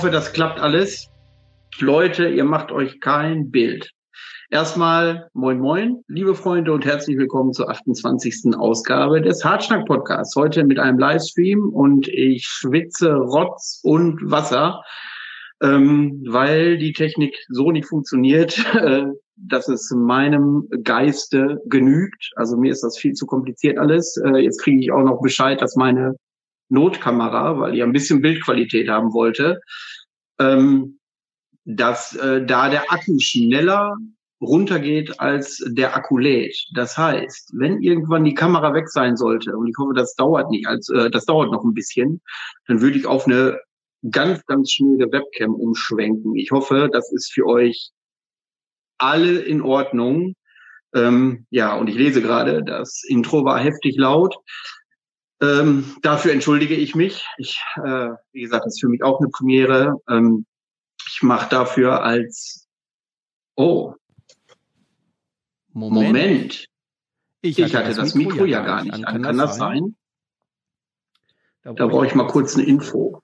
Hoffe, 0.00 0.10
das 0.10 0.32
klappt 0.32 0.58
alles. 0.60 1.10
Leute, 1.78 2.26
ihr 2.26 2.44
macht 2.44 2.72
euch 2.72 3.00
kein 3.00 3.50
Bild. 3.50 3.90
Erstmal 4.48 5.28
moin 5.34 5.60
moin, 5.60 6.02
liebe 6.08 6.34
Freunde 6.34 6.72
und 6.72 6.86
herzlich 6.86 7.18
willkommen 7.18 7.52
zur 7.52 7.68
28. 7.68 8.56
Ausgabe 8.56 9.20
des 9.20 9.44
Hartschnack 9.44 9.84
Podcasts. 9.84 10.34
Heute 10.36 10.64
mit 10.64 10.78
einem 10.78 10.98
Livestream 10.98 11.68
und 11.68 12.08
ich 12.08 12.46
schwitze 12.46 13.12
Rotz 13.12 13.80
und 13.82 14.18
Wasser, 14.22 14.82
ähm, 15.60 16.24
weil 16.26 16.78
die 16.78 16.94
Technik 16.94 17.36
so 17.50 17.70
nicht 17.70 17.86
funktioniert, 17.86 18.58
äh, 18.74 19.04
dass 19.36 19.68
es 19.68 19.90
meinem 19.94 20.66
Geiste 20.82 21.60
genügt. 21.66 22.30
Also 22.36 22.56
mir 22.56 22.72
ist 22.72 22.82
das 22.82 22.96
viel 22.96 23.12
zu 23.12 23.26
kompliziert 23.26 23.76
alles. 23.76 24.16
Äh, 24.24 24.38
jetzt 24.38 24.62
kriege 24.62 24.80
ich 24.80 24.92
auch 24.92 25.02
noch 25.02 25.20
Bescheid, 25.20 25.60
dass 25.60 25.76
meine 25.76 26.16
Notkamera, 26.70 27.58
weil 27.58 27.74
ich 27.74 27.82
ein 27.82 27.92
bisschen 27.92 28.22
Bildqualität 28.22 28.88
haben 28.88 29.12
wollte, 29.12 29.60
ähm, 30.38 30.98
dass 31.64 32.16
äh, 32.16 32.44
da 32.44 32.70
der 32.70 32.90
Akku 32.90 33.18
schneller 33.20 33.96
runtergeht, 34.40 35.20
als 35.20 35.62
der 35.68 35.94
Akku 35.94 36.16
lädt. 36.16 36.56
Das 36.74 36.96
heißt, 36.96 37.52
wenn 37.54 37.82
irgendwann 37.82 38.24
die 38.24 38.34
Kamera 38.34 38.72
weg 38.72 38.88
sein 38.88 39.16
sollte, 39.16 39.56
und 39.56 39.68
ich 39.68 39.76
hoffe, 39.78 39.92
das 39.94 40.14
dauert 40.14 40.50
nicht, 40.50 40.66
als 40.66 40.88
äh, 40.88 41.10
das 41.10 41.26
dauert 41.26 41.52
noch 41.52 41.62
ein 41.62 41.74
bisschen, 41.74 42.22
dann 42.66 42.80
würde 42.80 42.98
ich 42.98 43.06
auf 43.06 43.26
eine 43.26 43.60
ganz, 44.10 44.44
ganz 44.46 44.72
schnelle 44.72 45.12
Webcam 45.12 45.54
umschwenken. 45.54 46.34
Ich 46.36 46.50
hoffe, 46.50 46.88
das 46.90 47.12
ist 47.12 47.32
für 47.32 47.46
euch 47.46 47.90
alle 48.98 49.40
in 49.40 49.60
Ordnung. 49.60 50.34
Ähm, 50.94 51.46
ja, 51.50 51.76
und 51.76 51.88
ich 51.88 51.96
lese 51.96 52.22
gerade, 52.22 52.64
das 52.64 53.02
Intro 53.06 53.44
war 53.44 53.58
heftig 53.58 53.96
laut. 53.96 54.36
Ähm, 55.42 55.96
dafür 56.02 56.32
entschuldige 56.32 56.74
ich 56.74 56.94
mich. 56.94 57.26
Ich, 57.38 57.60
äh, 57.76 58.10
wie 58.32 58.42
gesagt, 58.42 58.66
das 58.66 58.74
ist 58.74 58.80
für 58.80 58.88
mich 58.88 59.02
auch 59.02 59.20
eine 59.20 59.30
Premiere. 59.30 59.96
Ähm, 60.08 60.44
ich 61.06 61.22
mache 61.22 61.48
dafür 61.48 62.02
als 62.02 62.68
Oh. 63.56 63.94
Moment. 65.72 66.06
Moment. 66.06 66.66
Ich, 67.42 67.56
hatte, 67.56 67.66
ich 67.66 67.74
hatte, 67.74 67.94
das, 67.94 68.14
Mikro, 68.14 68.32
Mikro 68.32 68.44
ja 68.46 68.62
gar 68.64 68.82
nicht 68.82 68.94
an. 68.94 69.02
Kann, 69.02 69.22
Kann 69.22 69.38
das 69.38 69.56
sein? 69.56 69.94
sein? 71.62 71.76
Da, 71.76 71.86
brauche 71.86 72.06
ich 72.06 72.14
mal 72.14 72.26
kurz 72.26 72.54
eine 72.54 72.64
Info. 72.64 73.22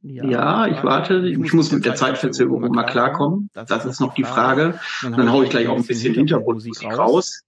Ja, 0.00 0.24
ja 0.24 0.66
ich 0.66 0.82
warte. 0.82 1.28
Ich, 1.28 1.52
muss 1.52 1.72
mit 1.72 1.84
der 1.84 1.94
Zeitverzögerung 1.94 2.70
mal 2.70 2.84
klarkommen. 2.84 3.50
Das, 3.52 3.68
das 3.68 3.84
ist 3.84 4.00
noch 4.00 4.14
die 4.14 4.24
Frage. 4.24 4.80
Dann, 5.02 5.12
dann 5.12 5.32
haue 5.32 5.44
ich 5.44 5.50
gleich 5.50 5.68
auch 5.68 5.76
ein 5.76 5.86
bisschen 5.86 6.14
Hintergrundmusik 6.14 6.90
raus. 6.90 7.42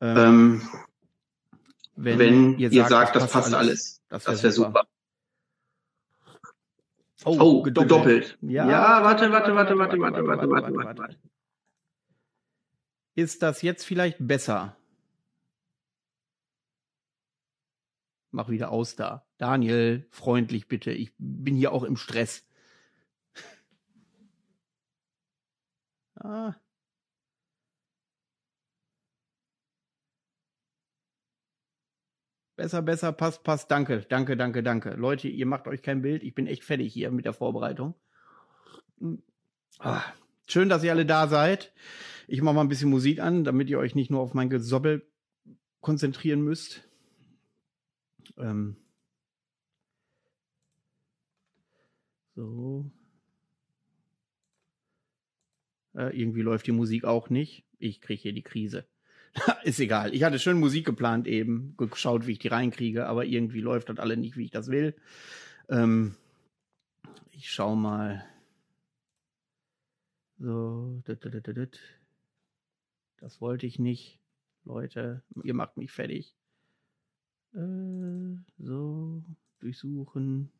Ähm, 0.00 0.16
ähm, 0.16 0.68
wenn, 1.96 2.18
wenn, 2.18 2.58
ihr 2.58 2.70
sagt, 2.70 2.90
sagt 2.90 3.16
das, 3.16 3.32
passt 3.32 3.54
alles, 3.54 4.00
alles. 4.08 4.24
das 4.24 4.42
wäre 4.42 4.52
super. 4.52 4.84
Oh, 7.24 7.36
oh 7.40 7.62
gedoppelt. 7.62 7.88
gedoppelt. 7.88 8.38
Ja, 8.42 8.70
ja, 8.70 9.02
warte, 9.02 9.32
warte, 9.32 9.54
warte, 9.54 9.76
warte, 9.76 9.98
warte, 9.98 10.26
warte, 10.26 10.48
warte, 10.48 10.74
warte, 10.74 10.98
warte. 10.98 11.16
Ist 13.16 13.42
das 13.42 13.62
jetzt 13.62 13.84
vielleicht 13.84 14.18
besser? 14.20 14.76
Mach 18.30 18.48
wieder 18.48 18.70
aus 18.70 18.94
da. 18.94 19.26
Daniel, 19.38 20.06
freundlich 20.10 20.68
bitte. 20.68 20.92
Ich 20.92 21.12
bin 21.18 21.56
hier 21.56 21.72
auch 21.72 21.82
im 21.82 21.96
Stress. 21.96 22.46
ah. 26.20 26.54
Besser, 32.58 32.82
besser, 32.82 33.12
passt, 33.12 33.44
passt. 33.44 33.70
Danke, 33.70 34.04
danke, 34.08 34.36
danke, 34.36 34.64
danke. 34.64 34.90
Leute, 34.90 35.28
ihr 35.28 35.46
macht 35.46 35.68
euch 35.68 35.80
kein 35.80 36.02
Bild. 36.02 36.24
Ich 36.24 36.34
bin 36.34 36.48
echt 36.48 36.64
fertig 36.64 36.92
hier 36.92 37.12
mit 37.12 37.24
der 37.24 37.32
Vorbereitung. 37.32 37.94
Ah, 39.78 40.02
schön, 40.48 40.68
dass 40.68 40.82
ihr 40.82 40.90
alle 40.90 41.06
da 41.06 41.28
seid. 41.28 41.72
Ich 42.26 42.42
mache 42.42 42.56
mal 42.56 42.62
ein 42.62 42.68
bisschen 42.68 42.90
Musik 42.90 43.20
an, 43.20 43.44
damit 43.44 43.70
ihr 43.70 43.78
euch 43.78 43.94
nicht 43.94 44.10
nur 44.10 44.20
auf 44.20 44.34
mein 44.34 44.50
Gesobbel 44.50 45.06
konzentrieren 45.80 46.42
müsst. 46.42 46.82
Ähm 48.36 48.76
so. 52.34 52.90
Äh, 55.94 56.20
irgendwie 56.20 56.42
läuft 56.42 56.66
die 56.66 56.72
Musik 56.72 57.04
auch 57.04 57.30
nicht. 57.30 57.64
Ich 57.78 58.00
kriege 58.00 58.20
hier 58.20 58.32
die 58.32 58.42
Krise. 58.42 58.84
ist 59.64 59.80
egal. 59.80 60.14
Ich 60.14 60.22
hatte 60.22 60.38
schön 60.38 60.58
Musik 60.58 60.86
geplant 60.86 61.26
eben, 61.26 61.76
geschaut, 61.76 62.26
wie 62.26 62.32
ich 62.32 62.38
die 62.38 62.48
reinkriege, 62.48 63.06
aber 63.06 63.24
irgendwie 63.24 63.60
läuft 63.60 63.88
das 63.88 63.98
alle 63.98 64.16
nicht, 64.16 64.36
wie 64.36 64.44
ich 64.44 64.50
das 64.50 64.68
will. 64.68 64.94
Ähm, 65.68 66.14
ich 67.30 67.50
schau 67.50 67.74
mal. 67.74 68.24
So, 70.38 71.02
das 71.04 71.18
wollte 73.40 73.66
ich 73.66 73.78
nicht. 73.78 74.20
Leute, 74.64 75.22
ihr 75.42 75.54
macht 75.54 75.76
mich 75.76 75.90
fertig. 75.90 76.36
Äh, 77.54 78.36
so, 78.58 79.24
durchsuchen. 79.60 80.52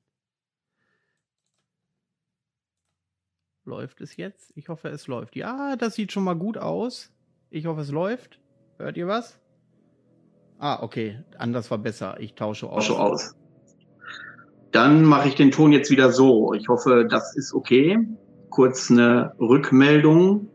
Läuft 3.65 4.01
es 4.01 4.17
jetzt? 4.17 4.53
Ich 4.57 4.69
hoffe, 4.69 4.89
es 4.89 5.07
läuft. 5.07 5.37
Ja, 5.37 5.77
das 5.77 5.95
sieht 5.95 6.11
schon 6.11 6.25
mal 6.25 6.35
gut 6.35 6.57
aus. 6.57 7.13
Ich 7.51 7.67
hoffe, 7.67 7.83
es 7.83 7.91
läuft. 7.91 8.41
Hört 8.79 8.97
ihr 8.97 9.09
was? 9.09 9.37
Ah, 10.59 10.83
okay. 10.83 11.19
Anders 11.37 11.71
war 11.71 11.79
besser. 11.79 12.17
Ich 12.21 12.35
tausche 12.35 12.69
aus. 12.69 12.87
Tausche 12.87 12.99
aus. 12.99 13.35
Dann 14.71 15.05
mache 15.05 15.29
ich 15.29 15.35
den 15.35 15.51
Ton 15.51 15.73
jetzt 15.73 15.91
wieder 15.91 16.13
so. 16.13 16.53
Ich 16.55 16.69
hoffe, 16.69 17.07
das 17.09 17.37
ist 17.37 17.53
okay. 17.53 17.99
Kurz 18.51 18.91
eine 18.91 19.35
Rückmeldung. 19.41 20.49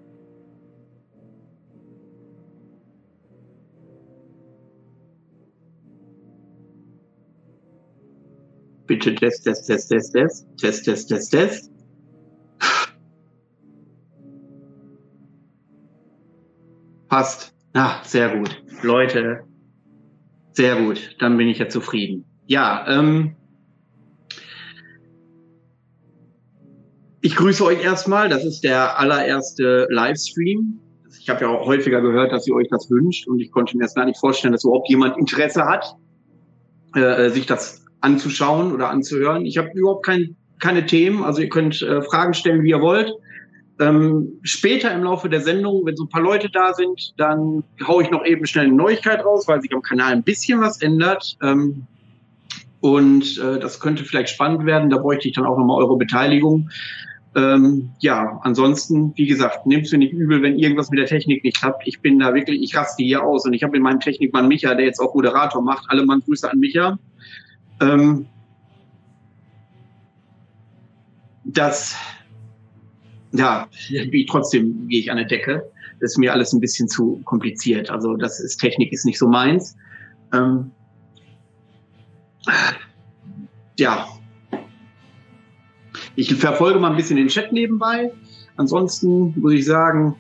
Bitte 8.88 9.16
Test, 9.16 9.44
Test, 9.44 9.68
Test, 9.68 9.90
Test, 9.90 10.14
Test, 10.14 10.48
Test, 10.58 10.86
Test, 10.86 11.10
Test, 11.10 11.32
Test. 11.32 11.72
Passt. 17.10 17.53
Ah, 17.74 18.02
sehr 18.04 18.38
gut. 18.38 18.62
Leute, 18.84 19.44
sehr 20.52 20.76
gut. 20.76 21.16
Dann 21.20 21.38
bin 21.38 21.48
ich 21.48 21.58
ja 21.58 21.68
zufrieden. 21.68 22.26
Ja, 22.46 22.86
ähm, 22.88 23.36
ich 27.22 27.36
grüße 27.36 27.66
euch 27.66 27.84
erstmal. 27.84 28.30
Das 28.30 28.46
ist 28.46 28.64
der 28.64 29.00
allererste 29.00 29.88
Livestream. 29.90 30.80
Ich 31.20 31.30
habe 31.30 31.42
ja 31.42 31.48
auch 31.48 31.66
häufiger 31.66 32.02
gehört, 32.02 32.32
dass 32.32 32.46
ihr 32.48 32.54
euch 32.54 32.68
das 32.70 32.92
wünscht 32.92 33.28
und 33.28 33.40
ich 33.40 33.50
konnte 33.50 33.78
mir 33.78 33.84
das 33.84 33.96
gar 33.96 34.06
nicht 34.06 34.20
vorstellen, 34.20 34.52
dass 34.52 34.66
überhaupt 34.66 34.90
jemand 34.90 35.18
Interesse 35.18 35.66
hat, 35.66 35.96
äh, 36.96 37.30
sich 37.30 37.46
das 37.46 37.86
anzuschauen 38.02 38.74
oder 38.74 38.90
anzuhören. 38.90 39.46
Ich 39.46 39.58
habe 39.58 39.70
überhaupt 39.74 40.06
kein, 40.06 40.36
keine 40.60 40.86
Themen, 40.86 41.24
also 41.24 41.42
ihr 41.42 41.50
könnt 41.50 41.82
äh, 41.82 42.02
Fragen 42.02 42.34
stellen, 42.34 42.62
wie 42.64 42.72
ihr 42.72 42.82
wollt. 42.82 43.14
Ähm, 43.84 44.40
später 44.44 44.94
im 44.94 45.04
Laufe 45.04 45.30
der 45.30 45.42
Sendung, 45.42 45.86
wenn 45.86 45.96
so 45.96 46.06
ein 46.06 46.10
paar 46.10 46.22
Leute 46.22 46.50
da 46.50 46.74
sind, 46.74 47.14
dann 47.18 47.64
haue 47.86 48.04
ich 48.04 48.12
noch 48.12 48.26
eben 48.26 48.46
schnell 48.46 48.68
eine 48.68 48.76
Neuigkeit 48.76 49.26
raus, 49.26 49.48
weil 49.48 49.62
sich 49.62 49.74
am 49.74 49.82
Kanal 49.82 50.14
ein 50.14 50.24
bisschen 50.24 50.62
was 50.62 50.82
ändert. 50.82 51.38
Ähm, 51.42 51.86
und 52.80 53.38
äh, 53.40 53.60
das 53.60 53.80
könnte 53.80 54.06
vielleicht 54.06 54.30
spannend 54.30 54.66
werden. 54.66 54.90
Da 54.90 54.98
bräuchte 54.98 55.28
ich 55.28 55.36
dann 55.36 55.46
auch 55.46 55.58
nochmal 55.58 55.82
eure 55.82 55.98
Beteiligung. 55.98 56.70
Ähm, 57.36 57.90
ja, 58.00 58.40
ansonsten, 58.44 59.12
wie 59.16 59.26
gesagt, 59.26 59.66
nehmt 59.66 59.92
mir 59.92 59.98
nicht 59.98 60.14
übel, 60.14 60.42
wenn 60.42 60.58
irgendwas 60.58 60.90
mit 60.90 61.00
der 61.00 61.08
Technik 61.08 61.44
nicht 61.44 61.58
klappt. 61.58 61.84
Ich 61.86 62.00
bin 62.00 62.20
da 62.20 62.34
wirklich, 62.34 62.62
ich 62.62 62.76
raste 62.78 63.04
hier 63.04 63.24
aus 63.24 63.46
und 63.46 63.54
ich 63.54 63.64
habe 63.64 63.76
in 63.76 63.84
meinem 63.84 64.00
Technikmann 64.00 64.48
Micha, 64.48 64.76
der 64.76 64.86
jetzt 64.86 65.00
auch 65.00 65.16
Moderator 65.16 65.62
macht, 65.62 65.86
alle 65.90 66.06
Mann 66.06 66.22
Grüße 66.22 66.50
an 66.50 66.60
Micha. 66.60 67.00
Ähm, 67.82 68.28
das, 71.44 71.96
ja, 73.34 73.68
wie 73.90 74.26
trotzdem 74.26 74.88
gehe 74.88 75.00
ich 75.00 75.12
an 75.12 75.18
der 75.18 75.26
Decke. 75.26 75.70
Das 76.00 76.12
ist 76.12 76.18
mir 76.18 76.34
alles 76.34 76.54
ein 76.54 76.60
bisschen 76.60 76.88
zu 76.88 77.22
kompliziert. 77.26 77.90
Also 77.90 78.16
das 78.16 78.40
ist 78.40 78.58
Technik 78.58 78.92
ist 78.94 79.06
nicht 79.06 79.18
so 79.18 79.28
meins. 79.28 79.76
Ähm, 80.34 80.72
ja, 83.80 84.08
ich 86.16 86.34
verfolge 86.36 86.80
mal 86.80 86.92
ein 86.92 86.98
bisschen 86.98 87.18
den 87.18 87.28
Chat 87.28 87.52
nebenbei. 87.52 88.12
Ansonsten 88.56 89.34
muss 89.40 89.54
ich 89.54 89.66
sagen, 89.66 90.16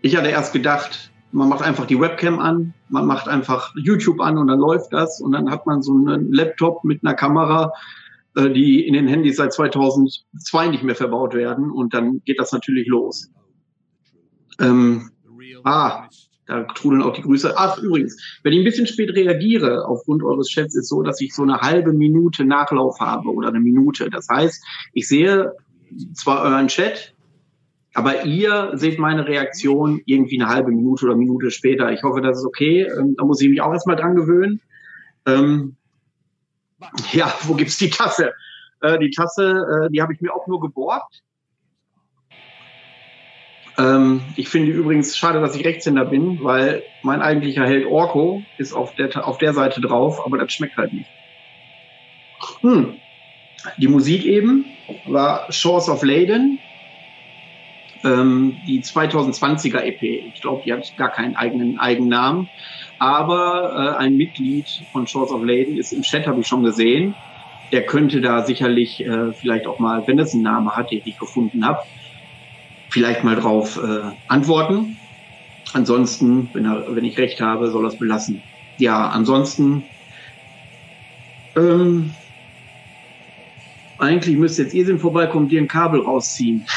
ich 0.00 0.16
hatte 0.16 0.28
erst 0.28 0.52
gedacht, 0.52 1.10
man 1.32 1.48
macht 1.48 1.62
einfach 1.62 1.86
die 1.86 2.00
Webcam 2.00 2.38
an, 2.38 2.72
man 2.88 3.06
macht 3.06 3.28
einfach 3.28 3.74
YouTube 3.76 4.20
an 4.20 4.38
und 4.38 4.46
dann 4.46 4.60
läuft 4.60 4.92
das 4.92 5.20
und 5.20 5.32
dann 5.32 5.50
hat 5.50 5.66
man 5.66 5.82
so 5.82 5.92
einen 5.92 6.32
Laptop 6.32 6.84
mit 6.84 7.04
einer 7.04 7.14
Kamera, 7.14 7.72
äh, 8.36 8.50
die 8.50 8.86
in 8.86 8.94
den 8.94 9.06
Handys 9.06 9.36
seit 9.36 9.52
2002 9.52 10.68
nicht 10.68 10.82
mehr 10.82 10.94
verbaut 10.94 11.34
werden 11.34 11.70
und 11.70 11.94
dann 11.94 12.22
geht 12.24 12.38
das 12.38 12.52
natürlich 12.52 12.86
los. 12.86 13.30
Ähm, 14.60 15.10
ah, 15.64 16.08
da 16.46 16.64
trudeln 16.64 17.02
auch 17.02 17.14
die 17.14 17.22
Grüße. 17.22 17.54
Ach, 17.56 17.78
übrigens, 17.78 18.20
wenn 18.42 18.52
ich 18.52 18.58
ein 18.58 18.64
bisschen 18.64 18.86
spät 18.86 19.14
reagiere 19.14 19.86
aufgrund 19.86 20.22
eures 20.22 20.48
Chats, 20.48 20.74
ist 20.74 20.88
so, 20.88 21.02
dass 21.02 21.20
ich 21.20 21.34
so 21.34 21.42
eine 21.42 21.60
halbe 21.60 21.92
Minute 21.92 22.44
Nachlauf 22.44 23.00
habe 23.00 23.30
oder 23.30 23.48
eine 23.48 23.60
Minute. 23.60 24.10
Das 24.10 24.28
heißt, 24.28 24.62
ich 24.92 25.08
sehe 25.08 25.52
zwar 26.12 26.42
euren 26.42 26.68
Chat, 26.68 27.14
aber 27.94 28.24
ihr 28.24 28.72
seht 28.74 28.98
meine 28.98 29.26
Reaktion 29.26 30.00
irgendwie 30.04 30.40
eine 30.40 30.50
halbe 30.50 30.70
Minute 30.70 31.06
oder 31.06 31.16
Minute 31.16 31.50
später. 31.50 31.92
Ich 31.92 32.02
hoffe, 32.02 32.20
das 32.20 32.38
ist 32.38 32.44
okay. 32.44 32.82
Ähm, 32.98 33.14
da 33.16 33.24
muss 33.24 33.40
ich 33.40 33.48
mich 33.48 33.62
auch 33.62 33.72
erstmal 33.72 33.96
dran 33.96 34.16
gewöhnen. 34.16 34.60
Ähm, 35.26 35.76
ja, 37.12 37.34
wo 37.42 37.54
gibt's 37.54 37.78
die 37.78 37.90
Tasse? 37.90 38.32
Äh, 38.80 38.98
die 38.98 39.10
Tasse, 39.10 39.86
äh, 39.86 39.90
die 39.90 40.02
habe 40.02 40.12
ich 40.12 40.20
mir 40.20 40.34
auch 40.34 40.46
nur 40.46 40.60
geborgt. 40.60 41.22
Ähm, 43.76 44.22
ich 44.36 44.48
finde 44.48 44.72
übrigens 44.72 45.16
schade, 45.16 45.40
dass 45.40 45.56
ich 45.56 45.64
Rechtshänder 45.64 46.04
bin, 46.04 46.42
weil 46.42 46.82
mein 47.02 47.22
eigentlicher 47.22 47.66
Held 47.66 47.86
Orko 47.86 48.42
ist 48.58 48.72
auf 48.72 48.94
der, 48.94 49.26
auf 49.26 49.38
der 49.38 49.52
Seite 49.52 49.80
drauf, 49.80 50.24
aber 50.24 50.38
das 50.38 50.52
schmeckt 50.52 50.76
halt 50.76 50.92
nicht. 50.92 51.10
Hm. 52.60 52.94
Die 53.78 53.88
Musik 53.88 54.24
eben 54.24 54.66
war 55.06 55.50
Shores 55.50 55.88
of 55.88 56.02
Leyden, 56.02 56.58
ähm, 58.04 58.56
die 58.66 58.82
2020er 58.82 59.80
EP. 59.80 60.02
Ich 60.02 60.40
glaube, 60.40 60.62
die 60.64 60.72
hat 60.72 60.96
gar 60.96 61.10
keinen 61.10 61.36
eigenen 61.36 61.78
Eigennamen. 61.78 62.48
Aber 62.98 63.96
äh, 63.98 64.02
ein 64.02 64.16
Mitglied 64.16 64.66
von 64.92 65.06
Shores 65.06 65.32
of 65.32 65.42
Leyden 65.42 65.76
ist 65.76 65.92
im 65.92 66.02
Chat, 66.02 66.26
habe 66.26 66.40
ich 66.40 66.46
schon 66.46 66.62
gesehen. 66.62 67.14
Der 67.72 67.86
könnte 67.86 68.20
da 68.20 68.44
sicherlich 68.44 69.04
äh, 69.04 69.32
vielleicht 69.32 69.66
auch 69.66 69.78
mal, 69.78 70.06
wenn 70.06 70.18
es 70.18 70.32
einen 70.34 70.42
Namen 70.42 70.70
hat, 70.70 70.90
den 70.90 71.02
ich 71.04 71.18
gefunden 71.18 71.66
habe, 71.66 71.80
vielleicht 72.90 73.24
mal 73.24 73.36
drauf 73.36 73.80
äh, 73.82 74.12
antworten. 74.28 74.96
Ansonsten, 75.72 76.50
wenn, 76.52 76.66
er, 76.66 76.94
wenn 76.94 77.04
ich 77.04 77.18
recht 77.18 77.40
habe, 77.40 77.70
soll 77.70 77.86
es 77.86 77.96
belassen. 77.96 78.42
Ja, 78.78 79.08
ansonsten 79.08 79.82
ähm, 81.56 82.12
eigentlich 83.98 84.36
müsste 84.36 84.62
jetzt 84.62 84.74
Esin 84.74 84.98
vorbeikommen, 84.98 85.48
dir 85.48 85.60
ein 85.60 85.68
Kabel 85.68 86.00
rausziehen. 86.00 86.64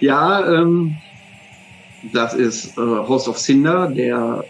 ja, 0.00 0.52
ähm, 0.52 0.96
das 2.12 2.34
ist 2.34 2.76
äh, 2.78 2.80
Host 2.80 3.28
of 3.28 3.38
Cinder, 3.38 3.88
der 3.88 4.44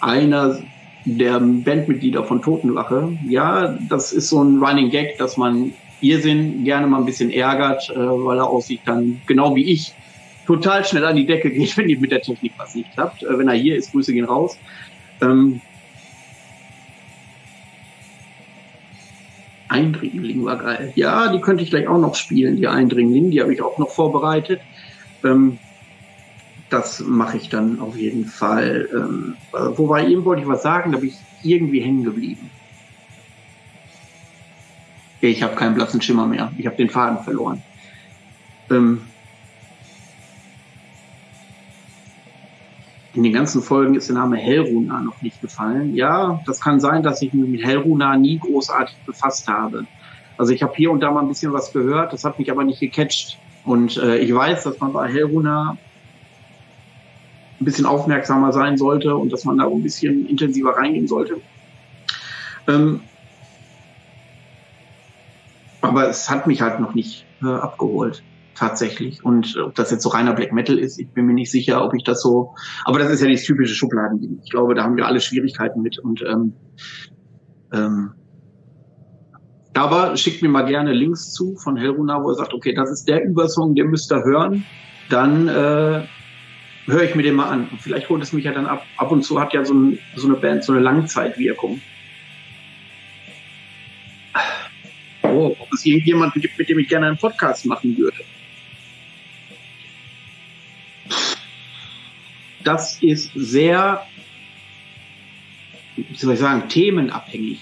einer 0.00 0.58
der 1.04 1.40
Bandmitglieder 1.40 2.24
von 2.24 2.42
Totenwache. 2.42 3.16
Ja, 3.26 3.78
das 3.88 4.12
ist 4.12 4.28
so 4.28 4.42
ein 4.42 4.62
Running 4.62 4.90
Gag, 4.90 5.16
dass 5.18 5.36
man 5.36 5.72
Irrsinn 6.00 6.64
gerne 6.64 6.86
mal 6.86 6.98
ein 6.98 7.06
bisschen 7.06 7.30
ärgert, 7.30 7.90
äh, 7.90 7.96
weil 7.96 8.38
er 8.38 8.48
aus 8.48 8.66
sich 8.66 8.80
dann, 8.84 9.20
genau 9.26 9.54
wie 9.56 9.64
ich, 9.64 9.94
total 10.46 10.84
schnell 10.84 11.04
an 11.04 11.16
die 11.16 11.26
Decke 11.26 11.50
geht, 11.50 11.76
wenn 11.76 11.86
mit 11.86 12.10
der 12.10 12.22
Technik 12.22 12.52
was 12.56 12.74
nicht 12.74 12.92
klappt. 12.92 13.22
Äh, 13.22 13.38
wenn 13.38 13.48
er 13.48 13.54
hier 13.54 13.76
ist, 13.76 13.92
Grüße 13.92 14.12
gehen 14.12 14.24
raus. 14.24 14.58
Ähm, 15.20 15.60
Eindringling 19.68 20.44
war 20.44 20.56
geil. 20.56 20.92
Ja, 20.94 21.30
die 21.32 21.40
könnte 21.40 21.62
ich 21.62 21.70
gleich 21.70 21.88
auch 21.88 21.98
noch 21.98 22.14
spielen, 22.14 22.56
die 22.56 22.68
Eindringling. 22.68 23.30
Die 23.30 23.40
habe 23.40 23.52
ich 23.52 23.62
auch 23.62 23.78
noch 23.78 23.90
vorbereitet. 23.90 24.60
Ähm, 25.24 25.58
das 26.70 27.00
mache 27.00 27.36
ich 27.36 27.48
dann 27.48 27.80
auf 27.80 27.96
jeden 27.96 28.26
Fall. 28.26 28.88
Ähm, 28.92 29.36
äh, 29.52 29.78
wobei 29.78 30.06
eben 30.06 30.24
wollte 30.24 30.42
ich 30.42 30.48
was 30.48 30.62
sagen, 30.62 30.92
da 30.92 30.98
bin 30.98 31.10
ich 31.10 31.16
irgendwie 31.42 31.80
hängen 31.80 32.04
geblieben. 32.04 32.50
Ich 35.20 35.42
habe 35.42 35.56
keinen 35.56 35.74
blassen 35.74 36.00
Schimmer 36.00 36.26
mehr. 36.26 36.52
Ich 36.58 36.66
habe 36.66 36.76
den 36.76 36.90
Faden 36.90 37.24
verloren. 37.24 37.62
Ähm 38.70 39.02
in 43.18 43.24
den 43.24 43.32
ganzen 43.32 43.62
Folgen 43.62 43.96
ist 43.96 44.08
der 44.08 44.14
Name 44.14 44.36
Hellruna 44.36 45.00
noch 45.00 45.22
nicht 45.22 45.40
gefallen. 45.40 45.96
Ja, 45.96 46.40
das 46.46 46.60
kann 46.60 46.78
sein, 46.78 47.02
dass 47.02 47.20
ich 47.20 47.32
mich 47.32 47.48
mit 47.48 47.64
Hellruna 47.64 48.16
nie 48.16 48.38
großartig 48.38 48.96
befasst 49.06 49.48
habe. 49.48 49.86
Also 50.36 50.52
ich 50.52 50.62
habe 50.62 50.72
hier 50.76 50.92
und 50.92 51.00
da 51.00 51.10
mal 51.10 51.22
ein 51.22 51.26
bisschen 51.26 51.52
was 51.52 51.72
gehört, 51.72 52.12
das 52.12 52.22
hat 52.22 52.38
mich 52.38 52.48
aber 52.48 52.62
nicht 52.62 52.78
gecatcht. 52.78 53.36
Und 53.64 53.96
äh, 53.96 54.18
ich 54.18 54.32
weiß, 54.32 54.62
dass 54.62 54.78
man 54.78 54.92
bei 54.92 55.08
Hellruna 55.08 55.76
ein 57.60 57.64
bisschen 57.64 57.86
aufmerksamer 57.86 58.52
sein 58.52 58.76
sollte 58.76 59.16
und 59.16 59.32
dass 59.32 59.44
man 59.44 59.58
da 59.58 59.66
ein 59.66 59.82
bisschen 59.82 60.28
intensiver 60.28 60.76
reingehen 60.76 61.08
sollte. 61.08 61.40
Ähm, 62.68 63.00
aber 65.80 66.08
es 66.08 66.30
hat 66.30 66.46
mich 66.46 66.62
halt 66.62 66.78
noch 66.78 66.94
nicht 66.94 67.26
äh, 67.42 67.48
abgeholt, 67.48 68.22
tatsächlich. 68.58 69.24
Und 69.24 69.56
ob 69.56 69.74
das 69.76 69.90
jetzt 69.90 70.02
so 70.02 70.08
reiner 70.08 70.34
Black 70.34 70.52
Metal 70.52 70.78
ist, 70.78 70.98
ich 70.98 71.08
bin 71.10 71.26
mir 71.26 71.34
nicht 71.34 71.50
sicher, 71.50 71.84
ob 71.84 71.94
ich 71.94 72.02
das 72.02 72.20
so. 72.20 72.54
Aber 72.84 72.98
das 72.98 73.10
ist 73.10 73.22
ja 73.22 73.30
das 73.30 73.42
typische 73.44 73.74
Schubladending. 73.74 74.40
Ich 74.44 74.50
glaube, 74.50 74.74
da 74.74 74.82
haben 74.82 74.96
wir 74.96 75.06
alle 75.06 75.20
Schwierigkeiten 75.20 75.80
mit. 75.80 75.98
Und 75.98 76.22
ähm, 76.22 76.52
ähm, 77.72 78.10
aber 79.74 80.16
schickt 80.16 80.42
mir 80.42 80.48
mal 80.48 80.64
gerne 80.64 80.92
Links 80.92 81.32
zu 81.32 81.54
von 81.56 81.76
Helruna, 81.76 82.22
wo 82.22 82.30
er 82.30 82.34
sagt, 82.34 82.52
okay, 82.52 82.74
das 82.74 82.90
ist 82.90 83.06
der 83.06 83.24
Übersong, 83.24 83.76
den 83.76 83.90
müsst 83.90 84.10
ihr 84.10 84.24
hören. 84.24 84.64
Dann 85.08 85.46
äh, 85.46 86.02
höre 86.86 87.02
ich 87.02 87.14
mir 87.14 87.22
den 87.22 87.36
mal 87.36 87.48
an. 87.48 87.68
Und 87.70 87.80
vielleicht 87.80 88.08
holt 88.08 88.22
es 88.22 88.32
mich 88.32 88.44
ja 88.44 88.52
dann 88.52 88.66
ab. 88.66 88.84
Ab 88.96 89.12
und 89.12 89.22
zu 89.22 89.40
hat 89.40 89.54
ja 89.54 89.64
so, 89.64 89.74
ein, 89.74 89.98
so 90.16 90.26
eine 90.26 90.36
Band 90.36 90.64
so 90.64 90.72
eine 90.72 90.82
Langzeitwirkung. 90.82 91.80
oh, 95.22 95.54
ob 95.58 95.72
es 95.72 95.86
irgendjemanden 95.86 96.42
gibt, 96.42 96.58
mit 96.58 96.68
dem 96.68 96.80
ich 96.80 96.88
gerne 96.88 97.06
einen 97.06 97.18
Podcast 97.18 97.64
machen 97.66 97.96
würde. 97.96 98.16
Das 102.64 103.02
ist 103.02 103.30
sehr, 103.34 104.02
wie 105.96 106.16
soll 106.16 106.34
ich 106.34 106.40
sagen, 106.40 106.68
themenabhängig. 106.68 107.58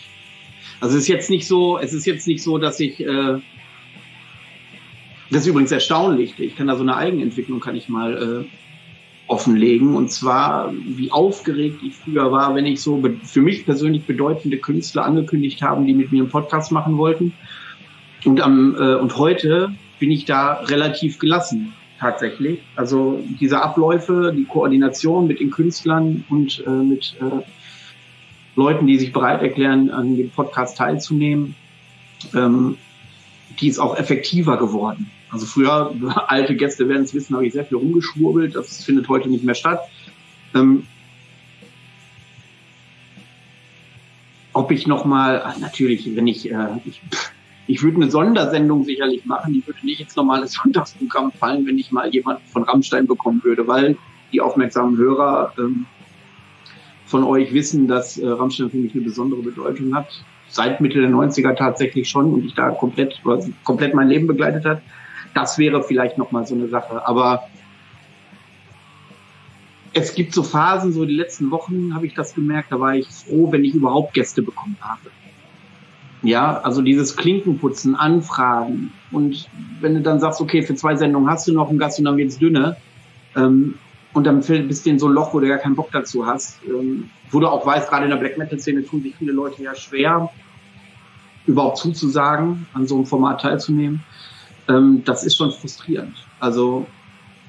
Also 0.81 0.97
es 0.97 1.03
ist 1.03 1.09
jetzt 1.09 1.31
nicht 1.31 1.47
so, 1.47 1.79
es 1.79 1.93
ist 1.93 2.07
jetzt 2.07 2.27
nicht 2.27 2.43
so, 2.43 2.59
dass 2.59 2.81
ich, 2.81 3.01
äh, 3.01 3.39
das 5.31 5.43
ist 5.43 5.47
übrigens 5.47 5.73
erstaunlich. 5.73 6.39
Ich 6.39 6.57
kann 6.57 6.67
da 6.67 6.77
so 6.77 6.83
eine 6.83 6.97
Eigenentwicklung, 6.97 7.61
kann 7.61 7.77
ich 7.77 7.89
mal 7.89 8.45
äh, 8.45 8.49
offenlegen. 9.27 9.97
Und 9.97 10.11
zwar, 10.11 10.73
wie 10.73 11.11
aufgeregt 11.11 11.81
ich 11.85 11.95
früher 11.95 12.31
war, 12.31 12.55
wenn 12.55 12.67
ich 12.67 12.81
so 12.81 13.03
für 13.25 13.41
mich 13.41 13.65
persönlich 13.65 14.05
bedeutende 14.05 14.59
Künstler 14.59 15.05
angekündigt 15.05 15.63
haben, 15.63 15.87
die 15.87 15.95
mit 15.95 16.13
mir 16.13 16.23
einen 16.23 16.31
Podcast 16.31 16.73
machen 16.73 16.99
wollten. 16.99 17.33
Und, 18.25 18.41
am, 18.41 18.77
äh, 18.77 18.95
und 18.95 19.17
heute 19.17 19.75
bin 19.99 20.11
ich 20.11 20.25
da 20.25 20.55
relativ 20.65 21.19
gelassen, 21.19 21.73
tatsächlich. 21.99 22.61
Also 22.75 23.23
diese 23.41 23.63
Abläufe, 23.63 24.33
die 24.37 24.45
Koordination 24.45 25.27
mit 25.27 25.41
den 25.41 25.51
Künstlern 25.51 26.25
und 26.29 26.63
äh, 26.67 26.71
mit 26.71 27.17
äh, 27.21 27.43
Leuten, 28.55 28.87
die 28.87 28.99
sich 28.99 29.13
bereit 29.13 29.43
erklären, 29.43 29.91
an 29.91 30.17
dem 30.17 30.31
Podcast 30.31 30.77
teilzunehmen, 30.79 31.55
ähm, 32.35 32.77
die 33.61 33.69
ist 33.69 33.79
auch 33.79 33.97
effektiver 33.97 34.57
geworden. 34.57 35.11
Also 35.31 35.47
früher, 35.47 35.95
alte 36.29 36.57
Gäste 36.57 36.89
werden 36.89 37.03
es 37.03 37.15
wissen, 37.15 37.35
habe 37.35 37.47
ich 37.47 37.53
sehr 37.53 37.65
viel 37.65 37.79
rumgeschwurbelt. 37.79 38.55
Das 38.55 38.85
findet 38.85 39.09
heute 39.09 39.29
nicht 39.29 39.45
mehr 39.45 39.55
statt. 39.55 39.81
Ähm, 40.55 40.87
ob 44.53 44.71
ich 44.71 44.87
noch 44.87 45.05
mal, 45.05 45.43
ach, 45.45 45.59
natürlich, 45.59 46.17
wenn 46.17 46.27
ich, 46.27 46.51
äh, 46.51 46.69
ich 46.87 47.03
Ich 47.69 47.83
würde 47.83 47.97
eine 47.97 48.11
Sondersendung 48.11 48.85
sicherlich 48.85 49.25
machen, 49.25 49.53
die 49.53 49.67
würde 49.67 49.85
nicht 49.85 50.01
ins 50.01 50.17
normale 50.17 50.47
Sonntagsprogramm 50.47 51.33
fallen, 51.33 51.67
wenn 51.67 51.79
ich 51.79 51.93
mal 51.93 52.09
jemanden 52.09 52.43
von 52.47 52.63
Rammstein 52.63 53.07
bekommen 53.07 53.43
würde, 53.43 53.67
weil 53.67 53.97
die 54.33 54.41
aufmerksamen 54.41 54.97
Hörer 54.97 55.53
ähm, 55.59 55.87
von 57.07 57.25
euch 57.25 57.53
wissen, 57.53 57.87
dass 57.89 58.19
äh, 58.19 58.27
Rammstein 58.27 58.71
für 58.71 58.77
mich 58.77 58.95
eine 58.95 59.05
besondere 59.05 59.43
Bedeutung 59.43 59.95
hat. 59.95 60.09
Seit 60.49 60.81
Mitte 60.81 61.01
der 61.01 61.11
90er 61.11 61.55
tatsächlich 61.57 62.09
schon 62.09 62.33
und 62.33 62.45
ich 62.45 62.55
da 62.55 62.71
komplett, 62.71 63.21
komplett 63.65 63.95
mein 63.95 64.09
Leben 64.09 64.27
begleitet 64.27 64.65
hat. 64.65 64.83
Das 65.35 65.59
wäre 65.59 65.83
vielleicht 65.83 66.19
nochmal 66.19 66.47
so 66.47 66.55
eine 66.55 66.69
Sache. 66.69 67.07
Aber 67.07 67.49
es 69.93 70.15
gibt 70.15 70.35
so 70.35 70.43
Phasen, 70.43 70.93
so 70.93 71.05
die 71.05 71.15
letzten 71.15 71.51
Wochen 71.51 71.95
habe 71.95 72.07
ich 72.07 72.15
das 72.15 72.35
gemerkt, 72.35 72.71
da 72.71 72.79
war 72.79 72.95
ich 72.95 73.07
froh, 73.09 73.51
wenn 73.51 73.65
ich 73.65 73.75
überhaupt 73.75 74.15
Gäste 74.15 74.43
bekommen 74.43 74.77
habe. 74.81 75.11
Ja, 76.27 76.61
also 76.63 76.83
dieses 76.83 77.15
Klinkenputzen, 77.15 77.95
Anfragen 77.95 78.93
und 79.13 79.49
wenn 79.81 79.95
du 79.95 80.01
dann 80.01 80.19
sagst, 80.19 80.41
okay, 80.41 80.63
für 80.63 80.75
zwei 80.75 80.97
Sendungen 80.97 81.31
hast 81.31 81.47
du 81.47 81.53
noch 81.53 81.71
einen 81.71 81.79
Gast 81.79 82.01
und 82.01 82.05
dann 82.05 82.17
wird's 82.17 82.39
dünne 82.39 82.77
ähm, 83.37 83.77
und 84.13 84.25
dann 84.25 84.41
bist 84.41 84.85
du 84.85 84.91
in 84.91 84.99
so 84.99 85.07
ein 85.07 85.13
Loch, 85.13 85.33
wo 85.33 85.39
du 85.39 85.47
gar 85.47 85.59
keinen 85.59 85.77
Bock 85.77 85.91
dazu 85.93 86.27
hast, 86.27 86.59
ähm, 86.67 87.11
wo 87.31 87.39
du 87.39 87.47
auch 87.47 87.65
weißt, 87.65 87.89
gerade 87.89 88.05
in 88.05 88.11
der 88.11 88.17
Black 88.17 88.39
Metal 88.39 88.59
Szene 88.59 88.85
tun 88.85 89.03
sich 89.03 89.15
viele 89.15 89.31
Leute 89.31 89.63
ja 89.63 89.75
schwer, 89.77 90.29
überhaupt 91.47 91.79
zuzusagen, 91.79 92.67
an 92.75 92.89
so 92.89 92.97
einem 92.97 93.07
Format 93.07 93.43
teilzunehmen. 93.43 94.03
Ähm, 94.69 95.03
das 95.05 95.23
ist 95.23 95.37
schon 95.37 95.53
frustrierend. 95.53 96.17
Also 96.41 96.87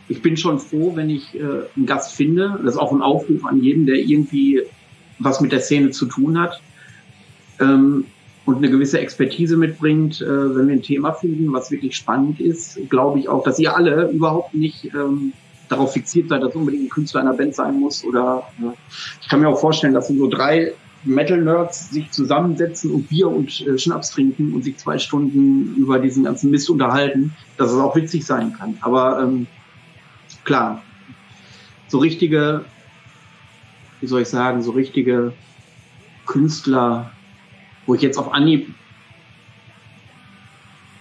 ich 0.07 0.21
bin 0.21 0.37
schon 0.37 0.59
froh, 0.59 0.95
wenn 0.95 1.09
ich 1.09 1.33
äh, 1.33 1.39
einen 1.75 1.87
Gast 1.87 2.13
finde. 2.13 2.59
Das 2.63 2.75
ist 2.75 2.79
auch 2.79 2.91
ein 2.91 3.01
Aufruf 3.01 3.43
an 3.43 3.59
jeden, 3.63 3.87
der 3.87 3.95
irgendwie 3.95 4.61
was 5.17 5.41
mit 5.41 5.51
der 5.51 5.61
Szene 5.61 5.89
zu 5.89 6.05
tun 6.05 6.39
hat 6.39 6.61
ähm, 7.59 8.05
und 8.47 8.57
eine 8.57 8.69
gewisse 8.69 8.99
Expertise 8.99 9.57
mitbringt. 9.57 10.21
Äh, 10.21 10.55
wenn 10.55 10.67
wir 10.67 10.75
ein 10.75 10.81
Thema 10.81 11.11
finden, 11.11 11.51
was 11.51 11.69
wirklich 11.69 11.95
spannend 11.97 12.39
ist, 12.39 12.79
glaube 12.89 13.19
ich 13.19 13.27
auch, 13.27 13.43
dass 13.43 13.59
ihr 13.59 13.75
alle 13.75 14.09
überhaupt 14.09 14.53
nicht 14.53 14.85
ähm, 14.85 15.33
darauf 15.67 15.91
fixiert 15.93 16.29
seid, 16.29 16.41
dass 16.41 16.55
unbedingt 16.55 16.85
ein 16.85 16.89
Künstler 16.89 17.21
einer 17.21 17.33
Band 17.33 17.53
sein 17.53 17.77
muss. 17.77 18.05
Oder 18.05 18.47
äh, 18.61 18.71
ich 19.21 19.27
kann 19.27 19.41
mir 19.41 19.49
auch 19.49 19.59
vorstellen, 19.59 19.93
dass 19.93 20.07
so 20.07 20.27
drei 20.27 20.71
Metal-Nerds 21.03 21.91
sich 21.91 22.09
zusammensetzen 22.11 22.89
und 22.91 23.09
Bier 23.09 23.27
und 23.27 23.67
äh, 23.67 23.77
Schnaps 23.77 24.11
trinken 24.11 24.53
und 24.53 24.63
sich 24.63 24.77
zwei 24.77 24.97
Stunden 24.97 25.75
über 25.75 25.99
diesen 25.99 26.23
ganzen 26.23 26.49
Mist 26.49 26.69
unterhalten, 26.69 27.35
dass 27.57 27.71
es 27.71 27.77
auch 27.77 27.97
witzig 27.97 28.25
sein 28.25 28.53
kann. 28.53 28.77
Aber 28.79 29.21
ähm, 29.21 29.45
klar, 30.45 30.81
so 31.89 31.97
richtige, 31.97 32.63
wie 33.99 34.07
soll 34.07 34.21
ich 34.21 34.29
sagen, 34.29 34.63
so 34.63 34.71
richtige 34.71 35.33
Künstler, 36.25 37.11
wo 37.87 37.95
ich 37.95 38.01
jetzt 38.01 38.17
auf 38.17 38.31
Anhieb 38.31 38.73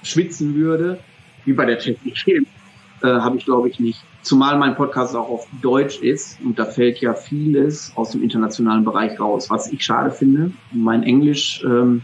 schwitzen 0.02 0.54
würde, 0.54 0.98
wie 1.44 1.52
bei 1.52 1.66
der 1.66 1.78
Technik, 1.78 2.16
äh, 2.28 2.42
habe 3.02 3.36
ich 3.36 3.44
glaube 3.44 3.68
ich 3.68 3.78
nicht. 3.78 4.02
Zumal 4.22 4.58
mein 4.58 4.74
Podcast 4.74 5.14
auch 5.14 5.28
auf 5.28 5.46
Deutsch 5.62 6.00
ist 6.00 6.38
und 6.42 6.58
da 6.58 6.64
fällt 6.64 6.98
ja 6.98 7.14
vieles 7.14 7.92
aus 7.94 8.10
dem 8.10 8.22
internationalen 8.22 8.84
Bereich 8.84 9.20
raus, 9.20 9.50
was 9.50 9.72
ich 9.72 9.84
schade 9.84 10.10
finde. 10.10 10.50
Mein 10.72 11.02
Englisch 11.02 11.62
ähm, 11.64 12.02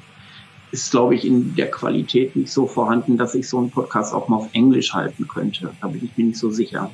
ist, 0.70 0.90
glaube 0.90 1.14
ich, 1.14 1.26
in 1.26 1.54
der 1.56 1.70
Qualität 1.70 2.36
nicht 2.36 2.50
so 2.50 2.66
vorhanden, 2.66 3.16
dass 3.16 3.34
ich 3.34 3.48
so 3.48 3.58
einen 3.58 3.70
Podcast 3.70 4.14
auch 4.14 4.28
mal 4.28 4.36
auf 4.36 4.48
Englisch 4.52 4.94
halten 4.94 5.26
könnte. 5.26 5.70
Da 5.80 5.88
bin 5.88 6.04
ich 6.04 6.16
mir 6.16 6.26
nicht 6.26 6.38
so 6.38 6.50
sicher. 6.50 6.90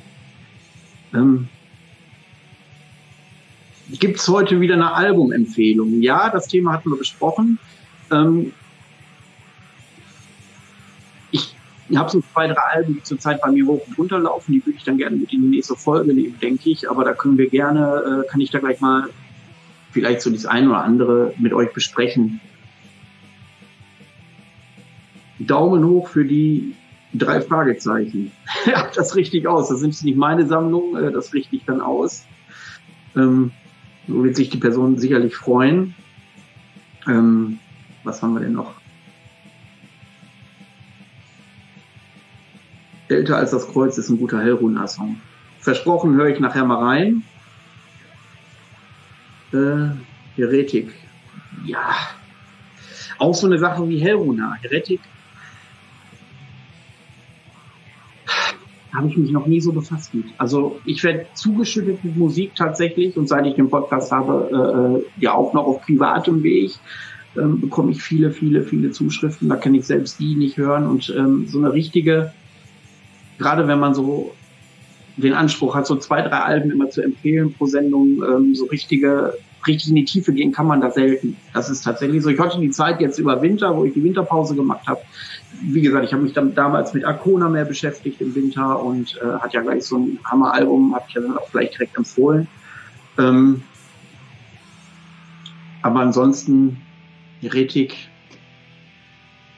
Ähm, 1.13 1.47
Gibt 3.91 4.19
es 4.19 4.27
heute 4.27 4.59
wieder 4.61 4.75
eine 4.75 4.93
Albumempfehlung? 4.93 6.01
Ja, 6.01 6.29
das 6.29 6.47
Thema 6.47 6.73
hatten 6.73 6.91
wir 6.91 6.97
besprochen. 6.97 7.57
Ähm, 8.11 8.53
ich 11.89 11.97
habe 11.97 12.09
so 12.09 12.21
zwei, 12.21 12.47
drei 12.47 12.61
Alben, 12.61 12.95
die 12.95 13.03
zurzeit 13.03 13.41
bei 13.41 13.51
mir 13.51 13.65
hoch 13.65 13.81
und 13.87 13.97
runter 13.97 14.19
laufen. 14.19 14.53
Die 14.53 14.65
würde 14.65 14.77
ich 14.77 14.83
dann 14.83 14.97
gerne 14.97 15.15
mit 15.15 15.33
in 15.33 15.41
die 15.41 15.47
nächste 15.47 15.75
Folge 15.75 16.13
nehmen, 16.13 16.37
denke 16.39 16.69
ich. 16.69 16.89
Aber 16.89 17.03
da 17.03 17.13
können 17.13 17.37
wir 17.37 17.49
gerne, 17.49 18.23
äh, 18.25 18.29
kann 18.29 18.41
ich 18.41 18.51
da 18.51 18.59
gleich 18.59 18.79
mal 18.79 19.09
vielleicht 19.91 20.21
so 20.21 20.29
das 20.29 20.45
eine 20.45 20.69
oder 20.69 20.83
andere 20.83 21.33
mit 21.39 21.51
euch 21.51 21.73
besprechen. 21.73 22.39
Daumen 25.39 25.83
hoch 25.85 26.09
für 26.09 26.25
die 26.25 26.75
Drei 27.11 27.41
Fragezeichen. 27.41 28.31
ja, 28.67 28.87
das 28.93 29.15
richtig 29.15 29.47
aus. 29.47 29.69
Das 29.69 29.79
sind 29.79 30.03
nicht 30.03 30.17
meine 30.17 30.45
Sammlung, 30.45 30.95
äh, 30.95 31.11
das 31.11 31.33
richte 31.33 31.55
ich 31.55 31.65
dann 31.65 31.81
aus. 31.81 32.23
Ähm, 33.15 33.51
so 34.07 34.23
wird 34.23 34.35
sich 34.35 34.49
die 34.49 34.57
Person 34.57 34.99
sicherlich 34.99 35.35
freuen. 35.35 35.95
Ähm, 37.07 37.57
was 38.09 38.21
haben 38.23 38.33
wir 38.33 38.41
denn 38.41 38.53
noch? 38.53 38.73
Älter 43.07 43.37
als 43.37 43.51
das 43.51 43.67
Kreuz 43.67 43.97
ist 43.97 44.09
ein 44.09 44.17
guter 44.17 44.41
Hellrunner-Song. 44.41 45.19
Versprochen 45.59 46.15
höre 46.15 46.27
ich 46.27 46.39
nachher 46.39 46.65
mal 46.65 46.83
rein. 46.83 47.23
Äh, 49.53 49.95
Heretik. 50.35 50.93
Ja. 51.65 51.95
Auch 53.17 53.33
so 53.33 53.47
eine 53.47 53.59
Sache 53.59 53.87
wie 53.89 53.99
Hellrunner. 53.99 54.57
Heretik 54.61 55.01
habe 58.95 59.07
ich 59.07 59.17
mich 59.17 59.31
noch 59.31 59.45
nie 59.45 59.61
so 59.61 59.71
befasst 59.71 60.13
mit. 60.13 60.25
Also 60.37 60.79
ich 60.85 61.03
werde 61.03 61.27
zugeschüttet 61.33 62.03
mit 62.03 62.17
Musik 62.17 62.55
tatsächlich 62.55 63.15
und 63.17 63.27
seit 63.27 63.45
ich 63.45 63.55
den 63.55 63.69
Podcast 63.69 64.11
habe, 64.11 65.03
äh, 65.05 65.21
ja 65.21 65.33
auch 65.33 65.53
noch 65.53 65.65
auf 65.65 65.81
privatem 65.81 66.43
Weg, 66.43 66.71
ähm, 67.37 67.61
bekomme 67.61 67.91
ich 67.91 68.01
viele, 68.01 68.31
viele, 68.31 68.63
viele 68.63 68.91
Zuschriften. 68.91 69.49
Da 69.49 69.55
kann 69.55 69.75
ich 69.75 69.85
selbst 69.85 70.19
die 70.19 70.35
nicht 70.35 70.57
hören 70.57 70.87
und 70.87 71.13
ähm, 71.17 71.47
so 71.47 71.59
eine 71.59 71.73
richtige, 71.73 72.33
gerade 73.37 73.67
wenn 73.67 73.79
man 73.79 73.93
so 73.93 74.33
den 75.17 75.33
Anspruch 75.33 75.75
hat, 75.75 75.85
so 75.85 75.95
zwei, 75.97 76.21
drei 76.21 76.39
Alben 76.39 76.71
immer 76.71 76.89
zu 76.89 77.01
empfehlen 77.01 77.53
pro 77.53 77.65
Sendung, 77.65 78.23
ähm, 78.23 78.55
so 78.55 78.65
richtige 78.65 79.33
richtig 79.67 79.89
in 79.89 79.95
die 79.95 80.05
Tiefe 80.05 80.33
gehen 80.33 80.51
kann 80.51 80.67
man 80.67 80.81
da 80.81 80.91
selten. 80.91 81.35
Das 81.53 81.69
ist 81.69 81.83
tatsächlich 81.83 82.23
so. 82.23 82.29
Ich 82.29 82.39
hatte 82.39 82.59
die 82.59 82.71
Zeit 82.71 83.01
jetzt 83.01 83.19
über 83.19 83.41
Winter, 83.41 83.75
wo 83.75 83.85
ich 83.85 83.93
die 83.93 84.03
Winterpause 84.03 84.55
gemacht 84.55 84.87
habe. 84.87 85.01
Wie 85.61 85.81
gesagt, 85.81 86.05
ich 86.05 86.13
habe 86.13 86.23
mich 86.23 86.33
dann 86.33 86.55
damals 86.55 86.93
mit 86.93 87.05
Arcona 87.05 87.49
mehr 87.49 87.65
beschäftigt 87.65 88.21
im 88.21 88.33
Winter 88.35 88.81
und 88.81 89.19
äh, 89.21 89.39
hat 89.39 89.53
ja 89.53 89.61
gleich 89.61 89.85
so 89.85 89.97
ein 89.97 90.19
Hammeralbum, 90.23 90.95
habe 90.95 91.05
ich 91.07 91.15
ja 91.15 91.21
dann 91.21 91.37
auch 91.37 91.51
gleich 91.51 91.71
direkt 91.71 91.97
empfohlen. 91.97 92.47
Ähm, 93.17 93.63
aber 95.81 96.01
ansonsten, 96.01 96.77
Heretik 97.41 97.95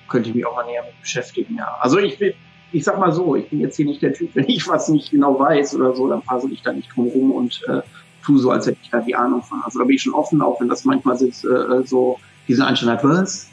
könnte 0.08 0.30
ich 0.30 0.36
mich 0.36 0.46
auch 0.46 0.56
mal 0.56 0.66
näher 0.66 0.84
mit 0.84 1.00
beschäftigen, 1.02 1.56
ja. 1.58 1.78
Also 1.80 1.98
ich 1.98 2.18
bin, 2.18 2.34
ich 2.72 2.84
sag 2.84 3.00
mal 3.00 3.12
so, 3.12 3.36
ich 3.36 3.50
bin 3.50 3.62
jetzt 3.62 3.78
hier 3.78 3.86
nicht 3.86 4.02
der 4.02 4.14
Typ, 4.14 4.30
wenn 4.36 4.48
ich 4.50 4.68
was 4.68 4.90
nicht 4.90 5.12
genau 5.12 5.40
weiß 5.40 5.76
oder 5.76 5.96
so, 5.96 6.08
dann 6.08 6.22
fasse 6.22 6.50
ich 6.52 6.62
da 6.62 6.74
nicht 6.74 6.96
drum 6.96 7.08
rum 7.08 7.32
und 7.32 7.62
äh, 7.68 7.82
tue 8.24 8.38
so, 8.38 8.52
als 8.52 8.68
hätte 8.68 8.78
ich 8.84 8.90
da 8.90 9.00
die 9.00 9.16
Ahnung 9.16 9.42
von. 9.42 9.62
Also 9.64 9.80
da 9.80 9.86
bin 9.86 9.96
ich 9.96 10.04
schon 10.04 10.14
offen, 10.14 10.42
auch 10.42 10.60
wenn 10.60 10.68
das 10.68 10.86
manchmal 10.86 11.18
sitzt, 11.18 11.46
äh, 11.46 11.84
so 11.86 12.20
diese 12.48 12.66
Einstellung 12.66 12.96
hat, 12.96 13.04
was? 13.04 13.50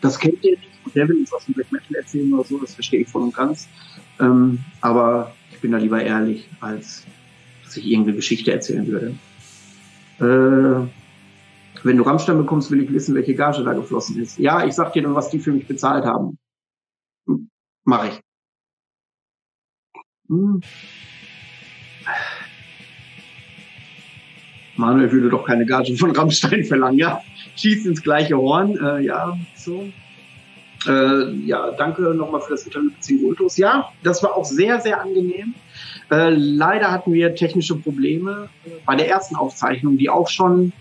Das 0.00 0.18
kennt 0.18 0.42
ihr 0.44 0.52
nicht 0.52 0.70
und 0.84 0.94
der 0.94 1.08
will 1.08 1.18
uns 1.18 1.32
aus 1.32 1.44
dem 1.44 1.54
Black 1.54 1.70
Metal 1.72 1.96
erzählen 1.96 2.32
oder 2.32 2.44
so, 2.44 2.58
das 2.58 2.74
verstehe 2.74 3.00
ich 3.00 3.08
voll 3.08 3.22
und 3.22 3.34
ganz. 3.34 3.68
Ähm, 4.20 4.60
aber 4.80 5.32
ich 5.50 5.60
bin 5.60 5.72
da 5.72 5.78
lieber 5.78 6.02
ehrlich, 6.02 6.48
als 6.60 7.04
dass 7.64 7.76
ich 7.76 7.86
irgendeine 7.86 8.16
Geschichte 8.16 8.52
erzählen 8.52 8.86
würde. 8.86 9.14
Äh, 10.20 10.88
wenn 11.84 11.96
du 11.96 12.02
Rammstein 12.02 12.38
bekommst, 12.38 12.70
will 12.70 12.82
ich 12.82 12.92
wissen, 12.92 13.14
welche 13.14 13.34
Gage 13.34 13.62
da 13.64 13.72
geflossen 13.72 14.20
ist. 14.20 14.38
Ja, 14.38 14.64
ich 14.64 14.74
sag 14.74 14.92
dir 14.92 15.02
dann, 15.02 15.14
was 15.14 15.30
die 15.30 15.38
für 15.38 15.52
mich 15.52 15.66
bezahlt 15.66 16.04
haben. 16.04 16.38
Hm, 17.26 17.48
mach 17.84 18.04
ich. 18.06 18.20
Hm. 20.28 20.60
Manuel 24.76 25.10
würde 25.10 25.30
doch 25.30 25.44
keine 25.44 25.64
Gage 25.64 25.96
von 25.96 26.10
Rammstein 26.10 26.64
verlangen. 26.68 26.98
Ja, 26.98 27.22
schießt 27.56 27.86
ins 27.86 28.02
gleiche 28.02 28.36
Horn. 28.36 28.76
Äh, 28.76 29.00
ja, 29.00 29.36
so. 29.54 29.90
Äh, 30.86 31.32
ja, 31.46 31.72
danke 31.72 32.14
nochmal 32.14 32.40
für 32.40 32.50
das 32.50 32.64
Interview 32.64 32.90
mit 32.90 33.22
Ultos. 33.22 33.56
Ja, 33.56 33.90
das 34.02 34.22
war 34.22 34.36
auch 34.36 34.44
sehr, 34.44 34.80
sehr 34.80 35.00
angenehm. 35.00 35.54
Äh, 36.10 36.30
leider 36.30 36.92
hatten 36.92 37.12
wir 37.12 37.34
technische 37.34 37.76
Probleme 37.76 38.48
bei 38.84 38.94
der 38.94 39.08
ersten 39.08 39.34
Aufzeichnung, 39.34 39.96
die 39.96 40.10
auch 40.10 40.28
schon 40.28 40.72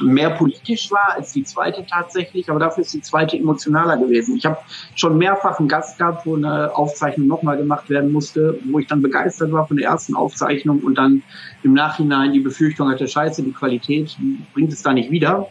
mehr 0.00 0.30
politisch 0.30 0.90
war 0.90 1.14
als 1.16 1.32
die 1.32 1.44
zweite 1.44 1.84
tatsächlich, 1.86 2.48
aber 2.50 2.58
dafür 2.58 2.82
ist 2.82 2.94
die 2.94 3.00
zweite 3.00 3.36
emotionaler 3.36 3.96
gewesen. 3.96 4.36
Ich 4.36 4.46
habe 4.46 4.58
schon 4.94 5.18
mehrfach 5.18 5.58
einen 5.58 5.68
Gast 5.68 5.98
gehabt, 5.98 6.26
wo 6.26 6.36
eine 6.36 6.74
Aufzeichnung 6.74 7.26
nochmal 7.26 7.56
gemacht 7.56 7.88
werden 7.90 8.12
musste, 8.12 8.58
wo 8.70 8.78
ich 8.78 8.86
dann 8.86 9.02
begeistert 9.02 9.52
war 9.52 9.66
von 9.66 9.76
der 9.76 9.88
ersten 9.88 10.14
Aufzeichnung 10.14 10.80
und 10.80 10.96
dann 10.96 11.22
im 11.62 11.74
Nachhinein 11.74 12.32
die 12.32 12.40
Befürchtung 12.40 12.88
hatte, 12.88 13.08
scheiße, 13.08 13.42
die 13.42 13.52
Qualität 13.52 14.16
bringt 14.54 14.72
es 14.72 14.82
da 14.82 14.92
nicht 14.92 15.10
wieder. 15.10 15.48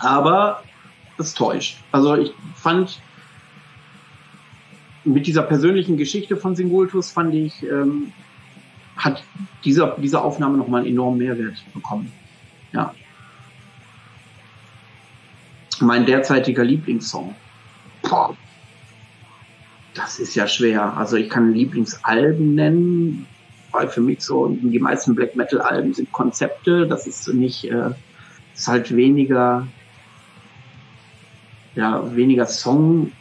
Aber 0.00 0.62
es 1.18 1.34
täuscht. 1.34 1.78
Also 1.92 2.16
ich 2.16 2.32
fand 2.54 3.00
mit 5.04 5.26
dieser 5.26 5.42
persönlichen 5.42 5.96
Geschichte 5.96 6.36
von 6.36 6.56
Singultus 6.56 7.10
fand 7.10 7.34
ich, 7.34 7.62
ähm, 7.64 8.12
hat 8.96 9.22
diese, 9.64 9.94
diese 9.98 10.20
Aufnahme 10.20 10.58
nochmal 10.58 10.82
einen 10.82 10.90
enormen 10.90 11.18
Mehrwert 11.18 11.56
bekommen. 11.74 12.10
Ja 12.72 12.94
mein 15.82 16.06
derzeitiger 16.06 16.64
Lieblingssong. 16.64 17.34
Boah, 18.02 18.36
Das 19.94 20.18
ist 20.18 20.34
ja 20.34 20.46
schwer. 20.48 20.96
Also 20.96 21.16
ich 21.16 21.28
kann 21.28 21.52
Lieblingsalben 21.52 22.54
nennen, 22.54 23.26
weil 23.72 23.88
für 23.88 24.00
mich 24.00 24.22
so 24.22 24.48
die 24.48 24.78
meisten 24.78 25.14
Black 25.14 25.36
Metal 25.36 25.60
Alben 25.60 25.94
sind 25.94 26.12
Konzepte. 26.12 26.86
Das 26.86 27.06
ist 27.06 27.28
nicht, 27.28 27.64
äh, 27.64 27.90
ist 28.54 28.68
halt 28.68 28.94
weniger, 28.94 29.66
ja, 31.74 32.14
weniger 32.14 32.46
Song 32.46 33.12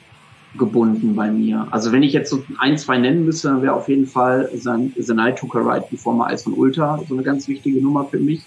gebunden 0.57 1.15
bei 1.15 1.31
mir. 1.31 1.67
Also 1.71 1.91
wenn 1.91 2.03
ich 2.03 2.13
jetzt 2.13 2.29
so 2.29 2.43
ein, 2.57 2.77
zwei 2.77 2.97
nennen 2.97 3.25
müsste, 3.25 3.49
dann 3.49 3.61
wäre 3.61 3.73
auf 3.73 3.87
jeden 3.87 4.07
Fall 4.07 4.49
The 4.53 5.13
Night 5.13 5.39
Took 5.39 5.55
a 5.55 5.59
Ride 5.59 5.87
Before 5.89 6.15
My 6.15 6.31
Eyes 6.31 6.43
von 6.43 6.53
Ultra 6.53 6.99
so 7.07 7.13
eine 7.15 7.23
ganz 7.23 7.47
wichtige 7.47 7.81
Nummer 7.81 8.05
für 8.05 8.19
mich. 8.19 8.43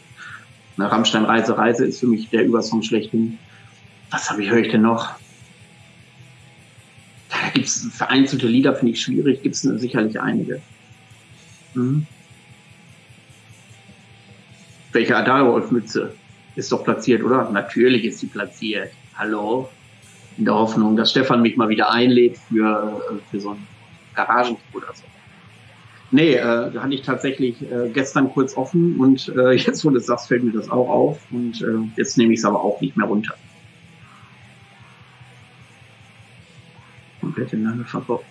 Na, 0.76 0.88
Rammstein 0.88 1.25
Reise 1.25 1.56
Reise 1.56 1.87
ist 1.87 2.00
für 2.00 2.06
mich 2.06 2.28
der 2.30 2.44
Übersong 2.44 2.83
schlechthin. 2.83 3.38
Was 4.11 4.30
habe 4.30 4.42
ich, 4.42 4.50
höre 4.50 4.58
ich 4.58 4.70
denn 4.70 4.82
noch? 4.82 5.14
Da 7.30 7.49
gibt 7.52 7.66
es 7.66 7.88
vereinzelte 7.92 8.46
Lieder, 8.46 8.75
finde 8.75 8.92
ich 8.92 9.02
schwierig, 9.02 9.42
gibt 9.42 9.54
es 9.54 9.62
sicherlich 9.62 10.20
einige. 10.20 10.61
Hm. 11.75 12.06
Welche 14.92 15.16
Adalwolf-Mütze 15.16 16.14
ist 16.54 16.70
doch 16.70 16.84
platziert, 16.84 17.23
oder? 17.25 17.50
Natürlich 17.50 18.04
ist 18.04 18.20
sie 18.20 18.26
platziert. 18.26 18.90
Hallo? 19.16 19.68
In 20.38 20.44
der 20.44 20.54
Hoffnung, 20.54 20.96
dass 20.96 21.11
Stefan 21.11 21.42
mich 21.42 21.56
mal 21.56 21.68
wieder 21.68 21.90
einlädt 21.90 22.38
für, 22.38 23.00
äh, 23.11 23.30
für 23.30 23.40
so 23.40 23.50
einen 23.50 23.66
Garagen 24.14 24.56
oder 24.73 24.88
so. 24.94 25.02
Nee, 26.11 26.34
äh, 26.34 26.70
da 26.70 26.82
hatte 26.82 26.94
ich 26.94 27.02
tatsächlich 27.02 27.61
äh, 27.62 27.88
gestern 27.92 28.32
kurz 28.32 28.56
offen 28.56 28.96
und 28.99 29.32
äh, 29.37 29.52
jetzt, 29.54 29.84
wo 29.84 29.90
du 29.90 29.96
das 29.96 30.06
sagst, 30.06 30.28
fällt 30.28 30.44
mir 30.44 30.52
das 30.52 30.70
auch 30.70 30.88
auf 30.88 31.20
und 31.32 31.61
äh, 31.62 31.88
jetzt 31.96 32.16
nehme 32.16 32.32
ich 32.32 32.38
es 32.38 32.44
aber 32.44 32.62
auch 32.62 32.80
nicht 32.80 32.96
mehr 32.96 33.06
runter. 33.06 33.34
Name 37.62 37.84
verkauft. 37.84 38.25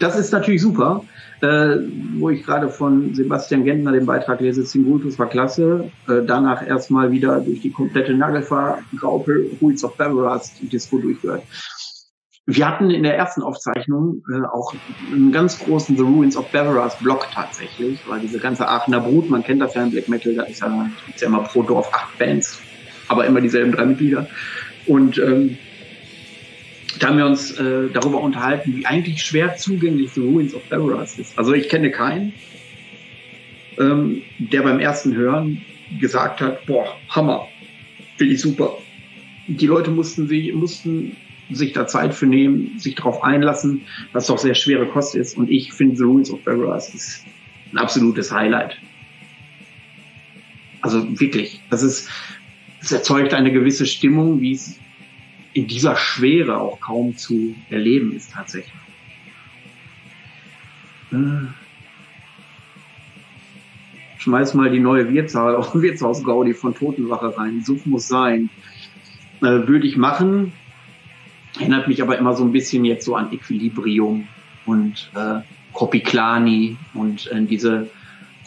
Das 0.00 0.18
ist 0.18 0.32
natürlich 0.32 0.62
super, 0.62 1.04
äh, 1.42 1.76
wo 2.14 2.30
ich 2.30 2.42
gerade 2.42 2.70
von 2.70 3.14
Sebastian 3.14 3.64
Gentner 3.64 3.92
den 3.92 4.06
Beitrag 4.06 4.40
lese, 4.40 4.64
Singultus 4.64 5.18
war 5.18 5.28
klasse. 5.28 5.90
Äh, 6.08 6.22
danach 6.26 6.66
erstmal 6.66 7.12
wieder 7.12 7.40
durch 7.40 7.60
die 7.60 7.70
komplette 7.70 8.14
Nagelfahr-Graupel 8.14 9.58
Ruiz 9.60 9.84
of 9.84 9.96
Barbaras 9.98 10.54
Disco 10.62 10.98
durchgehört. 10.98 11.42
Wir 12.46 12.66
hatten 12.66 12.90
in 12.90 13.02
der 13.02 13.16
ersten 13.16 13.42
Aufzeichnung 13.42 14.22
äh, 14.32 14.42
auch 14.46 14.74
einen 15.12 15.32
ganz 15.32 15.58
großen 15.58 15.96
The 15.96 16.02
Ruins 16.02 16.36
of 16.36 16.50
Barbaras 16.50 16.98
Block 16.98 17.26
tatsächlich, 17.32 18.00
weil 18.08 18.20
diese 18.20 18.38
ganze 18.38 18.66
Aachener 18.66 19.00
Brut, 19.00 19.28
man 19.28 19.44
kennt 19.44 19.60
das 19.60 19.74
ja 19.74 19.82
im 19.82 19.90
Black 19.90 20.08
Metal, 20.08 20.34
da 20.34 20.44
ist 20.44 20.60
ja, 20.60 20.90
ist 21.14 21.20
ja 21.20 21.28
immer 21.28 21.42
pro 21.42 21.62
Dorf 21.62 21.92
acht 21.92 22.18
Bands, 22.18 22.58
aber 23.08 23.26
immer 23.26 23.42
dieselben 23.42 23.72
drei 23.72 23.84
Mitglieder. 23.84 24.26
Und 24.86 25.18
ähm, 25.18 25.58
da 26.98 27.08
haben 27.08 27.18
wir 27.18 27.26
uns 27.26 27.52
äh, 27.52 27.88
darüber 27.92 28.20
unterhalten, 28.20 28.76
wie 28.76 28.86
eigentlich 28.86 29.22
schwer 29.22 29.56
zugänglich 29.56 30.12
The 30.12 30.20
Ruins 30.20 30.54
of 30.54 30.62
Barbaras 30.68 31.18
ist. 31.18 31.38
Also 31.38 31.52
ich 31.52 31.68
kenne 31.68 31.90
keinen, 31.90 32.32
ähm, 33.78 34.22
der 34.38 34.62
beim 34.62 34.80
ersten 34.80 35.14
Hören 35.14 35.62
gesagt 36.00 36.40
hat, 36.40 36.66
boah, 36.66 36.96
Hammer, 37.08 37.48
finde 38.16 38.34
ich 38.34 38.40
super. 38.40 38.78
Die 39.46 39.66
Leute 39.66 39.90
mussten 39.90 40.28
sich, 40.28 40.52
mussten 40.52 41.16
sich 41.50 41.72
da 41.72 41.86
Zeit 41.86 42.14
für 42.14 42.26
nehmen, 42.26 42.78
sich 42.78 42.94
darauf 42.94 43.22
einlassen, 43.22 43.82
was 44.12 44.26
doch 44.26 44.38
sehr 44.38 44.54
schwere 44.54 44.86
Kost 44.86 45.14
ist. 45.14 45.36
Und 45.36 45.50
ich 45.50 45.72
finde 45.72 45.96
The 45.96 46.04
Ruins 46.04 46.30
of 46.30 46.42
Barbaras 46.44 46.94
ist 46.94 47.24
ein 47.72 47.78
absolutes 47.78 48.32
Highlight. 48.32 48.76
Also 50.80 51.20
wirklich, 51.20 51.60
das 51.70 51.82
ist, 51.82 52.08
es 52.80 52.92
erzeugt 52.92 53.34
eine 53.34 53.52
gewisse 53.52 53.86
Stimmung, 53.86 54.40
wie 54.40 54.52
es 54.52 54.78
in 55.52 55.66
dieser 55.66 55.96
Schwere 55.96 56.58
auch 56.58 56.80
kaum 56.80 57.16
zu 57.16 57.54
erleben 57.68 58.12
ist 58.12 58.32
tatsächlich. 58.32 58.72
Äh. 61.12 61.46
Schmeiß 64.18 64.54
mal 64.54 64.70
die 64.70 64.80
neue 64.80 65.12
Wirtshaus, 65.12 65.54
auch 65.68 65.74
Wirtshaus 65.74 66.22
Gaudi 66.22 66.54
von 66.54 66.74
Totenwache 66.74 67.36
rein. 67.36 67.62
Such 67.64 67.86
muss 67.86 68.06
sein. 68.06 68.50
Äh, 69.40 69.66
würde 69.66 69.86
ich 69.86 69.96
machen. 69.96 70.52
Erinnert 71.58 71.88
mich 71.88 72.02
aber 72.02 72.18
immer 72.18 72.34
so 72.34 72.44
ein 72.44 72.52
bisschen 72.52 72.84
jetzt 72.84 73.04
so 73.04 73.16
an 73.16 73.32
Equilibrium 73.32 74.28
und 74.66 75.10
äh, 75.16 75.40
Kopiklani 75.72 76.76
und 76.94 77.30
äh, 77.32 77.42
diese 77.42 77.90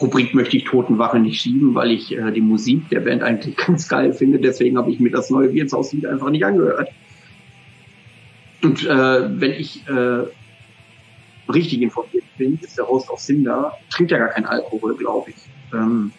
Rubrik 0.00 0.34
möchte 0.34 0.56
ich 0.56 0.64
Totenwache 0.64 1.18
nicht 1.18 1.40
schieben, 1.40 1.74
weil 1.74 1.92
ich 1.92 2.16
äh, 2.16 2.30
die 2.32 2.40
Musik 2.40 2.88
der 2.88 3.00
Band 3.00 3.22
eigentlich 3.22 3.56
ganz 3.66 3.88
geil 3.88 4.12
finde. 4.12 4.38
Deswegen 4.38 4.76
habe 4.76 4.90
ich 4.90 5.00
mir 5.00 5.10
das 5.10 5.30
neue 5.30 5.52
Wirtshauslied 5.52 6.06
einfach 6.06 6.30
nicht 6.30 6.44
angehört. 6.44 6.90
Und 8.62 8.84
äh, 8.84 9.40
wenn 9.40 9.52
ich 9.52 9.86
äh, 9.88 10.24
richtig 11.52 11.82
informiert 11.82 12.24
bin, 12.38 12.58
ist 12.62 12.78
der 12.78 12.88
Host 12.88 13.10
of 13.10 13.20
Cinder, 13.20 13.76
trinkt 13.90 14.10
ja 14.10 14.18
gar 14.18 14.28
kein 14.28 14.46
Alkohol, 14.46 14.96
glaube 14.96 15.30
ich. 15.30 15.36
Ähm, 15.72 16.12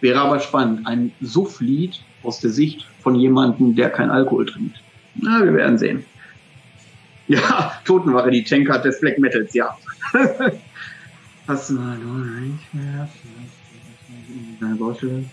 wäre 0.00 0.20
aber 0.20 0.40
spannend, 0.40 0.86
ein 0.86 1.12
Sufflied 1.20 2.02
aus 2.22 2.40
der 2.40 2.50
Sicht 2.50 2.86
von 3.00 3.14
jemandem, 3.14 3.74
der 3.74 3.90
kein 3.90 4.10
Alkohol 4.10 4.46
trinkt. 4.46 4.82
Na, 5.14 5.44
wir 5.44 5.54
werden 5.54 5.78
sehen. 5.78 6.04
Ja, 7.26 7.74
Totenwache, 7.84 8.30
die 8.30 8.44
Tankard 8.44 8.84
des 8.84 9.00
Black 9.00 9.18
Metals, 9.18 9.54
ja. 9.54 9.76
Hast 11.48 11.70
du 11.70 11.74
mal 11.76 11.96
nicht 11.96 12.74
mehr? 12.74 13.08
Deine 14.60 14.74
Baustelle? 14.74 15.24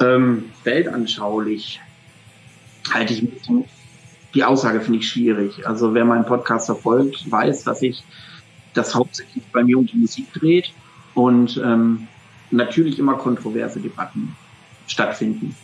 Ähm, 0.00 0.46
weltanschaulich 0.64 1.80
halte 2.92 3.14
ich 3.14 3.28
die 4.34 4.42
Aussage 4.42 4.80
finde 4.80 4.98
ich 4.98 5.08
schwierig. 5.08 5.64
Also 5.64 5.94
wer 5.94 6.04
meinen 6.04 6.26
Podcast 6.26 6.66
verfolgt, 6.66 7.30
weiß, 7.30 7.62
dass 7.62 7.82
ich 7.82 8.02
das 8.74 8.96
hauptsächlich 8.96 9.44
bei 9.52 9.62
mir 9.62 9.78
um 9.78 9.86
die 9.86 9.98
Musik 9.98 10.32
dreht 10.32 10.72
und 11.14 11.62
ähm, 11.64 12.08
natürlich 12.50 12.98
immer 12.98 13.14
kontroverse 13.14 13.78
Debatten 13.78 14.34
stattfinden. 14.88 15.54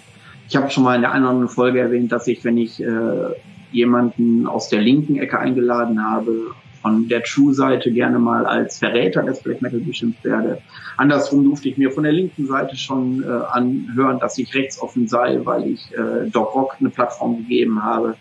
Ich 0.49 0.55
habe 0.55 0.71
schon 0.71 0.85
mal 0.85 0.95
in 0.95 1.03
der 1.03 1.13
anderen 1.13 1.49
Folge 1.49 1.81
erwähnt, 1.81 2.13
dass 2.13 2.29
ich, 2.29 2.45
wenn 2.45 2.59
ich 2.59 2.81
äh, 2.81 3.35
jemanden 3.73 4.47
aus 4.47 4.69
der 4.69 4.81
linken 4.81 5.17
Ecke 5.17 5.41
eingeladen 5.41 6.01
habe, 6.05 6.55
von 6.83 7.09
der 7.09 7.23
True-Seite 7.23 7.93
gerne 7.93 8.19
mal 8.19 8.45
als 8.45 8.79
Verräter 8.79 9.23
des 9.23 9.41
Black 9.41 9.63
Metal 9.63 9.79
beschimpft 9.79 10.25
werde. 10.25 10.61
Andersrum 10.97 11.45
durfte 11.45 11.69
ich 11.69 11.79
mir 11.79 11.93
von 11.93 12.03
der 12.03 12.13
linken 12.13 12.47
Seite 12.47 12.77
schon 12.77 13.23
äh, 13.23 13.27
anhören, 13.27 14.19
dass 14.19 14.37
ich 14.37 14.53
rechtsoffen 14.55 15.07
sei, 15.07 15.41
weil 15.45 15.69
ich 15.69 15.93
äh, 15.93 16.29
Doc 16.29 16.55
Rock 16.55 16.77
eine 16.81 16.91
Plattform 16.91 17.39
gegeben 17.39 17.83
habe. 17.83 18.17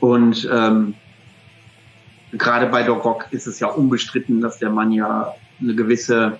Und 0.00 0.48
ähm, 0.50 0.94
gerade 2.32 2.66
bei 2.66 2.82
Doc 2.82 3.04
Rock 3.04 3.26
ist 3.30 3.46
es 3.46 3.60
ja 3.60 3.68
unbestritten, 3.68 4.40
dass 4.40 4.58
der 4.58 4.70
Mann 4.70 4.90
ja 4.90 5.34
eine 5.60 5.74
gewisse 5.74 6.38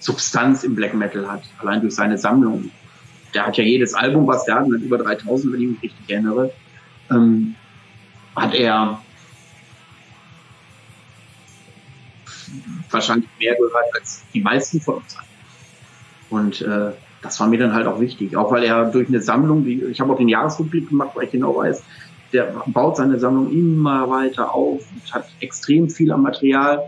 Substanz 0.00 0.64
im 0.64 0.74
Black 0.74 0.94
Metal 0.94 1.30
hat, 1.30 1.42
allein 1.58 1.80
durch 1.80 1.94
seine 1.94 2.18
Sammlung. 2.18 2.70
Der 3.34 3.46
hat 3.46 3.56
ja 3.56 3.64
jedes 3.64 3.94
Album, 3.94 4.26
was 4.26 4.44
der 4.44 4.56
hat, 4.56 4.68
mit 4.68 4.82
über 4.82 4.98
3000, 4.98 5.54
wenn 5.54 5.60
ich 5.62 5.68
mich 5.68 5.82
richtig 5.84 6.10
erinnere, 6.10 6.50
ähm, 7.10 7.54
hat 8.34 8.54
er 8.54 9.00
wahrscheinlich 12.92 13.28
mehr 13.38 13.54
gehört 13.54 13.84
als 13.94 14.22
die 14.32 14.40
meisten 14.40 14.80
von 14.80 14.96
uns. 14.96 15.16
Und 16.30 16.62
äh, 16.62 16.92
das 17.22 17.38
war 17.40 17.48
mir 17.48 17.58
dann 17.58 17.72
halt 17.72 17.86
auch 17.86 18.00
wichtig, 18.00 18.36
auch 18.36 18.50
weil 18.50 18.64
er 18.64 18.90
durch 18.90 19.08
eine 19.08 19.20
Sammlung, 19.20 19.64
die, 19.64 19.82
ich 19.84 20.00
habe 20.00 20.12
auch 20.12 20.18
den 20.18 20.28
Jahresrückblick 20.28 20.88
gemacht, 20.88 21.10
weil 21.14 21.26
ich 21.26 21.30
genau 21.30 21.56
weiß, 21.56 21.82
der 22.32 22.54
baut 22.66 22.96
seine 22.96 23.18
Sammlung 23.18 23.52
immer 23.52 24.08
weiter 24.08 24.54
auf 24.54 24.80
und 24.92 25.14
hat 25.14 25.26
extrem 25.40 25.88
viel 25.88 26.10
am 26.10 26.22
Material. 26.22 26.80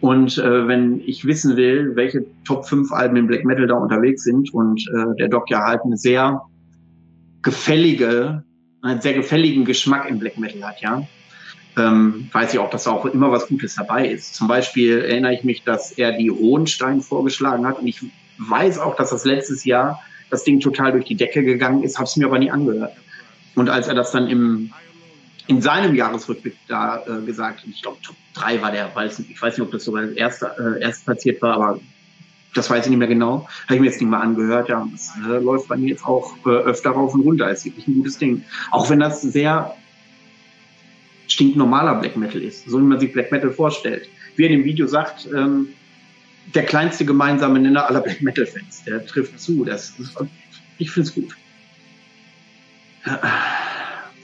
Und 0.00 0.38
äh, 0.38 0.68
wenn 0.68 1.00
ich 1.00 1.24
wissen 1.24 1.56
will, 1.56 1.96
welche 1.96 2.24
Top 2.44 2.66
5 2.66 2.92
Alben 2.92 3.16
im 3.16 3.26
Black 3.26 3.44
Metal 3.44 3.66
da 3.66 3.74
unterwegs 3.74 4.22
sind 4.24 4.52
und 4.52 4.80
äh, 4.94 5.16
der 5.18 5.28
Doc 5.28 5.50
ja 5.50 5.64
halt 5.64 5.80
eine 5.84 5.96
sehr 5.96 6.42
gefällige, 7.42 8.44
einen 8.82 9.00
sehr 9.00 9.14
gefälligen 9.14 9.64
Geschmack 9.64 10.08
im 10.08 10.18
Black 10.18 10.38
Metal 10.38 10.62
hat, 10.62 10.80
ja, 10.80 11.02
ähm, 11.76 12.28
weiß 12.32 12.54
ich 12.54 12.58
auch, 12.58 12.70
dass 12.70 12.86
auch 12.86 13.04
immer 13.06 13.30
was 13.30 13.46
Gutes 13.46 13.76
dabei 13.76 14.08
ist. 14.08 14.34
Zum 14.34 14.48
Beispiel 14.48 15.00
erinnere 15.00 15.34
ich 15.34 15.44
mich, 15.44 15.62
dass 15.64 15.92
er 15.92 16.12
die 16.12 16.30
Hohenstein 16.30 17.00
vorgeschlagen 17.00 17.66
hat 17.66 17.78
und 17.78 17.86
ich 17.86 18.00
weiß 18.38 18.78
auch, 18.78 18.96
dass 18.96 19.10
das 19.10 19.24
letztes 19.24 19.64
Jahr 19.64 20.02
das 20.30 20.44
Ding 20.44 20.60
total 20.60 20.92
durch 20.92 21.04
die 21.04 21.14
Decke 21.14 21.42
gegangen 21.42 21.82
ist, 21.82 21.96
habe 21.96 22.04
es 22.04 22.16
mir 22.16 22.26
aber 22.26 22.38
nie 22.38 22.50
angehört. 22.50 22.92
Und 23.54 23.68
als 23.68 23.88
er 23.88 23.94
das 23.94 24.12
dann 24.12 24.28
im 24.28 24.70
in 25.48 25.62
seinem 25.62 25.94
Jahresrückblick 25.94 26.56
da 26.68 27.02
äh, 27.06 27.24
gesagt, 27.24 27.64
ich 27.68 27.80
glaube 27.80 27.96
Top 28.02 28.16
3 28.34 28.60
war 28.60 28.70
der, 28.70 28.90
weil 28.94 29.08
ich 29.08 29.42
weiß 29.42 29.56
nicht, 29.56 29.66
ob 29.66 29.72
das 29.72 29.84
sogar 29.84 30.04
erster, 30.12 30.54
äh, 30.58 30.82
erst 30.82 31.06
platziert 31.06 31.40
war, 31.40 31.54
aber 31.54 31.80
das 32.54 32.68
weiß 32.68 32.84
ich 32.84 32.90
nicht 32.90 32.98
mehr 32.98 33.08
genau. 33.08 33.48
Habe 33.64 33.76
ich 33.76 33.80
mir 33.80 33.86
jetzt 33.86 34.00
nicht 34.00 34.10
mal 34.10 34.20
angehört. 34.20 34.68
Ja, 34.68 34.86
das 34.92 35.12
äh, 35.26 35.38
läuft 35.38 35.68
bei 35.68 35.76
mir 35.76 35.88
jetzt 35.88 36.04
auch 36.04 36.34
äh, 36.44 36.50
öfter 36.50 36.90
rauf 36.90 37.14
und 37.14 37.22
runter. 37.22 37.50
Ist 37.50 37.64
wirklich 37.64 37.88
ein 37.88 37.94
gutes 37.94 38.18
Ding. 38.18 38.44
Auch 38.70 38.90
wenn 38.90 39.00
das 39.00 39.22
sehr 39.22 39.74
stinknormaler 41.28 41.96
Black 41.96 42.16
Metal 42.16 42.42
ist, 42.42 42.68
so 42.68 42.78
wie 42.78 42.84
man 42.84 42.98
sich 42.98 43.12
Black 43.12 43.30
Metal 43.30 43.50
vorstellt. 43.50 44.08
Wie 44.36 44.44
er 44.44 44.50
in 44.50 44.60
dem 44.60 44.64
Video 44.64 44.86
sagt, 44.86 45.28
ähm, 45.34 45.68
der 46.54 46.64
kleinste 46.64 47.04
gemeinsame 47.04 47.60
Nenner 47.60 47.86
aller 47.86 48.00
Black 48.00 48.22
Metal 48.22 48.46
Fans, 48.46 48.82
der 48.84 49.04
trifft 49.06 49.38
zu. 49.38 49.64
Das, 49.64 49.94
ich 50.78 50.90
finde 50.90 51.08
es 51.08 51.14
gut. 51.14 51.36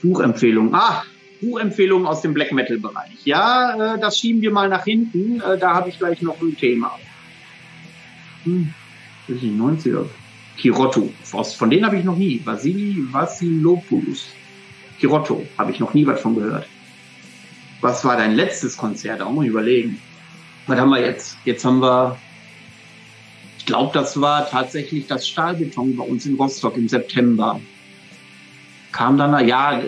Buchempfehlung. 0.01 0.73
Ah, 0.73 1.03
Buchempfehlungen 1.41 2.07
aus 2.07 2.21
dem 2.21 2.33
Black 2.33 2.51
Metal 2.51 2.77
Bereich. 2.77 3.25
Ja, 3.25 3.95
äh, 3.95 3.99
das 3.99 4.17
schieben 4.17 4.41
wir 4.41 4.51
mal 4.51 4.69
nach 4.69 4.83
hinten. 4.83 5.41
Äh, 5.41 5.57
da 5.57 5.73
habe 5.73 5.89
ich 5.89 5.99
gleich 5.99 6.21
noch 6.21 6.41
ein 6.41 6.57
Thema. 6.57 6.97
Hm, 8.43 8.73
das 9.27 9.35
ist 9.35 9.43
die 9.43 9.51
90er. 9.51 10.05
Kirotto. 10.57 11.11
Von 11.23 11.69
denen 11.69 11.85
habe 11.85 11.97
ich 11.97 12.05
noch 12.05 12.15
nie. 12.15 12.41
Vasili 12.43 12.95
Vassilopoulos. 13.11 14.27
Kirotto. 14.99 15.45
Habe 15.57 15.71
ich 15.71 15.79
noch 15.79 15.93
nie 15.93 16.05
was 16.07 16.21
von 16.21 16.35
gehört. 16.35 16.67
Was 17.85 18.03
war 18.03 18.17
dein 18.17 18.33
letztes 18.33 18.77
Konzert? 18.77 19.21
Auch 19.21 19.31
mal 19.31 19.45
überlegen. 19.45 20.01
Was 20.65 20.79
haben 20.79 20.89
wir 20.89 21.01
jetzt? 21.01 21.37
Jetzt 21.45 21.63
haben 21.63 21.83
wir, 21.83 22.17
ich 23.59 23.67
glaube, 23.67 23.91
das 23.93 24.19
war 24.19 24.49
tatsächlich 24.49 25.05
das 25.05 25.27
Stahlbeton 25.27 25.95
bei 25.95 26.03
uns 26.03 26.25
in 26.25 26.33
Rostock 26.33 26.77
im 26.77 26.89
September. 26.89 27.61
Kam 28.91 29.19
dann, 29.19 29.47
ja, 29.47 29.83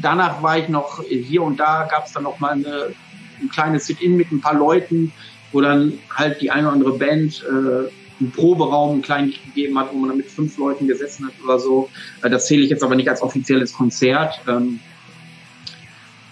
danach 0.00 0.42
war 0.42 0.60
ich 0.60 0.70
noch 0.70 1.04
hier 1.04 1.42
und 1.42 1.60
da, 1.60 1.86
gab 1.90 2.06
es 2.06 2.14
dann 2.14 2.22
noch 2.22 2.40
mal 2.40 2.52
eine, 2.52 2.94
ein 3.42 3.50
kleines 3.50 3.84
Sit-In 3.84 4.16
mit 4.16 4.32
ein 4.32 4.40
paar 4.40 4.54
Leuten, 4.54 5.12
wo 5.52 5.60
dann 5.60 5.98
halt 6.16 6.40
die 6.40 6.50
eine 6.50 6.68
oder 6.68 6.72
andere 6.72 6.92
Band 6.96 7.44
äh, 7.46 7.90
einen 8.18 8.32
Proberaum 8.34 8.92
einen 8.92 9.02
kleinen 9.02 9.34
gegeben 9.44 9.78
hat, 9.78 9.92
wo 9.92 9.98
man 9.98 10.08
dann 10.08 10.16
mit 10.16 10.30
fünf 10.30 10.56
Leuten 10.56 10.86
gesessen 10.86 11.26
hat 11.26 11.34
oder 11.44 11.58
so. 11.58 11.90
Äh, 12.22 12.30
das 12.30 12.46
zähle 12.46 12.62
ich 12.62 12.70
jetzt 12.70 12.82
aber 12.82 12.94
nicht 12.94 13.10
als 13.10 13.20
offizielles 13.20 13.74
Konzert. 13.74 14.40
Ähm, 14.48 14.80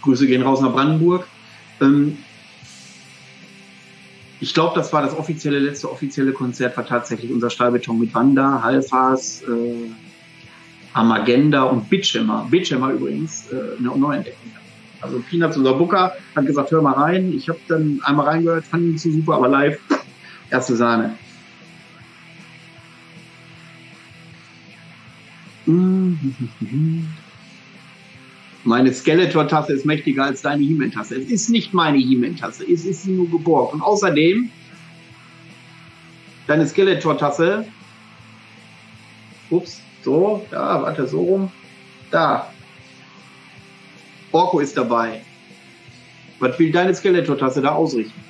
Grüße 0.02 0.26
gehen 0.26 0.42
raus 0.42 0.60
nach 0.60 0.72
Brandenburg. 0.72 1.26
Ähm, 1.80 2.18
ich 4.40 4.54
glaube, 4.54 4.74
das 4.74 4.92
war 4.92 5.02
das 5.02 5.16
offizielle, 5.16 5.58
letzte 5.58 5.90
offizielle 5.90 6.32
Konzert, 6.32 6.76
war 6.76 6.86
tatsächlich 6.86 7.30
unser 7.30 7.50
Stahlbeton 7.50 7.98
mit 7.98 8.14
Wanda, 8.14 8.62
Halfas, 8.62 9.42
äh, 9.42 9.90
Amagenda 10.94 11.64
und 11.64 11.90
Bitchhammer. 11.90 12.46
Bitchhammer 12.50 12.92
übrigens, 12.92 13.52
äh, 13.52 13.78
eine 13.78 13.98
Neuentdeckung. 13.98 14.50
Also 15.02 15.22
Peanuts, 15.28 15.56
unser 15.56 15.74
Booker, 15.74 16.14
hat 16.34 16.46
gesagt, 16.46 16.70
hör 16.70 16.82
mal 16.82 16.92
rein. 16.94 17.32
Ich 17.32 17.48
habe 17.48 17.58
dann 17.68 18.00
einmal 18.04 18.26
reingehört, 18.26 18.64
fand 18.64 18.84
ihn 18.84 18.98
so 18.98 19.10
super, 19.10 19.34
aber 19.34 19.48
live, 19.48 19.78
erste 20.50 20.76
Sahne. 20.76 21.16
Meine 28.64 28.92
Skeletor-Tasse 28.92 29.72
ist 29.72 29.86
mächtiger 29.86 30.24
als 30.24 30.42
deine 30.42 30.62
He-Man-Tasse. 30.62 31.16
Es 31.16 31.30
ist 31.30 31.48
nicht 31.48 31.72
meine 31.72 31.98
He-Man-Tasse, 31.98 32.64
es 32.70 32.84
ist 32.84 33.04
sie 33.04 33.12
nur 33.12 33.30
geborgt. 33.30 33.72
Und 33.72 33.80
außerdem, 33.80 34.50
deine 36.46 36.66
Skeletor-Tasse, 36.66 37.64
ups, 39.48 39.80
so, 40.02 40.46
da, 40.50 40.82
warte, 40.82 41.06
so 41.06 41.22
rum, 41.22 41.52
da. 42.10 42.52
Orko 44.32 44.60
ist 44.60 44.76
dabei. 44.76 45.22
Was 46.38 46.58
will 46.58 46.70
deine 46.70 46.94
Skeletor-Tasse 46.94 47.62
da 47.62 47.72
ausrichten? 47.72 48.20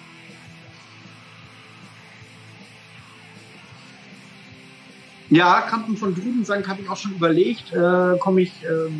Ja, 5.30 5.60
Kampen 5.60 5.96
von 5.96 6.12
Drudensang 6.12 6.66
habe 6.66 6.82
ich 6.82 6.88
auch 6.88 6.96
schon 6.96 7.12
überlegt. 7.12 7.72
Äh, 7.72 8.18
Komme 8.18 8.42
ich, 8.42 8.52
äh, 8.64 8.90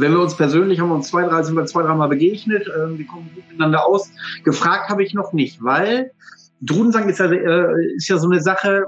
wenn 0.00 0.12
wir 0.12 0.20
uns 0.20 0.36
persönlich 0.36 0.80
haben 0.80 0.88
wir 0.88 0.94
uns 0.94 1.08
zwei, 1.08 1.24
drei, 1.24 1.42
sind 1.42 1.56
wir 1.56 1.66
zwei, 1.66 1.82
dreimal 1.82 2.08
begegnet, 2.08 2.66
äh, 2.66 2.98
wir 2.98 3.06
kommen 3.06 3.30
gut 3.34 3.48
miteinander 3.48 3.86
aus. 3.86 4.10
Gefragt 4.44 4.88
habe 4.88 5.04
ich 5.04 5.14
noch 5.14 5.32
nicht, 5.32 5.62
weil 5.62 6.12
Drudensang 6.60 7.08
ist 7.08 7.18
ja, 7.18 7.26
äh, 7.26 7.94
ist 7.96 8.08
ja 8.08 8.18
so 8.18 8.28
eine 8.28 8.40
Sache, 8.40 8.84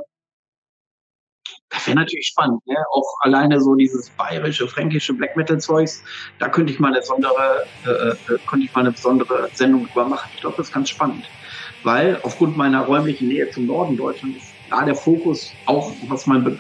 das 1.70 1.86
wäre 1.86 1.96
natürlich 1.96 2.28
spannend, 2.28 2.66
ne? 2.66 2.76
auch 2.92 3.06
alleine 3.20 3.60
so 3.60 3.74
dieses 3.74 4.08
bayerische, 4.10 4.66
fränkische 4.68 5.12
Black 5.12 5.36
Metal 5.36 5.60
Zeugs, 5.60 6.02
da 6.38 6.48
könnte 6.48 6.72
ich 6.72 6.80
mal 6.80 6.88
eine 6.88 7.00
besondere, 7.00 7.66
äh, 7.84 7.88
äh, 8.32 8.38
könnte 8.46 8.64
ich 8.64 8.74
mal 8.74 8.80
eine 8.80 8.92
besondere 8.92 9.50
Sendung 9.52 9.86
drüber 9.86 10.08
machen. 10.08 10.30
Ich 10.34 10.40
glaube, 10.40 10.56
das 10.56 10.68
ist 10.68 10.74
ganz 10.74 10.88
spannend, 10.88 11.24
weil 11.82 12.18
aufgrund 12.22 12.56
meiner 12.56 12.84
räumlichen 12.84 13.28
Nähe 13.28 13.50
zum 13.50 13.66
Norden 13.66 13.96
Deutschlands 13.96 14.44
da 14.70 14.84
der 14.84 14.94
Fokus 14.94 15.52
auch, 15.66 15.92
was 16.08 16.26
meinen 16.26 16.44
be 16.44 16.58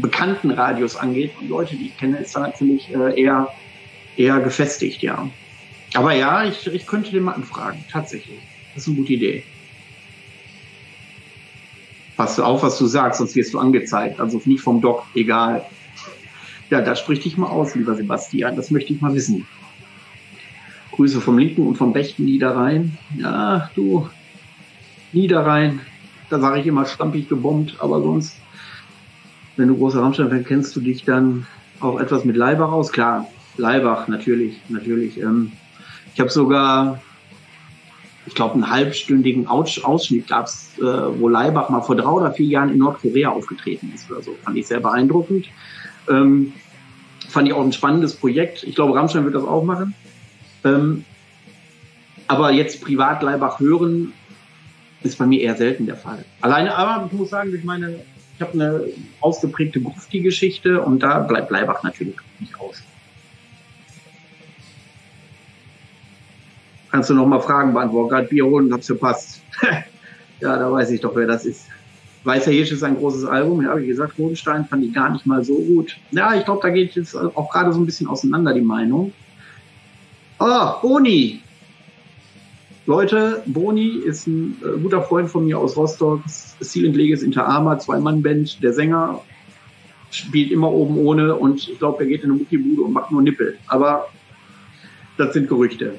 bekannten 0.00 0.52
Radius 0.52 0.96
angeht 0.96 1.32
und 1.40 1.48
Leute, 1.48 1.74
die 1.74 1.86
ich 1.86 1.96
kenne, 1.96 2.18
ist 2.18 2.36
da 2.36 2.40
natürlich 2.40 2.94
äh, 2.94 3.20
eher, 3.20 3.48
eher 4.18 4.40
gefestigt, 4.40 5.02
ja. 5.02 5.30
Aber 5.94 6.12
ja, 6.14 6.44
ich, 6.44 6.66
ich 6.66 6.86
könnte 6.86 7.10
den 7.10 7.24
mal 7.24 7.32
anfragen, 7.32 7.84
tatsächlich. 7.90 8.38
Das 8.74 8.82
ist 8.82 8.88
eine 8.88 8.98
gute 8.98 9.14
Idee. 9.14 9.44
Pass 12.16 12.38
auf, 12.40 12.62
was 12.62 12.78
du 12.78 12.86
sagst, 12.86 13.18
sonst 13.18 13.36
wirst 13.36 13.54
du 13.54 13.58
angezeigt. 13.58 14.20
Also 14.20 14.42
nicht 14.44 14.60
vom 14.60 14.80
Doc, 14.80 15.04
egal. 15.14 15.64
Ja, 16.68 16.82
da 16.82 16.96
sprich 16.96 17.20
dich 17.20 17.38
mal 17.38 17.46
aus, 17.46 17.74
lieber 17.74 17.94
Sebastian. 17.94 18.56
Das 18.56 18.70
möchte 18.70 18.92
ich 18.92 19.00
mal 19.00 19.14
wissen. 19.14 19.46
Grüße 20.92 21.20
vom 21.20 21.38
linken 21.38 21.66
und 21.66 21.76
vom 21.76 21.92
rechten 21.92 22.24
Niederrhein. 22.24 22.98
Ja, 23.16 23.70
du, 23.76 24.10
Niederrhein, 25.12 25.80
da 26.28 26.40
sage 26.40 26.60
ich 26.60 26.66
immer 26.66 26.84
stampig 26.84 27.28
gebombt, 27.28 27.76
aber 27.78 28.02
sonst, 28.02 28.36
wenn 29.56 29.68
du 29.68 29.76
großer 29.76 30.02
Rammstein-Fan 30.02 30.44
kennst 30.44 30.74
du 30.76 30.80
dich 30.80 31.04
dann 31.04 31.46
auch 31.80 32.00
etwas 32.00 32.24
mit 32.24 32.36
Leibach 32.36 32.72
aus? 32.72 32.92
Klar, 32.92 33.26
Leibach, 33.58 34.08
natürlich, 34.08 34.58
natürlich. 34.68 35.20
Ähm, 35.20 35.52
ich 36.14 36.20
habe 36.20 36.30
sogar, 36.30 37.00
ich 38.26 38.34
glaube, 38.34 38.54
einen 38.54 38.70
halbstündigen 38.70 39.46
Aus 39.46 39.82
Ausschnitt 39.82 40.28
gab 40.28 40.46
es, 40.46 40.72
äh, 40.78 40.82
wo 40.82 41.28
Leibach 41.28 41.68
mal 41.68 41.82
vor 41.82 41.96
drei 41.96 42.08
oder 42.08 42.32
vier 42.32 42.46
Jahren 42.46 42.70
in 42.70 42.78
Nordkorea 42.78 43.30
aufgetreten 43.30 43.92
ist 43.94 44.10
oder 44.10 44.22
so. 44.22 44.36
Fand 44.42 44.56
ich 44.56 44.66
sehr 44.66 44.80
beeindruckend. 44.80 45.46
Ähm, 46.08 46.52
fand 47.28 47.48
ich 47.48 47.54
auch 47.54 47.62
ein 47.62 47.72
spannendes 47.72 48.16
Projekt. 48.16 48.64
Ich 48.64 48.74
glaube, 48.74 48.94
Rammstein 48.94 49.24
wird 49.24 49.34
das 49.34 49.44
auch 49.44 49.64
machen. 49.64 49.94
Ähm, 50.64 51.04
aber 52.26 52.52
jetzt 52.52 52.82
privat 52.82 53.22
Leibach 53.22 53.60
hören, 53.60 54.12
ist 55.02 55.18
bei 55.18 55.26
mir 55.26 55.40
eher 55.40 55.56
selten 55.56 55.86
der 55.86 55.96
Fall. 55.96 56.24
Alleine, 56.40 56.76
aber 56.76 57.06
ich 57.06 57.12
muss 57.12 57.30
sagen, 57.30 57.54
ich 57.54 57.64
meine, 57.64 58.00
ich 58.34 58.42
habe 58.42 58.52
eine 58.52 58.84
ausgeprägte 59.20 59.80
Grufti-Geschichte 59.80 60.80
und 60.80 61.02
da 61.02 61.20
bleibt 61.20 61.48
Bleibach 61.48 61.82
natürlich 61.82 62.16
nicht 62.38 62.58
aus. 62.60 62.82
Kannst 66.90 67.10
du 67.10 67.14
noch 67.14 67.26
mal 67.26 67.40
Fragen 67.40 67.74
beantworten? 67.74 68.10
Gerade 68.10 68.28
Bier 68.28 68.46
holen, 68.46 68.72
hab's 68.72 68.86
verpasst. 68.86 69.42
ja, 70.40 70.56
da 70.56 70.72
weiß 70.72 70.90
ich 70.90 71.00
doch, 71.00 71.14
wer 71.14 71.26
das 71.26 71.44
ist. 71.44 71.66
Weißer 72.24 72.50
Hirsch 72.50 72.72
ist 72.72 72.82
ein 72.82 72.96
großes 72.96 73.24
Album, 73.24 73.62
ja, 73.62 73.76
wie 73.78 73.86
gesagt, 73.86 74.18
Rodenstein 74.18 74.66
fand 74.66 74.84
ich 74.84 74.92
gar 74.92 75.10
nicht 75.10 75.24
mal 75.24 75.44
so 75.44 75.54
gut. 75.54 75.96
Ja, 76.10 76.34
ich 76.34 76.44
glaube, 76.44 76.60
da 76.62 76.70
geht 76.70 76.94
jetzt 76.94 77.14
auch 77.14 77.50
gerade 77.50 77.72
so 77.72 77.80
ein 77.80 77.86
bisschen 77.86 78.08
auseinander 78.08 78.52
die 78.52 78.60
Meinung. 78.60 79.12
Oh, 80.40 80.80
Boni, 80.82 81.40
Leute, 82.88 83.42
Boni 83.44 83.98
ist 83.98 84.26
ein 84.26 84.56
äh, 84.64 84.78
guter 84.80 85.02
Freund 85.02 85.28
von 85.28 85.44
mir 85.44 85.58
aus 85.58 85.76
Rostock. 85.76 86.22
Silent 86.26 86.96
Leges 86.96 87.22
Inter 87.22 87.46
Arma, 87.46 87.78
Zwei-Mann-Band. 87.78 88.62
Der 88.62 88.72
Sänger 88.72 89.20
spielt 90.10 90.50
immer 90.50 90.72
oben 90.72 90.96
ohne 90.96 91.36
und 91.36 91.68
ich 91.68 91.78
glaube, 91.78 92.04
er 92.04 92.06
geht 92.08 92.24
in 92.24 92.30
eine 92.30 92.38
Muckibude 92.38 92.80
und 92.80 92.94
macht 92.94 93.10
nur 93.10 93.20
Nippel. 93.20 93.58
Aber 93.66 94.08
das 95.18 95.34
sind 95.34 95.50
Gerüchte. 95.50 95.98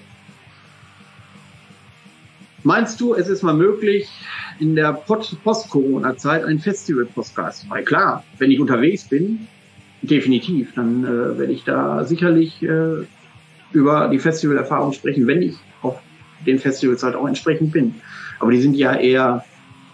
Meinst 2.69 3.01
du, 3.01 3.15
es 3.15 3.27
ist 3.27 3.41
mal 3.41 3.55
möglich, 3.55 4.07
in 4.59 4.75
der 4.75 4.93
Post-Corona-Zeit 4.93 6.45
ein 6.45 6.59
Festival-Podcast 6.59 7.61
zu 7.61 7.67
machen? 7.67 7.83
Klar, 7.83 8.23
wenn 8.37 8.51
ich 8.51 8.59
unterwegs 8.59 9.05
bin, 9.05 9.47
definitiv, 10.03 10.75
dann 10.75 11.03
äh, 11.03 11.39
werde 11.39 11.51
ich 11.51 11.63
da 11.63 12.03
sicherlich 12.03 12.61
äh, 12.61 13.07
über 13.71 14.07
die 14.09 14.19
Festivalerfahrung 14.19 14.93
sprechen, 14.93 15.25
wenn 15.25 15.41
ich 15.41 15.55
auf 15.81 15.99
den 16.45 16.59
Festivals 16.59 17.01
halt 17.01 17.15
auch 17.15 17.27
entsprechend 17.27 17.71
bin. 17.71 17.95
Aber 18.37 18.51
die 18.51 18.61
sind 18.61 18.75
ja 18.75 18.93
eher 18.93 19.43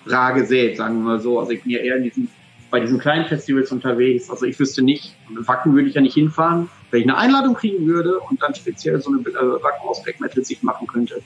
rar 0.06 0.34
gesät, 0.34 0.76
sagen 0.76 0.96
wir 0.96 1.12
mal 1.12 1.20
so. 1.22 1.40
Also 1.40 1.54
ich 1.54 1.64
bin 1.64 1.72
ja 1.72 1.80
eher 1.80 2.00
diesen, 2.00 2.28
bei 2.72 2.82
diesen 2.82 3.00
kleinen 3.00 3.26
Festivals 3.26 3.72
unterwegs. 3.72 4.30
Also 4.30 4.46
ich 4.46 4.60
wüsste 4.60 4.82
nicht, 4.82 5.16
Wacken 5.30 5.76
würde 5.76 5.88
ich 5.88 5.96
ja 5.96 6.02
nicht 6.02 6.16
hinfahren. 6.16 6.68
Wenn 6.92 7.00
ich 7.00 7.08
eine 7.08 7.18
Einladung 7.18 7.54
kriegen 7.54 7.88
würde 7.88 8.20
und 8.20 8.44
dann 8.44 8.54
speziell 8.54 9.00
so 9.00 9.12
eine 9.12 9.22
äh, 9.22 9.64
Wacken 9.64 9.88
aus 9.88 10.04
Black 10.04 10.20
Metal 10.20 10.44
sich 10.44 10.62
machen 10.62 10.88
könnte, 10.88 11.22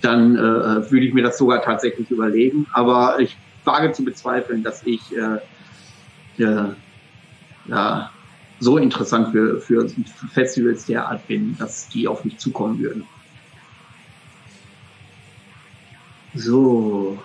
dann 0.00 0.36
äh, 0.36 0.90
würde 0.90 1.06
ich 1.06 1.14
mir 1.14 1.22
das 1.22 1.38
sogar 1.38 1.62
tatsächlich 1.62 2.10
überlegen. 2.10 2.66
Aber 2.72 3.18
ich 3.20 3.36
wage 3.64 3.92
zu 3.92 4.04
bezweifeln, 4.04 4.62
dass 4.62 4.82
ich 4.84 5.00
äh, 5.16 6.42
äh, 6.42 6.72
ja, 7.66 8.10
so 8.58 8.78
interessant 8.78 9.32
für, 9.32 9.60
für 9.60 9.88
Festivals 10.32 10.86
derart 10.86 11.26
bin, 11.26 11.56
dass 11.58 11.88
die 11.88 12.06
auf 12.06 12.24
mich 12.24 12.38
zukommen 12.38 12.78
würden. 12.78 13.04
So. 16.34 17.18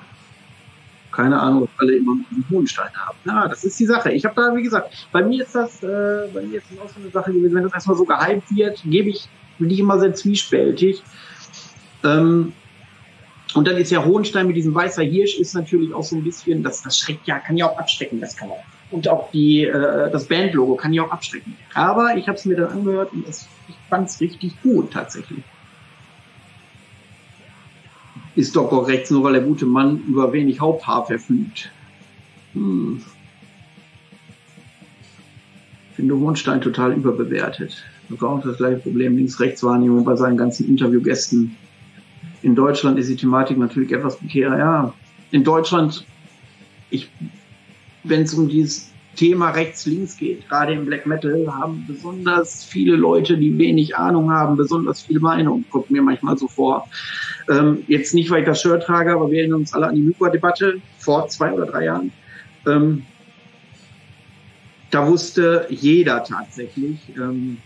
Keine 1.11 1.39
Ahnung, 1.39 1.63
ob 1.63 1.69
alle 1.77 1.95
immer 1.95 2.11
einen 2.11 2.45
Hohenstein 2.49 2.91
haben. 2.93 3.17
Na, 3.23 3.47
das 3.47 3.63
ist 3.63 3.79
die 3.79 3.85
Sache. 3.85 4.11
Ich 4.11 4.25
habe 4.25 4.35
da, 4.35 4.53
wie 4.53 4.63
gesagt, 4.63 5.07
bei 5.13 5.23
mir 5.23 5.43
ist 5.43 5.55
das, 5.55 5.81
äh, 5.81 6.27
bei 6.33 6.41
mir 6.41 6.57
ist 6.57 6.67
das 6.69 6.79
auch 6.79 6.89
so 6.89 6.99
eine 6.99 7.09
Sache 7.09 7.31
gewesen, 7.31 7.55
wenn 7.55 7.63
das 7.63 7.73
erstmal 7.73 7.95
so 7.95 8.03
gehypt 8.03 8.53
wird, 8.53 8.81
gebe 8.83 9.09
ich, 9.09 9.29
bin 9.57 9.69
ich 9.69 9.79
immer 9.79 9.97
sehr 9.97 10.13
zwiespältig. 10.13 11.01
Ähm, 12.03 12.51
und 13.55 13.65
dann 13.69 13.77
ist 13.77 13.89
ja 13.89 14.03
Hohenstein 14.03 14.47
mit 14.47 14.57
diesem 14.57 14.75
weißer 14.75 15.03
Hirsch 15.03 15.39
ist 15.39 15.53
natürlich 15.53 15.93
auch 15.93 16.03
so 16.03 16.17
ein 16.17 16.23
bisschen, 16.25 16.61
das, 16.61 16.83
das 16.83 16.99
schreckt 16.99 17.25
ja, 17.25 17.39
kann 17.39 17.55
ja 17.55 17.69
auch 17.69 17.77
abstecken, 17.77 18.19
das 18.19 18.35
kann 18.35 18.51
auch 18.51 18.63
Und 18.91 19.07
auch 19.07 19.31
die, 19.31 19.63
äh, 19.63 20.11
das 20.11 20.25
Bandlogo 20.25 20.75
kann 20.75 20.91
ich 20.91 20.99
auch 20.99 21.09
abschrecken. 21.09 21.55
Aber 21.73 22.17
ich 22.17 22.27
habe 22.27 22.37
es 22.37 22.43
mir 22.43 22.57
dann 22.57 22.69
angehört 22.69 23.13
und 23.13 23.25
das, 23.25 23.47
ich 23.69 23.75
fand 23.89 24.09
es 24.09 24.19
richtig 24.19 24.61
gut 24.61 24.91
tatsächlich. 24.91 25.39
Ist 28.35 28.57
doch 28.57 28.69
auch 28.73 28.89
rechts, 28.89 29.09
nur 29.09 29.23
weil 29.23 29.33
der 29.33 29.43
gute 29.43 29.65
Mann 29.65 30.03
über 30.05 30.33
wenig 30.33 30.59
Haupthaar 30.59 31.05
verfügt. 31.05 31.71
Hm. 32.53 33.01
Ich 35.91 35.95
finde 35.95 36.15
Hohenstein 36.15 36.59
total 36.59 36.91
überbewertet. 36.91 37.85
Das 38.09 38.21
auch 38.21 38.43
das 38.43 38.57
gleiche 38.57 38.79
Problem 38.79 39.15
Links-Rechts-Wahrnehmung 39.15 40.03
bei 40.03 40.17
seinen 40.17 40.35
ganzen 40.35 40.67
Interviewgästen. 40.67 41.55
In 42.45 42.53
Deutschland 42.53 42.99
ist 42.99 43.09
die 43.09 43.15
Thematik 43.15 43.57
natürlich 43.57 43.91
etwas 43.91 44.17
prekärer. 44.17 44.59
Ja, 44.59 44.93
in 45.31 45.43
Deutschland, 45.43 46.05
wenn 48.03 48.21
es 48.21 48.35
um 48.35 48.47
dieses 48.47 48.91
Thema 49.15 49.49
rechts-links 49.49 50.15
geht, 50.15 50.47
gerade 50.47 50.73
im 50.73 50.85
Black 50.85 51.07
Metal, 51.07 51.47
haben 51.51 51.83
besonders 51.87 52.63
viele 52.63 52.97
Leute, 52.97 53.35
die 53.35 53.57
wenig 53.57 53.97
Ahnung 53.97 54.29
haben, 54.29 54.57
besonders 54.57 55.01
viel 55.01 55.19
Meinung. 55.19 55.65
Kommt 55.71 55.89
mir 55.89 56.03
manchmal 56.03 56.37
so 56.37 56.47
vor. 56.47 56.87
Ähm, 57.49 57.79
jetzt 57.87 58.13
nicht, 58.13 58.29
weil 58.29 58.41
ich 58.41 58.45
das 58.45 58.61
Shirt 58.61 58.83
trage, 58.83 59.13
aber 59.13 59.31
wir 59.31 59.39
erinnern 59.39 59.61
uns 59.61 59.73
alle 59.73 59.87
an 59.87 59.95
die 59.95 60.03
Mykwa-Debatte 60.03 60.79
vor 60.99 61.27
zwei 61.29 61.51
oder 61.51 61.65
drei 61.65 61.85
Jahren. 61.85 62.11
Ähm, 62.67 63.07
da 64.91 65.07
wusste 65.07 65.65
jeder 65.71 66.23
tatsächlich, 66.23 66.99
ähm, 67.17 67.57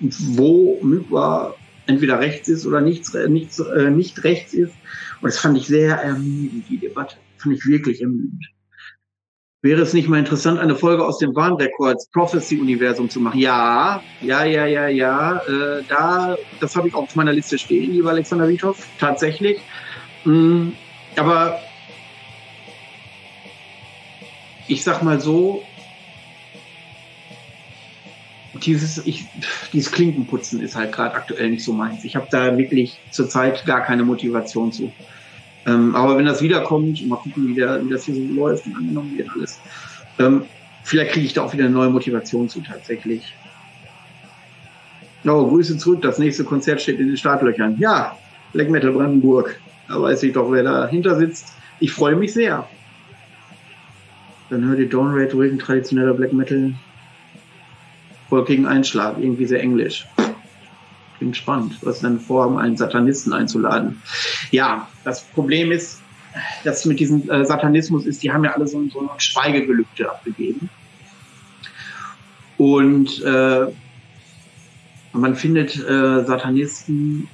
wo 0.00 0.80
Mykwa 0.82 1.54
entweder 1.88 2.20
rechts 2.20 2.48
ist 2.48 2.66
oder 2.66 2.80
nichts, 2.80 3.14
nichts, 3.28 3.58
äh, 3.58 3.90
nicht 3.90 4.22
rechts 4.22 4.54
ist. 4.54 4.74
Und 5.20 5.26
das 5.26 5.38
fand 5.38 5.58
ich 5.58 5.66
sehr 5.66 5.96
ermüdend, 5.96 6.68
die 6.68 6.78
Debatte. 6.78 7.16
Fand 7.38 7.56
ich 7.56 7.66
wirklich 7.66 8.00
ermüdend. 8.00 8.44
Wäre 9.60 9.82
es 9.82 9.92
nicht 9.92 10.08
mal 10.08 10.20
interessant, 10.20 10.60
eine 10.60 10.76
Folge 10.76 11.04
aus 11.04 11.18
dem 11.18 11.34
Warnrecords 11.34 12.08
Prophecy-Universum 12.12 13.10
zu 13.10 13.18
machen? 13.18 13.40
Ja, 13.40 14.00
ja, 14.20 14.44
ja, 14.44 14.66
ja, 14.66 14.86
ja. 14.86 15.38
Äh, 15.38 15.82
da, 15.88 16.36
das 16.60 16.76
habe 16.76 16.86
ich 16.86 16.94
auch 16.94 17.02
auf 17.02 17.16
meiner 17.16 17.32
Liste 17.32 17.58
stehen, 17.58 17.90
lieber 17.90 18.10
Alexander 18.10 18.48
Withoff, 18.48 18.86
tatsächlich. 19.00 19.58
Mm, 20.24 20.68
aber 21.16 21.58
ich 24.68 24.84
sag 24.84 25.02
mal 25.02 25.20
so, 25.20 25.64
dieses, 28.54 29.06
ich, 29.06 29.26
dieses 29.72 29.92
Klinkenputzen 29.92 30.60
ist 30.60 30.74
halt 30.74 30.92
gerade 30.92 31.14
aktuell 31.14 31.50
nicht 31.50 31.64
so 31.64 31.72
meins. 31.72 32.04
Ich 32.04 32.16
habe 32.16 32.28
da 32.30 32.56
wirklich 32.56 32.98
zurzeit 33.10 33.64
gar 33.66 33.82
keine 33.82 34.04
Motivation 34.04 34.72
zu. 34.72 34.92
Ähm, 35.66 35.94
aber 35.94 36.16
wenn 36.16 36.24
das 36.24 36.42
wiederkommt, 36.42 37.06
mal 37.06 37.16
gucken, 37.16 37.48
wie, 37.48 37.54
der, 37.54 37.84
wie 37.84 37.90
das 37.90 38.04
hier 38.04 38.14
so 38.14 38.22
läuft 38.22 38.66
und 38.66 38.76
angenommen 38.76 39.16
wird 39.16 39.28
alles, 39.34 39.60
ähm, 40.18 40.44
vielleicht 40.82 41.12
kriege 41.12 41.26
ich 41.26 41.34
da 41.34 41.42
auch 41.42 41.52
wieder 41.52 41.64
eine 41.64 41.74
neue 41.74 41.90
Motivation 41.90 42.48
zu 42.48 42.60
tatsächlich. 42.60 43.34
Oh, 45.26 45.46
Grüße 45.46 45.76
zurück, 45.76 46.00
das 46.00 46.18
nächste 46.18 46.44
Konzert 46.44 46.80
steht 46.80 47.00
in 47.00 47.08
den 47.08 47.16
Startlöchern. 47.16 47.76
Ja, 47.78 48.16
Black 48.52 48.70
Metal 48.70 48.92
Brandenburg. 48.92 49.60
Da 49.88 50.00
weiß 50.00 50.22
ich 50.22 50.32
doch, 50.32 50.50
wer 50.50 50.62
dahinter 50.62 51.16
sitzt. 51.16 51.52
Ich 51.80 51.92
freue 51.92 52.16
mich 52.16 52.32
sehr. 52.32 52.66
Dann 54.48 54.64
hört 54.64 54.78
ihr 54.78 54.88
Dawn 54.88 55.12
Raid 55.12 55.30
traditioneller 55.60 56.14
Black 56.14 56.32
Metal 56.32 56.72
gegen 58.30 58.66
Einschlag, 58.66 59.16
irgendwie 59.18 59.46
sehr 59.46 59.60
englisch. 59.60 60.06
Klingt 61.18 61.36
spannend. 61.36 61.78
Was 61.82 62.00
denn 62.00 62.20
vor, 62.20 62.58
einen 62.58 62.76
Satanisten 62.76 63.32
einzuladen? 63.32 64.00
Ja, 64.50 64.88
das 65.04 65.24
Problem 65.24 65.72
ist, 65.72 66.00
dass 66.64 66.84
mit 66.84 67.00
diesem 67.00 67.28
äh, 67.28 67.44
Satanismus 67.44 68.06
ist, 68.06 68.22
die 68.22 68.30
haben 68.32 68.44
ja 68.44 68.52
alle 68.52 68.68
so, 68.68 68.82
so 68.88 69.00
ein 69.00 69.08
Schweigegelübde 69.18 70.10
abgegeben. 70.10 70.70
Und 72.56 73.22
äh, 73.22 73.66
man 75.12 75.34
findet 75.34 75.76
äh, 75.76 76.24
Satanisten. 76.24 77.28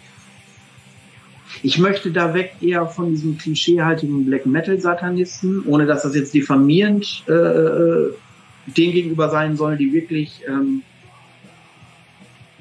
Ich 1.63 1.79
möchte 1.79 2.11
da 2.11 2.35
weg 2.35 2.57
eher 2.61 2.87
von 2.87 3.11
diesem 3.11 3.39
klischeehaltigen 3.39 4.27
Black 4.27 4.47
Metal 4.47 4.79
Satanisten, 4.79 5.65
ohne 5.67 5.87
dass 5.87 6.03
das 6.03 6.15
jetzt 6.15 6.35
diffamierend 6.35 7.25
äh, 7.27 8.13
äh 8.67 8.71
den 8.71 8.93
gegenüber 8.93 9.31
sein 9.31 9.57
soll, 9.57 9.77
die 9.77 9.93
wirklich 9.93 10.41
ähm, 10.49 10.83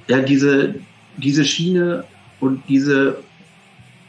ja, 0.08 0.20
diese, 0.20 0.76
diese 1.18 1.46
Schiene 1.46 2.06
und 2.40 2.64
diese, 2.68 3.24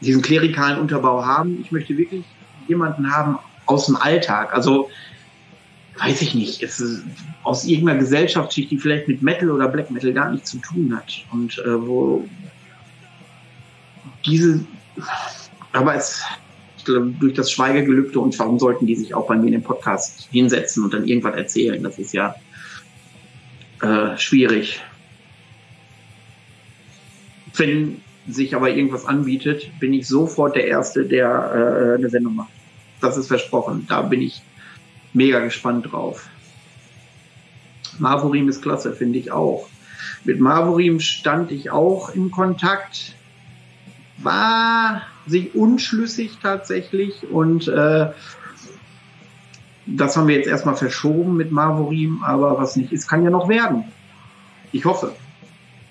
diesen 0.01 0.23
klerikalen 0.23 0.81
Unterbau 0.81 1.25
haben. 1.25 1.61
Ich 1.61 1.73
möchte 1.73 1.97
wirklich 1.97 2.25
jemanden 2.69 3.11
haben 3.11 3.39
aus 3.67 3.87
dem 3.87 3.97
Alltag. 3.97 4.53
Also, 4.55 4.91
weiß 5.99 6.23
ich 6.23 6.35
nicht, 6.35 6.63
es 6.63 6.81
ist 6.81 7.05
aus 7.45 7.65
irgendeiner 7.65 8.01
Gesellschaftsschicht, 8.01 8.71
die 8.71 8.79
vielleicht 8.79 9.07
mit 9.07 9.23
Metal 9.23 9.51
oder 9.51 9.69
Black 9.69 9.91
Metal 9.91 10.13
gar 10.13 10.33
nichts 10.33 10.51
zu 10.51 10.59
tun 10.59 10.95
hat. 10.97 11.25
Und 11.31 11.59
äh, 11.59 11.87
wo 11.87 12.29
diese, 14.27 14.65
aber 15.73 15.95
es, 15.95 16.23
durch 16.85 17.35
das 17.35 17.51
Schweigegelübde 17.51 18.19
und 18.21 18.39
warum 18.39 18.59
sollten 18.59 18.87
die 18.87 18.97
sich 18.97 19.15
auch 19.15 19.27
bei 19.27 19.37
mir 19.37 19.47
in 19.47 19.53
dem 19.53 19.63
Podcast 19.63 20.29
hinsetzen 20.31 20.85
und 20.85 20.95
dann 20.95 21.07
irgendwas 21.07 21.37
erzählen? 21.37 21.83
Das 21.83 21.99
ist 21.99 22.13
ja 22.13 22.35
äh, 23.83 24.17
schwierig. 24.17 24.81
Wenn 27.57 28.01
sich 28.27 28.55
aber 28.55 28.71
irgendwas 28.71 29.05
anbietet, 29.05 29.71
bin 29.79 29.93
ich 29.93 30.09
sofort 30.09 30.57
der 30.57 30.67
Erste, 30.67 31.05
der 31.05 31.29
äh, 31.29 31.99
eine 31.99 32.09
Sendung 32.09 32.37
macht. 32.37 32.51
Das 33.01 33.17
ist 33.17 33.29
versprochen. 33.29 33.87
Da 33.89 34.03
bin 34.03 34.23
ich 34.23 34.43
mega 35.13 35.41
gespannt 35.41 35.93
drauf. 35.93 36.29
Marvorim 37.99 38.49
ist 38.49 38.63
klasse, 38.63 38.93
finde 38.93 39.19
ich 39.19 39.31
auch. 39.31 39.69
Mit 40.25 40.41
Marvorim 40.41 41.01
stand 41.01 41.53
ich 41.53 41.71
auch 41.71 42.15
in 42.15 42.31
Kontakt. 42.31 43.15
War 44.19 45.03
sich 45.27 45.55
unschlüssig 45.55 46.39
tatsächlich 46.43 47.27
und 47.31 47.69
äh, 47.69 48.11
das 49.87 50.17
haben 50.17 50.29
wir 50.29 50.37
jetzt 50.37 50.49
erstmal 50.49 50.77
verschoben 50.77 51.37
mit 51.37 51.53
Marvorim, 51.53 52.23
aber 52.23 52.59
was 52.59 52.77
nicht 52.77 52.93
ist, 52.93 53.09
kann 53.09 53.25
ja 53.25 53.31
noch 53.31 53.49
werden. 53.49 53.85
Ich 54.73 54.85
hoffe. 54.85 55.15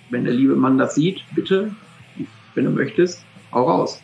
Wenn 0.10 0.26
der 0.26 0.34
liebe 0.34 0.56
Mann 0.56 0.78
das 0.78 0.96
sieht, 0.96 1.24
bitte, 1.34 1.72
wenn 2.56 2.66
du 2.66 2.72
möchtest, 2.72 3.24
auch 3.52 3.68
raus. 3.68 4.02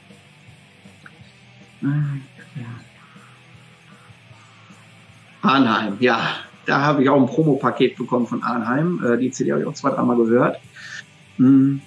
Arnheim, 5.42 5.98
ja, 6.00 6.20
da 6.66 6.82
habe 6.82 7.04
ich 7.04 7.10
auch 7.10 7.20
ein 7.20 7.28
Promopaket 7.28 7.96
bekommen 7.96 8.28
von 8.28 8.44
Arnheim. 8.44 9.04
Äh, 9.04 9.18
die 9.18 9.32
CD 9.32 9.52
habe 9.52 9.62
ich 9.62 9.68
auch 9.68 9.74
zwei, 9.74 9.90
dreimal 9.92 10.18
gehört. 10.18 10.60
Hm. 11.38 11.82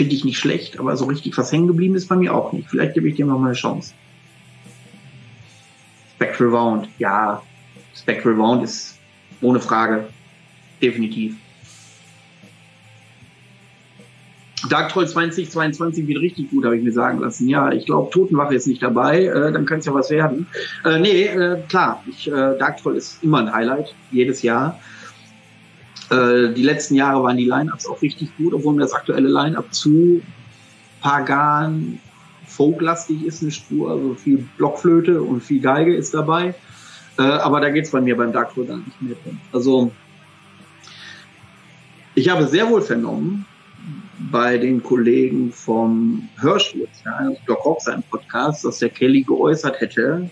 Finde 0.00 0.14
ich 0.14 0.24
nicht 0.24 0.38
schlecht, 0.38 0.80
aber 0.80 0.96
so 0.96 1.04
richtig 1.04 1.36
was 1.36 1.52
hängen 1.52 1.66
geblieben 1.66 1.94
ist 1.94 2.08
bei 2.08 2.16
mir 2.16 2.34
auch 2.34 2.54
nicht. 2.54 2.70
Vielleicht 2.70 2.94
gebe 2.94 3.06
ich 3.06 3.16
dir 3.16 3.26
noch 3.26 3.38
mal 3.38 3.48
eine 3.48 3.54
Chance. 3.54 3.92
Spectral 6.14 6.52
Wound, 6.52 6.88
ja. 6.96 7.42
Spectral 7.94 8.38
Wound 8.38 8.64
ist 8.64 8.98
ohne 9.42 9.60
Frage. 9.60 10.08
Definitiv. 10.80 11.36
Dark 14.70 14.88
Troll 14.88 15.06
2022 15.06 16.06
wird 16.06 16.22
richtig 16.22 16.48
gut, 16.48 16.64
habe 16.64 16.78
ich 16.78 16.82
mir 16.82 16.92
sagen 16.92 17.18
lassen. 17.18 17.46
Ja, 17.46 17.70
ich 17.70 17.84
glaube, 17.84 18.10
Totenwache 18.10 18.54
ist 18.54 18.68
nicht 18.68 18.82
dabei, 18.82 19.26
äh, 19.26 19.52
dann 19.52 19.66
kann 19.66 19.80
es 19.80 19.84
ja 19.84 19.92
was 19.92 20.08
werden. 20.08 20.46
Äh, 20.82 20.98
nee, 20.98 21.24
äh, 21.26 21.58
klar, 21.68 22.02
ich, 22.08 22.26
äh, 22.26 22.56
Dark 22.58 22.78
Troll 22.78 22.96
ist 22.96 23.22
immer 23.22 23.40
ein 23.40 23.52
Highlight, 23.52 23.94
jedes 24.12 24.40
Jahr. 24.40 24.80
Äh, 26.10 26.52
die 26.54 26.62
letzten 26.62 26.94
Jahre 26.94 27.22
waren 27.22 27.36
die 27.36 27.44
Line-Ups 27.44 27.86
auch 27.88 28.02
richtig 28.02 28.36
gut, 28.36 28.52
obwohl 28.52 28.74
mir 28.74 28.82
das 28.82 28.92
aktuelle 28.92 29.28
Line-Up 29.28 29.72
zu 29.72 30.20
pagan, 31.00 32.00
folklastig 32.46 33.24
ist 33.24 33.42
eine 33.42 33.50
Spur, 33.52 33.90
also 33.90 34.14
viel 34.14 34.44
Blockflöte 34.56 35.22
und 35.22 35.40
viel 35.42 35.60
Geige 35.60 35.94
ist 35.94 36.12
dabei. 36.12 36.54
Äh, 37.18 37.22
aber 37.22 37.60
da 37.60 37.70
geht's 37.70 37.90
bei 37.90 38.00
mir 38.00 38.16
beim 38.16 38.32
Dark 38.32 38.54
Tour 38.54 38.66
gar 38.66 38.78
nicht 38.78 39.00
mehr 39.00 39.16
drin. 39.22 39.40
Also 39.52 39.92
ich 42.14 42.28
habe 42.28 42.46
sehr 42.46 42.68
wohl 42.68 42.82
vernommen 42.82 43.46
bei 44.30 44.58
den 44.58 44.82
Kollegen 44.82 45.52
vom 45.52 46.28
Hörschutz, 46.38 47.02
ja, 47.04 47.30
Doc 47.46 47.64
Rock 47.64 47.80
sein 47.80 48.02
Podcast, 48.10 48.64
dass 48.64 48.78
der 48.78 48.90
Kelly 48.90 49.22
geäußert 49.22 49.80
hätte, 49.80 50.28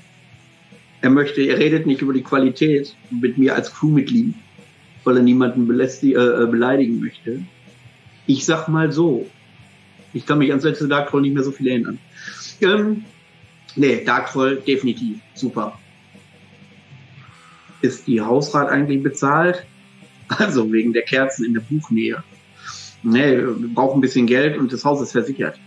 er 1.00 1.10
möchte, 1.10 1.40
er 1.42 1.58
redet 1.58 1.86
nicht 1.86 2.02
über 2.02 2.12
die 2.12 2.22
Qualität 2.22 2.94
mit 3.10 3.38
mir 3.38 3.54
als 3.54 3.72
Crewmitglied, 3.72 4.34
weil 5.09 5.16
er 5.16 5.23
niemanden 5.23 5.81
äh, 5.81 5.85
äh, 5.85 6.47
beleidigen 6.47 7.01
möchte. 7.01 7.42
Ich 8.27 8.44
sag 8.44 8.68
mal 8.68 8.92
so, 8.92 9.27
ich 10.12 10.27
kann 10.27 10.38
mich 10.38 10.51
ans 10.51 10.64
letzte 10.64 10.87
Dark 10.87 11.09
Troll 11.09 11.23
nicht 11.23 11.33
mehr 11.33 11.42
so 11.42 11.51
viel 11.51 11.66
erinnern. 11.66 11.99
Ähm, 12.61 13.05
nee, 13.75 14.05
Dark 14.05 14.31
Troll 14.31 14.57
definitiv 14.57 15.16
super. 15.33 15.79
Ist 17.81 18.07
die 18.07 18.21
Hausrat 18.21 18.68
eigentlich 18.68 19.03
bezahlt? 19.03 19.64
Also 20.29 20.71
wegen 20.71 20.92
der 20.92 21.05
Kerzen 21.05 21.47
in 21.47 21.55
der 21.55 21.62
Buchnähe. 21.62 22.23
Nee, 23.03 23.38
wir 23.38 23.75
brauchen 23.75 23.97
ein 23.97 24.03
bisschen 24.03 24.27
Geld 24.27 24.59
und 24.59 24.71
das 24.71 24.85
Haus 24.85 25.01
ist 25.01 25.12
versichert. 25.12 25.59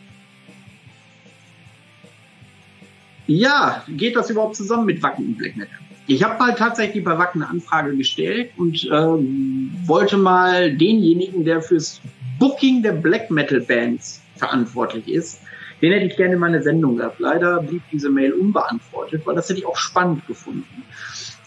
Ja, 3.26 3.84
geht 3.88 4.16
das 4.16 4.30
überhaupt 4.30 4.56
zusammen 4.56 4.86
mit 4.86 5.02
Wacken 5.02 5.26
und 5.30 5.38
Black 5.40 5.58
Metal? 5.58 5.80
Ich 6.12 6.24
habe 6.26 6.38
mal 6.38 6.54
tatsächlich 6.56 7.06
bei 7.06 7.18
Wacken 7.18 7.42
eine 7.42 7.50
Anfrage 7.50 7.96
gestellt 7.96 8.52
und 8.58 8.86
ähm, 8.92 9.72
wollte 9.86 10.18
mal 10.18 10.76
denjenigen, 10.76 11.46
der 11.46 11.62
fürs 11.62 12.02
Booking 12.38 12.84
der 12.84 12.92
Black 12.92 13.32
Metal 13.32 13.62
Bands 13.62 14.22
verantwortlich 14.36 15.08
ist, 15.08 15.40
den 15.82 15.94
hätte 15.94 16.08
ich 16.08 16.18
gerne 16.18 16.34
in 16.34 16.40
meine 16.42 16.62
Sendung 16.62 16.98
gehabt. 16.98 17.22
Leider 17.22 17.64
blieb 17.64 17.82
diese 17.94 18.10
Mail 18.10 18.34
unbeantwortet, 18.34 19.22
weil 19.26 19.36
das 19.36 19.48
hätte 19.48 19.60
ich 19.60 19.66
auch 19.66 19.78
spannend 19.78 20.28
gefunden. 20.28 20.84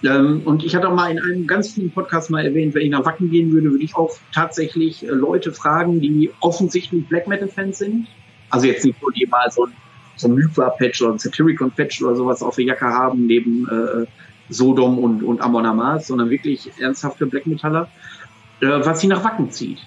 Ähm, 0.02 0.40
und 0.46 0.64
ich 0.64 0.74
hatte 0.74 0.88
auch 0.88 0.94
mal 0.94 1.10
in 1.10 1.20
einem 1.20 1.46
ganz 1.46 1.72
vielen 1.72 1.90
Podcast 1.90 2.30
mal 2.30 2.46
erwähnt, 2.46 2.74
wenn 2.74 2.84
ich 2.84 2.90
nach 2.90 3.04
Wacken 3.04 3.30
gehen 3.30 3.52
würde, 3.52 3.70
würde 3.70 3.84
ich 3.84 3.94
auch 3.94 4.16
tatsächlich 4.32 5.02
äh, 5.02 5.10
Leute 5.10 5.52
fragen, 5.52 6.00
die 6.00 6.30
offensichtlich 6.40 7.06
Black 7.06 7.28
Metal 7.28 7.48
Fans 7.48 7.76
sind. 7.76 8.06
Also 8.48 8.66
jetzt 8.66 8.82
nicht 8.82 9.02
nur 9.02 9.12
die 9.12 9.26
mal 9.26 9.50
so 9.50 9.66
ein, 9.66 9.72
so 10.16 10.26
ein 10.26 10.34
Myqua-Patch 10.34 11.02
oder 11.02 11.12
ein 11.12 11.18
Satyricon-Patch 11.18 12.02
oder 12.02 12.16
sowas 12.16 12.42
auf 12.42 12.56
der 12.56 12.64
Jacke 12.64 12.86
haben, 12.86 13.26
neben 13.26 13.68
äh, 13.68 14.06
Sodom 14.48 14.98
und, 14.98 15.22
und 15.22 15.40
Amon 15.40 15.66
Amarth, 15.66 16.04
sondern 16.04 16.30
wirklich 16.30 16.70
ernsthafte 16.78 17.26
Black 17.26 17.46
Metaller, 17.46 17.88
äh, 18.60 18.66
was 18.66 19.00
sie 19.00 19.06
nach 19.06 19.24
Wacken 19.24 19.50
zieht. 19.50 19.78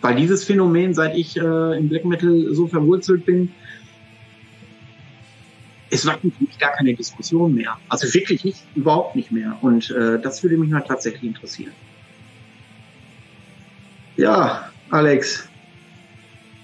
Weil 0.00 0.16
dieses 0.16 0.44
Phänomen, 0.44 0.94
seit 0.94 1.16
ich 1.16 1.36
äh, 1.36 1.78
im 1.78 1.88
Black 1.88 2.04
Metal 2.04 2.46
so 2.50 2.66
verwurzelt 2.66 3.24
bin, 3.24 3.52
ist 5.90 6.06
Wacken 6.06 6.32
für 6.32 6.44
mich 6.44 6.58
gar 6.58 6.72
keine 6.72 6.94
Diskussion 6.94 7.54
mehr. 7.54 7.76
Also 7.88 8.12
wirklich 8.12 8.44
nicht, 8.44 8.58
überhaupt 8.74 9.14
nicht 9.14 9.30
mehr. 9.30 9.56
Und 9.60 9.90
äh, 9.90 10.18
das 10.18 10.42
würde 10.42 10.56
mich 10.56 10.70
mal 10.70 10.80
tatsächlich 10.80 11.22
interessieren. 11.22 11.72
Ja, 14.16 14.70
Alex, 14.90 15.48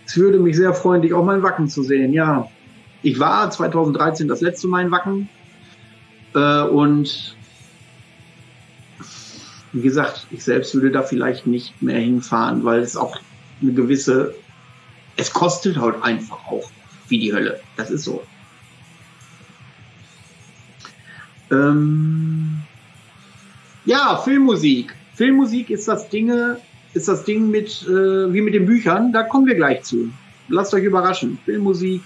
es 0.07 0.17
würde 0.17 0.39
mich 0.39 0.57
sehr 0.57 0.73
freuen, 0.75 1.03
dich 1.03 1.13
auch 1.13 1.25
mal 1.25 1.37
in 1.37 1.43
Wacken 1.43 1.69
zu 1.69 1.83
sehen. 1.83 2.13
Ja, 2.13 2.49
ich 3.03 3.21
war 3.21 3.51
2013 3.51 4.27
das 4.27 4.41
letzte 4.41 4.67
Mal 4.67 4.87
in 4.87 4.91
Wacken. 4.91 5.29
Äh, 6.39 6.63
und 6.63 7.37
wie 9.73 9.83
gesagt, 9.83 10.27
ich 10.31 10.45
selbst 10.45 10.75
würde 10.75 10.91
da 10.91 11.03
vielleicht 11.03 11.47
nicht 11.47 11.81
mehr 11.83 11.99
hinfahren, 11.99 12.65
weil 12.65 12.81
es 12.81 12.97
auch 12.97 13.19
eine 13.61 13.73
gewisse, 13.73 14.35
es 15.17 15.33
kostet 15.33 15.77
halt 15.77 16.03
einfach 16.03 16.47
auch 16.47 16.71
wie 17.09 17.19
die 17.19 17.33
Hölle. 17.33 17.61
Das 17.77 17.91
ist 17.91 18.05
so. 18.05 18.23
Ähm 21.51 22.63
ja, 23.85 24.17
Filmmusik. 24.17 24.95
Filmmusik 25.15 25.71
ist 25.71 25.89
das 25.89 26.09
Dinge, 26.09 26.59
ist 26.95 27.09
das 27.09 27.25
Ding 27.25 27.51
mit 27.51 27.83
äh, 27.89 28.33
wie 28.33 28.43
mit 28.43 28.55
den 28.55 28.67
Büchern. 28.67 29.13
Da 29.13 29.23
kommen 29.25 29.47
wir 29.47 29.55
gleich 29.55 29.83
zu. 29.83 30.11
Lasst 30.49 30.73
euch 30.73 30.85
überraschen. 30.85 31.39
Filmmusik. 31.45 32.03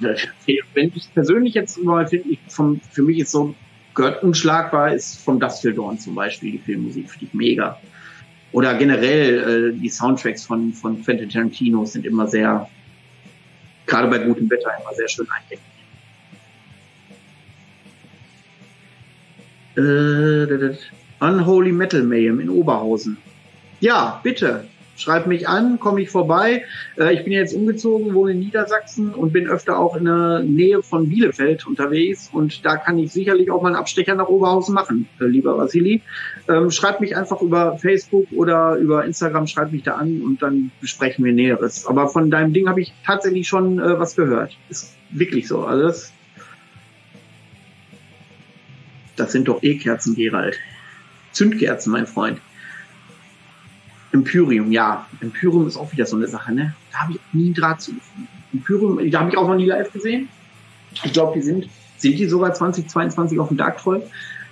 Wenn 0.00 0.92
ich 0.94 1.12
persönlich 1.14 1.54
jetzt 1.54 1.78
mal 1.82 2.06
finde, 2.06 2.36
vom, 2.48 2.80
für 2.90 3.02
mich 3.02 3.20
ist 3.20 3.30
so 3.30 3.54
gehört 3.94 4.22
unschlagbar 4.22 4.92
ist 4.92 5.18
von 5.24 5.40
Dust 5.40 5.62
Till 5.62 5.72
Dawn 5.72 5.98
zum 5.98 6.14
Beispiel 6.14 6.52
die 6.52 6.58
Filmmusik 6.58 7.10
finde 7.10 7.26
ich 7.26 7.34
mega. 7.34 7.80
Oder 8.52 8.74
generell 8.74 9.72
äh, 9.74 9.80
die 9.80 9.88
Soundtracks 9.88 10.44
von 10.44 10.72
von 10.72 11.02
Quentin 11.02 11.30
Tarantino 11.30 11.84
sind 11.86 12.04
immer 12.04 12.26
sehr 12.26 12.68
gerade 13.86 14.08
bei 14.08 14.18
gutem 14.18 14.50
Wetter 14.50 14.70
immer 14.80 14.94
sehr 14.94 15.08
schön 15.08 15.26
eindämmend. 15.30 15.64
Äh, 19.76 20.76
Unholy 21.20 21.72
Metal 21.72 22.02
Mayhem 22.02 22.40
in 22.40 22.50
Oberhausen. 22.50 23.16
Ja, 23.80 24.20
bitte. 24.22 24.66
Schreib 24.96 25.26
mich 25.26 25.46
an, 25.46 25.78
komme 25.78 26.00
ich 26.00 26.10
vorbei. 26.10 26.64
Äh, 26.98 27.14
ich 27.14 27.24
bin 27.24 27.32
jetzt 27.32 27.54
umgezogen, 27.54 28.14
wohne 28.14 28.32
in 28.32 28.38
Niedersachsen 28.38 29.14
und 29.14 29.32
bin 29.32 29.46
öfter 29.46 29.78
auch 29.78 29.96
in 29.96 30.06
der 30.06 30.40
Nähe 30.40 30.82
von 30.82 31.08
Bielefeld 31.08 31.66
unterwegs. 31.66 32.30
Und 32.32 32.64
da 32.64 32.76
kann 32.76 32.98
ich 32.98 33.12
sicherlich 33.12 33.50
auch 33.50 33.62
mal 33.62 33.68
einen 33.68 33.76
Abstecher 33.76 34.14
nach 34.14 34.28
Oberhausen 34.28 34.74
machen, 34.74 35.08
äh, 35.20 35.24
lieber 35.24 35.58
Vasili. 35.58 36.02
Ähm, 36.48 36.70
schreib 36.70 37.00
mich 37.00 37.16
einfach 37.16 37.42
über 37.42 37.76
Facebook 37.78 38.26
oder 38.32 38.76
über 38.76 39.04
Instagram, 39.04 39.46
schreib 39.46 39.72
mich 39.72 39.82
da 39.82 39.96
an 39.96 40.22
und 40.22 40.42
dann 40.42 40.70
besprechen 40.80 41.24
wir 41.24 41.32
Näheres. 41.32 41.86
Aber 41.86 42.08
von 42.08 42.30
deinem 42.30 42.52
Ding 42.52 42.68
habe 42.68 42.80
ich 42.80 42.92
tatsächlich 43.04 43.46
schon 43.46 43.78
äh, 43.78 43.98
was 43.98 44.16
gehört. 44.16 44.56
Ist 44.70 44.96
wirklich 45.10 45.46
so. 45.46 45.64
Also 45.64 46.10
das 49.16 49.32
sind 49.32 49.48
doch 49.48 49.62
eh 49.62 49.76
Kerzen, 49.76 50.14
Gerald. 50.14 50.58
Zündkerzen, 51.32 51.92
mein 51.92 52.06
Freund. 52.06 52.40
Empyrium, 54.16 54.72
ja. 54.72 55.06
Empyrium 55.20 55.66
ist 55.66 55.76
auch 55.76 55.92
wieder 55.92 56.06
so 56.06 56.16
eine 56.16 56.26
Sache, 56.26 56.52
ne? 56.54 56.74
Da 56.92 56.98
habe 57.00 57.12
ich 57.12 57.20
nie 57.32 57.52
Draht 57.52 57.82
zu. 57.82 57.92
Empyrium, 58.52 58.98
da 59.10 59.20
habe 59.20 59.30
ich 59.30 59.36
auch 59.36 59.46
noch 59.46 59.56
nie 59.56 59.66
live 59.66 59.92
gesehen. 59.92 60.28
Ich 61.04 61.12
glaube, 61.12 61.34
die 61.38 61.42
sind, 61.42 61.68
sind 61.98 62.18
die 62.18 62.26
sogar 62.26 62.54
2022 62.54 63.38
auf 63.38 63.48
dem 63.48 63.58
Dark 63.58 63.78
Troll? 63.78 64.02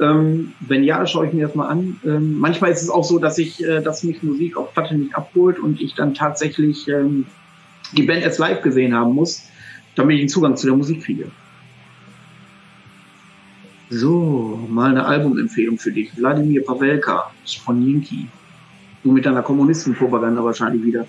Ähm, 0.01 0.53
wenn 0.61 0.85
ja, 0.85 1.07
schaue 1.07 1.27
ich 1.27 1.33
mir 1.33 1.47
das 1.47 1.55
mal 1.55 1.69
an. 1.69 1.99
Ähm, 2.05 2.39
manchmal 2.39 2.73
ist 2.73 2.83
es 2.83 2.91
auch 2.91 3.05
so, 3.05 3.19
dass 3.19 3.39
ich, 3.39 3.65
äh, 3.65 3.81
dass 3.81 4.03
mich 4.03 4.23
Musik 4.23 4.57
auf 4.57 4.75
Platte 4.75 4.97
nicht 4.97 5.15
abholt 5.15 5.59
und 5.59 5.81
ich 5.81 5.95
dann 5.95 6.15
tatsächlich 6.15 6.89
ähm, 6.89 7.27
die 7.93 8.03
Band 8.03 8.23
erst 8.23 8.39
live 8.39 8.61
gesehen 8.61 8.95
haben 8.95 9.15
muss, 9.15 9.45
damit 9.95 10.17
ich 10.17 10.23
einen 10.23 10.29
Zugang 10.29 10.57
zu 10.57 10.67
der 10.67 10.77
Musik 10.77 11.05
kriege. 11.05 11.31
So, 13.89 14.67
mal 14.69 14.91
eine 14.91 15.07
Albumempfehlung 15.07 15.79
für 15.79 15.93
dich. 15.93 16.11
Wladimir 16.17 16.65
Pavelka 16.65 17.31
von 17.65 17.81
Yinki. 17.87 18.27
Du 19.05 19.13
mit 19.13 19.27
deiner 19.27 19.43
Kommunistenpropaganda 19.43 20.43
wahrscheinlich 20.43 20.83
wieder. 20.83 21.07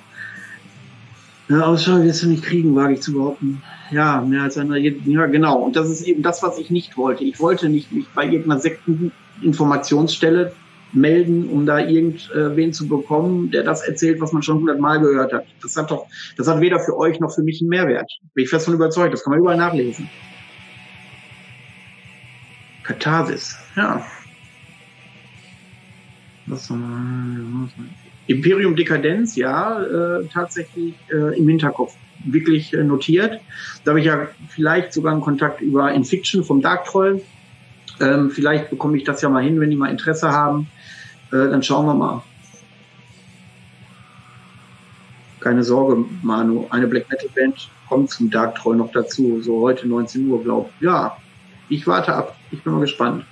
Ja, 1.48 1.62
Ausschau 1.62 2.04
wirst 2.04 2.24
du 2.24 2.28
nicht 2.28 2.44
kriegen, 2.44 2.76
wage 2.76 2.96
ich 2.96 3.02
zu 3.02 3.14
behaupten. 3.14 3.62
Ja, 3.90 4.20
mehr 4.22 4.44
als 4.44 4.58
einer, 4.58 4.76
ja, 4.76 5.26
genau. 5.28 5.60
Und 5.60 5.76
das 5.76 5.90
ist 5.90 6.02
eben 6.02 6.22
das, 6.22 6.44
was 6.44 6.58
ich 6.58 6.70
nicht 6.70 6.98
wollte. 6.98 7.24
Ich 7.24 7.40
wollte 7.40 7.70
nicht 7.70 7.92
mich 7.92 8.08
bei 8.14 8.26
irgendeiner 8.26 8.60
Sekteninformationsstelle 8.60 10.52
melden, 10.92 11.48
um 11.50 11.66
da 11.66 11.80
irgendwen 11.80 12.74
zu 12.74 12.88
bekommen, 12.88 13.52
der 13.52 13.64
das 13.64 13.88
erzählt, 13.88 14.20
was 14.22 14.34
man 14.34 14.42
schon 14.42 14.60
hundertmal 14.60 15.00
gehört 15.00 15.34
hat. 15.34 15.46
Das 15.62 15.78
hat 15.78 15.92
doch, 15.92 16.08
das 16.36 16.48
hat 16.48 16.62
weder 16.62 16.80
für 16.80 16.98
euch 16.98 17.20
noch 17.20 17.34
für 17.34 17.44
mich 17.44 17.62
einen 17.62 17.70
Mehrwert. 17.70 18.12
Bin 18.34 18.44
ich 18.44 18.50
fest 18.50 18.66
von 18.66 18.74
überzeugt. 18.74 19.14
Das 19.14 19.24
kann 19.24 19.32
man 19.32 19.40
überall 19.40 19.58
nachlesen. 19.58 20.10
Katharsis, 22.84 23.58
ja. 23.76 24.06
Was 26.48 26.72
Imperium 28.28 28.76
Dekadenz, 28.76 29.36
ja, 29.36 29.82
äh, 29.82 30.26
tatsächlich 30.28 30.96
äh, 31.12 31.38
im 31.38 31.48
Hinterkopf 31.48 31.96
wirklich 32.24 32.74
äh, 32.74 32.84
notiert. 32.84 33.40
Da 33.84 33.92
habe 33.92 34.00
ich 34.00 34.06
ja 34.06 34.28
vielleicht 34.50 34.94
sogar 34.94 35.14
einen 35.14 35.22
Kontakt 35.22 35.62
über 35.62 35.92
Infiction 35.92 36.44
vom 36.44 36.62
Dark 36.62 36.86
Troll. 36.86 37.22
Ähm, 38.00 38.32
vielleicht 38.32 38.70
bekomme 38.70 38.98
ich 38.98 39.04
das 39.04 39.22
ja 39.22 39.30
mal 39.30 39.44
hin, 39.44 39.60
wenn 39.60 39.70
die 39.70 39.76
mal 39.76 39.90
Interesse 39.90 40.32
haben. 40.32 40.68
Äh, 41.32 41.50
dann 41.50 41.64
schauen 41.64 41.86
wir 41.86 41.94
mal. 41.94 42.24
Keine 45.40 45.64
Sorge, 45.64 46.04
Manu. 46.24 46.66
Eine 46.72 46.88
Black 46.88 47.10
Metal 47.10 47.30
Band 47.36 47.70
kommt 47.88 48.10
zum 48.10 48.32
Dark 48.32 48.56
Troll 48.56 48.76
noch 48.76 48.92
dazu. 48.92 49.42
So 49.42 49.62
heute 49.62 49.88
19 49.88 50.28
Uhr, 50.28 50.44
glaube 50.44 50.70
ich. 50.76 50.86
Ja, 50.86 51.18
ich 51.70 51.86
warte 51.86 52.14
ab. 52.14 52.36
Ich 52.52 52.64
bin 52.64 52.74
mal 52.74 52.82
gespannt. 52.82 53.24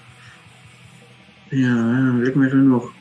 Ja, 1.50 2.16
Black 2.20 2.36
Metal 2.36 2.60
noch. 2.60 2.92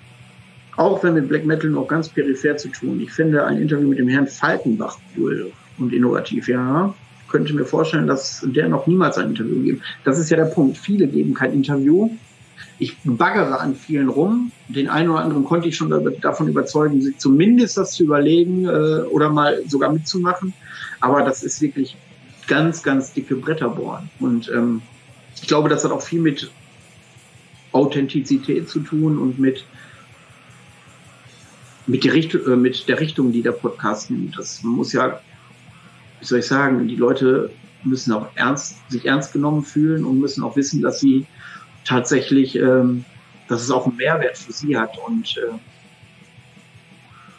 Auch 0.76 1.02
wenn 1.02 1.14
mit 1.14 1.28
Black 1.28 1.44
Metal 1.44 1.70
noch 1.70 1.86
ganz 1.86 2.08
peripher 2.08 2.56
zu 2.56 2.68
tun. 2.68 3.00
Ich 3.00 3.12
finde 3.12 3.44
ein 3.44 3.58
Interview 3.58 3.88
mit 3.88 3.98
dem 3.98 4.08
Herrn 4.08 4.26
Falkenbach 4.26 4.98
cool 5.16 5.52
und 5.78 5.92
innovativ. 5.92 6.48
Ja, 6.48 6.94
könnte 7.28 7.54
mir 7.54 7.64
vorstellen, 7.64 8.06
dass 8.06 8.44
der 8.46 8.68
noch 8.68 8.86
niemals 8.86 9.18
ein 9.18 9.30
Interview 9.30 9.62
gibt. 9.62 9.82
Das 10.04 10.18
ist 10.18 10.30
ja 10.30 10.36
der 10.36 10.46
Punkt. 10.46 10.78
Viele 10.78 11.06
geben 11.08 11.34
kein 11.34 11.52
Interview. 11.52 12.10
Ich 12.78 12.96
baggere 13.04 13.60
an 13.60 13.74
vielen 13.74 14.08
rum. 14.08 14.52
Den 14.68 14.88
einen 14.88 15.10
oder 15.10 15.20
anderen 15.20 15.44
konnte 15.44 15.68
ich 15.68 15.76
schon 15.76 15.90
davon 16.20 16.48
überzeugen, 16.48 17.00
sich 17.00 17.18
zumindest 17.18 17.76
das 17.76 17.92
zu 17.92 18.04
überlegen 18.04 18.64
äh, 18.66 19.02
oder 19.10 19.30
mal 19.30 19.62
sogar 19.66 19.92
mitzumachen. 19.92 20.52
Aber 21.00 21.22
das 21.22 21.42
ist 21.42 21.60
wirklich 21.60 21.96
ganz, 22.46 22.82
ganz 22.82 23.12
dicke 23.12 23.36
Bretter 23.36 23.68
bohren. 23.68 24.10
Und 24.20 24.50
ähm, 24.54 24.82
ich 25.40 25.48
glaube, 25.48 25.68
das 25.68 25.84
hat 25.84 25.92
auch 25.92 26.02
viel 26.02 26.20
mit 26.20 26.50
Authentizität 27.72 28.68
zu 28.68 28.80
tun 28.80 29.18
und 29.18 29.38
mit 29.38 29.64
mit 31.86 32.04
der, 32.04 32.12
Richtung, 32.12 32.46
äh, 32.46 32.56
mit 32.56 32.88
der 32.88 33.00
Richtung, 33.00 33.32
die 33.32 33.42
der 33.42 33.52
Podcast 33.52 34.10
nimmt. 34.10 34.38
Das 34.38 34.62
muss 34.62 34.92
ja, 34.92 35.20
wie 36.20 36.24
soll 36.24 36.40
ich 36.40 36.46
sagen, 36.46 36.86
die 36.86 36.96
Leute 36.96 37.50
müssen 37.84 38.12
auch 38.12 38.28
ernst, 38.36 38.76
sich 38.90 39.06
ernst 39.06 39.32
genommen 39.32 39.62
fühlen 39.62 40.04
und 40.04 40.20
müssen 40.20 40.44
auch 40.44 40.56
wissen, 40.56 40.82
dass 40.82 41.00
sie 41.00 41.26
tatsächlich, 41.84 42.56
ähm, 42.56 43.04
dass 43.48 43.62
es 43.62 43.70
auch 43.70 43.86
einen 43.86 43.96
Mehrwert 43.96 44.38
für 44.38 44.52
sie 44.52 44.76
hat. 44.76 44.96
Und 45.06 45.36
äh, 45.36 45.54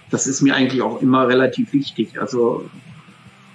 das 0.09 0.27
ist 0.27 0.41
mir 0.41 0.55
eigentlich 0.55 0.81
auch 0.81 1.01
immer 1.01 1.27
relativ 1.27 1.71
wichtig. 1.73 2.19
Also 2.19 2.69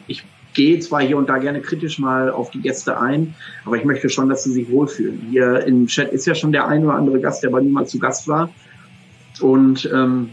ich 0.07 0.25
gehe 0.55 0.81
zwar 0.81 1.03
hier 1.03 1.19
und 1.19 1.29
da 1.29 1.39
gerne 1.39 1.61
kritisch 1.61 1.99
mal 1.99 2.31
auf 2.31 2.51
die 2.51 2.61
Gäste 2.61 2.99
ein, 2.99 3.35
aber 3.65 3.77
ich 3.77 3.85
möchte 3.85 4.09
schon, 4.09 4.29
dass 4.29 4.45
sie 4.45 4.53
sich 4.53 4.71
wohlfühlen. 4.71 5.29
Hier 5.31 5.65
im 5.67 5.87
Chat 5.87 6.11
ist 6.11 6.27
ja 6.27 6.35
schon 6.35 6.53
der 6.53 6.67
ein 6.67 6.85
oder 6.85 6.95
andere 6.95 7.21
Gast, 7.21 7.43
der 7.43 7.51
aber 7.51 7.61
niemals 7.61 7.91
zu 7.91 7.99
Gast 7.99 8.27
war. 8.27 8.51
Und 9.41 9.89
ähm, 9.95 10.31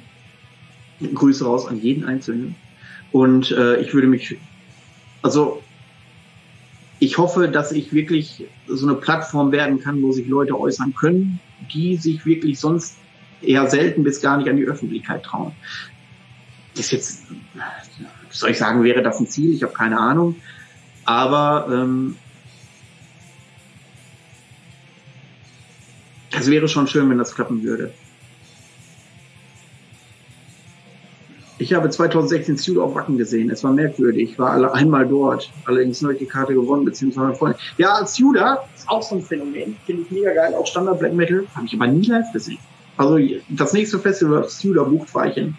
Grüße 1.02 1.46
raus 1.46 1.68
an 1.68 1.80
jeden 1.82 2.06
Einzelnen. 2.06 2.56
Und 3.12 3.52
äh, 3.52 3.78
ich 3.82 3.94
würde 3.94 4.08
mich, 4.08 4.38
also 5.22 5.62
ich 7.00 7.18
hoffe, 7.18 7.50
dass 7.50 7.72
ich 7.72 7.94
wirklich 7.94 8.46
so 8.68 8.88
eine 8.88 8.96
Plattform 8.96 9.52
werden 9.52 9.80
kann, 9.80 10.02
wo 10.02 10.12
sich 10.12 10.28
Leute 10.28 10.58
äußern 10.60 10.94
können, 10.96 11.40
die 11.74 11.98
sich 11.98 12.26
wirklich 12.26 12.60
sonst 12.60 12.98
eher 13.42 13.70
selten 13.70 14.04
bis 14.04 14.22
gar 14.22 14.38
nicht 14.38 14.50
an 14.50 14.58
die 14.58 14.66
Öffentlichkeit 14.66 15.24
trauen. 15.24 15.52
Das 16.76 16.92
jetzt, 16.92 17.24
soll 18.30 18.50
ich 18.50 18.58
sagen, 18.58 18.84
wäre 18.84 19.02
das 19.02 19.20
ein 19.20 19.28
Ziel? 19.28 19.54
Ich 19.54 19.64
habe 19.64 19.74
keine 19.74 19.98
Ahnung. 19.98 20.36
Aber 21.06 21.68
ähm, 21.72 22.16
das 26.32 26.50
wäre 26.50 26.68
schon 26.68 26.88
schön, 26.88 27.10
wenn 27.10 27.18
das 27.18 27.36
klappen 27.36 27.64
würde. 27.64 27.94
Ich 31.58 31.74
habe 31.74 31.90
2016 31.90 32.58
Studio 32.58 32.84
auf 32.84 32.96
Wacken 32.96 33.18
gesehen. 33.18 33.50
Es 33.50 33.64
war 33.64 33.72
merkwürdig. 33.72 34.32
Ich 34.32 34.40
war 34.40 34.52
alle 34.52 34.74
einmal 34.74 35.08
dort. 35.08 35.50
Allerdings 35.66 36.02
nur 36.02 36.14
die 36.14 36.26
Karte 36.26 36.54
gewonnen, 36.54 36.84
beziehungsweise 36.84 37.34
Freunde. 37.36 37.58
Ja, 37.78 38.06
Studa 38.06 38.66
ist 38.76 38.90
auch 38.90 39.02
so 39.02 39.16
ein 39.16 39.22
Phänomen. 39.22 39.78
Finde 39.86 40.02
ich 40.02 40.12
mega 40.12 40.34
geil. 40.34 40.54
Auch 40.54 40.68
Standard 40.68 41.00
Black 41.00 41.14
Metal. 41.14 41.46
Habe 41.56 41.66
ich 41.66 41.74
aber 41.74 41.88
nie 41.88 42.06
live 42.06 42.32
gesehen. 42.34 42.58
Also 42.98 43.20
das 43.50 43.72
nächste 43.72 44.00
Festival, 44.00 44.42
das 44.42 44.60
Studa 44.60 44.84
bucht, 44.84 45.10
fahre. 45.10 45.54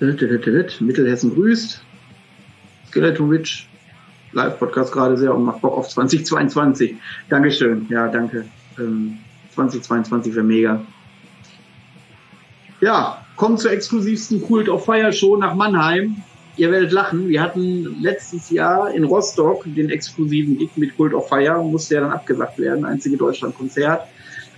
Mittelhessen 0.00 1.34
grüßt. 1.34 1.84
Skeleton 2.88 3.30
Witch. 3.30 3.68
Live-Podcast 4.32 4.92
gerade 4.92 5.16
sehr 5.16 5.34
und 5.34 5.44
macht 5.44 5.60
Bock 5.60 5.76
auf 5.76 5.88
2022. 5.88 6.96
Dankeschön. 7.28 7.86
Ja, 7.90 8.08
danke. 8.08 8.46
Ähm, 8.78 9.18
2022 9.54 10.34
wäre 10.34 10.44
mega. 10.44 10.80
Ja, 12.80 13.24
kommt 13.36 13.60
zur 13.60 13.70
exklusivsten 13.70 14.42
Kult 14.42 14.68
of 14.68 14.84
Fire 14.84 15.12
Show 15.12 15.36
nach 15.36 15.54
Mannheim. 15.54 16.16
Ihr 16.56 16.70
werdet 16.70 16.92
lachen. 16.92 17.28
Wir 17.28 17.40
hatten 17.40 18.00
letztes 18.00 18.50
Jahr 18.50 18.92
in 18.92 19.04
Rostock 19.04 19.64
den 19.64 19.88
exklusiven 19.88 20.58
Gig 20.58 20.70
mit 20.76 20.96
Kult 20.96 21.14
of 21.14 21.28
Fire. 21.28 21.62
Musste 21.62 21.94
ja 21.94 22.00
dann 22.02 22.12
abgesagt 22.12 22.58
werden. 22.58 22.84
Einzige 22.84 23.16
Deutschland-Konzert. 23.16 24.02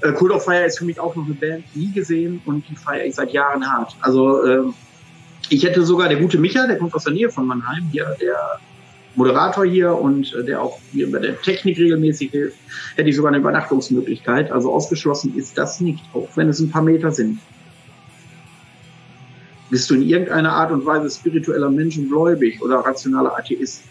Äh, 0.00 0.12
Kult 0.12 0.32
of 0.32 0.44
Fire 0.44 0.64
ist 0.64 0.78
für 0.78 0.84
mich 0.84 0.98
auch 0.98 1.14
noch 1.14 1.24
eine 1.24 1.34
Band, 1.34 1.64
nie 1.76 1.92
gesehen 1.92 2.40
und 2.46 2.68
die 2.68 2.76
feiere 2.76 3.06
ich 3.06 3.14
seit 3.14 3.32
Jahren 3.32 3.64
hart. 3.70 3.96
Also, 4.00 4.44
äh, 4.44 4.62
ich 5.50 5.64
hätte 5.64 5.84
sogar 5.84 6.08
der 6.08 6.18
gute 6.18 6.38
Micha, 6.38 6.66
der 6.66 6.78
kommt 6.78 6.94
aus 6.94 7.04
der 7.04 7.12
Nähe 7.12 7.30
von 7.30 7.46
Mannheim, 7.46 7.88
hier, 7.92 8.16
der 8.20 8.58
Moderator 9.16 9.64
hier 9.64 9.94
und 9.94 10.34
äh, 10.34 10.44
der 10.44 10.62
auch 10.62 10.78
hier 10.92 11.10
bei 11.10 11.18
der 11.18 11.40
Technik 11.40 11.78
regelmäßig 11.78 12.30
hilft, 12.30 12.56
hätte 12.96 13.08
ich 13.08 13.16
sogar 13.16 13.30
eine 13.30 13.38
Übernachtungsmöglichkeit. 13.38 14.50
Also 14.50 14.72
ausgeschlossen 14.72 15.36
ist 15.36 15.56
das 15.56 15.80
nicht, 15.80 16.02
auch 16.12 16.28
wenn 16.34 16.48
es 16.48 16.60
ein 16.60 16.70
paar 16.70 16.82
Meter 16.82 17.12
sind. 17.12 17.38
Bist 19.70 19.90
du 19.90 19.94
in 19.94 20.02
irgendeiner 20.02 20.52
Art 20.52 20.70
und 20.72 20.84
Weise 20.84 21.10
spiritueller 21.10 21.70
Mensch 21.70 21.96
und 21.98 22.08
gläubig 22.08 22.60
oder 22.62 22.76
rationaler 22.76 23.36
Atheist? 23.36 23.82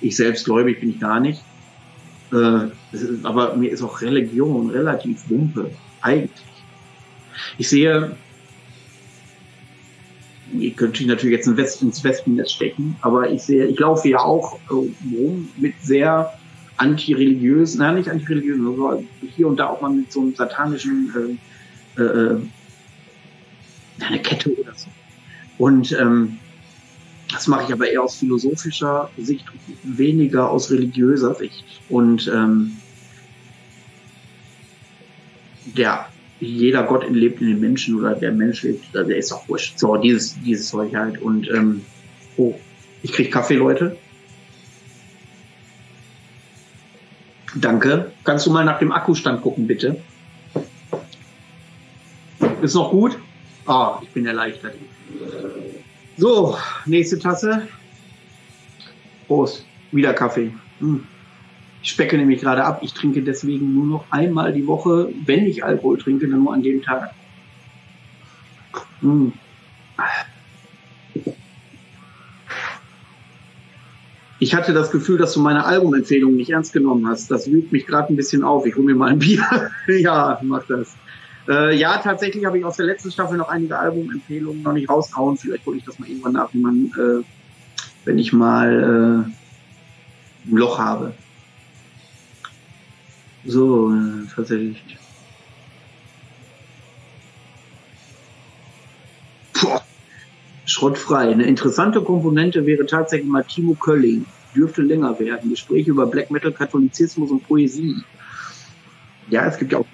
Ich 0.00 0.16
selbst 0.16 0.44
gläubig 0.44 0.80
bin 0.80 0.90
ich 0.90 1.00
gar 1.00 1.20
nicht. 1.20 1.42
Äh, 2.32 2.68
aber 3.22 3.54
mir 3.56 3.70
ist 3.70 3.82
auch 3.82 4.00
Religion 4.00 4.70
relativ 4.70 5.28
wumpe, 5.30 5.70
eigentlich. 6.02 6.44
Ich 7.58 7.68
sehe 7.68 8.16
ich 10.58 10.76
könnte 10.76 11.06
natürlich 11.06 11.36
jetzt 11.36 11.56
West, 11.56 11.82
ins 11.82 12.02
Wespennetz 12.04 12.52
stecken, 12.52 12.96
aber 13.02 13.30
ich 13.30 13.42
sehe, 13.42 13.66
ich 13.66 13.78
laufe 13.78 14.08
ja 14.08 14.18
auch 14.18 14.58
äh, 14.70 15.16
rum 15.16 15.48
mit 15.56 15.74
sehr 15.82 16.32
antireligiösen, 16.76 17.80
nein, 17.80 17.96
nicht 17.96 18.08
antireligiösen, 18.08 18.66
aber 18.66 19.02
hier 19.34 19.48
und 19.48 19.58
da 19.58 19.68
auch 19.68 19.80
mal 19.80 19.90
mit 19.90 20.12
so 20.12 20.20
einem 20.20 20.34
satanischen 20.34 21.38
äh, 21.96 22.02
äh, 22.02 22.40
eine 24.00 24.18
Kette 24.20 24.54
oder 24.58 24.72
so. 24.74 24.88
Und 25.58 25.92
ähm, 25.92 26.38
das 27.32 27.46
mache 27.46 27.64
ich 27.64 27.72
aber 27.72 27.90
eher 27.90 28.02
aus 28.02 28.16
philosophischer 28.16 29.10
Sicht, 29.16 29.46
weniger 29.82 30.50
aus 30.50 30.70
religiöser 30.70 31.34
Sicht. 31.34 31.64
Und 31.88 32.30
ähm, 32.32 32.76
der 35.64 36.06
jeder 36.40 36.82
Gott 36.82 37.08
lebt 37.10 37.40
in 37.40 37.48
den 37.48 37.60
Menschen 37.60 37.98
oder 37.98 38.14
der 38.14 38.32
Mensch 38.32 38.62
lebt, 38.62 38.94
der 38.94 39.16
ist 39.16 39.32
auch 39.32 39.48
wurscht. 39.48 39.78
So, 39.78 39.96
dieses, 39.96 40.38
dieses 40.42 40.68
Zeug 40.68 40.94
halt. 40.94 41.20
Und 41.20 41.48
ähm, 41.48 41.82
oh, 42.36 42.54
ich 43.02 43.12
krieg 43.12 43.32
Kaffee, 43.32 43.54
Leute. 43.54 43.96
Danke. 47.54 48.12
Kannst 48.24 48.46
du 48.46 48.50
mal 48.50 48.64
nach 48.64 48.78
dem 48.78 48.92
Akkustand 48.92 49.40
gucken, 49.42 49.66
bitte? 49.66 50.02
Ist 52.60 52.74
noch 52.74 52.90
gut? 52.90 53.18
Ah, 53.66 53.98
ich 54.02 54.08
bin 54.10 54.26
erleichtert. 54.26 54.74
So, 56.18 56.56
nächste 56.84 57.18
Tasse. 57.18 57.66
Prost. 59.26 59.64
Wieder 59.92 60.12
Kaffee. 60.12 60.52
Hm. 60.80 61.06
Ich 61.86 61.92
specke 61.92 62.18
nämlich 62.18 62.40
gerade 62.40 62.64
ab. 62.64 62.80
Ich 62.82 62.94
trinke 62.94 63.22
deswegen 63.22 63.72
nur 63.72 63.86
noch 63.86 64.10
einmal 64.10 64.52
die 64.52 64.66
Woche, 64.66 65.08
wenn 65.24 65.46
ich 65.46 65.62
Alkohol 65.62 65.96
trinke, 65.98 66.26
dann 66.26 66.42
nur 66.42 66.52
an 66.52 66.60
dem 66.60 66.82
Tag. 66.82 67.12
Hm. 69.02 69.32
Ich 74.40 74.52
hatte 74.56 74.72
das 74.72 74.90
Gefühl, 74.90 75.16
dass 75.16 75.34
du 75.34 75.40
meine 75.40 75.64
Albumempfehlung 75.64 76.34
nicht 76.34 76.50
ernst 76.50 76.72
genommen 76.72 77.06
hast. 77.06 77.30
Das 77.30 77.48
wühlt 77.48 77.70
mich 77.70 77.86
gerade 77.86 78.12
ein 78.12 78.16
bisschen 78.16 78.42
auf. 78.42 78.66
Ich 78.66 78.74
hole 78.74 78.86
mir 78.86 78.96
mal 78.96 79.10
ein 79.10 79.20
Bier. 79.20 79.46
ja, 79.86 80.40
mach 80.42 80.66
das. 80.66 80.96
Äh, 81.48 81.76
ja, 81.76 81.98
tatsächlich 81.98 82.44
habe 82.46 82.58
ich 82.58 82.64
aus 82.64 82.78
der 82.78 82.86
letzten 82.86 83.12
Staffel 83.12 83.36
noch 83.38 83.48
einige 83.48 83.78
Albumempfehlungen 83.78 84.62
noch 84.62 84.72
nicht 84.72 84.90
rausgehauen. 84.90 85.36
Vielleicht 85.36 85.64
hole 85.64 85.78
ich 85.78 85.84
das 85.84 86.00
mal 86.00 86.08
irgendwann 86.08 86.32
nach, 86.32 86.52
wenn, 86.52 86.62
man, 86.62 86.86
äh, 86.98 87.24
wenn 88.04 88.18
ich 88.18 88.32
mal 88.32 89.24
äh, 89.24 90.50
ein 90.50 90.56
Loch 90.56 90.80
habe. 90.80 91.14
So, 93.46 93.92
äh, 93.92 94.26
tatsächlich. 94.34 94.82
Puh. 99.52 99.78
Schrottfrei. 100.64 101.30
Eine 101.30 101.44
interessante 101.44 102.02
Komponente 102.02 102.66
wäre 102.66 102.86
tatsächlich 102.86 103.30
mal 103.30 103.44
Timo 103.44 103.74
Kölling. 103.74 104.26
Dürfte 104.54 104.82
länger 104.82 105.18
werden. 105.20 105.50
Gespräche 105.50 105.90
über 105.90 106.06
Black 106.06 106.30
Metal, 106.30 106.52
Katholizismus 106.52 107.30
und 107.30 107.46
Poesie. 107.46 107.94
Ja, 109.30 109.46
es 109.46 109.58
gibt 109.58 109.72
ja 109.72 109.78
auch 109.78 109.86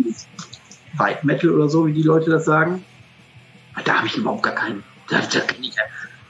White 0.99 1.27
Metal 1.27 1.51
oder 1.51 1.69
so, 1.69 1.87
wie 1.87 1.93
die 1.93 2.03
Leute 2.03 2.31
das 2.31 2.45
sagen. 2.45 2.85
Da 3.85 3.99
habe 3.99 4.07
ich 4.07 4.17
überhaupt 4.17 4.43
gar 4.43 4.55
keinen. 4.55 4.83
Da, 5.09 5.21
da 5.21 5.41
ich, 5.61 5.75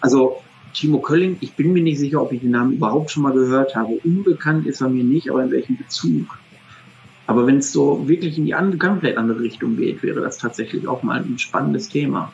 also 0.00 0.42
Timo 0.72 1.00
Kölling, 1.00 1.36
ich 1.40 1.54
bin 1.54 1.72
mir 1.72 1.82
nicht 1.82 1.98
sicher, 1.98 2.22
ob 2.22 2.32
ich 2.32 2.40
den 2.40 2.50
Namen 2.50 2.74
überhaupt 2.74 3.10
schon 3.10 3.22
mal 3.22 3.32
gehört 3.32 3.76
habe. 3.76 4.00
Unbekannt 4.04 4.66
ist 4.66 4.80
er 4.80 4.88
mir 4.88 5.04
nicht, 5.04 5.30
aber 5.30 5.44
in 5.44 5.50
welchem 5.50 5.76
Bezug? 5.76 6.26
Aber 7.26 7.46
wenn 7.46 7.58
es 7.58 7.72
so 7.72 8.08
wirklich 8.08 8.36
in 8.38 8.46
die 8.46 8.54
andere, 8.54 8.78
komplett 8.78 9.16
andere 9.16 9.40
Richtung 9.40 9.76
geht, 9.76 10.02
wäre 10.02 10.20
das 10.20 10.38
tatsächlich 10.38 10.86
auch 10.88 11.02
mal 11.02 11.20
ein 11.20 11.38
spannendes 11.38 11.88
Thema. 11.88 12.32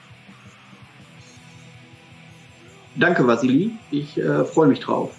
Danke, 2.96 3.26
Vasili. 3.26 3.72
Ich 3.90 4.18
äh, 4.18 4.44
freue 4.44 4.66
mich 4.68 4.80
drauf. 4.80 5.14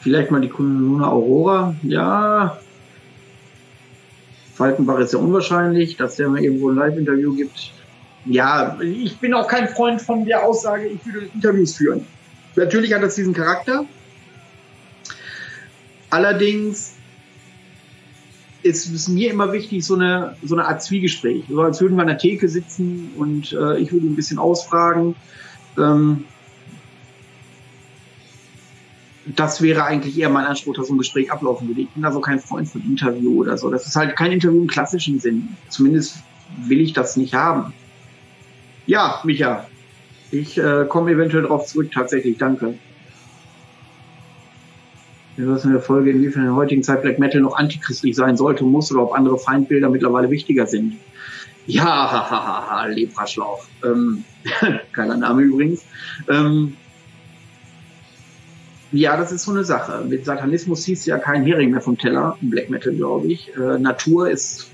Vielleicht 0.00 0.30
mal 0.30 0.40
die 0.40 0.48
Luna 0.48 1.08
Aurora. 1.08 1.76
Ja. 1.82 2.58
Falkenbach 4.54 4.98
ist 4.98 5.12
ja 5.12 5.18
unwahrscheinlich, 5.18 5.96
dass 5.96 6.16
der 6.16 6.28
mal 6.28 6.42
irgendwo 6.42 6.70
ein 6.70 6.76
Live-Interview 6.76 7.34
gibt. 7.34 7.72
Ja, 8.26 8.78
ich 8.80 9.18
bin 9.18 9.34
auch 9.34 9.48
kein 9.48 9.68
Freund 9.68 10.00
von 10.00 10.24
der 10.24 10.44
Aussage, 10.44 10.86
ich 10.86 11.04
würde 11.04 11.28
Interviews 11.34 11.76
führen. 11.76 12.06
Natürlich 12.56 12.92
hat 12.92 13.02
das 13.02 13.16
diesen 13.16 13.34
Charakter. 13.34 13.84
Allerdings 16.10 16.94
ist 18.64 18.90
es 18.90 19.08
mir 19.08 19.30
immer 19.30 19.52
wichtig, 19.52 19.84
so 19.84 19.94
eine, 19.94 20.36
so 20.42 20.54
eine 20.54 20.66
Art 20.66 20.82
Zwiegespräch. 20.82 21.44
So 21.48 21.60
als 21.60 21.80
würden 21.80 21.96
wir 21.96 22.02
an 22.02 22.08
der 22.08 22.18
Theke 22.18 22.48
sitzen 22.48 23.10
und 23.16 23.52
äh, 23.52 23.78
ich 23.78 23.92
würde 23.92 24.06
ein 24.06 24.16
bisschen 24.16 24.38
ausfragen. 24.38 25.14
Ähm, 25.78 26.24
das 29.26 29.60
wäre 29.60 29.84
eigentlich 29.84 30.18
eher 30.18 30.30
mein 30.30 30.46
Anspruch, 30.46 30.74
dass 30.74 30.88
so 30.88 30.94
ein 30.94 30.98
Gespräch 30.98 31.30
ablaufen 31.30 31.68
würde. 31.68 31.82
Ich 31.82 31.90
bin 31.90 32.04
also 32.04 32.20
kein 32.20 32.40
Freund 32.40 32.68
von 32.68 32.82
Interview 32.82 33.40
oder 33.40 33.58
so. 33.58 33.70
Das 33.70 33.86
ist 33.86 33.96
halt 33.96 34.16
kein 34.16 34.32
Interview 34.32 34.62
im 34.62 34.66
klassischen 34.66 35.20
Sinn. 35.20 35.56
Zumindest 35.68 36.16
will 36.66 36.80
ich 36.80 36.94
das 36.94 37.16
nicht 37.16 37.34
haben. 37.34 37.74
Ja, 38.86 39.20
Micha, 39.24 39.66
ich 40.30 40.58
äh, 40.58 40.86
komme 40.88 41.12
eventuell 41.12 41.42
darauf 41.42 41.66
zurück, 41.66 41.90
tatsächlich. 41.92 42.38
Danke. 42.38 42.78
Wir 45.36 45.48
wissen 45.48 45.68
in 45.68 45.72
der 45.74 45.82
Folge, 45.82 46.10
inwiefern 46.10 46.42
in 46.42 46.48
der 46.48 46.56
heutigen 46.56 46.82
Zeit 46.82 47.02
Black 47.02 47.18
Metal 47.18 47.40
noch 47.40 47.56
antichristlich 47.56 48.14
sein 48.14 48.36
sollte, 48.36 48.64
muss 48.64 48.92
oder 48.92 49.02
ob 49.02 49.14
andere 49.14 49.38
Feindbilder 49.38 49.88
mittlerweile 49.88 50.30
wichtiger 50.30 50.66
sind. 50.66 50.96
Ja, 51.66 51.84
hahaha, 52.30 52.86
Lepraschlauch. 52.86 53.64
Ähm, 53.84 54.24
geiler 54.92 55.16
Name 55.16 55.42
übrigens. 55.42 55.84
Ähm, 56.28 56.76
ja, 58.92 59.16
das 59.16 59.32
ist 59.32 59.42
so 59.42 59.50
eine 59.50 59.64
Sache. 59.64 60.04
Mit 60.08 60.24
Satanismus 60.24 60.84
hieß 60.84 61.04
ja 61.06 61.18
kein 61.18 61.44
Hering 61.44 61.72
mehr 61.72 61.80
vom 61.80 61.98
Teller, 61.98 62.36
Black 62.40 62.70
Metal, 62.70 62.92
glaube 62.94 63.26
ich. 63.26 63.50
Äh, 63.56 63.78
Natur 63.78 64.30
ist, 64.30 64.70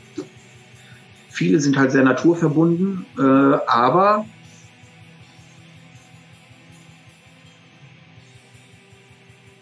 viele 1.30 1.58
sind 1.58 1.78
halt 1.78 1.92
sehr 1.92 2.02
naturverbunden, 2.02 3.06
äh, 3.18 3.22
aber 3.22 4.26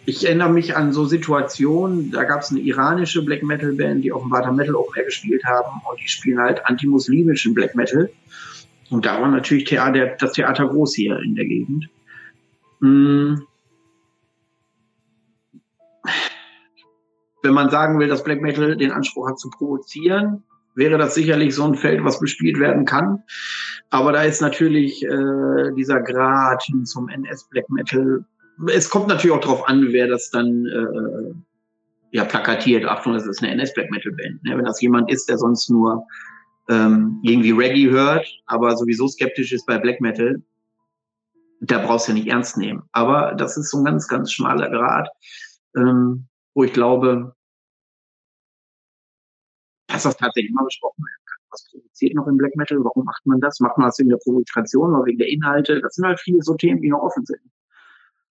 ich 0.09 0.25
erinnere 0.25 0.49
mich 0.49 0.75
an 0.75 0.95
so 0.95 1.05
Situationen, 1.05 2.11
da 2.11 2.25
gab 2.25 2.41
es 2.41 2.51
eine 2.51 2.61
iranische 2.61 3.23
Black 3.23 3.43
Metal 3.43 3.75
Band, 3.75 4.03
die 4.03 4.11
auf 4.11 4.23
dem 4.23 4.31
Water 4.31 4.53
Metal 4.53 4.75
Open 4.75 4.97
Air 4.97 5.05
gespielt 5.05 5.45
haben 5.45 5.83
und 5.87 6.01
die 6.01 6.09
spielen 6.09 6.39
halt 6.39 6.65
antimuslimischen 6.65 7.53
Black 7.53 7.75
Metal. 7.75 8.09
Und 8.89 9.05
da 9.05 9.21
war 9.21 9.29
natürlich 9.29 9.65
Theater, 9.65 10.17
das 10.19 10.33
Theater 10.33 10.67
groß 10.67 10.95
hier 10.95 11.19
in 11.19 11.35
der 11.35 11.45
Gegend. 11.45 11.91
Hm. 12.81 13.43
Wenn 17.43 17.53
man 17.53 17.69
sagen 17.69 17.99
will, 17.99 18.09
dass 18.09 18.25
Black 18.25 18.41
Metal 18.41 18.79
den 18.79 18.93
Anspruch 18.93 19.29
hat 19.29 19.39
zu 19.39 19.51
provozieren, 19.51 20.43
wäre 20.75 20.97
das 20.97 21.15
sicherlich 21.15 21.55
so 21.55 21.65
ein 21.65 21.75
Feld, 21.75 22.03
was 22.03 22.19
bespielt 22.19 22.59
werden 22.59 22.87
kann. 22.87 23.25
Aber 23.91 24.13
da 24.13 24.23
ist 24.23 24.41
natürlich 24.41 25.05
äh, 25.05 25.73
dieser 25.77 26.01
Grad 26.01 26.63
hin 26.63 26.87
zum 26.87 27.11
NS 27.11 27.47
Black 27.51 27.69
Metal. 27.69 28.25
Es 28.67 28.91
kommt 28.91 29.09
natürlich 29.09 29.37
auch 29.37 29.41
darauf 29.41 29.69
an, 29.69 29.93
wer 29.93 30.09
das 30.09 30.31
dann 30.31 30.67
äh, 30.67 31.35
ja 32.11 32.25
plakatiert. 32.25 32.85
Achtung, 32.85 33.15
das 33.15 33.27
ist 33.27 33.43
eine 33.43 33.53
NS 33.53 33.75
Black 33.75 33.91
Metal 33.91 34.13
Band. 34.13 34.43
Ne? 34.43 34.57
Wenn 34.57 34.65
das 34.65 34.81
jemand 34.81 35.11
ist, 35.11 35.29
der 35.29 35.39
sonst 35.39 35.71
nur 35.71 36.07
ähm, 36.69 37.21
irgendwie 37.23 37.53
Reggae 37.53 37.91
hört, 37.91 38.27
aber 38.47 38.77
sowieso 38.77 39.09
skeptisch 39.09 39.53
ist 39.53 39.67
bei 39.67 39.79
Black 39.79 40.01
Metal, 40.01 40.43
da 41.61 41.79
brauchst 41.79 42.07
du 42.07 42.13
ja 42.13 42.19
nicht 42.19 42.29
ernst 42.29 42.57
nehmen. 42.57 42.83
Aber 42.93 43.35
das 43.35 43.57
ist 43.57 43.71
so 43.71 43.79
ein 43.79 43.85
ganz, 43.85 44.09
ganz 44.09 44.33
schmaler 44.33 44.71
Grad, 44.71 45.09
ähm, 45.77 46.27
wo 46.55 46.65
ich 46.65 46.73
glaube, 46.73 47.35
dass 49.89 50.03
das 50.03 50.17
tatsächlich 50.17 50.53
mal 50.53 50.65
besprochen 50.65 51.03
werden 51.03 51.25
kann. 51.27 51.39
Was 51.51 51.65
provoziert 51.71 52.15
noch 52.15 52.27
im 52.27 52.37
Black 52.37 52.55
Metal? 52.57 52.79
Warum 52.85 53.05
macht 53.05 53.25
man 53.27 53.41
das? 53.41 53.59
Macht 53.61 53.79
man 53.79 53.89
das 53.89 53.99
wegen 53.99 54.11
der 54.11 54.19
Provokation 54.19 54.95
oder 54.95 55.07
wegen 55.07 55.19
der 55.19 55.29
Inhalte? 55.29 55.81
Das 55.81 55.95
sind 55.95 56.07
halt 56.07 56.21
viele 56.21 56.43
so 56.43 56.55
Themen, 56.55 56.83
die 56.83 56.91
noch 56.91 57.01
offen 57.01 57.25
sind. 57.25 57.41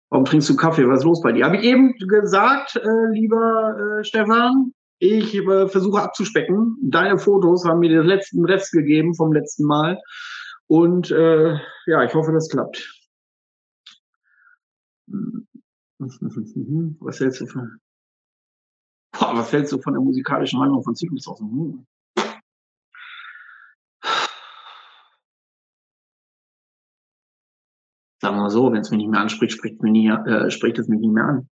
Warum 0.09 0.25
trinkst 0.25 0.49
du 0.49 0.55
Kaffee? 0.55 0.87
Was 0.87 0.99
ist 0.99 1.05
los 1.05 1.21
bei 1.21 1.31
dir? 1.31 1.45
Habe 1.45 1.57
ich 1.57 1.63
eben 1.63 1.93
gesagt, 1.97 2.75
äh, 2.75 3.11
lieber 3.11 3.99
äh, 3.99 4.03
Stefan. 4.03 4.73
Ich 4.99 5.35
äh, 5.35 5.67
versuche 5.67 6.01
abzuspecken. 6.01 6.77
Deine 6.81 7.17
Fotos 7.19 7.65
haben 7.65 7.79
mir 7.79 7.89
den 7.89 8.05
letzten 8.05 8.45
Rest 8.45 8.71
gegeben 8.71 9.13
vom 9.13 9.33
letzten 9.33 9.65
Mal. 9.65 9.99
Und 10.67 11.11
äh, 11.11 11.55
ja, 11.85 12.03
ich 12.03 12.13
hoffe, 12.13 12.31
das 12.31 12.49
klappt. 12.49 12.93
Was 15.99 17.19
hältst 17.19 17.41
du 17.41 17.47
von? 17.47 17.79
Boah, 19.17 19.35
was 19.35 19.51
hältst 19.51 19.71
du 19.71 19.81
von 19.81 19.93
der 19.93 20.01
musikalischen 20.01 20.59
Meinung 20.59 20.83
von 20.83 20.95
Cygnus 20.95 21.27
aus 21.27 21.39
dem 21.39 21.47
Sagen 28.27 28.39
wir 28.39 28.49
so, 28.49 28.73
wenn 28.73 28.81
es 28.81 28.91
mich 28.91 28.97
nicht 28.97 29.09
mehr 29.09 29.21
anspricht, 29.21 29.53
spricht, 29.53 29.81
mich 29.81 29.91
nie, 29.93 30.09
äh, 30.09 30.51
spricht 30.51 30.77
es 30.79 30.89
mich 30.89 30.99
nicht 30.99 31.13
mehr 31.13 31.23
an. 31.23 31.49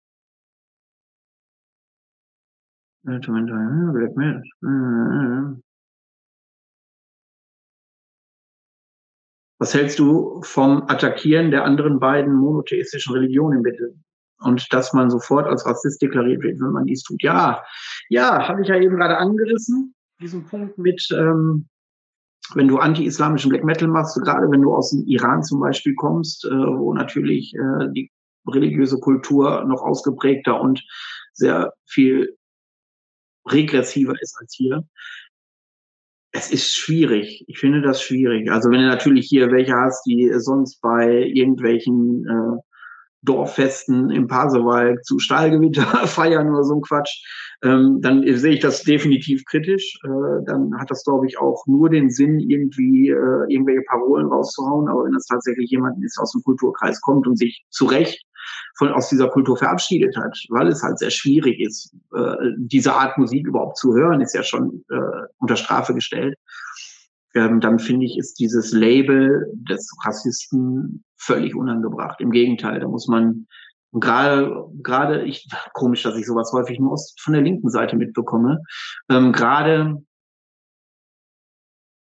Was 9.61 9.73
hältst 9.73 10.01
du 10.01 10.43
vom 10.43 10.83
Attackieren 10.89 11.53
der 11.53 11.65
anderen 11.65 12.01
beiden 12.01 12.35
monotheistischen 12.35 13.15
Religionen 13.15 13.63
bitte? 13.63 13.95
Und 14.41 14.73
dass 14.73 14.93
man 14.93 15.11
sofort 15.11 15.47
als 15.47 15.65
Rassist 15.65 16.03
deklariert 16.03 16.43
wird, 16.43 16.59
wenn 16.59 16.73
man 16.73 16.87
dies 16.87 17.05
tut. 17.05 17.23
Ja, 17.23 17.63
ja, 18.09 18.49
habe 18.49 18.63
ich 18.63 18.69
ja 18.69 18.75
eben 18.81 18.97
gerade 18.97 19.17
angerissen, 19.17 19.95
diesen 20.21 20.45
Punkt 20.45 20.77
mit, 20.77 21.07
ähm, 21.13 21.69
wenn 22.53 22.69
du 22.69 22.79
anti-islamischen 22.79 23.49
Black 23.49 23.65
Metal 23.65 23.89
machst, 23.89 24.21
gerade 24.23 24.51
wenn 24.51 24.61
du 24.61 24.75
aus 24.75 24.91
dem 24.91 25.05
Iran 25.07 25.43
zum 25.43 25.61
Beispiel 25.61 25.95
kommst, 25.95 26.45
äh, 26.45 26.51
wo 26.51 26.93
natürlich 26.93 27.55
äh, 27.55 27.93
die 27.93 28.11
religiöse 28.47 28.99
Kultur 28.99 29.65
noch 29.65 29.83
ausgeprägter 29.83 30.61
und 30.61 30.85
sehr 31.33 31.73
viel 31.87 32.37
regressiver 33.51 34.15
ist 34.21 34.37
als 34.39 34.55
hier. 34.55 34.85
Es 36.33 36.51
ist 36.51 36.75
schwierig. 36.75 37.45
Ich 37.47 37.59
finde 37.59 37.81
das 37.81 38.03
schwierig. 38.03 38.51
Also 38.51 38.71
wenn 38.71 38.81
du 38.81 38.89
natürlich 38.89 39.27
hier 39.29 39.51
welche 39.51 39.75
hast, 39.75 40.05
die 40.05 40.31
sonst 40.37 40.81
bei 40.81 41.25
irgendwelchen 41.27 42.27
äh, 42.27 42.61
Dorffesten 43.25 44.11
im 44.11 44.29
Pasewalk 44.29 45.05
zu 45.05 45.19
Stahlgewitter 45.19 45.83
feiern 46.07 46.51
oder 46.51 46.65
so 46.65 46.77
ein 46.77 46.83
Quatsch, 46.83 47.25
ähm, 47.63 48.01
dann 48.01 48.23
sehe 48.37 48.55
ich 48.55 48.61
das 48.61 48.83
definitiv 48.83 49.45
kritisch. 49.47 49.99
Äh, 50.05 50.45
dann 50.47 50.79
hat 50.79 50.91
das, 50.91 51.05
glaube 51.05 51.27
ich, 51.27 51.39
auch 51.39 51.67
nur 51.67 51.89
den 51.89 52.11
Sinn, 52.11 52.39
irgendwie 52.41 53.09
äh, 53.09 53.45
irgendwelche 53.49 53.83
Parolen 53.83 54.27
rauszuhauen. 54.27 54.89
Aber 54.89 55.05
wenn 55.05 55.13
das 55.13 55.27
tatsächlich 55.27 55.71
jemand 55.71 56.03
ist, 56.05 56.19
aus 56.19 56.33
dem 56.33 56.43
Kulturkreis 56.43 57.01
kommt 57.01 57.27
und 57.27 57.39
sich 57.39 57.65
zu 57.71 57.87
Recht 57.87 58.25
von, 58.77 58.91
aus 58.91 59.09
dieser 59.09 59.29
Kultur 59.29 59.57
verabschiedet 59.57 60.17
hat, 60.17 60.37
weil 60.51 60.69
es 60.69 60.83
halt 60.83 60.99
sehr 60.99 61.11
schwierig 61.11 61.61
ist, 61.61 61.95
äh, 62.15 62.35
diese 62.57 62.93
Art 62.93 63.17
Musik 63.17 63.47
überhaupt 63.47 63.79
zu 63.79 63.95
hören, 63.95 64.21
ist 64.21 64.35
ja 64.35 64.43
schon 64.43 64.85
äh, 64.91 65.27
unter 65.39 65.57
Strafe 65.57 65.95
gestellt. 65.95 66.37
Ähm, 67.35 67.61
dann 67.61 67.79
finde 67.79 68.07
ich, 68.07 68.17
ist 68.17 68.39
dieses 68.39 68.73
Label 68.73 69.51
des 69.55 69.91
Rassisten 70.05 71.05
völlig 71.17 71.55
unangebracht. 71.55 72.21
Im 72.21 72.31
Gegenteil, 72.31 72.81
da 72.81 72.89
muss 72.89 73.09
man 73.09 73.47
gerade, 73.93 74.67
gerade 74.83 75.25
ich, 75.25 75.49
komisch, 75.73 76.03
dass 76.03 76.17
ich 76.17 76.27
sowas 76.27 76.53
häufig 76.53 76.79
nur 76.79 76.93
aus, 76.93 77.15
von 77.19 77.33
der 77.33 77.43
linken 77.43 77.71
Seite 77.71 77.97
mitbekomme, 77.97 78.61
ähm, 79.09 79.33
gerade 79.33 80.03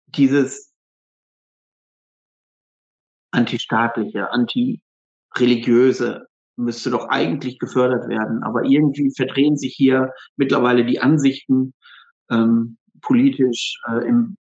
dieses 0.07 0.71
antistaatliche, 3.31 4.29
antireligiöse, 4.31 6.27
müsste 6.57 6.89
doch 6.89 7.09
eigentlich 7.09 7.59
gefördert 7.59 8.07
werden. 8.07 8.43
Aber 8.43 8.63
irgendwie 8.63 9.11
verdrehen 9.15 9.57
sich 9.57 9.73
hier 9.75 10.13
mittlerweile 10.37 10.85
die 10.85 10.99
Ansichten 10.99 11.73
ähm, 12.31 12.77
politisch 13.01 13.81
äh, 13.89 14.07
im 14.07 14.37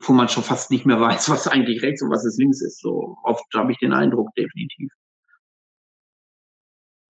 wo 0.00 0.12
man 0.12 0.28
schon 0.28 0.42
fast 0.42 0.70
nicht 0.70 0.86
mehr 0.86 1.00
weiß, 1.00 1.28
was 1.30 1.46
eigentlich 1.46 1.82
rechts 1.82 2.02
und 2.02 2.10
was 2.10 2.24
es 2.24 2.38
links 2.38 2.60
ist. 2.62 2.80
So 2.80 3.16
oft 3.22 3.44
habe 3.54 3.72
ich 3.72 3.78
den 3.78 3.92
Eindruck, 3.92 4.34
definitiv. 4.34 4.90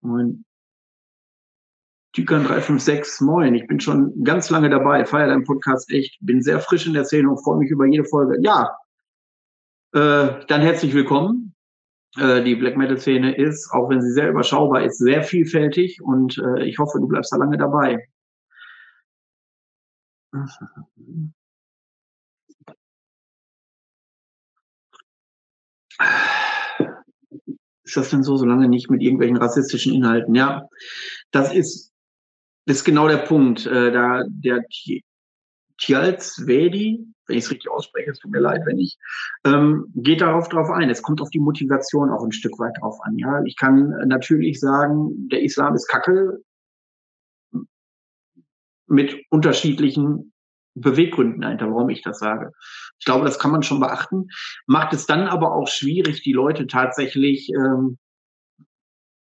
Moin. 0.01 0.45
Tykan 2.13 2.45
356, 2.45 3.21
moin. 3.27 3.55
Ich 3.55 3.67
bin 3.67 3.81
schon 3.81 4.25
ganz 4.25 4.49
lange 4.49 4.71
dabei, 4.71 5.05
feiere 5.05 5.29
deinen 5.29 5.45
Podcast 5.45 5.91
echt, 5.93 6.17
bin 6.21 6.41
sehr 6.41 6.61
frisch 6.61 6.87
in 6.87 6.95
der 6.95 7.05
Szene 7.05 7.29
und 7.29 7.43
freue 7.43 7.59
mich 7.59 7.71
über 7.71 7.85
jede 7.87 8.05
Folge. 8.05 8.39
Ja, 8.41 8.75
äh, 9.93 10.47
dann 10.47 10.63
herzlich 10.63 10.95
willkommen. 10.95 11.55
Äh, 12.17 12.43
die 12.43 12.55
Black 12.55 12.77
Metal 12.77 12.99
Szene 12.99 13.37
ist, 13.37 13.71
auch 13.73 13.91
wenn 13.91 14.01
sie 14.01 14.13
sehr 14.13 14.31
überschaubar 14.31 14.83
ist, 14.83 14.99
sehr 14.99 15.23
vielfältig 15.23 16.01
und 16.03 16.39
äh, 16.39 16.65
ich 16.65 16.79
hoffe, 16.79 16.99
du 17.01 17.09
bleibst 17.09 17.33
da 17.33 17.37
lange 17.37 17.59
dabei. 17.59 18.09
Ist 27.85 27.97
das 27.97 28.11
denn 28.11 28.23
so, 28.23 28.37
solange 28.37 28.69
nicht 28.69 28.91
mit 28.91 29.01
irgendwelchen 29.01 29.37
rassistischen 29.37 29.95
Inhalten? 29.95 30.35
Ja, 30.35 30.69
das 31.31 31.55
ist, 31.55 31.93
das 32.67 32.79
ist 32.79 32.85
genau 32.85 33.07
der 33.09 33.19
Punkt. 33.19 33.65
Äh, 33.67 33.93
da 33.93 34.25
der 34.29 34.65
Tialzvedi, 35.79 37.07
wenn 37.27 37.39
ich 37.39 37.45
es 37.45 37.51
richtig 37.51 37.71
ausspreche, 37.71 38.11
es 38.11 38.19
tut 38.19 38.31
mir 38.31 38.41
leid, 38.41 38.63
wenn 38.67 38.79
ich, 38.79 38.97
ähm, 39.45 39.87
geht 39.95 40.21
darauf 40.21 40.49
drauf 40.49 40.71
ein. 40.71 40.91
Es 40.91 41.03
kommt 41.03 41.21
auf 41.21 41.31
die 41.31 41.39
Motivation 41.39 42.11
auch 42.11 42.25
ein 42.25 42.33
Stück 42.33 42.59
weit 42.59 42.77
drauf 42.81 42.99
an. 43.03 43.19
Ja, 43.19 43.43
ich 43.45 43.57
kann 43.57 43.91
natürlich 44.07 44.59
sagen, 44.59 45.29
der 45.29 45.43
Islam 45.43 45.75
ist 45.75 45.89
Kacke 45.89 46.41
mit 48.89 49.17
unterschiedlichen 49.31 50.33
Beweggründen 50.77 51.41
dahinter, 51.41 51.67
warum 51.71 51.91
ich 51.91 52.03
das 52.03 52.19
sage. 52.19 52.53
Ich 52.99 53.05
glaube, 53.05 53.25
das 53.25 53.39
kann 53.39 53.51
man 53.51 53.63
schon 53.63 53.81
beachten. 53.81 54.29
Macht 54.67 54.93
es 54.93 55.07
dann 55.07 55.27
aber 55.27 55.55
auch 55.55 55.69
schwierig, 55.69 56.23
die 56.23 56.33
Leute 56.33 56.67
tatsächlich 56.67 57.51
ähm, 57.51 57.99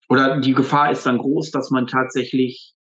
oder 0.09 0.41
die 0.41 0.55
Gefahr 0.55 0.91
ist 0.91 1.05
dann 1.05 1.19
groß, 1.19 1.51
dass 1.51 1.71
man 1.71 1.87
tatsächlich 1.87 2.75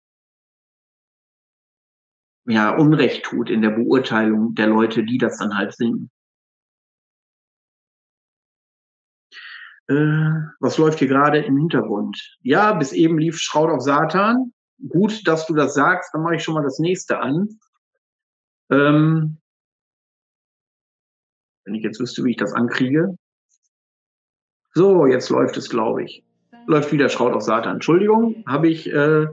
ja, 2.46 2.76
Unrecht 2.76 3.24
tut 3.24 3.50
in 3.50 3.62
der 3.62 3.72
Beurteilung 3.72 4.54
der 4.54 4.68
Leute, 4.68 5.04
die 5.04 5.18
das 5.18 5.38
dann 5.38 5.58
halt 5.58 5.74
singen. 5.74 6.12
Äh, 9.88 9.94
was 10.60 10.78
läuft 10.78 11.00
hier 11.00 11.08
gerade 11.08 11.40
im 11.40 11.58
Hintergrund? 11.58 12.38
Ja, 12.42 12.74
bis 12.74 12.92
eben 12.92 13.18
lief 13.18 13.38
Schraut 13.38 13.70
auf 13.70 13.82
Satan. 13.82 14.52
Gut, 14.90 15.28
dass 15.28 15.46
du 15.48 15.54
das 15.54 15.74
sagst, 15.74 16.14
dann 16.14 16.22
mache 16.22 16.36
ich 16.36 16.44
schon 16.44 16.54
mal 16.56 16.64
das 16.64 16.80
nächste 16.80 17.20
an. 17.20 17.60
Ähm, 18.72 19.38
wenn 21.66 21.76
ich 21.76 21.84
jetzt 21.84 22.00
wüsste, 22.00 22.24
wie 22.24 22.32
ich 22.32 22.38
das 22.38 22.54
ankriege. 22.54 23.18
So, 24.74 25.06
jetzt 25.06 25.30
läuft 25.30 25.58
es, 25.58 25.70
glaube 25.70 26.04
ich. 26.04 26.24
Läuft 26.68 26.92
wieder 26.92 27.10
Schraut 27.10 27.34
auf 27.34 27.42
Satan. 27.42 27.76
Entschuldigung, 27.76 28.44
habe 28.48 28.68
ich 28.68 28.92
äh, 28.92 29.28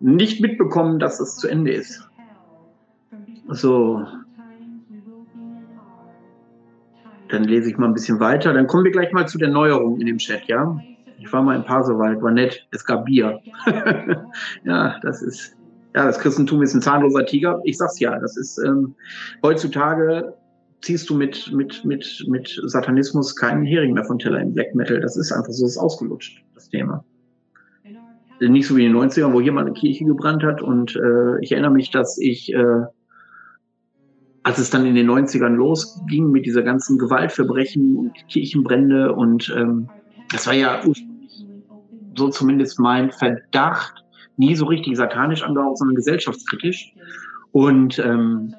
nicht 0.00 0.40
mitbekommen, 0.40 0.98
dass 0.98 1.20
es 1.20 1.36
zu 1.36 1.48
Ende 1.48 1.72
ist. 1.72 2.08
So. 3.48 4.06
Dann 7.28 7.44
lese 7.44 7.70
ich 7.70 7.76
mal 7.76 7.86
ein 7.86 7.94
bisschen 7.94 8.20
weiter. 8.20 8.52
Dann 8.52 8.66
kommen 8.66 8.84
wir 8.84 8.92
gleich 8.92 9.12
mal 9.12 9.26
zu 9.26 9.38
der 9.38 9.48
Neuerung 9.48 10.00
in 10.00 10.06
dem 10.06 10.18
Chat, 10.18 10.46
ja? 10.46 10.80
Ich 11.18 11.32
war 11.32 11.42
mal 11.42 11.56
in 11.56 11.64
Pasewald, 11.64 12.22
war 12.22 12.30
nett. 12.30 12.66
Es 12.70 12.84
gab 12.84 13.06
Bier. 13.06 13.40
ja, 14.64 15.00
das 15.00 15.22
ist, 15.22 15.55
ja, 15.96 16.04
das 16.04 16.18
Christentum 16.18 16.62
ist 16.62 16.74
ein 16.74 16.82
zahnloser 16.82 17.24
Tiger. 17.24 17.60
Ich 17.64 17.78
sag's 17.78 17.98
ja, 17.98 18.18
das 18.18 18.36
ist 18.36 18.58
ähm, 18.58 18.94
heutzutage 19.42 20.34
ziehst 20.82 21.08
du 21.08 21.16
mit, 21.16 21.50
mit, 21.52 21.84
mit, 21.86 22.24
mit 22.28 22.60
Satanismus 22.66 23.34
keinen 23.34 23.64
Hering 23.64 23.94
mehr 23.94 24.04
von 24.04 24.18
Teller 24.18 24.40
im 24.40 24.52
Black 24.52 24.74
Metal. 24.74 25.00
Das 25.00 25.16
ist 25.16 25.32
einfach 25.32 25.52
so, 25.52 25.64
das 25.64 25.72
ist 25.72 25.78
ausgelutscht, 25.78 26.44
das 26.54 26.68
Thema. 26.68 27.02
Nicht 28.40 28.66
so 28.68 28.76
wie 28.76 28.84
in 28.84 28.92
den 28.92 29.02
90ern, 29.02 29.32
wo 29.32 29.40
hier 29.40 29.52
mal 29.52 29.64
eine 29.64 29.72
Kirche 29.72 30.04
gebrannt 30.04 30.42
hat. 30.42 30.60
Und 30.60 30.94
äh, 30.94 31.40
ich 31.40 31.52
erinnere 31.52 31.70
mich, 31.70 31.90
dass 31.90 32.18
ich, 32.18 32.52
äh, 32.52 32.82
als 34.42 34.58
es 34.58 34.68
dann 34.68 34.84
in 34.84 34.94
den 34.94 35.10
90ern 35.10 35.54
losging 35.54 36.30
mit 36.30 36.44
dieser 36.44 36.62
ganzen 36.62 36.98
Gewaltverbrechen 36.98 37.96
und 37.96 38.12
Kirchenbrände 38.28 39.14
und 39.14 39.52
ähm, 39.56 39.88
das 40.30 40.46
war 40.46 40.54
ja 40.54 40.82
so 42.16 42.28
zumindest 42.28 42.78
mein 42.78 43.10
Verdacht, 43.10 44.04
nie 44.36 44.54
so 44.54 44.66
richtig 44.66 44.96
satanisch 44.96 45.42
angehaucht, 45.42 45.78
sondern 45.78 45.96
gesellschaftskritisch. 45.96 46.94
Und 47.52 47.98
ähm, 47.98 48.54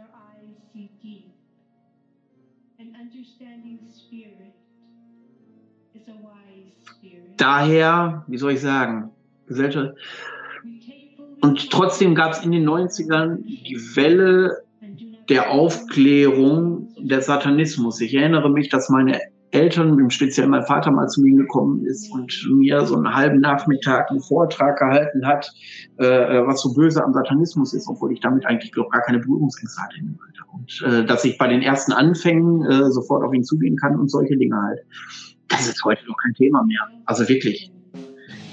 daher, 7.38 8.23
wie 8.28 8.38
soll 8.38 8.53
ich 8.53 8.61
sagen, 8.61 9.11
Gesellschaft. 9.47 9.95
Und 11.41 11.69
trotzdem 11.69 12.15
gab 12.15 12.34
es 12.34 12.43
in 12.43 12.51
den 12.51 12.67
90ern 12.67 13.43
die 13.43 13.78
Welle 13.95 14.63
der 15.30 15.51
Aufklärung 15.51 16.89
der 16.97 17.21
Satanismus. 17.21 18.01
Ich 18.01 18.13
erinnere 18.13 18.49
mich, 18.49 18.69
dass 18.69 18.89
meine 18.89 19.21
Eltern, 19.52 19.98
im 19.98 20.10
Speziellen 20.10 20.52
mein 20.52 20.66
Vater 20.66 20.91
mal 20.91 21.08
zu 21.08 21.22
mir 21.22 21.36
gekommen 21.36 21.86
ist 21.86 22.12
und 22.12 22.34
mir 22.52 22.86
so 22.86 22.95
einen 22.95 23.14
halben 23.14 23.39
Nachmittag 23.39 24.10
einen 24.10 24.22
Vortrag 24.22 24.78
gehalten 24.78 25.26
hat, 25.26 25.52
äh, 25.98 26.06
was 26.06 26.62
so 26.62 26.74
böse 26.74 27.04
am 27.04 27.14
Satanismus 27.14 27.74
ist, 27.74 27.88
obwohl 27.88 28.12
ich 28.12 28.20
damit 28.20 28.45
eigentlich 28.45 28.76
noch 28.76 28.89
gar 28.89 29.02
keine 29.02 29.20
Berührungsängste 29.20 29.82
hatte. 29.82 29.95
Und 30.52 30.82
äh, 30.86 31.06
dass 31.06 31.24
ich 31.24 31.38
bei 31.38 31.48
den 31.48 31.62
ersten 31.62 31.93
Anfängen 31.93 32.66
äh, 32.66 32.91
sofort 32.91 33.24
auf 33.24 33.34
ihn 33.34 33.43
zugehen 33.43 33.78
kann 33.78 33.98
und 33.98 34.12
solche 34.12 34.36
Dinge 34.36 34.62
halt. 34.62 34.80
Das 35.48 35.66
ist 35.66 35.84
heute 35.86 36.06
noch 36.08 36.18
kein 36.22 36.34
Thema 36.34 36.64
mehr. 36.64 36.82
Also 37.06 37.28
wirklich. 37.30 37.72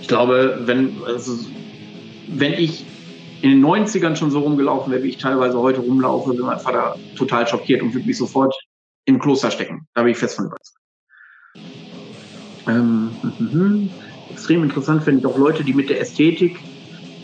Ich 0.01 0.07
glaube, 0.07 0.61
wenn, 0.65 0.93
also, 1.07 1.33
wenn 2.29 2.53
ich 2.53 2.87
in 3.43 3.51
den 3.51 3.65
90ern 3.65 4.15
schon 4.15 4.31
so 4.31 4.41
rumgelaufen 4.41 4.93
wäre, 4.93 5.03
wie 5.03 5.09
ich 5.09 5.19
teilweise 5.19 5.59
heute 5.59 5.81
rumlaufe, 5.81 6.35
wäre 6.35 6.47
mein 6.47 6.59
Vater 6.59 6.97
total 7.17 7.49
schockiert 7.49 7.83
und 7.83 7.95
würde 7.95 8.07
mich 8.07 8.19
sofort 8.19 8.55
im 9.07 9.19
Kloster 9.19 9.51
stecken. 9.51 9.87
Da 9.95 10.03
bin 10.03 10.13
ich 10.13 10.19
fest 10.19 10.37
von 10.37 10.47
überzeugt. 10.47 10.84
Ähm, 12.69 13.11
mhm. 13.39 13.91
Extrem 14.31 14.63
interessant 14.63 15.05
finde 15.05 15.21
ich 15.21 15.27
auch 15.27 15.39
Leute, 15.39 15.65
die 15.65 15.75
mit 15.75 15.91
der 15.91 16.01
Ästhetik 16.01 16.59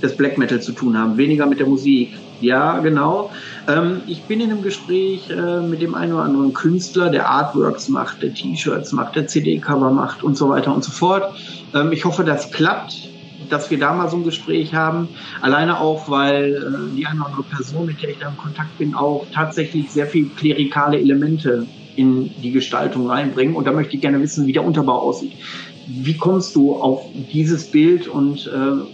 des 0.03 0.16
Black 0.16 0.38
Metal 0.38 0.61
zu 0.61 0.72
tun 0.72 0.97
haben, 0.97 1.16
weniger 1.16 1.47
mit 1.47 1.61
der 1.61 1.66
Musik. 1.66 2.16
Ja, 2.41 2.78
genau. 2.78 3.30
Ähm, 3.68 4.01
ich 4.07 4.22
bin 4.22 4.41
in 4.41 4.51
einem 4.51 4.62
Gespräch 4.62 5.28
äh, 5.28 5.61
mit 5.61 5.82
dem 5.82 5.95
einen 5.95 6.14
oder 6.14 6.22
anderen 6.22 6.55
Künstler, 6.55 7.11
der 7.11 7.28
Artworks 7.28 7.88
macht, 7.88 8.22
der 8.22 8.32
T-Shirts 8.32 8.93
macht, 8.93 9.14
der 9.16 9.26
CD-Cover 9.26 9.91
macht 9.91 10.22
und 10.22 10.36
so 10.36 10.49
weiter 10.49 10.74
und 10.74 10.82
so 10.82 10.91
fort. 10.91 11.34
Ähm, 11.74 11.93
ich 11.93 12.05
hoffe, 12.05 12.24
das 12.24 12.51
klappt, 12.51 13.11
dass 13.51 13.70
wir 13.70 13.78
da 13.78 13.93
mal 13.93 14.09
so 14.09 14.16
ein 14.16 14.24
Gespräch 14.24 14.74
haben. 14.74 15.09
Alleine 15.43 15.80
auch, 15.80 16.09
weil 16.09 16.55
äh, 16.55 16.97
die 16.97 17.05
eine 17.05 17.20
oder 17.20 17.28
andere 17.28 17.43
Person, 17.43 17.86
mit 17.86 18.03
der 18.03 18.11
ich 18.11 18.18
da 18.18 18.28
im 18.28 18.38
Kontakt 18.38 18.78
bin, 18.78 18.95
auch 18.95 19.26
tatsächlich 19.34 19.91
sehr 19.91 20.07
viel 20.07 20.30
klerikale 20.30 20.99
Elemente 20.99 21.66
in 21.97 22.30
die 22.43 22.53
Gestaltung 22.53 23.09
reinbringen. 23.09 23.55
Und 23.55 23.66
da 23.66 23.72
möchte 23.72 23.95
ich 23.95 24.01
gerne 24.01 24.20
wissen, 24.20 24.47
wie 24.47 24.53
der 24.53 24.64
Unterbau 24.64 24.99
aussieht. 24.99 25.32
Wie 25.86 26.16
kommst 26.16 26.55
du 26.55 26.74
auf 26.74 27.03
dieses 27.32 27.70
Bild 27.70 28.07
und 28.09 28.47
äh, 28.47 28.84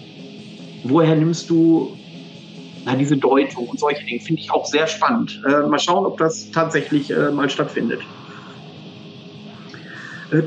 woher 0.84 1.14
nimmst 1.14 1.50
du 1.50 1.96
na, 2.84 2.94
diese 2.94 3.16
Deutung 3.16 3.68
und 3.68 3.78
solche 3.78 4.04
Dinge? 4.04 4.20
Finde 4.20 4.40
ich 4.40 4.50
auch 4.50 4.64
sehr 4.64 4.86
spannend. 4.86 5.42
Äh, 5.46 5.66
mal 5.66 5.78
schauen, 5.78 6.06
ob 6.06 6.18
das 6.18 6.50
tatsächlich 6.50 7.10
äh, 7.10 7.30
mal 7.30 7.50
stattfindet. 7.50 8.00
Äh, 10.30 10.42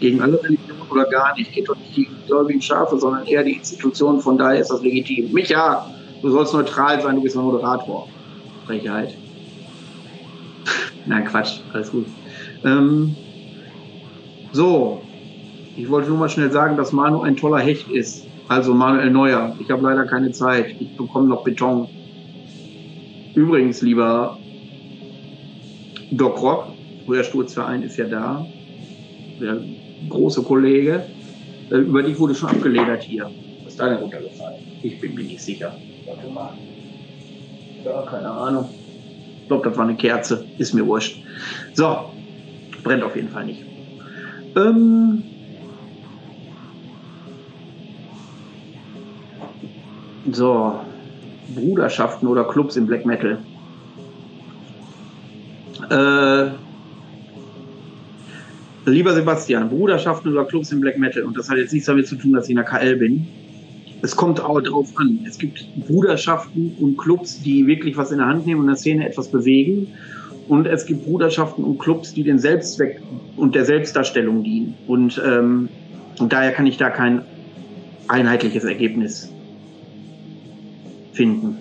gegen 0.00 0.20
alle 0.20 0.42
Religionen 0.42 0.82
oder 0.90 1.04
gar 1.04 1.36
nicht. 1.36 1.52
Geht 1.52 1.68
doch 1.68 1.76
nicht 1.76 1.94
gegen 1.94 2.10
die 2.20 2.26
gläubigen 2.26 2.60
Schafe, 2.60 2.98
sondern 2.98 3.26
eher 3.26 3.44
die 3.44 3.52
Institution. 3.52 4.20
Von 4.20 4.36
daher 4.36 4.60
ist 4.60 4.70
das 4.70 4.82
legitim. 4.82 5.32
Mich 5.32 5.48
ja, 5.48 5.86
du 6.20 6.30
sollst 6.30 6.52
neutral 6.52 7.00
sein, 7.00 7.16
du 7.16 7.22
bist 7.22 7.36
ein 7.36 7.44
Moderator. 7.44 8.08
Frechheit. 8.66 9.16
Nein, 11.06 11.24
Quatsch, 11.24 11.60
alles 11.72 11.90
gut. 11.90 12.06
Ähm, 12.64 13.16
so, 14.52 15.02
ich 15.76 15.88
wollte 15.88 16.08
nur 16.08 16.18
mal 16.18 16.28
schnell 16.28 16.50
sagen, 16.50 16.76
dass 16.76 16.92
Manu 16.92 17.22
ein 17.22 17.36
toller 17.36 17.58
Hecht 17.58 17.90
ist. 17.90 18.26
Also 18.48 18.74
Manuel 18.74 19.10
Neuer. 19.10 19.56
Ich 19.60 19.70
habe 19.70 19.82
leider 19.82 20.04
keine 20.04 20.32
Zeit. 20.32 20.76
Ich 20.78 20.96
bekomme 20.96 21.28
noch 21.28 21.44
Beton. 21.44 21.88
Übrigens, 23.34 23.80
lieber 23.80 24.38
Doc 26.10 26.42
Rock, 26.42 26.66
früher 27.06 27.24
Sturzverein 27.24 27.82
ist 27.82 27.96
ja 27.96 28.04
da. 28.04 28.46
Der 29.40 29.58
große 30.08 30.42
Kollege. 30.42 31.04
Äh, 31.70 31.76
über 31.76 32.02
dich 32.02 32.18
wurde 32.18 32.34
schon 32.34 32.50
abgeledert 32.50 33.02
hier. 33.02 33.30
Was 33.64 33.72
ist 33.72 33.80
da 33.80 33.88
denn 33.88 33.98
runtergefallen? 33.98 34.62
Ich 34.82 35.00
bin 35.00 35.14
mir 35.14 35.24
nicht 35.24 35.40
sicher. 35.40 35.74
Warte 36.04 36.28
mal. 36.28 36.52
Ja, 37.84 38.02
keine 38.02 38.30
Ahnung. 38.30 38.68
Glaube, 39.52 39.68
das 39.68 39.76
war 39.76 39.84
eine 39.84 39.96
Kerze. 39.96 40.46
Ist 40.56 40.72
mir 40.72 40.86
wurscht. 40.86 41.22
So, 41.74 42.10
brennt 42.82 43.02
auf 43.02 43.14
jeden 43.14 43.28
Fall 43.28 43.44
nicht. 43.44 43.62
Ähm, 44.56 45.22
so, 50.30 50.80
Bruderschaften 51.54 52.26
oder 52.28 52.44
Clubs 52.44 52.76
im 52.76 52.86
Black 52.86 53.04
Metal. 53.04 53.36
Äh, 55.90 56.50
lieber 58.90 59.12
Sebastian, 59.12 59.68
Bruderschaften 59.68 60.32
oder 60.32 60.46
Clubs 60.46 60.72
im 60.72 60.80
Black 60.80 60.96
Metal. 60.96 61.24
Und 61.24 61.36
das 61.36 61.50
hat 61.50 61.58
jetzt 61.58 61.74
nichts 61.74 61.88
damit 61.88 62.06
zu 62.06 62.16
tun, 62.16 62.32
dass 62.32 62.44
ich 62.44 62.52
in 62.52 62.56
der 62.56 62.64
KL 62.64 62.96
bin. 62.96 63.26
Es 64.02 64.16
kommt 64.16 64.40
auch 64.40 64.60
drauf 64.60 64.88
an. 64.96 65.20
Es 65.26 65.38
gibt 65.38 65.64
Bruderschaften 65.86 66.76
und 66.80 66.98
Clubs, 66.98 67.40
die 67.40 67.66
wirklich 67.66 67.96
was 67.96 68.10
in 68.10 68.18
der 68.18 68.26
Hand 68.26 68.46
nehmen 68.46 68.62
und 68.62 68.66
der 68.66 68.76
Szene 68.76 69.08
etwas 69.08 69.28
bewegen. 69.28 69.88
Und 70.48 70.66
es 70.66 70.86
gibt 70.86 71.04
Bruderschaften 71.04 71.62
und 71.62 71.78
Clubs, 71.78 72.12
die 72.12 72.24
den 72.24 72.38
Selbstzweck 72.38 73.00
und 73.36 73.54
der 73.54 73.64
Selbstdarstellung 73.64 74.42
dienen. 74.42 74.74
Und, 74.88 75.22
ähm, 75.24 75.68
und 76.18 76.32
daher 76.32 76.50
kann 76.52 76.66
ich 76.66 76.76
da 76.76 76.90
kein 76.90 77.22
einheitliches 78.08 78.64
Ergebnis 78.64 79.32
finden. 81.12 81.58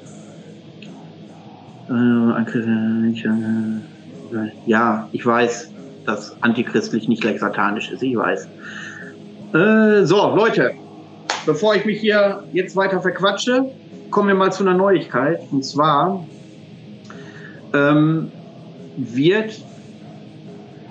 Ja, 4.66 5.10
ich 5.12 5.26
weiß, 5.26 5.72
dass 6.06 6.42
antichristlich 6.42 7.08
nicht 7.08 7.22
gleich 7.22 7.40
satanisch 7.40 7.92
ist. 7.92 8.02
Ich 8.02 8.16
weiß. 8.16 8.48
Äh, 9.54 10.06
so, 10.06 10.36
Leute, 10.36 10.72
bevor 11.46 11.76
ich 11.76 11.86
mich 11.86 12.00
hier 12.00 12.44
jetzt 12.54 12.76
weiter 12.76 13.02
verquatsche, 13.02 13.72
kommen 14.10 14.28
wir 14.28 14.36
mal 14.36 14.52
zu 14.52 14.64
einer 14.64 14.74
Neuigkeit. 14.74 15.42
Und 15.52 15.64
zwar 15.64 16.26
ähm, 17.74 18.32
wird 18.98 19.62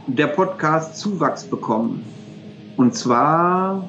der 0.06 0.28
Podcast 0.28 0.96
Zuwachs 0.96 1.44
bekommen. 1.44 2.04
Und 2.76 2.94
zwar, 2.94 3.88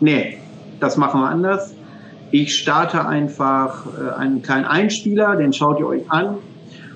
nee, 0.00 0.38
das 0.80 0.96
machen 0.96 1.20
wir 1.20 1.28
anders. 1.28 1.74
Ich 2.30 2.56
starte 2.56 3.06
einfach 3.06 3.86
äh, 3.98 4.14
einen 4.14 4.42
kleinen 4.42 4.64
Einspieler, 4.64 5.36
den 5.36 5.52
schaut 5.52 5.78
ihr 5.78 5.86
euch 5.86 6.10
an 6.10 6.38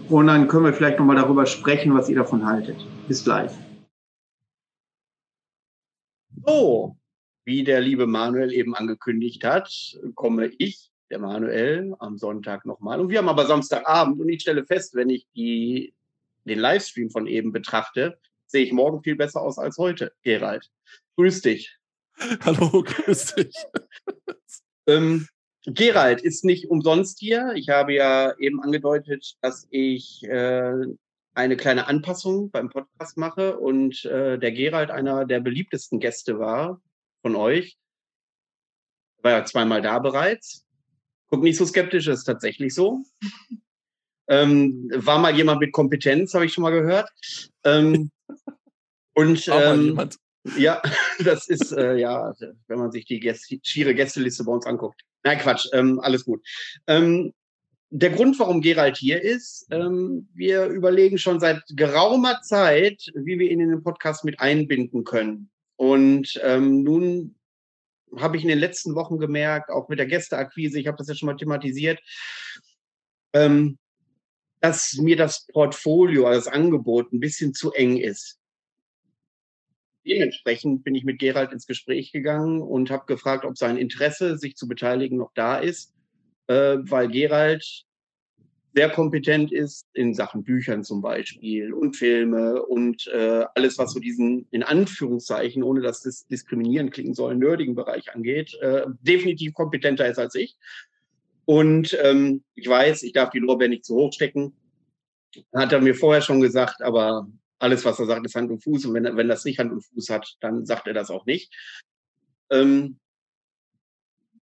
und 0.08 0.26
dann 0.26 0.48
können 0.48 0.64
wir 0.64 0.74
vielleicht 0.74 0.98
nochmal 0.98 1.16
darüber 1.16 1.46
sprechen, 1.46 1.94
was 1.94 2.08
ihr 2.08 2.16
davon 2.16 2.44
haltet. 2.46 2.76
Bis 3.08 3.24
gleich. 3.24 3.50
So, 6.46 6.96
wie 7.44 7.64
der 7.64 7.80
liebe 7.80 8.06
Manuel 8.06 8.52
eben 8.52 8.74
angekündigt 8.74 9.44
hat, 9.44 9.98
komme 10.14 10.50
ich, 10.58 10.90
der 11.10 11.18
Manuel, 11.18 11.94
am 11.98 12.16
Sonntag 12.16 12.64
nochmal. 12.64 13.00
Und 13.00 13.10
wir 13.10 13.18
haben 13.18 13.28
aber 13.28 13.46
Samstagabend 13.46 14.20
und 14.20 14.28
ich 14.28 14.42
stelle 14.42 14.64
fest, 14.64 14.94
wenn 14.94 15.10
ich 15.10 15.26
die, 15.34 15.92
den 16.44 16.58
Livestream 16.58 17.10
von 17.10 17.26
eben 17.26 17.52
betrachte, 17.52 18.18
sehe 18.46 18.64
ich 18.64 18.72
morgen 18.72 19.02
viel 19.02 19.16
besser 19.16 19.42
aus 19.42 19.58
als 19.58 19.78
heute. 19.78 20.12
Gerald, 20.22 20.70
grüß 21.16 21.42
dich. 21.42 21.76
Hallo, 22.44 22.82
grüß 22.82 23.34
dich. 23.34 23.54
Ähm, 24.88 25.28
Gerald 25.64 26.22
ist 26.22 26.44
nicht 26.44 26.68
umsonst 26.68 27.20
hier. 27.20 27.52
Ich 27.54 27.68
habe 27.68 27.94
ja 27.94 28.36
eben 28.36 28.60
angedeutet, 28.60 29.36
dass 29.42 29.68
ich 29.70 30.24
äh, 30.24 30.72
eine 31.34 31.56
kleine 31.56 31.86
Anpassung 31.86 32.50
beim 32.50 32.68
Podcast 32.68 33.16
mache 33.16 33.60
und 33.60 34.04
äh, 34.04 34.40
der 34.40 34.50
Gerald 34.50 34.90
einer 34.90 35.24
der 35.24 35.38
beliebtesten 35.38 36.00
Gäste 36.00 36.40
war 36.40 36.80
von 37.22 37.36
euch. 37.36 37.78
War 39.22 39.32
ja 39.32 39.44
zweimal 39.44 39.80
da 39.80 39.98
bereits. 39.98 40.66
Guck 41.28 41.42
nicht 41.42 41.56
so 41.56 41.64
skeptisch, 41.64 42.08
ist 42.08 42.24
tatsächlich 42.24 42.74
so. 42.74 43.04
ähm, 44.28 44.90
war 44.94 45.18
mal 45.18 45.34
jemand 45.34 45.60
mit 45.60 45.72
Kompetenz, 45.72 46.34
habe 46.34 46.44
ich 46.44 46.52
schon 46.52 46.62
mal 46.62 46.70
gehört. 46.70 47.08
Ähm, 47.64 48.10
Und 49.14 49.48
ähm, 49.48 50.10
ja, 50.56 50.82
das 51.24 51.48
ist 51.48 51.72
äh, 51.72 51.96
ja, 51.96 52.34
wenn 52.66 52.78
man 52.78 52.90
sich 52.90 53.04
die 53.04 53.20
Gäste, 53.20 53.58
schiere 53.62 53.94
Gästeliste 53.94 54.44
bei 54.44 54.52
uns 54.52 54.66
anguckt. 54.66 55.02
Nein, 55.24 55.38
Quatsch, 55.38 55.68
ähm, 55.72 56.00
alles 56.00 56.24
gut. 56.24 56.42
Ähm, 56.86 57.32
der 57.90 58.10
Grund, 58.10 58.38
warum 58.38 58.62
Gerald 58.62 58.96
hier 58.96 59.20
ist, 59.20 59.66
ähm, 59.70 60.28
wir 60.34 60.66
überlegen 60.66 61.18
schon 61.18 61.40
seit 61.40 61.62
geraumer 61.68 62.40
Zeit, 62.40 63.12
wie 63.14 63.38
wir 63.38 63.50
ihn 63.50 63.60
in 63.60 63.68
den 63.68 63.82
Podcast 63.82 64.24
mit 64.24 64.40
einbinden 64.40 65.04
können. 65.04 65.50
Und 65.82 66.40
ähm, 66.44 66.84
nun 66.84 67.34
habe 68.16 68.36
ich 68.36 68.44
in 68.44 68.48
den 68.48 68.60
letzten 68.60 68.94
Wochen 68.94 69.18
gemerkt, 69.18 69.68
auch 69.68 69.88
mit 69.88 69.98
der 69.98 70.06
Gästeakquise, 70.06 70.78
ich 70.78 70.86
habe 70.86 70.96
das 70.96 71.08
ja 71.08 71.16
schon 71.16 71.26
mal 71.26 71.34
thematisiert, 71.34 72.00
ähm, 73.32 73.80
dass 74.60 74.94
mir 74.98 75.16
das 75.16 75.44
Portfolio, 75.48 76.28
also 76.28 76.38
das 76.48 76.54
Angebot 76.54 77.12
ein 77.12 77.18
bisschen 77.18 77.52
zu 77.52 77.72
eng 77.72 77.96
ist. 77.96 78.38
Dementsprechend 80.06 80.84
bin 80.84 80.94
ich 80.94 81.02
mit 81.02 81.18
Gerald 81.18 81.50
ins 81.50 81.66
Gespräch 81.66 82.12
gegangen 82.12 82.62
und 82.62 82.92
habe 82.92 83.06
gefragt, 83.06 83.44
ob 83.44 83.58
sein 83.58 83.76
Interesse, 83.76 84.38
sich 84.38 84.54
zu 84.54 84.68
beteiligen, 84.68 85.18
noch 85.18 85.32
da 85.34 85.58
ist, 85.58 85.92
äh, 86.46 86.76
weil 86.78 87.08
Gerald 87.08 87.86
sehr 88.74 88.90
kompetent 88.90 89.52
ist 89.52 89.86
in 89.92 90.14
Sachen 90.14 90.44
Büchern 90.44 90.82
zum 90.82 91.02
Beispiel 91.02 91.72
und 91.72 91.96
Filme 91.96 92.62
und 92.62 93.06
äh, 93.08 93.44
alles, 93.54 93.78
was 93.78 93.92
so 93.92 94.00
diesen, 94.00 94.46
in 94.50 94.62
Anführungszeichen, 94.62 95.62
ohne 95.62 95.82
dass 95.82 96.02
das 96.02 96.26
diskriminieren 96.26 96.90
klingen 96.90 97.14
soll, 97.14 97.36
nerdigen 97.36 97.74
Bereich 97.74 98.14
angeht, 98.14 98.54
äh, 98.60 98.86
definitiv 99.02 99.52
kompetenter 99.52 100.08
ist 100.08 100.18
als 100.18 100.34
ich. 100.34 100.56
Und 101.44 101.96
ähm, 102.02 102.44
ich 102.54 102.66
weiß, 102.66 103.02
ich 103.02 103.12
darf 103.12 103.30
die 103.30 103.40
Lorbeer 103.40 103.68
nicht 103.68 103.84
zu 103.84 103.96
hoch 103.96 104.12
stecken. 104.12 104.54
Hat 105.54 105.72
er 105.72 105.80
mir 105.80 105.94
vorher 105.94 106.22
schon 106.22 106.40
gesagt, 106.40 106.82
aber 106.82 107.28
alles, 107.58 107.84
was 107.84 107.98
er 107.98 108.06
sagt, 108.06 108.24
ist 108.24 108.34
Hand 108.34 108.50
und 108.50 108.62
Fuß. 108.62 108.86
Und 108.86 108.94
wenn, 108.94 109.16
wenn 109.16 109.28
das 109.28 109.44
nicht 109.44 109.58
Hand 109.58 109.72
und 109.72 109.82
Fuß 109.82 110.08
hat, 110.10 110.36
dann 110.40 110.64
sagt 110.64 110.86
er 110.86 110.94
das 110.94 111.10
auch 111.10 111.26
nicht. 111.26 111.52
Ähm, 112.50 112.98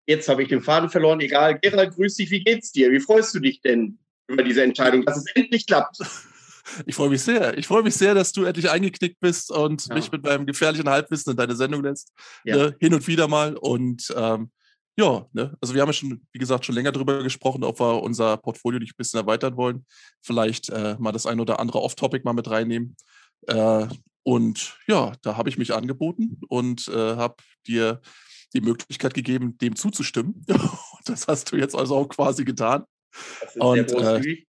jetzt 0.06 0.30
habe 0.30 0.44
ich 0.44 0.50
den 0.50 0.62
Faden 0.62 0.90
verloren. 0.90 1.20
Egal, 1.20 1.60
Gerald, 1.60 1.96
grüß 1.96 2.16
dich, 2.16 2.32
wie 2.32 2.44
geht's 2.44 2.72
dir? 2.72 2.92
Wie 2.92 3.00
freust 3.00 3.34
du 3.36 3.40
dich 3.40 3.62
denn 3.62 3.98
über 4.28 4.44
diese 4.44 4.64
Entscheidung, 4.64 5.06
dass 5.06 5.18
es 5.18 5.26
endlich 5.36 5.66
klappt? 5.68 5.98
Ich 6.86 6.96
freue 6.96 7.10
mich 7.10 7.22
sehr. 7.22 7.58
Ich 7.58 7.68
freue 7.68 7.84
mich 7.84 7.94
sehr, 7.94 8.16
dass 8.16 8.32
du 8.32 8.46
endlich 8.46 8.70
eingeknickt 8.70 9.20
bist 9.20 9.52
und 9.52 9.86
ja. 9.86 9.96
mich 9.96 10.12
mit 10.14 10.24
meinem 10.24 10.46
gefährlichen 10.46 10.88
Halbwissen 10.88 11.32
in 11.32 11.36
deine 11.38 11.58
Sendung 11.58 11.84
lässt. 11.84 12.14
Ja. 12.46 12.56
Ne, 12.56 12.76
hin 12.80 12.94
und 12.94 13.06
wieder 13.06 13.28
mal. 13.28 13.58
Und 13.58 14.14
ähm, 14.16 14.50
ja, 14.96 15.28
ne? 15.34 15.58
also 15.60 15.74
wir 15.74 15.82
haben 15.82 15.90
ja 15.90 15.94
schon, 15.94 16.26
wie 16.32 16.40
gesagt, 16.40 16.66
schon 16.66 16.76
länger 16.76 16.92
darüber 16.92 17.22
gesprochen, 17.24 17.64
ob 17.64 17.80
wir 17.80 18.02
unser 18.02 18.38
Portfolio 18.38 18.80
nicht 18.80 18.94
ein 18.94 18.98
bisschen 18.98 19.20
erweitern 19.20 19.58
wollen. 19.58 19.86
Vielleicht 20.22 20.70
äh, 20.70 20.96
mal 21.00 21.12
das 21.12 21.26
ein 21.26 21.40
oder 21.40 21.60
andere 21.60 21.82
Off-Topic 21.82 22.24
mal 22.24 22.34
mit 22.34 22.50
reinnehmen. 22.50 22.96
Äh, 23.48 23.88
und 24.24 24.78
ja, 24.88 25.14
da 25.22 25.36
habe 25.36 25.50
ich 25.50 25.58
mich 25.58 25.74
angeboten 25.74 26.40
und 26.48 26.88
äh, 26.88 27.16
habe 27.16 27.36
dir 27.68 28.02
die 28.54 28.62
Möglichkeit 28.62 29.14
gegeben, 29.14 29.58
dem 29.58 29.76
zuzustimmen. 29.76 30.46
das 31.06 31.28
hast 31.28 31.52
du 31.52 31.58
jetzt 31.58 31.76
also 31.76 31.96
auch 31.96 32.08
quasi 32.08 32.46
getan. 32.46 32.86
Das 33.42 33.56
ist 33.56 33.62
und, 33.62 33.92
äh, 33.92 34.44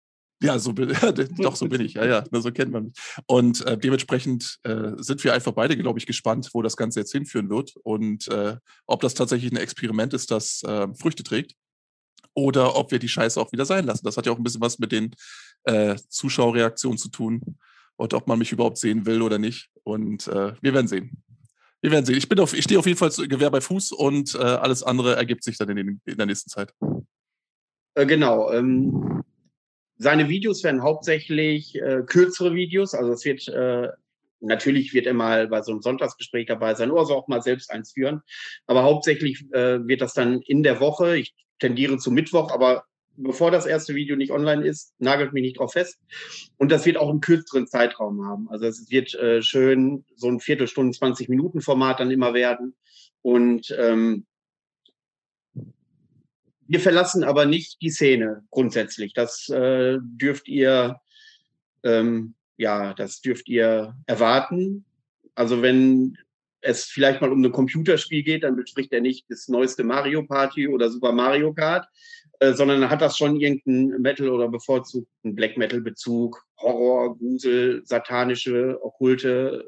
ja, 0.43 0.59
so 0.59 0.74
bin, 0.74 0.89
doch, 1.38 1.55
so 1.55 1.68
bin 1.68 1.82
ich. 1.82 1.93
Ja, 1.93 2.05
ja, 2.05 2.24
so 2.32 2.51
kennt 2.51 2.72
man 2.72 2.86
mich. 2.86 2.93
Und 3.28 3.66
äh, 3.66 3.78
dementsprechend 3.78 4.59
äh, 4.64 4.91
sind 4.97 5.24
wir 5.24 5.34
einfach 5.34 5.53
beide, 5.53 5.78
glaube 5.78 5.99
ich, 5.99 6.05
gespannt, 6.05 6.49
wo 6.53 6.61
das 6.61 6.76
Ganze 6.76 6.99
jetzt 6.99 7.14
hinführen 7.14 7.49
wird 7.49 7.76
und 7.84 8.28
äh, 8.28 8.57
ob 8.86 9.01
das 9.01 9.14
tatsächlich 9.14 9.51
ein 9.51 9.57
Experiment 9.57 10.14
ist, 10.14 10.32
das 10.32 10.61
ähm, 10.68 10.95
Früchte 10.95 11.24
trägt 11.24 11.53
oder 12.34 12.76
ob 12.76 12.91
wir 12.91 12.99
die 12.99 13.07
Scheiße 13.07 13.39
auch 13.39 13.51
wieder 13.53 13.66
sein 13.66 13.86
lassen. 13.86 14.05
Das 14.05 14.18
hat 14.18 14.26
ja 14.26 14.34
auch 14.34 14.38
ein 14.38 14.43
bisschen 14.43 14.61
was 14.61 14.80
mit 14.80 14.91
den 14.91 15.16
äh, 15.64 15.95
Zuschauerreaktionen 16.09 16.97
zu 16.97 17.09
tun 17.09 17.57
und 17.95 18.14
ob 18.14 18.28
man 18.28 18.39
mich 18.39 18.51
überhaupt 18.51 18.78
sehen 18.78 19.05
will 19.05 19.22
oder 19.22 19.38
nicht. 19.38 19.70
Und 19.84 20.28
äh, 20.28 20.53
wir 20.61 20.74
werden 20.74 20.88
sehen. 20.88 21.24
Wir 21.82 21.91
werden 21.91 22.05
sehen. 22.05 22.18
Ich, 22.18 22.28
bin 22.28 22.39
auf, 22.39 22.53
ich 22.53 22.64
stehe 22.64 22.80
auf 22.80 22.86
jeden 22.86 22.97
Fall 22.97 23.11
Gewehr 23.28 23.51
bei 23.51 23.61
Fuß 23.61 23.91
und 23.91 24.36
äh, 24.36 24.39
alles 24.39 24.84
andere 24.84 25.16
ergibt 25.16 25.43
sich 25.43 25.57
dann 25.57 25.70
in, 25.70 25.78
den, 25.78 26.01
in 26.05 26.18
der 26.18 26.26
nächsten 26.26 26.49
Zeit. 26.49 26.74
Genau. 27.95 28.51
Ähm 28.51 29.23
seine 29.97 30.27
Videos 30.27 30.63
werden 30.63 30.83
hauptsächlich 30.83 31.75
äh, 31.75 32.01
kürzere 32.05 32.53
Videos, 32.53 32.93
also 32.93 33.13
es 33.13 33.23
wird 33.25 33.47
äh, 33.47 33.89
natürlich 34.41 34.93
wird 34.93 35.05
er 35.05 35.13
mal 35.13 35.47
bei 35.47 35.61
so 35.61 35.71
einem 35.71 35.81
Sonntagsgespräch 35.81 36.47
dabei 36.47 36.75
sein 36.75 36.91
oder 36.91 37.05
so 37.05 37.15
auch 37.15 37.27
mal 37.27 37.41
selbst 37.41 37.71
eins 37.71 37.93
führen, 37.93 38.21
aber 38.67 38.83
hauptsächlich 38.83 39.45
äh, 39.53 39.87
wird 39.87 40.01
das 40.01 40.13
dann 40.13 40.41
in 40.41 40.63
der 40.63 40.79
Woche. 40.79 41.17
Ich 41.17 41.33
tendiere 41.59 41.97
zu 41.97 42.11
Mittwoch, 42.11 42.51
aber 42.51 42.83
bevor 43.15 43.51
das 43.51 43.65
erste 43.65 43.95
Video 43.95 44.15
nicht 44.15 44.31
online 44.31 44.65
ist, 44.65 44.93
nagelt 44.99 45.33
mich 45.33 45.43
nicht 45.43 45.59
drauf 45.59 45.73
fest. 45.73 45.99
Und 46.57 46.71
das 46.71 46.85
wird 46.85 46.97
auch 46.97 47.09
einen 47.09 47.21
kürzeren 47.21 47.67
Zeitraum 47.67 48.25
haben. 48.25 48.49
Also 48.49 48.65
es 48.65 48.89
wird 48.89 49.13
äh, 49.15 49.41
schön 49.41 50.03
so 50.15 50.27
ein 50.27 50.39
Viertelstunden, 50.39 50.93
20 50.93 51.29
Minuten 51.29 51.61
Format 51.61 51.99
dann 51.99 52.11
immer 52.11 52.33
werden. 52.33 52.75
Und 53.21 53.73
ähm, 53.79 54.25
wir 56.74 56.80
verlassen 56.80 57.24
aber 57.24 57.45
nicht 57.45 57.84
die 57.84 57.91
Szene 57.91 58.43
grundsätzlich. 58.49 59.13
Das 59.13 59.47
äh, 59.49 59.99
dürft 60.01 60.47
ihr, 60.47 60.99
ähm, 61.84 62.34
ja, 62.57 62.95
das 62.95 63.21
dürft 63.21 63.47
ihr 63.47 63.95
erwarten. 64.07 64.84
Also 65.36 65.61
wenn 65.61 66.17
es 66.61 66.86
vielleicht 66.86 67.21
mal 67.21 67.32
um 67.32 67.43
ein 67.43 67.51
Computerspiel 67.51 68.24
geht, 68.24 68.43
dann 68.43 68.55
bespricht 68.55 68.91
er 68.91 69.01
nicht 69.01 69.26
das 69.30 69.47
neueste 69.49 69.84
Mario 69.84 70.24
Party 70.24 70.67
oder 70.67 70.89
Super 70.89 71.11
Mario 71.11 71.53
Kart, 71.53 71.88
äh, 72.39 72.53
sondern 72.53 72.89
hat 72.89 73.03
das 73.03 73.19
schon 73.19 73.39
irgendeinen 73.39 74.01
Metal 74.01 74.30
oder 74.30 74.47
bevorzugten 74.47 75.36
Black 75.36 75.55
Metal 75.57 75.80
Bezug, 75.80 76.43
Horror, 76.57 77.15
Grusel, 77.19 77.84
satanische, 77.86 78.84
okkulte, 78.84 79.63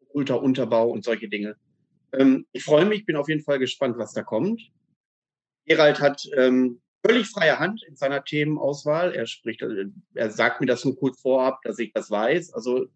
okkulter 0.00 0.40
Unterbau 0.40 0.88
und 0.88 1.04
solche 1.04 1.28
Dinge. 1.28 1.56
Ähm, 2.14 2.46
ich 2.52 2.64
freue 2.64 2.86
mich, 2.86 3.04
bin 3.04 3.16
auf 3.16 3.28
jeden 3.28 3.44
Fall 3.44 3.58
gespannt, 3.58 3.98
was 3.98 4.14
da 4.14 4.22
kommt. 4.22 4.62
Gerald 5.66 6.00
hat 6.00 6.28
ähm, 6.36 6.80
völlig 7.04 7.28
freie 7.28 7.58
Hand 7.58 7.82
in 7.84 7.96
seiner 7.96 8.24
Themenauswahl. 8.24 9.14
Er 9.14 9.26
spricht, 9.26 9.62
äh, 9.62 9.86
er 10.14 10.30
sagt 10.30 10.60
mir 10.60 10.66
das 10.66 10.84
nur 10.84 10.96
kurz 10.96 11.20
vorab, 11.20 11.60
dass 11.62 11.78
ich 11.78 11.92
das 11.92 12.10
weiß. 12.10 12.52
Also 12.54 12.84
ich 12.84 12.90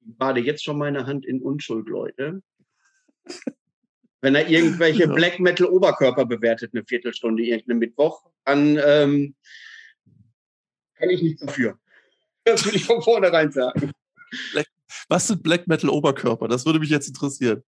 bade 0.00 0.40
jetzt 0.40 0.64
schon 0.64 0.78
meine 0.78 1.06
Hand 1.06 1.26
in 1.26 1.42
Unschuld, 1.42 1.88
Leute. 1.88 2.42
Wenn 4.20 4.34
er 4.34 4.48
irgendwelche 4.48 5.04
ja. 5.06 5.12
Black 5.12 5.40
Metal 5.40 5.66
Oberkörper 5.66 6.26
bewertet, 6.26 6.70
eine 6.72 6.84
Viertelstunde, 6.84 7.42
irgendeinen 7.42 7.78
Mittwoch, 7.78 8.30
dann 8.44 8.78
ähm, 8.84 9.34
kann 10.94 11.10
ich 11.10 11.22
nichts 11.22 11.44
dafür. 11.44 11.78
Das 12.42 12.64
will 12.64 12.74
ich 12.74 12.86
von 12.86 13.02
vornherein 13.02 13.52
sagen. 13.52 13.92
Was 15.10 15.26
sind 15.26 15.42
Black 15.42 15.68
Metal 15.68 15.90
Oberkörper? 15.90 16.48
Das 16.48 16.64
würde 16.64 16.78
mich 16.78 16.88
jetzt 16.88 17.06
interessieren. 17.06 17.62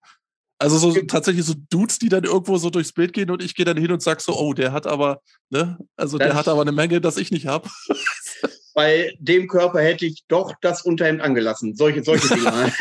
Also 0.62 0.78
so 0.78 0.92
tatsächlich 1.04 1.46
so 1.46 1.54
Dudes, 1.70 2.00
die 2.00 2.10
dann 2.10 2.26
irgendwo 2.26 2.58
so 2.58 2.70
durchs 2.70 2.92
Bild 2.92 3.14
gehen 3.14 3.32
und 3.32 3.42
ich 3.42 3.56
gehe 3.56 3.66
dann 3.66 3.78
hin 3.78 3.94
und 3.94 4.02
sag 4.02 4.20
so, 4.20 4.38
oh, 4.38 4.54
der 4.54 4.74
hat 4.74 4.88
aber, 4.88 5.22
ne, 5.50 5.78
also 5.96 6.18
das 6.18 6.28
der 6.28 6.36
hat 6.36 6.50
aber 6.50 6.62
eine 6.62 6.74
Menge, 6.74 7.00
das 7.00 7.16
ich 7.16 7.32
nicht 7.32 7.48
habe. 7.48 7.70
Bei 8.74 9.14
dem 9.20 9.48
Körper 9.48 9.82
hätte 9.82 10.06
ich 10.06 10.26
doch 10.28 10.54
das 10.62 10.82
Unterhemd 10.82 11.22
angelassen. 11.22 11.76
Solche, 11.76 12.04
solche 12.04 12.28
Dinge. 12.28 12.74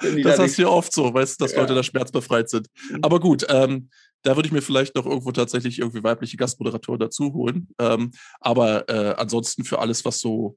das 0.22 0.38
hast 0.38 0.58
du 0.58 0.62
ja 0.62 0.68
oft 0.68 0.92
so, 0.92 1.12
weißt 1.12 1.40
du, 1.40 1.44
dass 1.44 1.52
ja. 1.52 1.60
Leute 1.60 1.74
da 1.74 1.82
schmerzbefreit 1.82 2.50
sind. 2.50 2.68
Mhm. 2.90 2.98
Aber 3.02 3.20
gut, 3.20 3.46
ähm, 3.48 3.88
da 4.22 4.36
würde 4.36 4.46
ich 4.46 4.52
mir 4.52 4.62
vielleicht 4.62 4.94
noch 4.96 5.06
irgendwo 5.06 5.32
tatsächlich 5.32 5.78
irgendwie 5.78 6.02
weibliche 6.02 6.36
Gastmoderatoren 6.36 7.00
dazu 7.00 7.32
holen. 7.32 7.68
Ähm, 7.78 8.12
aber 8.40 8.88
äh, 8.88 9.14
ansonsten 9.16 9.64
für 9.64 9.78
alles, 9.78 10.04
was 10.04 10.20
so 10.20 10.56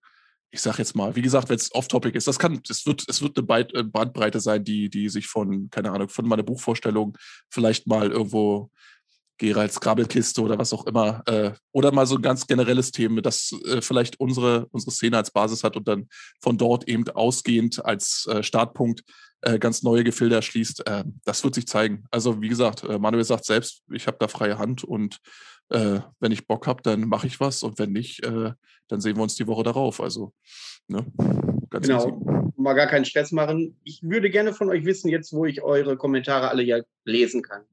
ich 0.49 0.61
sag 0.61 0.77
jetzt 0.79 0.95
mal, 0.95 1.15
wie 1.15 1.21
gesagt, 1.21 1.49
wenn 1.49 1.57
es 1.57 1.73
off-topic 1.73 2.17
ist, 2.17 2.27
das 2.27 2.39
kann, 2.39 2.61
es 2.69 2.85
wird, 2.85 3.03
es 3.07 3.21
wird 3.21 3.37
eine 3.37 3.67
äh, 3.73 3.83
Bandbreite 3.83 4.39
sein, 4.39 4.63
die, 4.63 4.89
die 4.89 5.09
sich 5.09 5.27
von, 5.27 5.69
keine 5.69 5.91
Ahnung, 5.91 6.09
von 6.09 6.27
meiner 6.27 6.43
Buchvorstellung 6.43 7.17
vielleicht 7.49 7.87
mal 7.87 8.11
irgendwo 8.11 8.71
Geralds 9.37 9.79
Krabbelkiste 9.79 10.41
oder 10.41 10.57
was 10.57 10.73
auch 10.73 10.87
immer, 10.87 11.21
äh, 11.27 11.51
oder 11.71 11.91
mal 11.91 12.07
so 12.07 12.15
ein 12.15 12.21
ganz 12.21 12.47
generelles 12.47 12.91
Thema, 12.91 13.21
das 13.21 13.53
äh, 13.65 13.81
vielleicht 13.81 14.19
unsere, 14.19 14.67
unsere 14.71 14.91
Szene 14.91 15.17
als 15.17 15.31
Basis 15.31 15.63
hat 15.63 15.75
und 15.75 15.87
dann 15.87 16.07
von 16.41 16.57
dort 16.57 16.87
eben 16.87 17.07
ausgehend 17.09 17.83
als 17.85 18.25
äh, 18.27 18.41
Startpunkt 18.41 19.03
äh, 19.41 19.59
ganz 19.59 19.83
neue 19.83 20.03
Gefilde 20.03 20.35
erschließt. 20.35 20.87
Äh, 20.87 21.03
das 21.23 21.43
wird 21.43 21.53
sich 21.53 21.67
zeigen. 21.67 22.05
Also 22.09 22.41
wie 22.41 22.49
gesagt, 22.49 22.83
Manuel 22.99 23.23
sagt 23.23 23.45
selbst, 23.45 23.83
ich 23.91 24.07
habe 24.07 24.17
da 24.19 24.27
freie 24.27 24.57
Hand 24.57 24.83
und 24.83 25.19
äh, 25.69 25.99
wenn 26.19 26.31
ich 26.31 26.47
Bock 26.47 26.67
habe, 26.67 26.81
dann 26.81 27.01
mache 27.07 27.27
ich 27.27 27.39
was 27.39 27.63
und 27.63 27.79
wenn 27.79 27.91
nicht, 27.91 28.23
äh, 28.23 28.51
dann 28.87 29.01
sehen 29.01 29.17
wir 29.17 29.23
uns 29.23 29.35
die 29.35 29.47
Woche 29.47 29.63
darauf. 29.63 29.99
Also, 29.99 30.33
ne? 30.87 31.05
Ganz 31.69 31.87
genau. 31.87 32.07
Easy. 32.07 32.51
Mal 32.57 32.73
gar 32.73 32.87
keinen 32.87 33.05
Stress 33.05 33.31
machen. 33.31 33.77
Ich 33.83 34.01
würde 34.01 34.29
gerne 34.29 34.53
von 34.53 34.69
euch 34.69 34.85
wissen, 34.85 35.09
jetzt 35.09 35.31
wo 35.33 35.45
ich 35.45 35.61
eure 35.61 35.97
Kommentare 35.97 36.49
alle 36.49 36.63
ja 36.63 36.79
lesen 37.05 37.41
kann. 37.41 37.63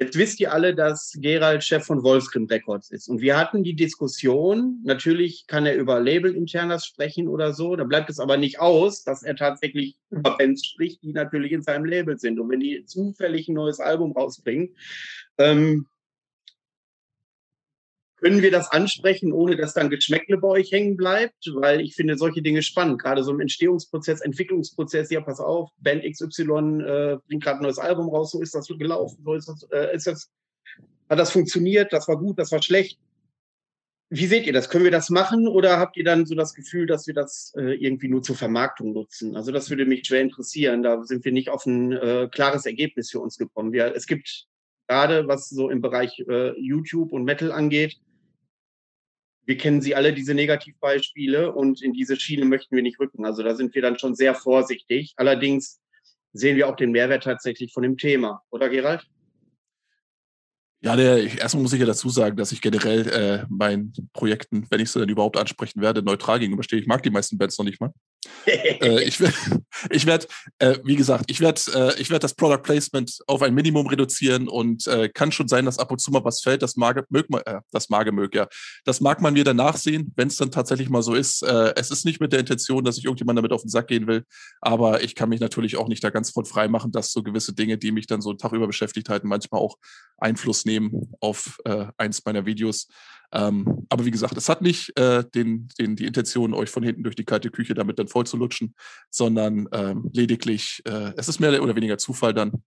Jetzt 0.00 0.16
wisst 0.16 0.38
ihr 0.38 0.52
alle, 0.52 0.76
dass 0.76 1.12
Gerald 1.20 1.64
Chef 1.64 1.84
von 1.84 2.04
Wolfsgrim 2.04 2.46
Records 2.46 2.90
ist. 2.90 3.08
Und 3.08 3.20
wir 3.20 3.36
hatten 3.36 3.64
die 3.64 3.74
Diskussion, 3.74 4.80
natürlich 4.84 5.46
kann 5.48 5.66
er 5.66 5.74
über 5.74 5.98
Label-Internas 5.98 6.86
sprechen 6.86 7.26
oder 7.26 7.52
so, 7.52 7.74
da 7.74 7.82
bleibt 7.82 8.08
es 8.08 8.20
aber 8.20 8.36
nicht 8.36 8.60
aus, 8.60 9.02
dass 9.02 9.24
er 9.24 9.34
tatsächlich 9.34 9.96
über 10.10 10.36
Bands 10.36 10.64
spricht, 10.64 11.02
die 11.02 11.12
natürlich 11.12 11.50
in 11.50 11.62
seinem 11.62 11.84
Label 11.84 12.16
sind. 12.16 12.38
Und 12.38 12.48
wenn 12.48 12.60
die 12.60 12.84
zufällig 12.84 13.48
ein 13.48 13.54
neues 13.54 13.80
Album 13.80 14.12
rausbringen, 14.12 14.76
ähm, 15.36 15.86
können 18.20 18.42
wir 18.42 18.50
das 18.50 18.70
ansprechen, 18.70 19.32
ohne 19.32 19.56
dass 19.56 19.74
dann 19.74 19.90
Geschmäckle 19.90 20.38
bei 20.38 20.48
euch 20.48 20.72
hängen 20.72 20.96
bleibt? 20.96 21.50
Weil 21.54 21.80
ich 21.80 21.94
finde 21.94 22.16
solche 22.16 22.42
Dinge 22.42 22.62
spannend, 22.62 23.00
gerade 23.00 23.22
so 23.22 23.32
im 23.32 23.40
Entstehungsprozess, 23.40 24.20
Entwicklungsprozess. 24.20 25.10
Ja, 25.10 25.20
pass 25.20 25.40
auf, 25.40 25.70
Band 25.78 26.02
XY 26.02 26.42
äh, 26.82 27.16
bringt 27.26 27.44
gerade 27.44 27.60
ein 27.60 27.62
neues 27.62 27.78
Album 27.78 28.08
raus, 28.08 28.32
so 28.32 28.42
ist 28.42 28.54
das 28.54 28.66
gelaufen, 28.66 29.22
so 29.24 29.34
ist 29.34 29.48
das, 29.48 29.62
äh, 29.70 29.94
ist 29.94 30.06
das, 30.06 30.30
hat 31.08 31.18
das 31.18 31.30
funktioniert, 31.30 31.92
das 31.92 32.08
war 32.08 32.18
gut, 32.18 32.38
das 32.38 32.50
war 32.52 32.62
schlecht. 32.62 32.98
Wie 34.10 34.26
seht 34.26 34.46
ihr 34.46 34.54
das? 34.54 34.70
Können 34.70 34.84
wir 34.84 34.90
das 34.90 35.10
machen 35.10 35.46
oder 35.46 35.78
habt 35.78 35.96
ihr 35.98 36.04
dann 36.04 36.24
so 36.24 36.34
das 36.34 36.54
Gefühl, 36.54 36.86
dass 36.86 37.06
wir 37.06 37.14
das 37.14 37.52
äh, 37.56 37.74
irgendwie 37.74 38.08
nur 38.08 38.22
zur 38.22 38.36
Vermarktung 38.36 38.94
nutzen? 38.94 39.36
Also 39.36 39.52
das 39.52 39.68
würde 39.68 39.84
mich 39.84 40.06
schwer 40.06 40.22
interessieren. 40.22 40.82
Da 40.82 41.04
sind 41.04 41.26
wir 41.26 41.32
nicht 41.32 41.50
auf 41.50 41.66
ein 41.66 41.92
äh, 41.92 42.28
klares 42.32 42.64
Ergebnis 42.64 43.10
für 43.10 43.20
uns 43.20 43.36
gekommen. 43.36 43.72
Wir, 43.72 43.94
es 43.94 44.06
gibt 44.06 44.46
gerade, 44.88 45.28
was 45.28 45.50
so 45.50 45.68
im 45.68 45.82
Bereich 45.82 46.24
äh, 46.26 46.58
YouTube 46.58 47.12
und 47.12 47.24
Metal 47.24 47.52
angeht, 47.52 47.98
wir 49.48 49.56
kennen 49.56 49.80
sie 49.80 49.94
alle, 49.94 50.12
diese 50.12 50.34
Negativbeispiele, 50.34 51.54
und 51.54 51.80
in 51.82 51.94
diese 51.94 52.20
Schiene 52.20 52.44
möchten 52.44 52.76
wir 52.76 52.82
nicht 52.82 53.00
rücken. 53.00 53.24
Also 53.24 53.42
da 53.42 53.54
sind 53.54 53.74
wir 53.74 53.80
dann 53.80 53.98
schon 53.98 54.14
sehr 54.14 54.34
vorsichtig. 54.34 55.14
Allerdings 55.16 55.80
sehen 56.34 56.58
wir 56.58 56.68
auch 56.68 56.76
den 56.76 56.92
Mehrwert 56.92 57.24
tatsächlich 57.24 57.72
von 57.72 57.82
dem 57.82 57.96
Thema, 57.96 58.42
oder 58.50 58.68
Gerald? 58.68 59.06
Ja, 60.82 60.96
der, 60.96 61.24
erstmal 61.38 61.62
muss 61.62 61.72
ich 61.72 61.80
ja 61.80 61.86
dazu 61.86 62.10
sagen, 62.10 62.36
dass 62.36 62.52
ich 62.52 62.60
generell 62.60 63.08
äh, 63.08 63.46
meinen 63.48 63.94
Projekten, 64.12 64.66
wenn 64.68 64.80
ich 64.80 64.90
sie 64.90 65.00
dann 65.00 65.08
überhaupt 65.08 65.38
ansprechen 65.38 65.80
werde, 65.80 66.02
neutral 66.02 66.40
gegenüberstehe. 66.40 66.78
Ich 66.78 66.86
mag 66.86 67.02
die 67.02 67.10
meisten 67.10 67.38
Bands 67.38 67.56
noch 67.56 67.64
nicht 67.64 67.80
mal. 67.80 67.90
Äh, 68.46 69.02
ich 69.04 69.20
werde, 69.20 69.34
ich 69.90 70.06
werd, 70.06 70.28
äh, 70.58 70.78
wie 70.84 70.96
gesagt, 70.96 71.30
ich 71.30 71.40
werde 71.40 71.60
äh, 71.98 72.10
werd 72.10 72.24
das 72.24 72.34
Product 72.34 72.62
Placement 72.62 73.18
auf 73.26 73.42
ein 73.42 73.54
Minimum 73.54 73.86
reduzieren 73.86 74.48
und 74.48 74.86
äh, 74.86 75.08
kann 75.08 75.32
schon 75.32 75.48
sein, 75.48 75.64
dass 75.64 75.78
ab 75.78 75.90
und 75.90 76.00
zu 76.00 76.10
mal 76.10 76.24
was 76.24 76.40
fällt. 76.40 76.62
Das 76.62 76.76
mag, 76.76 77.04
mög, 77.10 77.26
äh, 77.46 77.60
das 77.70 77.88
mag, 77.88 78.10
mög, 78.12 78.34
ja. 78.34 78.46
Das 78.84 79.00
mag 79.00 79.20
man 79.20 79.34
mir 79.34 79.44
dann 79.44 79.56
nachsehen, 79.56 80.12
wenn 80.16 80.28
es 80.28 80.36
dann 80.36 80.50
tatsächlich 80.50 80.88
mal 80.88 81.02
so 81.02 81.14
ist. 81.14 81.42
Äh, 81.42 81.74
es 81.76 81.90
ist 81.90 82.04
nicht 82.04 82.20
mit 82.20 82.32
der 82.32 82.40
Intention, 82.40 82.84
dass 82.84 82.98
ich 82.98 83.04
irgendjemand 83.04 83.36
damit 83.38 83.52
auf 83.52 83.62
den 83.62 83.70
Sack 83.70 83.88
gehen 83.88 84.06
will, 84.06 84.24
aber 84.60 85.02
ich 85.02 85.14
kann 85.14 85.28
mich 85.28 85.40
natürlich 85.40 85.76
auch 85.76 85.88
nicht 85.88 86.02
da 86.02 86.10
ganz 86.10 86.30
von 86.30 86.44
frei 86.44 86.68
machen, 86.68 86.92
dass 86.92 87.12
so 87.12 87.22
gewisse 87.22 87.54
Dinge, 87.54 87.78
die 87.78 87.92
mich 87.92 88.06
dann 88.06 88.20
so 88.20 88.30
einen 88.30 88.38
Tag 88.38 88.52
über 88.52 88.66
beschäftigt 88.66 89.08
halten, 89.08 89.28
manchmal 89.28 89.60
auch 89.60 89.76
Einfluss 90.18 90.64
nehmen 90.64 91.12
auf 91.20 91.58
äh, 91.64 91.86
eins 91.96 92.24
meiner 92.24 92.46
Videos. 92.46 92.88
Ähm, 93.32 93.86
aber 93.88 94.04
wie 94.04 94.10
gesagt, 94.10 94.36
es 94.36 94.48
hat 94.48 94.62
nicht 94.62 94.96
äh, 94.98 95.24
den, 95.34 95.68
den, 95.78 95.96
die 95.96 96.06
Intention, 96.06 96.54
euch 96.54 96.70
von 96.70 96.82
hinten 96.82 97.02
durch 97.02 97.16
die 97.16 97.24
kalte 97.24 97.50
Küche 97.50 97.74
damit 97.74 97.98
dann 97.98 98.08
voll 98.08 98.26
zu 98.26 98.36
lutschen, 98.36 98.74
sondern 99.10 99.68
ähm, 99.72 100.10
lediglich, 100.12 100.82
äh, 100.86 101.12
es 101.16 101.28
ist 101.28 101.40
mehr 101.40 101.62
oder 101.62 101.76
weniger 101.76 101.98
Zufall 101.98 102.32
dann. 102.32 102.62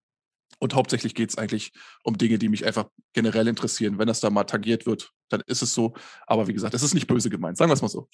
Und 0.60 0.76
hauptsächlich 0.76 1.16
geht 1.16 1.32
es 1.32 1.38
eigentlich 1.38 1.72
um 2.04 2.18
Dinge, 2.18 2.38
die 2.38 2.50
mich 2.50 2.66
einfach 2.66 2.88
generell 3.14 3.48
interessieren. 3.48 3.98
Wenn 3.98 4.08
das 4.08 4.20
da 4.20 4.30
mal 4.30 4.44
tangiert 4.44 4.86
wird, 4.86 5.12
dann 5.30 5.42
ist 5.48 5.64
es 5.64 5.74
so. 5.74 5.96
Aber 6.28 6.48
wie 6.48 6.54
gesagt, 6.54 6.76
es 6.76 6.84
ist 6.84 6.94
nicht 6.94 7.08
böse 7.08 7.32
gemeint. 7.32 7.58
Sagen 7.58 7.72
wir 7.72 7.74
es 7.74 7.82
mal 7.82 7.88
so. 7.88 8.08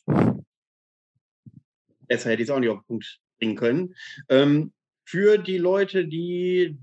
Besser 2.07 2.29
hätte 2.29 2.41
ich 2.41 2.47
es 2.47 2.55
auch 2.55 2.59
nicht 2.59 2.69
auf 2.69 2.79
den 2.79 2.87
Punkt 2.87 3.19
bringen 3.37 3.55
können. 3.57 3.95
Ähm, 4.29 4.71
für 5.03 5.37
die 5.37 5.57
Leute, 5.57 6.07
die 6.07 6.77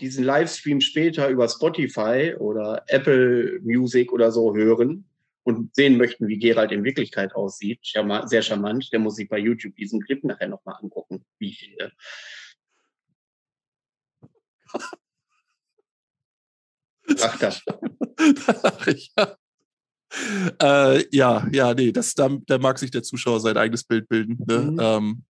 diesen 0.00 0.24
Livestream 0.24 0.80
später 0.80 1.28
über 1.28 1.46
Spotify 1.48 2.34
oder 2.38 2.84
Apple 2.86 3.60
Music 3.62 4.12
oder 4.12 4.32
so 4.32 4.54
hören 4.54 5.04
und 5.56 5.74
sehen 5.74 5.96
möchten, 5.96 6.28
wie 6.28 6.38
Gerald 6.38 6.72
in 6.72 6.84
Wirklichkeit 6.84 7.34
aussieht, 7.34 7.80
sehr 7.82 8.42
charmant, 8.42 8.92
der 8.92 9.00
muss 9.00 9.16
sich 9.16 9.28
bei 9.28 9.38
YouTube 9.38 9.76
diesen 9.76 10.00
Clip 10.00 10.22
nachher 10.24 10.48
nochmal 10.48 10.76
angucken, 10.80 11.24
wie 11.38 11.50
ich 11.50 11.58
finde. 11.58 11.92
Ach, 17.22 17.38
das. 17.38 17.62
ja. 19.16 19.36
Äh, 20.60 21.04
ja, 21.12 21.46
ja, 21.52 21.74
nee, 21.74 21.92
das, 21.92 22.14
da, 22.14 22.28
da 22.46 22.58
mag 22.58 22.78
sich 22.78 22.90
der 22.90 23.02
Zuschauer 23.02 23.40
sein 23.40 23.56
eigenes 23.56 23.84
Bild 23.84 24.08
bilden. 24.08 24.38
Ne? 24.46 24.58
Mhm. 24.58 24.78
Ähm, 24.80 25.24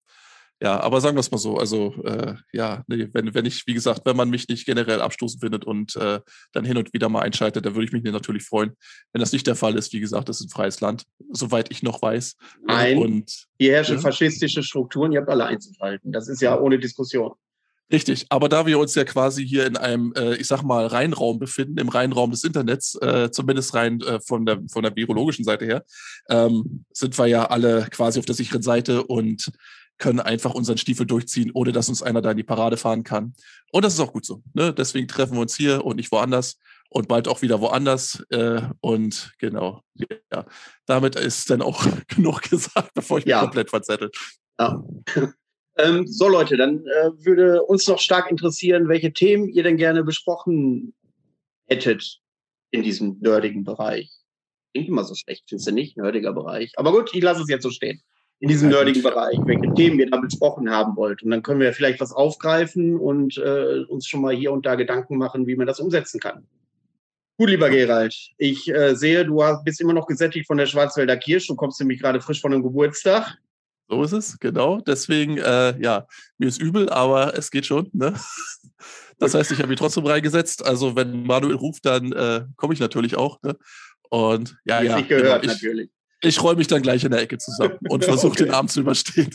ja, 0.62 0.78
aber 0.78 1.00
sagen 1.00 1.16
wir 1.16 1.20
es 1.20 1.30
mal 1.30 1.38
so, 1.38 1.56
also 1.56 1.94
äh, 2.04 2.34
ja, 2.52 2.84
nee, 2.86 3.08
wenn, 3.12 3.32
wenn 3.32 3.46
ich, 3.46 3.66
wie 3.66 3.72
gesagt, 3.72 4.02
wenn 4.04 4.16
man 4.16 4.28
mich 4.28 4.46
nicht 4.48 4.66
generell 4.66 5.00
abstoßen 5.00 5.40
findet 5.40 5.64
und 5.64 5.96
äh, 5.96 6.20
dann 6.52 6.66
hin 6.66 6.76
und 6.76 6.92
wieder 6.92 7.08
mal 7.08 7.22
einschaltet, 7.22 7.64
dann 7.64 7.74
würde 7.74 7.86
ich 7.86 7.92
mich 7.92 8.02
natürlich 8.02 8.44
freuen. 8.44 8.72
Wenn 9.12 9.20
das 9.20 9.32
nicht 9.32 9.46
der 9.46 9.56
Fall 9.56 9.76
ist, 9.76 9.92
wie 9.94 10.00
gesagt, 10.00 10.28
das 10.28 10.40
ist 10.40 10.48
ein 10.48 10.50
freies 10.50 10.82
Land, 10.82 11.04
soweit 11.32 11.70
ich 11.70 11.82
noch 11.82 12.02
weiß. 12.02 12.36
Nein, 12.66 12.98
und, 12.98 13.46
hier 13.58 13.72
herrschen 13.72 13.96
ja. 13.96 14.02
faschistische 14.02 14.62
Strukturen, 14.62 15.12
ihr 15.12 15.20
habt 15.20 15.30
alle 15.30 15.46
einzuschalten. 15.46 16.12
Das 16.12 16.28
ist 16.28 16.42
ja 16.42 16.58
ohne 16.58 16.78
Diskussion. 16.78 17.32
Richtig, 17.92 18.26
aber 18.28 18.48
da 18.48 18.66
wir 18.66 18.78
uns 18.78 18.94
ja 18.94 19.02
quasi 19.04 19.44
hier 19.44 19.66
in 19.66 19.76
einem, 19.76 20.12
äh, 20.14 20.36
ich 20.36 20.46
sag 20.46 20.62
mal, 20.62 20.86
Reinraum 20.86 21.40
befinden, 21.40 21.78
im 21.78 21.88
Reinraum 21.88 22.30
des 22.30 22.44
Internets, 22.44 22.94
äh, 22.96 23.30
zumindest 23.32 23.74
rein 23.74 24.00
äh, 24.02 24.20
von, 24.20 24.46
der, 24.46 24.60
von 24.70 24.84
der 24.84 24.94
virologischen 24.94 25.44
Seite 25.44 25.64
her, 25.64 25.84
ähm, 26.28 26.84
sind 26.92 27.18
wir 27.18 27.26
ja 27.26 27.46
alle 27.46 27.88
quasi 27.90 28.20
auf 28.20 28.26
der 28.26 28.36
sicheren 28.36 28.62
Seite 28.62 29.02
und 29.02 29.50
können 30.00 30.18
einfach 30.18 30.54
unseren 30.54 30.78
Stiefel 30.78 31.06
durchziehen, 31.06 31.52
ohne 31.54 31.70
dass 31.70 31.88
uns 31.88 32.02
einer 32.02 32.22
da 32.22 32.32
in 32.32 32.36
die 32.36 32.42
Parade 32.42 32.76
fahren 32.76 33.04
kann. 33.04 33.34
Und 33.70 33.84
das 33.84 33.94
ist 33.94 34.00
auch 34.00 34.12
gut 34.12 34.24
so. 34.24 34.42
Ne? 34.54 34.72
Deswegen 34.72 35.06
treffen 35.06 35.34
wir 35.34 35.40
uns 35.40 35.54
hier 35.54 35.84
und 35.84 35.96
nicht 35.96 36.10
woanders 36.10 36.58
und 36.88 37.06
bald 37.06 37.28
auch 37.28 37.42
wieder 37.42 37.60
woanders. 37.60 38.24
Äh, 38.30 38.62
und 38.80 39.32
genau, 39.38 39.82
ja, 39.94 40.46
damit 40.86 41.14
ist 41.14 41.50
dann 41.50 41.62
auch 41.62 41.86
genug 42.08 42.42
gesagt, 42.42 42.92
bevor 42.94 43.18
ich 43.18 43.26
mich 43.26 43.32
ja. 43.32 43.42
komplett 43.42 43.70
verzettel. 43.70 44.10
Ja. 44.58 44.82
ähm, 45.76 46.06
so 46.06 46.28
Leute, 46.28 46.56
dann 46.56 46.78
äh, 46.86 47.10
würde 47.24 47.62
uns 47.62 47.86
noch 47.86 48.00
stark 48.00 48.30
interessieren, 48.30 48.88
welche 48.88 49.12
Themen 49.12 49.48
ihr 49.48 49.62
denn 49.62 49.76
gerne 49.76 50.02
besprochen 50.02 50.94
hättet 51.66 52.20
in 52.72 52.82
diesem 52.82 53.18
nerdigen 53.20 53.64
Bereich. 53.64 54.10
Klingt 54.72 54.88
immer 54.88 55.04
so 55.04 55.14
schlecht, 55.14 55.44
findest 55.48 55.68
du 55.68 55.72
nicht? 55.72 55.96
Nerdiger 55.96 56.32
Bereich. 56.32 56.72
Aber 56.76 56.92
gut, 56.92 57.10
ich 57.12 57.22
lasse 57.22 57.42
es 57.42 57.48
jetzt 57.48 57.64
so 57.64 57.70
stehen 57.70 58.02
in 58.40 58.48
diesem 58.48 58.70
nerdigen 58.70 59.02
Bereich, 59.02 59.38
welche 59.44 59.72
Themen 59.74 60.00
ihr 60.00 60.10
da 60.10 60.16
besprochen 60.18 60.70
haben 60.70 60.96
wollt. 60.96 61.22
Und 61.22 61.30
dann 61.30 61.42
können 61.42 61.60
wir 61.60 61.72
vielleicht 61.74 62.00
was 62.00 62.12
aufgreifen 62.12 62.96
und 62.96 63.36
äh, 63.36 63.84
uns 63.88 64.06
schon 64.06 64.22
mal 64.22 64.34
hier 64.34 64.50
und 64.50 64.64
da 64.64 64.74
Gedanken 64.74 65.18
machen, 65.18 65.46
wie 65.46 65.56
man 65.56 65.66
das 65.66 65.78
umsetzen 65.78 66.20
kann. 66.20 66.46
Gut, 67.36 67.50
lieber 67.50 67.70
Gerald, 67.70 68.14
ich 68.38 68.68
äh, 68.68 68.94
sehe, 68.94 69.24
du 69.24 69.42
hast, 69.42 69.64
bist 69.64 69.80
immer 69.80 69.92
noch 69.92 70.06
gesättigt 70.06 70.46
von 70.46 70.56
der 70.56 70.66
Schwarzwälder 70.66 71.16
Kirsch. 71.18 71.46
Du 71.46 71.54
kommst 71.54 71.78
nämlich 71.80 72.00
gerade 72.00 72.20
frisch 72.20 72.40
von 72.40 72.52
einem 72.52 72.62
Geburtstag. 72.62 73.38
So 73.88 74.02
ist 74.02 74.12
es, 74.12 74.38
genau. 74.38 74.80
Deswegen, 74.80 75.36
äh, 75.38 75.78
ja, 75.80 76.06
mir 76.38 76.48
ist 76.48 76.60
übel, 76.60 76.88
aber 76.88 77.36
es 77.36 77.50
geht 77.50 77.66
schon. 77.66 77.90
Ne? 77.92 78.14
Das 79.22 79.34
heißt, 79.34 79.52
ich 79.52 79.58
habe 79.58 79.68
mich 79.68 79.78
trotzdem 79.78 80.06
reingesetzt. 80.06 80.64
Also, 80.64 80.96
wenn 80.96 81.24
Manuel 81.24 81.54
ruft, 81.54 81.84
dann 81.84 82.10
äh, 82.10 82.46
komme 82.56 82.72
ich 82.72 82.80
natürlich 82.80 83.18
auch. 83.18 83.42
Ne? 83.42 83.54
Und 84.08 84.56
ja, 84.64 84.80
ja. 84.80 84.96
Nicht 84.96 85.10
gehört, 85.10 85.42
genau. 85.42 85.52
ich, 85.52 85.62
natürlich. 85.62 85.90
Ich 86.22 86.42
räume 86.42 86.58
mich 86.58 86.66
dann 86.66 86.82
gleich 86.82 87.04
in 87.04 87.10
der 87.10 87.20
Ecke 87.20 87.38
zusammen 87.38 87.78
und 87.88 88.04
versuche 88.04 88.32
okay. 88.32 88.44
den 88.44 88.54
Abend 88.54 88.70
zu 88.70 88.80
überstehen. 88.80 89.34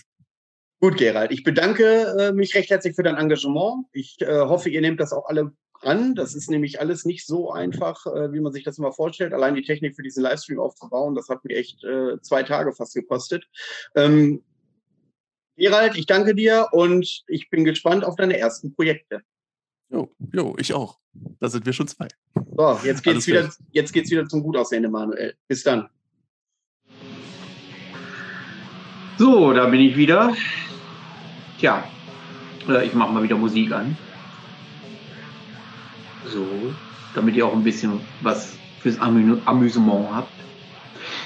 Gut, 0.80 0.98
Gerald. 0.98 1.32
Ich 1.32 1.44
bedanke 1.44 2.16
äh, 2.20 2.32
mich 2.32 2.54
recht 2.54 2.70
herzlich 2.70 2.96
für 2.96 3.04
dein 3.04 3.16
Engagement. 3.16 3.86
Ich 3.92 4.18
äh, 4.22 4.42
hoffe, 4.42 4.70
ihr 4.70 4.82
nehmt 4.82 5.00
das 5.00 5.14
auch 5.14 5.28
alle 5.28 5.52
an. 5.82 6.16
Das 6.16 6.36
ist 6.36 6.50
nämlich 6.50 6.80
alles 6.80 7.06
nicht 7.06 7.26
so 7.26 7.52
einfach, 7.52 8.06
äh, 8.06 8.32
wie 8.34 8.40
man 8.40 8.52
sich 8.52 8.64
das 8.64 8.78
immer 8.78 8.92
vorstellt. 8.92 9.34
Allein 9.34 9.56
die 9.56 9.64
Technik 9.64 9.96
für 9.96 10.04
diesen 10.04 10.24
Livestream 10.24 10.60
aufzubauen, 10.60 11.16
das 11.16 11.30
hat 11.30 11.44
mir 11.46 11.56
echt 11.56 11.84
äh, 11.84 12.22
zwei 12.22 12.44
Tage 12.44 12.74
fast 12.74 12.94
gekostet. 12.94 13.48
Ähm, 13.96 14.44
Gerald, 15.58 15.98
ich 15.98 16.06
danke 16.06 16.36
dir 16.36 16.68
und 16.72 17.24
ich 17.28 17.50
bin 17.50 17.64
gespannt 17.64 18.04
auf 18.04 18.16
deine 18.16 18.38
ersten 18.38 18.76
Projekte. 18.76 19.22
Jo, 19.90 20.14
jo, 20.34 20.56
ich 20.60 20.74
auch. 20.74 21.00
Da 21.40 21.48
sind 21.48 21.66
wir 21.66 21.72
schon 21.72 21.88
zwei. 21.88 22.08
So, 22.58 22.80
jetzt 22.84 23.04
geht's 23.04 23.28
wieder, 23.28 23.50
jetzt 23.72 23.94
geht's 23.94 24.12
wieder 24.12 24.28
zum 24.28 24.44
Gutaussehen, 24.44 24.84
Emanuel. 24.84 25.36
Bis 25.48 25.64
dann. 25.64 25.88
So, 29.18 29.54
da 29.54 29.66
bin 29.68 29.80
ich 29.80 29.96
wieder. 29.96 30.34
Tja, 31.58 31.86
äh, 32.68 32.86
ich 32.86 32.94
mache 32.94 33.14
mal 33.14 33.24
wieder 33.24 33.38
Musik 33.38 33.72
an. 33.72 33.98
So, 36.28 36.46
damit 37.14 37.36
ihr 37.36 37.46
auch 37.46 37.54
ein 37.54 37.64
bisschen 37.64 38.02
was 38.22 38.58
fürs 38.82 39.00
Amü 39.00 39.38
Amüsement 39.46 40.08
habt. 40.14 40.34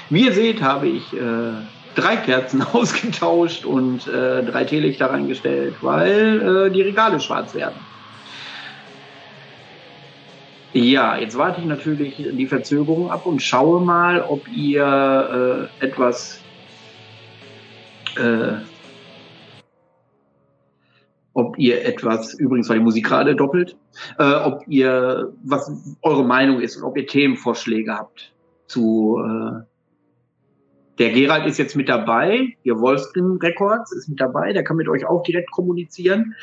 Wie 0.08 0.24
ihr 0.24 0.32
seht, 0.32 0.62
habe 0.62 0.86
ich 0.86 1.12
äh, 1.12 1.52
drei 1.96 2.16
Kerzen 2.16 2.62
ausgetauscht 2.72 3.64
und 3.64 4.06
äh, 4.06 4.44
drei 4.44 4.64
Teelichter 4.64 5.10
reingestellt, 5.10 5.74
weil 5.80 6.68
äh, 6.68 6.70
die 6.70 6.82
Regale 6.82 7.18
schwarz 7.18 7.54
werden. 7.54 7.76
Ja, 10.72 11.16
jetzt 11.16 11.36
warte 11.36 11.60
ich 11.60 11.66
natürlich 11.66 12.14
die 12.16 12.46
Verzögerung 12.46 13.10
ab 13.10 13.26
und 13.26 13.42
schaue 13.42 13.80
mal, 13.80 14.22
ob 14.22 14.46
ihr 14.48 15.68
äh, 15.80 15.84
etwas 15.84 16.40
äh, 18.16 18.60
ob 21.32 21.58
ihr 21.58 21.84
etwas, 21.84 22.34
übrigens 22.34 22.68
war 22.68 22.76
die 22.76 22.82
Musik 22.82 23.06
gerade 23.06 23.36
doppelt, 23.36 23.76
äh, 24.18 24.34
ob 24.34 24.62
ihr, 24.66 25.32
was 25.44 25.96
eure 26.02 26.24
Meinung 26.24 26.60
ist 26.60 26.76
und 26.76 26.84
ob 26.84 26.96
ihr 26.96 27.06
Themenvorschläge 27.06 27.92
habt 27.92 28.32
zu, 28.66 29.18
äh, 29.24 29.62
der 30.98 31.10
Gerald 31.12 31.46
ist 31.46 31.58
jetzt 31.58 31.76
mit 31.76 31.88
dabei, 31.88 32.56
ihr 32.62 32.78
Wolfskin 32.78 33.38
Records 33.40 33.92
ist 33.92 34.08
mit 34.08 34.20
dabei, 34.20 34.52
der 34.52 34.64
kann 34.64 34.76
mit 34.76 34.88
euch 34.88 35.06
auch 35.06 35.22
direkt 35.22 35.50
kommunizieren. 35.50 36.34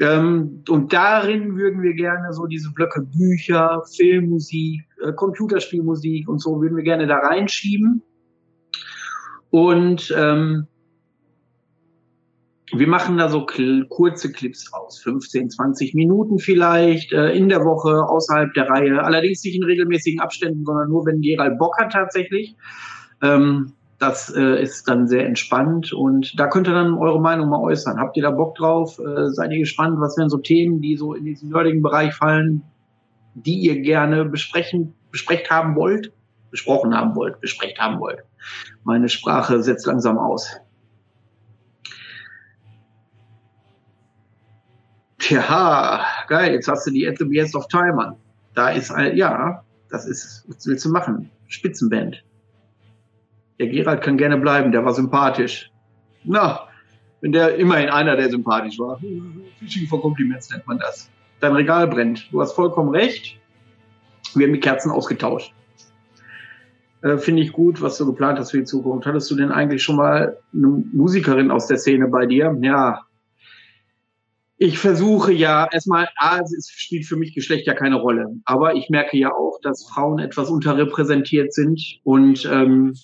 Ähm, 0.00 0.64
und 0.68 0.92
darin 0.92 1.56
würden 1.56 1.82
wir 1.82 1.92
gerne 1.94 2.32
so 2.32 2.46
diese 2.46 2.72
Blöcke 2.72 3.02
Bücher, 3.02 3.82
Filmmusik, 3.94 4.82
äh, 5.02 5.12
Computerspielmusik 5.12 6.28
und 6.28 6.40
so 6.40 6.60
würden 6.60 6.76
wir 6.76 6.82
gerne 6.82 7.06
da 7.06 7.18
reinschieben. 7.18 8.02
Und 9.50 10.12
ähm, 10.16 10.66
wir 12.72 12.88
machen 12.88 13.18
da 13.18 13.28
so 13.28 13.46
kurze 13.88 14.32
Clips 14.32 14.72
raus, 14.72 14.98
15, 15.02 15.50
20 15.50 15.94
Minuten 15.94 16.38
vielleicht 16.38 17.12
äh, 17.12 17.32
in 17.32 17.48
der 17.48 17.60
Woche 17.60 18.08
außerhalb 18.08 18.54
der 18.54 18.68
Reihe. 18.68 19.02
Allerdings 19.02 19.44
nicht 19.44 19.56
in 19.56 19.64
regelmäßigen 19.64 20.20
Abständen, 20.20 20.64
sondern 20.64 20.88
nur, 20.88 21.04
wenn 21.04 21.20
Gerald 21.20 21.58
Bock 21.58 21.76
hat 21.78 21.92
tatsächlich. 21.92 22.56
Ähm, 23.22 23.72
das 23.98 24.34
äh, 24.34 24.62
ist 24.62 24.88
dann 24.88 25.06
sehr 25.06 25.26
entspannt 25.26 25.92
und 25.92 26.38
da 26.38 26.48
könnt 26.48 26.66
ihr 26.66 26.74
dann 26.74 26.94
eure 26.94 27.20
Meinung 27.20 27.48
mal 27.48 27.60
äußern. 27.60 27.98
Habt 27.98 28.16
ihr 28.16 28.22
da 28.22 28.30
Bock 28.30 28.56
drauf? 28.56 28.98
Äh, 28.98 29.30
seid 29.30 29.52
ihr 29.52 29.60
gespannt? 29.60 30.00
Was 30.00 30.16
wären 30.16 30.28
so 30.28 30.38
Themen, 30.38 30.80
die 30.80 30.96
so 30.96 31.14
in 31.14 31.24
diesen 31.24 31.50
nerdigen 31.50 31.82
Bereich 31.82 32.14
fallen, 32.14 32.62
die 33.34 33.60
ihr 33.60 33.80
gerne 33.80 34.24
besprechen, 34.24 34.94
besprecht 35.10 35.50
haben 35.50 35.76
wollt? 35.76 36.12
Besprochen 36.50 36.94
haben 36.94 37.14
wollt, 37.16 37.40
besprecht 37.40 37.78
haben 37.78 38.00
wollt. 38.00 38.20
Meine 38.84 39.08
Sprache 39.08 39.62
setzt 39.62 39.86
langsam 39.86 40.18
aus. 40.18 40.56
Tja, 45.24 46.04
geil, 46.28 46.52
jetzt 46.52 46.68
hast 46.68 46.86
du 46.86 46.90
die 46.90 47.08
At 47.08 47.16
the 47.16 47.24
Best 47.24 47.56
of 47.56 47.66
Time 47.68 47.96
an. 47.98 48.16
Da 48.52 48.68
ist, 48.68 48.92
ja, 49.14 49.64
das 49.88 50.04
ist, 50.04 50.44
was 50.48 50.66
willst 50.66 50.84
du 50.84 50.90
machen? 50.90 51.30
Spitzenband. 51.48 52.22
Der 53.58 53.68
Gerald 53.68 54.02
kann 54.02 54.18
gerne 54.18 54.36
bleiben, 54.36 54.70
der 54.70 54.84
war 54.84 54.92
sympathisch. 54.92 55.70
Na, 56.24 56.68
wenn 57.22 57.32
der 57.32 57.54
immerhin 57.56 57.88
einer, 57.88 58.16
der 58.16 58.28
sympathisch 58.28 58.78
war. 58.78 59.00
Fishing 59.60 59.88
for 59.88 60.02
Compliments 60.02 60.50
nennt 60.50 60.66
man 60.66 60.78
das. 60.78 61.08
Dein 61.40 61.54
Regal 61.54 61.88
brennt. 61.88 62.30
Du 62.30 62.42
hast 62.42 62.52
vollkommen 62.52 62.90
recht. 62.90 63.40
Wir 64.34 64.46
haben 64.46 64.52
die 64.52 64.60
Kerzen 64.60 64.90
ausgetauscht. 64.90 65.54
Äh, 67.00 67.16
Finde 67.16 67.40
ich 67.40 67.52
gut, 67.52 67.80
was 67.80 67.96
du 67.96 68.04
geplant 68.04 68.38
hast 68.38 68.50
für 68.50 68.58
die 68.58 68.64
Zukunft. 68.64 69.06
Hattest 69.06 69.30
du 69.30 69.36
denn 69.36 69.52
eigentlich 69.52 69.82
schon 69.82 69.96
mal 69.96 70.36
eine 70.52 70.84
Musikerin 70.92 71.50
aus 71.50 71.66
der 71.66 71.78
Szene 71.78 72.08
bei 72.08 72.26
dir? 72.26 72.54
Ja, 72.60 73.06
ich 74.56 74.78
versuche 74.78 75.32
ja 75.32 75.68
erstmal, 75.70 76.08
A, 76.16 76.38
es 76.40 76.70
spielt 76.70 77.06
für 77.06 77.16
mich 77.16 77.34
Geschlecht 77.34 77.66
ja 77.66 77.74
keine 77.74 77.96
Rolle, 77.96 78.28
aber 78.44 78.74
ich 78.74 78.88
merke 78.88 79.16
ja 79.16 79.32
auch, 79.32 79.58
dass 79.62 79.88
Frauen 79.88 80.18
etwas 80.18 80.48
unterrepräsentiert 80.48 81.52
sind 81.52 81.80
und 82.04 82.48
ähm, 82.50 82.94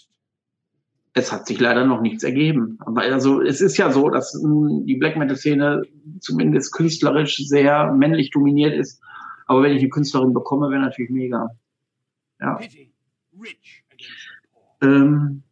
es 1.13 1.33
hat 1.33 1.47
sich 1.47 1.59
leider 1.59 1.85
noch 1.85 2.01
nichts 2.01 2.23
ergeben. 2.23 2.79
Aber 2.81 3.03
also 3.03 3.43
es 3.43 3.61
ist 3.61 3.77
ja 3.77 3.91
so, 3.91 4.11
dass 4.11 4.41
mh, 4.43 4.85
die 4.85 4.95
Black 4.97 5.17
Metal 5.17 5.37
Szene 5.37 5.83
zumindest 6.21 6.73
künstlerisch 6.73 7.37
sehr 7.37 7.93
männlich 7.93 8.31
dominiert 8.31 8.75
ist. 8.75 9.03
Aber 9.47 9.63
wenn 9.63 9.73
ich 9.73 9.81
eine 9.81 9.91
Künstlerin 9.91 10.33
bekomme, 10.33 10.71
wäre 10.71 10.81
natürlich 10.81 11.11
mega. 11.11 11.51
Ja. 12.41 12.61
Ähm, 14.83 15.43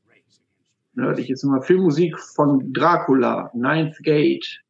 nördlich 0.95 1.31
ist 1.31 1.43
immer 1.43 1.61
Filmmusik 1.61 2.19
von 2.19 2.73
Dracula, 2.73 3.51
Ninth 3.53 3.99
Gate, 4.05 4.63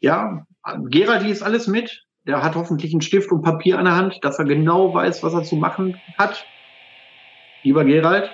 ja, 0.00 0.46
Gerald 0.88 1.26
ist 1.26 1.42
alles 1.42 1.66
mit. 1.66 2.04
Der 2.26 2.42
hat 2.42 2.56
hoffentlich 2.56 2.92
einen 2.92 3.02
Stift 3.02 3.30
und 3.30 3.42
Papier 3.42 3.78
an 3.78 3.84
der 3.84 3.94
Hand, 3.94 4.18
dass 4.22 4.38
er 4.38 4.44
genau 4.44 4.92
weiß, 4.92 5.22
was 5.22 5.32
er 5.32 5.44
zu 5.44 5.56
machen 5.56 6.00
hat. 6.18 6.44
Lieber 7.62 7.84
Gerald, 7.84 8.30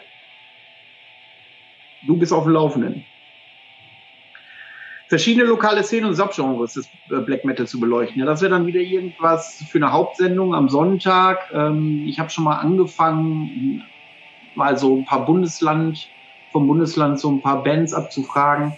du 2.06 2.16
bist 2.16 2.32
auf 2.32 2.44
dem 2.44 2.54
Laufenden. 2.54 3.04
Verschiedene 5.08 5.44
lokale 5.44 5.84
Szenen 5.84 6.06
und 6.06 6.14
Subgenres 6.14 6.72
des 6.72 6.88
äh, 7.10 7.20
Black 7.20 7.44
Metal 7.44 7.66
zu 7.66 7.78
beleuchten. 7.78 8.18
Ja, 8.18 8.24
das 8.24 8.40
wäre 8.40 8.52
dann 8.52 8.66
wieder 8.66 8.80
irgendwas 8.80 9.62
für 9.70 9.76
eine 9.76 9.92
Hauptsendung 9.92 10.54
am 10.54 10.70
Sonntag. 10.70 11.50
Ähm, 11.52 12.06
ich 12.06 12.18
habe 12.18 12.30
schon 12.30 12.44
mal 12.44 12.56
angefangen, 12.56 13.84
mal 14.54 14.78
so 14.78 14.96
ein 14.96 15.04
paar 15.04 15.26
Bundesland, 15.26 16.08
vom 16.50 16.66
Bundesland 16.66 17.20
so 17.20 17.30
ein 17.30 17.42
paar 17.42 17.62
Bands 17.62 17.92
abzufragen. 17.92 18.72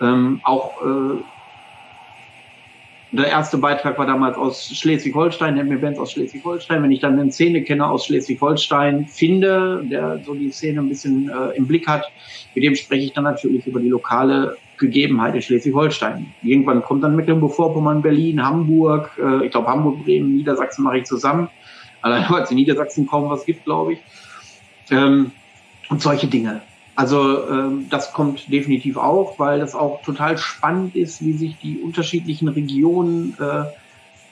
Ähm, 0.00 0.40
auch 0.42 0.82
äh, 0.82 1.22
der 3.16 3.28
erste 3.28 3.58
Beitrag 3.58 3.98
war 3.98 4.06
damals 4.06 4.36
aus 4.36 4.68
Schleswig-Holstein, 4.68 5.54
nennt 5.54 5.68
mir 5.68 5.78
Bands 5.78 5.98
aus 5.98 6.12
Schleswig-Holstein. 6.12 6.82
Wenn 6.82 6.92
ich 6.92 7.00
dann 7.00 7.18
einen 7.18 7.30
Szenekenner 7.30 7.90
aus 7.90 8.06
Schleswig-Holstein 8.06 9.06
finde, 9.06 9.84
der 9.84 10.20
so 10.24 10.34
die 10.34 10.50
Szene 10.50 10.80
ein 10.80 10.88
bisschen 10.88 11.28
äh, 11.28 11.56
im 11.56 11.66
Blick 11.66 11.86
hat, 11.86 12.04
mit 12.54 12.64
dem 12.64 12.74
spreche 12.74 13.04
ich 13.04 13.12
dann 13.12 13.24
natürlich 13.24 13.66
über 13.66 13.80
die 13.80 13.88
lokale 13.88 14.56
Gegebenheit 14.78 15.34
in 15.34 15.42
Schleswig-Holstein. 15.42 16.26
Irgendwann 16.42 16.82
kommt 16.82 17.04
dann 17.04 17.16
Mecklenburg-Vorpommern, 17.16 18.02
Berlin, 18.02 18.44
Hamburg, 18.44 19.10
äh, 19.18 19.46
ich 19.46 19.52
glaube 19.52 19.68
Hamburg, 19.68 20.04
Bremen, 20.04 20.36
Niedersachsen 20.36 20.82
mache 20.82 20.98
ich 20.98 21.04
zusammen. 21.04 21.48
Allein 22.02 22.24
weil 22.28 22.42
es 22.42 22.50
in 22.50 22.56
Niedersachsen 22.56 23.06
kaum 23.06 23.30
was 23.30 23.44
gibt, 23.46 23.64
glaube 23.64 23.94
ich. 23.94 23.98
Ähm, 24.90 25.32
und 25.88 26.02
solche 26.02 26.26
Dinge. 26.26 26.62
Also 26.96 27.48
ähm, 27.48 27.86
das 27.90 28.12
kommt 28.12 28.50
definitiv 28.50 28.96
auch, 28.96 29.38
weil 29.38 29.60
das 29.60 29.74
auch 29.74 30.02
total 30.02 30.38
spannend 30.38 30.96
ist, 30.96 31.22
wie 31.24 31.34
sich 31.34 31.56
die 31.58 31.78
unterschiedlichen 31.78 32.48
Regionen 32.48 33.36
äh, 33.38 33.64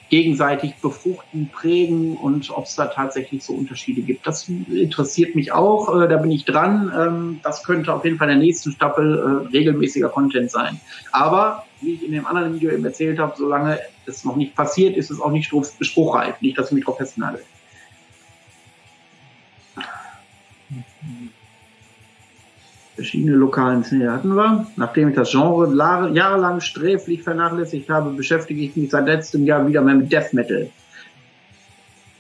gegenseitig 0.09 0.77
befruchten, 0.77 1.51
prägen 1.53 2.17
und 2.17 2.51
ob 2.51 2.65
es 2.65 2.75
da 2.75 2.87
tatsächlich 2.87 3.43
so 3.43 3.53
Unterschiede 3.53 4.01
gibt. 4.01 4.27
Das 4.27 4.49
interessiert 4.49 5.35
mich 5.35 5.53
auch, 5.53 5.95
äh, 5.95 6.09
da 6.09 6.17
bin 6.17 6.31
ich 6.31 6.47
dran. 6.47 6.91
Ähm, 6.97 7.41
das 7.43 7.65
könnte 7.65 7.93
auf 7.93 8.05
jeden 8.05 8.17
Fall 8.17 8.31
in 8.31 8.39
der 8.39 8.47
nächsten 8.47 8.73
Staffel 8.73 9.19
äh, 9.19 9.49
regelmäßiger 9.49 10.09
Content 10.09 10.51
sein. 10.51 10.81
Aber, 11.13 11.65
wie 11.83 11.95
ich 11.95 12.05
in 12.05 12.13
dem 12.13 12.27
anderen 12.27 12.55
Video 12.55 12.71
eben 12.71 12.85
erzählt 12.85 13.19
habe, 13.19 13.35
solange 13.37 13.79
es 14.07 14.25
noch 14.25 14.37
nicht 14.37 14.55
passiert, 14.55 14.97
ist 14.97 15.11
es 15.11 15.21
auch 15.21 15.31
nicht 15.31 15.53
spruchreif. 15.81 16.41
Nicht, 16.41 16.57
dass 16.59 16.69
ich 16.69 16.73
mich 16.73 16.85
drauf 16.85 16.97
festnagel. 16.97 17.43
Verschiedene 22.95 23.37
lokalen 23.37 23.85
Szenen 23.85 24.11
hatten 24.11 24.35
wir. 24.35 24.67
Nachdem 24.77 25.09
ich 25.09 25.15
das 25.15 25.31
Genre 25.31 25.69
jahrelang 26.13 26.61
sträflich 26.61 27.23
vernachlässigt 27.23 27.91
habe, 27.91 28.11
beschäftige 28.11 28.63
ich 28.63 28.77
mich 28.77 28.91
seit 28.91 29.07
letztem 29.07 29.45
Jahr 29.45 29.67
wieder 29.67 29.83
mehr 29.83 29.95
mit 29.95 30.13
Death 30.13 30.33
Metal. 30.33 30.71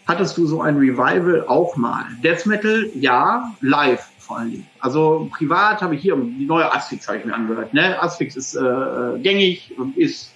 Hattest 0.07 0.37
du 0.37 0.47
so 0.47 0.61
ein 0.61 0.77
Revival 0.77 1.45
auch 1.47 1.77
mal? 1.77 2.05
Death 2.22 2.47
Metal, 2.47 2.91
ja, 2.95 3.51
live 3.61 4.07
vor 4.25 4.39
allen 4.39 4.51
Dingen. 4.51 4.66
Also 4.81 5.31
privat 5.37 5.83
habe 5.83 5.95
ich 5.95 6.03
hier 6.03 6.16
die 6.16 6.47
neue 6.47 6.72
Asphyx 6.72 7.07
habe 7.09 7.18
ich 7.18 7.25
mir 7.25 7.35
angehört. 7.35 7.75
Ne? 7.75 8.03
Asphyx 8.03 8.37
ist 8.37 8.55
äh, 8.55 9.18
gängig, 9.18 9.72
ist 9.97 10.35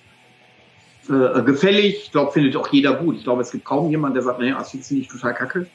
äh, 1.08 1.42
gefällig. 1.42 2.02
Ich 2.04 2.12
glaube, 2.12 2.32
findet 2.32 2.54
auch 2.56 2.68
jeder 2.68 2.94
gut. 2.94 3.16
Ich 3.16 3.24
glaube, 3.24 3.42
es 3.42 3.50
gibt 3.50 3.64
kaum 3.64 3.90
jemanden, 3.90 4.14
der 4.14 4.22
sagt, 4.22 4.40
nee, 4.40 4.52
Asphyx 4.52 4.88
finde 4.88 5.02
ich 5.02 5.08
total 5.08 5.34
kacke. 5.34 5.66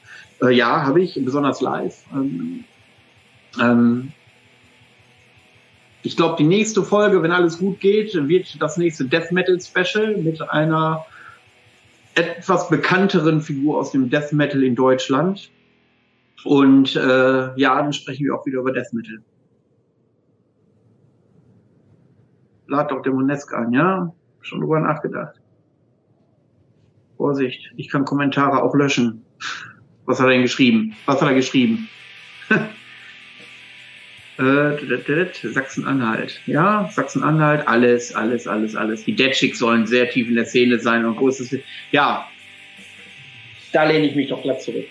Äh, 0.41 0.51
ja, 0.51 0.83
habe 0.83 1.01
ich, 1.01 1.19
besonders 1.23 1.61
live. 1.61 2.03
Ähm, 2.13 2.63
ähm, 3.59 4.11
ich 6.03 6.17
glaube, 6.17 6.35
die 6.37 6.43
nächste 6.43 6.83
Folge, 6.83 7.23
wenn 7.23 7.31
alles 7.31 7.57
gut 7.57 7.79
geht, 7.79 8.13
wird 8.27 8.61
das 8.61 8.77
nächste 8.77 9.05
Death 9.05 9.31
Metal 9.31 9.57
Special 9.59 10.17
mit 10.17 10.41
einer 10.49 11.05
etwas 12.15 12.69
bekannteren 12.69 13.41
Figur 13.41 13.79
aus 13.79 13.91
dem 13.91 14.09
Death 14.09 14.33
Metal 14.33 14.63
in 14.63 14.75
Deutschland. 14.75 15.49
Und 16.43 16.97
äh, 16.97 17.57
ja, 17.57 17.81
dann 17.81 17.93
sprechen 17.93 18.25
wir 18.25 18.35
auch 18.35 18.45
wieder 18.45 18.59
über 18.59 18.73
Death 18.73 18.91
Metal. 18.91 19.23
Lad 22.67 22.91
doch 22.91 23.01
Demonesk 23.01 23.53
an, 23.53 23.71
ja? 23.71 24.13
Schon 24.41 24.59
drüber 24.59 24.81
nachgedacht. 24.81 25.39
Vorsicht, 27.15 27.71
ich 27.77 27.89
kann 27.89 28.03
Kommentare 28.03 28.61
auch 28.61 28.75
löschen. 28.75 29.23
Was 30.05 30.19
hat 30.19 30.27
er 30.27 30.33
denn 30.33 30.41
geschrieben? 30.41 30.95
Was 31.05 31.21
hat 31.21 31.29
er 31.29 31.35
geschrieben? 31.35 31.87
Äh, 34.37 35.27
Sachsen-Anhalt. 35.43 36.41
Ja, 36.47 36.89
Sachsen-Anhalt, 36.91 37.67
alles, 37.67 38.15
alles, 38.15 38.47
alles, 38.47 38.75
alles. 38.75 39.03
Die 39.05 39.13
Dead 39.13 39.35
sollen 39.55 39.85
sehr 39.85 40.09
tief 40.09 40.27
in 40.27 40.35
der 40.35 40.45
Szene 40.45 40.79
sein 40.79 41.05
und 41.05 41.17
großes. 41.17 41.55
Ja, 41.91 42.27
da 43.71 43.83
lehne 43.83 44.07
ich 44.07 44.15
mich 44.15 44.29
doch 44.29 44.41
glatt 44.41 44.61
zurück. 44.61 44.87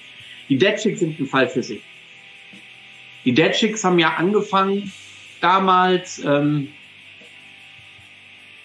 Die 0.49 0.59
Dead 0.59 0.79
sind 0.79 1.19
ein 1.19 1.27
Fall 1.27 1.49
für 1.49 1.63
sich. 1.63 1.81
Die 3.25 3.33
Dead 3.33 3.53
haben 3.53 3.99
ja 3.99 4.15
angefangen 4.15 4.93
damals 5.41 6.23
ähm, 6.25 6.69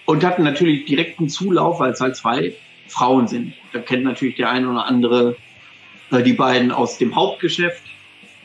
und 0.04 0.24
hatten 0.24 0.44
natürlich 0.44 0.84
direkten 0.84 1.28
Zulauf, 1.28 1.80
weil 1.80 1.92
es 1.92 2.00
halt 2.00 2.16
zwei 2.16 2.54
Frauen 2.86 3.26
sind. 3.26 3.54
Da 3.72 3.80
kennt 3.80 4.04
natürlich 4.04 4.36
der 4.36 4.50
eine 4.50 4.70
oder 4.70 4.86
andere 4.86 5.36
äh, 6.10 6.22
die 6.22 6.32
beiden 6.32 6.70
aus 6.70 6.98
dem 6.98 7.14
Hauptgeschäft, 7.14 7.82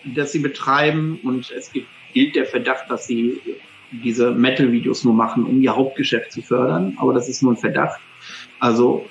das 0.03 0.31
sie 0.31 0.39
betreiben 0.39 1.19
und 1.23 1.51
es 1.51 1.71
gibt 1.71 1.88
gilt 2.14 2.36
der 2.36 2.45
Verdacht, 2.45 2.89
dass 2.89 3.07
sie 3.07 3.39
diese 3.91 4.32
Metal-Videos 4.32 5.03
nur 5.03 5.14
machen, 5.14 5.45
um 5.45 5.61
ihr 5.61 5.76
Hauptgeschäft 5.76 6.32
zu 6.32 6.41
fördern. 6.41 6.97
Aber 6.97 7.14
das 7.14 7.30
ist 7.30 7.43
nur 7.43 7.53
ein 7.53 7.57
Verdacht. 7.57 7.99
Also 8.59 9.07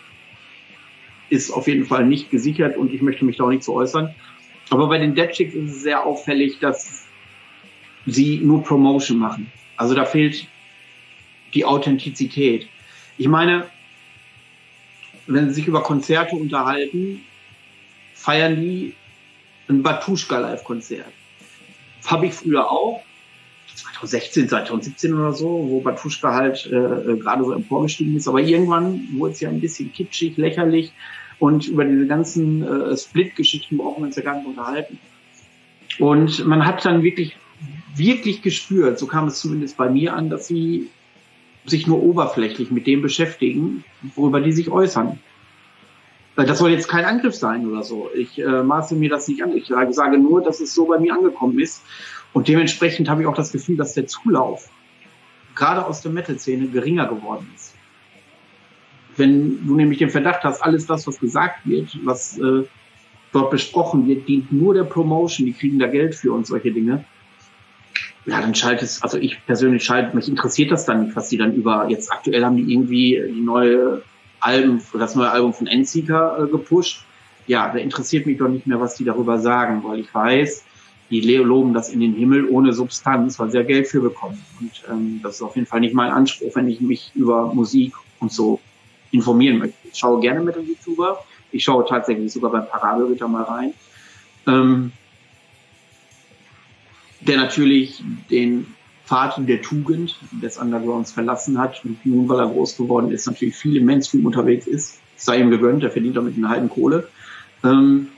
ist 1.30 1.50
auf 1.50 1.66
jeden 1.68 1.86
Fall 1.86 2.04
nicht 2.06 2.30
gesichert 2.30 2.76
und 2.76 2.92
ich 2.92 3.00
möchte 3.00 3.24
mich 3.24 3.36
da 3.36 3.44
auch 3.44 3.50
nicht 3.50 3.62
zu 3.62 3.74
äußern. 3.74 4.14
Aber 4.70 4.88
bei 4.88 4.98
den 4.98 5.14
Dead 5.14 5.30
Chicks 5.30 5.54
ist 5.54 5.70
es 5.70 5.82
sehr 5.82 6.04
auffällig, 6.04 6.58
dass 6.58 7.06
sie 8.06 8.38
nur 8.38 8.62
Promotion 8.62 9.18
machen. 9.18 9.50
Also 9.76 9.94
da 9.94 10.04
fehlt 10.04 10.46
die 11.54 11.64
Authentizität. 11.64 12.68
Ich 13.18 13.28
meine, 13.28 13.66
wenn 15.26 15.48
sie 15.48 15.54
sich 15.54 15.66
über 15.66 15.82
Konzerte 15.82 16.34
unterhalten, 16.36 17.22
feiern 18.14 18.60
die 18.60 18.94
ein 19.68 19.82
Batuschka 19.82 20.38
Live-Konzert. 20.38 21.12
Habe 22.06 22.26
ich 22.26 22.34
früher 22.34 22.70
auch. 22.70 23.02
2016, 23.74 24.48
2017 24.48 25.14
oder 25.14 25.32
so, 25.32 25.46
wo 25.46 25.80
Batuschka 25.80 26.34
halt 26.34 26.66
äh, 26.70 26.76
äh, 26.76 27.16
gerade 27.16 27.44
so 27.44 27.52
emporgestiegen 27.52 28.16
ist. 28.16 28.28
Aber 28.28 28.40
irgendwann 28.40 29.08
wurde 29.16 29.32
es 29.32 29.40
ja 29.40 29.48
ein 29.48 29.60
bisschen 29.60 29.92
kitschig, 29.92 30.36
lächerlich. 30.36 30.92
Und 31.38 31.66
über 31.66 31.84
diese 31.84 32.06
ganzen 32.06 32.62
äh, 32.62 32.96
Split-Geschichten 32.96 33.78
brauchen 33.78 34.02
wir 34.02 34.06
uns 34.06 34.16
ja 34.16 34.22
gar 34.22 34.36
nicht 34.36 34.46
unterhalten. 34.46 34.98
Und 35.98 36.44
man 36.46 36.64
hat 36.66 36.84
dann 36.84 37.02
wirklich, 37.02 37.36
wirklich 37.96 38.42
gespürt, 38.42 38.98
so 38.98 39.06
kam 39.06 39.28
es 39.28 39.40
zumindest 39.40 39.76
bei 39.76 39.88
mir 39.88 40.14
an, 40.14 40.30
dass 40.30 40.46
sie 40.46 40.88
sich 41.64 41.86
nur 41.86 42.02
oberflächlich 42.02 42.70
mit 42.70 42.86
dem 42.86 43.02
beschäftigen, 43.02 43.84
worüber 44.14 44.40
die 44.40 44.52
sich 44.52 44.70
äußern. 44.70 45.18
Das 46.36 46.58
soll 46.58 46.70
jetzt 46.70 46.88
kein 46.88 47.04
Angriff 47.04 47.34
sein 47.34 47.66
oder 47.66 47.82
so. 47.82 48.08
Ich 48.14 48.38
äh, 48.38 48.62
maße 48.62 48.94
mir 48.94 49.10
das 49.10 49.28
nicht 49.28 49.42
an. 49.42 49.54
Ich 49.54 49.70
sage 49.90 50.18
nur, 50.18 50.42
dass 50.42 50.60
es 50.60 50.74
so 50.74 50.86
bei 50.86 50.98
mir 50.98 51.14
angekommen 51.14 51.58
ist. 51.58 51.82
Und 52.32 52.48
dementsprechend 52.48 53.08
habe 53.08 53.20
ich 53.22 53.26
auch 53.26 53.34
das 53.34 53.52
Gefühl, 53.52 53.76
dass 53.76 53.92
der 53.92 54.06
Zulauf 54.06 54.70
gerade 55.54 55.84
aus 55.84 56.00
der 56.00 56.12
Metal-Szene 56.12 56.68
geringer 56.68 57.06
geworden 57.06 57.50
ist. 57.54 57.74
Wenn 59.16 59.66
du 59.66 59.76
nämlich 59.76 59.98
den 59.98 60.08
Verdacht 60.08 60.42
hast, 60.42 60.62
alles 60.62 60.86
das, 60.86 61.06
was 61.06 61.20
gesagt 61.20 61.66
wird, 61.66 61.98
was 62.04 62.38
äh, 62.38 62.64
dort 63.32 63.50
besprochen 63.50 64.06
wird, 64.06 64.26
dient 64.26 64.50
nur 64.50 64.72
der 64.72 64.84
Promotion, 64.84 65.46
die 65.46 65.52
kriegen 65.52 65.78
da 65.78 65.86
Geld 65.86 66.14
für 66.14 66.32
und 66.32 66.46
solche 66.46 66.72
Dinge. 66.72 67.04
Ja, 68.24 68.40
dann 68.40 68.54
schaltet 68.54 68.84
es, 68.84 69.02
also 69.02 69.18
ich 69.18 69.44
persönlich 69.44 69.84
schalte, 69.84 70.16
mich 70.16 70.28
interessiert 70.28 70.70
das 70.70 70.86
dann 70.86 71.04
nicht, 71.04 71.16
was 71.16 71.28
die 71.28 71.36
dann 71.36 71.54
über, 71.54 71.88
jetzt 71.88 72.10
aktuell 72.10 72.44
haben 72.44 72.56
die 72.56 72.72
irgendwie 72.72 73.20
die 73.28 73.40
neue 73.40 74.02
Alben, 74.42 74.82
das 74.92 75.14
neue 75.14 75.30
Album 75.30 75.54
von 75.54 75.66
Endseeker 75.66 76.38
äh, 76.38 76.50
gepusht. 76.50 77.04
Ja, 77.46 77.72
da 77.72 77.78
interessiert 77.78 78.26
mich 78.26 78.38
doch 78.38 78.48
nicht 78.48 78.66
mehr, 78.66 78.80
was 78.80 78.94
die 78.94 79.04
darüber 79.04 79.38
sagen, 79.38 79.82
weil 79.84 80.00
ich 80.00 80.14
weiß, 80.14 80.64
die 81.10 81.20
loben 81.20 81.74
das 81.74 81.90
in 81.90 82.00
den 82.00 82.14
Himmel 82.14 82.46
ohne 82.48 82.72
Substanz, 82.72 83.38
weil 83.38 83.50
sie 83.50 83.58
ja 83.58 83.62
Geld 83.62 83.86
für 83.86 84.00
bekommen. 84.00 84.42
Und 84.60 84.82
ähm, 84.90 85.20
das 85.22 85.36
ist 85.36 85.42
auf 85.42 85.56
jeden 85.56 85.66
Fall 85.66 85.80
nicht 85.80 85.94
mein 85.94 86.10
Anspruch, 86.10 86.54
wenn 86.54 86.68
ich 86.68 86.80
mich 86.80 87.12
über 87.14 87.52
Musik 87.52 87.94
und 88.20 88.32
so 88.32 88.60
informieren 89.10 89.58
möchte. 89.58 89.76
Ich 89.84 89.98
schaue 89.98 90.20
gerne 90.20 90.40
mit 90.40 90.56
dem 90.56 90.66
YouTuber. 90.66 91.22
Ich 91.50 91.64
schaue 91.64 91.84
tatsächlich 91.86 92.32
sogar 92.32 92.50
beim 92.50 92.66
Parabelritter 92.66 93.28
mal 93.28 93.42
rein. 93.42 93.74
Ähm, 94.46 94.92
der 97.20 97.36
natürlich 97.36 98.02
den 98.30 98.66
Pfad 99.12 99.46
der 99.46 99.60
Tugend 99.60 100.16
des 100.42 100.56
Undergrounds 100.56 101.12
verlassen 101.12 101.58
hat 101.58 101.84
und 101.84 102.04
nun, 102.06 102.30
weil 102.30 102.38
er 102.38 102.48
groß 102.48 102.78
geworden 102.78 103.10
ist, 103.10 103.26
natürlich 103.26 103.54
viel 103.54 103.76
im 103.76 103.84
Mainstream 103.84 104.24
unterwegs 104.24 104.66
ist. 104.66 105.00
Sei 105.16 105.38
ihm 105.38 105.50
gegönnt, 105.50 105.82
der 105.82 105.90
verdient 105.90 106.16
damit 106.16 106.34
eine 106.34 106.48
halben 106.48 106.70
Kohle. 106.70 107.06
Ähm, 107.62 108.08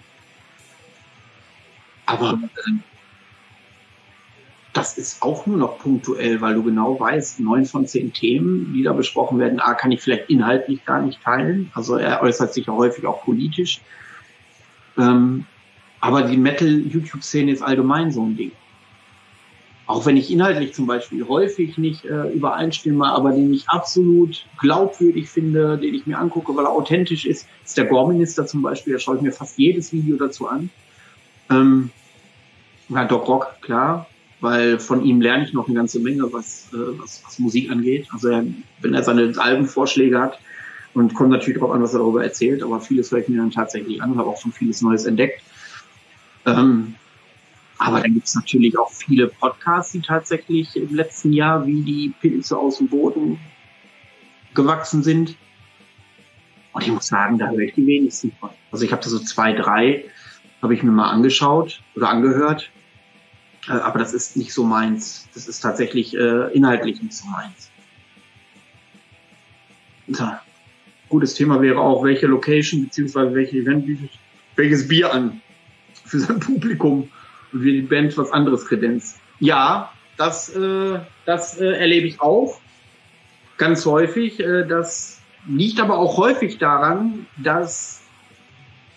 aber 2.06 2.38
äh, 2.44 2.70
das 4.72 4.96
ist 4.96 5.20
auch 5.20 5.46
nur 5.46 5.56
noch 5.56 5.80
punktuell, 5.80 6.40
weil 6.40 6.54
du 6.54 6.62
genau 6.62 7.00
weißt, 7.00 7.40
neun 7.40 7.64
von 7.64 7.88
zehn 7.88 8.12
Themen, 8.12 8.72
die 8.72 8.84
da 8.84 8.92
besprochen 8.92 9.40
werden, 9.40 9.58
A, 9.58 9.74
kann 9.74 9.90
ich 9.90 10.00
vielleicht 10.00 10.30
inhaltlich 10.30 10.84
gar 10.84 11.02
nicht 11.02 11.20
teilen. 11.24 11.72
Also 11.74 11.96
er 11.96 12.22
äußert 12.22 12.54
sich 12.54 12.66
ja 12.66 12.72
häufig 12.72 13.04
auch 13.04 13.24
politisch. 13.24 13.80
Ähm, 14.96 15.44
aber 15.98 16.22
die 16.22 16.36
Metal-YouTube-Szene 16.36 17.50
ist 17.50 17.62
allgemein 17.62 18.12
so 18.12 18.22
ein 18.22 18.36
Ding 18.36 18.52
auch 19.86 20.06
wenn 20.06 20.16
ich 20.16 20.30
inhaltlich 20.30 20.72
zum 20.72 20.86
Beispiel 20.86 21.26
häufig 21.28 21.76
nicht 21.76 22.04
äh, 22.04 22.30
übereinstimme, 22.32 23.06
aber 23.06 23.32
den 23.32 23.52
ich 23.52 23.68
absolut 23.68 24.46
glaubwürdig 24.58 25.28
finde, 25.28 25.76
den 25.76 25.94
ich 25.94 26.06
mir 26.06 26.18
angucke, 26.18 26.56
weil 26.56 26.64
er 26.64 26.70
authentisch 26.70 27.26
ist, 27.26 27.46
ist 27.64 27.76
der 27.76 27.84
Gore-Minister 27.84 28.46
zum 28.46 28.62
Beispiel, 28.62 28.94
da 28.94 28.98
schaue 28.98 29.16
ich 29.16 29.22
mir 29.22 29.32
fast 29.32 29.58
jedes 29.58 29.92
Video 29.92 30.16
dazu 30.16 30.48
an. 30.48 30.70
Ähm, 31.50 31.90
ja, 32.88 33.04
Doc 33.04 33.28
Rock, 33.28 33.56
klar, 33.60 34.06
weil 34.40 34.78
von 34.78 35.04
ihm 35.04 35.20
lerne 35.20 35.44
ich 35.44 35.52
noch 35.52 35.66
eine 35.66 35.76
ganze 35.76 36.00
Menge, 36.00 36.32
was, 36.32 36.68
äh, 36.72 36.98
was, 36.98 37.22
was 37.26 37.38
Musik 37.38 37.70
angeht. 37.70 38.08
Also 38.12 38.28
er, 38.28 38.44
wenn 38.80 38.94
er 38.94 39.02
seine 39.02 39.34
Albenvorschläge 39.36 40.18
hat 40.18 40.38
und 40.94 41.14
kommt 41.14 41.30
natürlich 41.30 41.58
darauf 41.58 41.74
an, 41.74 41.82
was 41.82 41.92
er 41.92 41.98
darüber 41.98 42.24
erzählt, 42.24 42.62
aber 42.62 42.80
vieles 42.80 43.10
höre 43.10 43.18
ich 43.18 43.28
mir 43.28 43.38
dann 43.38 43.50
tatsächlich 43.50 44.02
an 44.02 44.16
habe 44.16 44.30
auch 44.30 44.40
schon 44.40 44.52
vieles 44.52 44.80
Neues 44.80 45.04
entdeckt. 45.04 45.42
Ähm, 46.46 46.94
aber 47.84 48.00
dann 48.00 48.14
gibt 48.14 48.26
es 48.26 48.34
natürlich 48.34 48.78
auch 48.78 48.90
viele 48.90 49.28
Podcasts, 49.28 49.92
die 49.92 50.00
tatsächlich 50.00 50.74
im 50.76 50.94
letzten 50.94 51.32
Jahr 51.32 51.66
wie 51.66 51.82
die 51.82 52.14
Pilze 52.20 52.56
aus 52.56 52.78
dem 52.78 52.88
Boden 52.88 53.38
gewachsen 54.54 55.02
sind. 55.02 55.36
Und 56.72 56.82
ich 56.82 56.90
muss 56.90 57.06
sagen, 57.06 57.38
da 57.38 57.50
höre 57.50 57.60
ich 57.60 57.74
die 57.74 57.86
wenigsten 57.86 58.32
von. 58.40 58.50
Also 58.72 58.84
ich 58.84 58.92
habe 58.92 59.02
da 59.02 59.08
so 59.08 59.18
zwei, 59.18 59.52
drei, 59.52 60.04
habe 60.62 60.74
ich 60.74 60.82
mir 60.82 60.92
mal 60.92 61.10
angeschaut 61.10 61.82
oder 61.94 62.08
angehört. 62.08 62.70
Äh, 63.68 63.72
aber 63.72 63.98
das 63.98 64.14
ist 64.14 64.36
nicht 64.36 64.52
so 64.52 64.64
meins. 64.64 65.28
Das 65.34 65.46
ist 65.46 65.60
tatsächlich 65.60 66.16
äh, 66.16 66.52
inhaltlich 66.52 67.02
nicht 67.02 67.14
so 67.14 67.28
meins. 67.28 67.70
So. 70.08 70.28
Gutes 71.10 71.34
Thema 71.34 71.60
wäre 71.60 71.80
auch, 71.80 72.02
welche 72.02 72.26
Location 72.26 72.84
beziehungsweise 72.84 73.34
welche 73.34 73.58
Event 73.58 73.86
bietet 73.86 74.10
welches 74.56 74.86
Bier 74.86 75.12
an 75.12 75.40
für 76.04 76.20
sein 76.20 76.40
Publikum 76.40 77.08
und 77.54 77.62
wie 77.62 77.72
die 77.72 77.82
Band 77.82 78.16
was 78.18 78.30
anderes 78.32 78.66
kredenzt. 78.66 79.18
Ja, 79.40 79.92
das, 80.16 80.54
äh, 80.54 80.98
das 81.24 81.58
äh, 81.58 81.66
erlebe 81.66 82.06
ich 82.06 82.20
auch 82.20 82.60
ganz 83.56 83.86
häufig. 83.86 84.40
Äh, 84.40 84.66
das 84.66 85.20
liegt 85.46 85.80
aber 85.80 85.98
auch 85.98 86.16
häufig 86.16 86.58
daran, 86.58 87.26
dass 87.36 88.02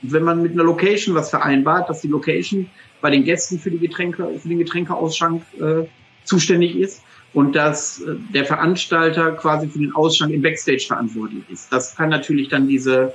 wenn 0.02 0.24
man 0.24 0.42
mit 0.42 0.54
einer 0.54 0.64
Location 0.64 1.16
was 1.16 1.30
vereinbart, 1.30 1.90
dass 1.90 2.02
die 2.02 2.08
Location 2.08 2.70
bei 3.02 3.10
den 3.10 3.24
Gästen 3.24 3.60
für 3.60 3.72
die 3.72 3.80
Getränke, 3.80 4.28
für 4.40 4.48
den 4.48 4.60
Getränkeausschank 4.60 5.44
äh, 5.60 5.88
zuständig 6.24 6.76
ist 6.76 7.04
und 7.34 7.56
dass 7.56 8.02
äh, 8.02 8.16
der 8.34 8.46
Veranstalter 8.46 9.32
quasi 9.32 9.68
für 9.68 9.80
den 9.80 9.94
Ausschank 9.94 10.34
im 10.34 10.42
Backstage 10.42 10.86
verantwortlich 10.88 11.44
ist. 11.50 11.72
Das 11.72 11.96
kann 11.96 12.10
natürlich 12.10 12.50
dann 12.50 12.68
diese, 12.68 13.14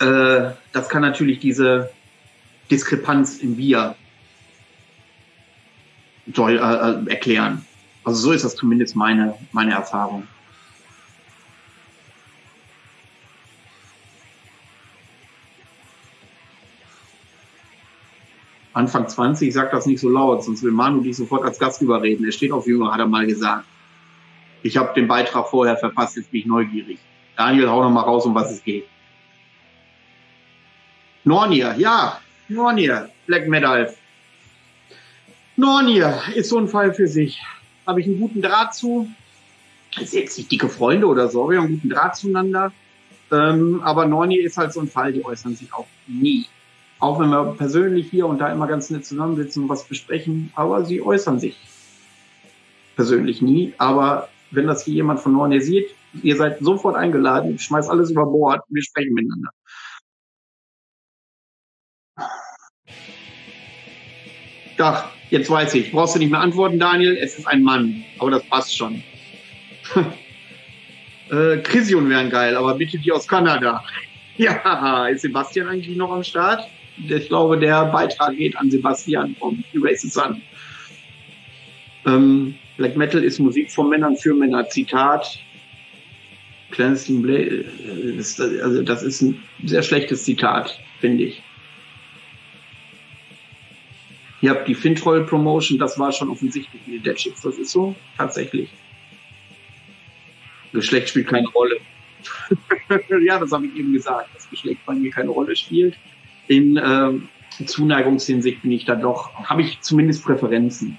äh, 0.00 0.50
das 0.72 0.88
kann 0.88 1.02
natürlich 1.02 1.38
diese 1.40 1.90
Diskrepanz 2.70 3.38
im 3.38 3.56
Bier 3.56 3.94
soll, 6.34 6.58
äh, 6.58 6.60
äh, 6.60 7.10
erklären. 7.10 7.64
Also 8.04 8.20
so 8.20 8.32
ist 8.32 8.44
das 8.44 8.56
zumindest 8.56 8.96
meine, 8.96 9.34
meine 9.52 9.72
Erfahrung. 9.72 10.26
Anfang 18.74 19.08
20, 19.08 19.52
sag 19.52 19.72
das 19.72 19.86
nicht 19.86 20.00
so 20.00 20.08
laut, 20.08 20.44
sonst 20.44 20.62
will 20.62 20.70
Manu 20.70 21.00
dich 21.00 21.16
sofort 21.16 21.42
als 21.44 21.58
Gast 21.58 21.82
überreden. 21.82 22.24
Er 22.24 22.32
steht 22.32 22.52
auf 22.52 22.66
Jünger, 22.66 22.92
hat 22.92 23.00
er 23.00 23.06
mal 23.06 23.26
gesagt. 23.26 23.66
Ich 24.62 24.76
habe 24.76 24.94
den 24.94 25.08
Beitrag 25.08 25.48
vorher 25.48 25.76
verpasst, 25.76 26.16
jetzt 26.16 26.30
bin 26.30 26.40
ich 26.40 26.46
neugierig. 26.46 26.98
Daniel, 27.36 27.68
hau 27.68 27.82
noch 27.82 27.90
mal 27.90 28.02
raus, 28.02 28.24
um 28.24 28.34
was 28.34 28.52
es 28.52 28.62
geht. 28.62 28.86
Nornier, 31.24 31.74
ja, 31.76 32.20
Nornier, 32.48 33.10
Black 33.26 33.46
Metal. 33.46 33.94
Nornier 35.56 36.18
ist 36.34 36.48
so 36.48 36.58
ein 36.58 36.68
Fall 36.68 36.94
für 36.94 37.06
sich. 37.06 37.42
Habe 37.86 38.00
ich 38.00 38.06
einen 38.06 38.20
guten 38.20 38.40
Draht 38.40 38.74
zu. 38.74 39.08
Ist 40.00 40.14
jetzt 40.14 40.38
nicht 40.38 40.50
dicke 40.50 40.68
Freunde 40.68 41.06
oder 41.06 41.28
so, 41.28 41.50
wir 41.50 41.58
haben 41.58 41.66
einen 41.66 41.74
guten 41.74 41.90
Draht 41.90 42.16
zueinander. 42.16 42.72
Ähm, 43.30 43.82
aber 43.82 44.06
Nornier 44.06 44.44
ist 44.44 44.56
halt 44.56 44.72
so 44.72 44.80
ein 44.80 44.88
Fall, 44.88 45.12
die 45.12 45.24
äußern 45.24 45.54
sich 45.56 45.72
auch 45.74 45.86
nie. 46.06 46.46
Auch 47.00 47.20
wenn 47.20 47.28
wir 47.28 47.54
persönlich 47.56 48.08
hier 48.10 48.26
und 48.26 48.38
da 48.38 48.50
immer 48.50 48.66
ganz 48.66 48.88
nett 48.90 49.04
zusammensitzen 49.04 49.64
und 49.64 49.68
was 49.68 49.84
besprechen, 49.84 50.50
aber 50.54 50.84
sie 50.84 51.02
äußern 51.02 51.38
sich 51.38 51.56
persönlich 52.96 53.42
nie. 53.42 53.74
Aber 53.78 54.28
wenn 54.50 54.66
das 54.66 54.84
hier 54.84 54.94
jemand 54.94 55.20
von 55.20 55.32
Nornier 55.32 55.60
sieht, 55.60 55.88
ihr 56.22 56.36
seid 56.36 56.60
sofort 56.60 56.96
eingeladen, 56.96 57.54
ich 57.54 57.62
schmeiß 57.62 57.88
alles 57.88 58.10
über 58.10 58.24
Bord, 58.24 58.62
wir 58.68 58.82
sprechen 58.82 59.12
miteinander. 59.12 59.50
Ach, 64.78 65.10
jetzt 65.30 65.50
weiß 65.50 65.74
ich. 65.74 65.92
Brauchst 65.92 66.14
du 66.14 66.18
nicht 66.18 66.30
mehr 66.30 66.40
antworten, 66.40 66.78
Daniel. 66.78 67.16
Es 67.16 67.38
ist 67.38 67.46
ein 67.46 67.62
Mann. 67.62 68.04
Aber 68.18 68.30
das 68.30 68.44
passt 68.44 68.76
schon. 68.76 69.02
äh, 71.30 71.58
Krision 71.58 72.08
wären 72.08 72.30
geil, 72.30 72.56
aber 72.56 72.74
bitte 72.74 72.98
die 72.98 73.12
aus 73.12 73.26
Kanada. 73.26 73.84
Ja, 74.40 75.08
ist 75.08 75.22
Sebastian 75.22 75.66
eigentlich 75.66 75.96
noch 75.96 76.12
am 76.12 76.22
Start? 76.22 76.62
Ich 76.96 77.26
glaube, 77.26 77.58
der 77.58 77.86
Beitrag 77.86 78.36
geht 78.36 78.56
an 78.56 78.70
Sebastian 78.70 79.34
vom 79.36 79.64
Erase 79.74 80.08
Sun. 80.08 80.40
Ähm, 82.06 82.54
Black 82.76 82.96
Metal 82.96 83.24
ist 83.24 83.40
Musik 83.40 83.72
von 83.72 83.88
Männern 83.88 84.16
für 84.16 84.34
Männer. 84.34 84.68
Zitat. 84.68 85.40
Clandestine 86.70 87.20
Blade. 87.20 87.64
Äh, 87.84 88.62
also 88.62 88.82
das 88.82 89.02
ist 89.02 89.22
ein 89.22 89.42
sehr 89.64 89.82
schlechtes 89.82 90.22
Zitat, 90.22 90.78
finde 91.00 91.24
ich. 91.24 91.42
Ihr 94.40 94.50
habt 94.50 94.68
die 94.68 94.74
Fintroll 94.74 95.24
Promotion, 95.24 95.78
das 95.78 95.98
war 95.98 96.12
schon 96.12 96.30
offensichtlich 96.30 96.80
in 96.86 96.92
den 96.94 97.02
Dead 97.02 97.16
Chicks. 97.16 97.42
Das 97.42 97.58
ist 97.58 97.70
so, 97.70 97.94
tatsächlich. 98.16 98.70
Geschlecht 100.72 101.08
spielt 101.08 101.28
keine 101.28 101.48
Rolle. 101.48 101.78
ja, 103.22 103.38
das 103.38 103.52
habe 103.52 103.66
ich 103.66 103.76
eben 103.76 103.92
gesagt, 103.92 104.34
dass 104.34 104.48
Geschlecht 104.48 104.84
bei 104.86 104.94
mir 104.94 105.10
keine 105.10 105.30
Rolle 105.30 105.56
spielt. 105.56 105.96
in 106.46 106.76
äh, 106.76 107.64
Zuneigungshinsicht 107.64 108.62
bin 108.62 108.70
ich 108.70 108.84
da 108.84 108.94
doch, 108.94 109.34
habe 109.34 109.62
ich 109.62 109.80
zumindest 109.80 110.24
Präferenzen. 110.24 110.98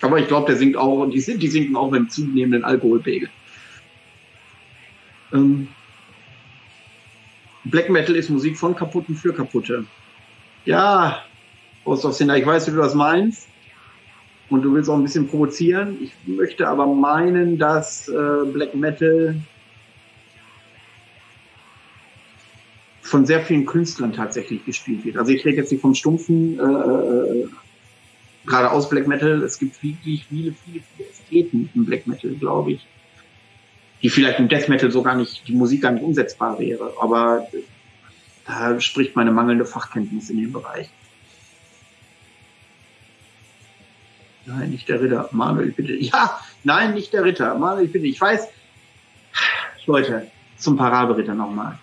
Aber 0.00 0.18
ich 0.18 0.26
glaube, 0.26 0.46
der 0.46 0.56
singt 0.56 0.76
auch, 0.76 1.06
die, 1.06 1.20
sind, 1.20 1.42
die 1.42 1.48
sinken 1.48 1.76
auch 1.76 1.90
beim 1.90 2.08
zunehmenden 2.08 2.64
Alkoholpegel. 2.64 3.30
Ähm, 5.32 5.68
Black 7.64 7.88
Metal 7.88 8.16
ist 8.16 8.28
Musik 8.28 8.58
von 8.58 8.74
Kaputten 8.74 9.14
für 9.14 9.32
Kaputte. 9.32 9.84
Ja, 10.64 11.22
aus 11.84 12.20
ich 12.20 12.46
weiß, 12.46 12.68
wie 12.68 12.72
du 12.72 12.78
das 12.78 12.94
meinst. 12.94 13.48
Und 14.50 14.62
du 14.62 14.74
willst 14.74 14.90
auch 14.90 14.96
ein 14.96 15.02
bisschen 15.02 15.28
provozieren. 15.28 15.96
Ich 16.02 16.12
möchte 16.26 16.68
aber 16.68 16.86
meinen, 16.86 17.58
dass 17.58 18.08
äh, 18.08 18.44
Black 18.52 18.74
Metal 18.74 19.34
von 23.00 23.26
sehr 23.26 23.40
vielen 23.40 23.66
Künstlern 23.66 24.12
tatsächlich 24.12 24.64
gespielt 24.64 25.04
wird. 25.04 25.16
Also 25.16 25.32
ich 25.32 25.44
rede 25.44 25.56
jetzt 25.56 25.72
nicht 25.72 25.80
vom 25.80 25.94
stumpfen, 25.94 26.58
äh, 26.58 26.62
äh, 26.62 27.48
gerade 28.46 28.70
aus 28.70 28.88
Black 28.88 29.06
Metal. 29.06 29.42
Es 29.42 29.58
gibt 29.58 29.82
wirklich 29.82 30.26
viele, 30.26 30.52
viele, 30.52 30.82
viele 30.94 31.08
Ästheten 31.08 31.70
im 31.74 31.84
Black 31.84 32.06
Metal, 32.06 32.30
glaube 32.32 32.72
ich, 32.72 32.86
die 34.02 34.10
vielleicht 34.10 34.38
im 34.38 34.48
Death 34.48 34.68
Metal 34.68 34.90
so 34.90 35.02
gar 35.02 35.16
nicht, 35.16 35.46
die 35.48 35.54
Musik 35.54 35.82
gar 35.82 35.92
nicht 35.92 36.02
umsetzbar 36.02 36.58
wäre. 36.58 36.92
Aber 37.00 37.46
da 38.46 38.80
spricht 38.80 39.16
meine 39.16 39.32
mangelnde 39.32 39.64
Fachkenntnis 39.64 40.30
in 40.30 40.40
dem 40.40 40.52
Bereich. 40.52 40.88
Nein, 44.46 44.70
nicht 44.70 44.88
der 44.88 45.00
Ritter. 45.00 45.28
Manuel, 45.32 45.72
bitte. 45.72 45.94
Ja, 45.94 46.38
nein, 46.64 46.94
nicht 46.94 47.12
der 47.12 47.24
Ritter. 47.24 47.54
Manuel, 47.56 47.88
bitte. 47.88 48.06
Ich 48.06 48.20
weiß, 48.20 48.48
Leute, 49.86 50.26
zum 50.56 50.76
Parabelritter 50.76 51.34
nochmal. 51.34 51.78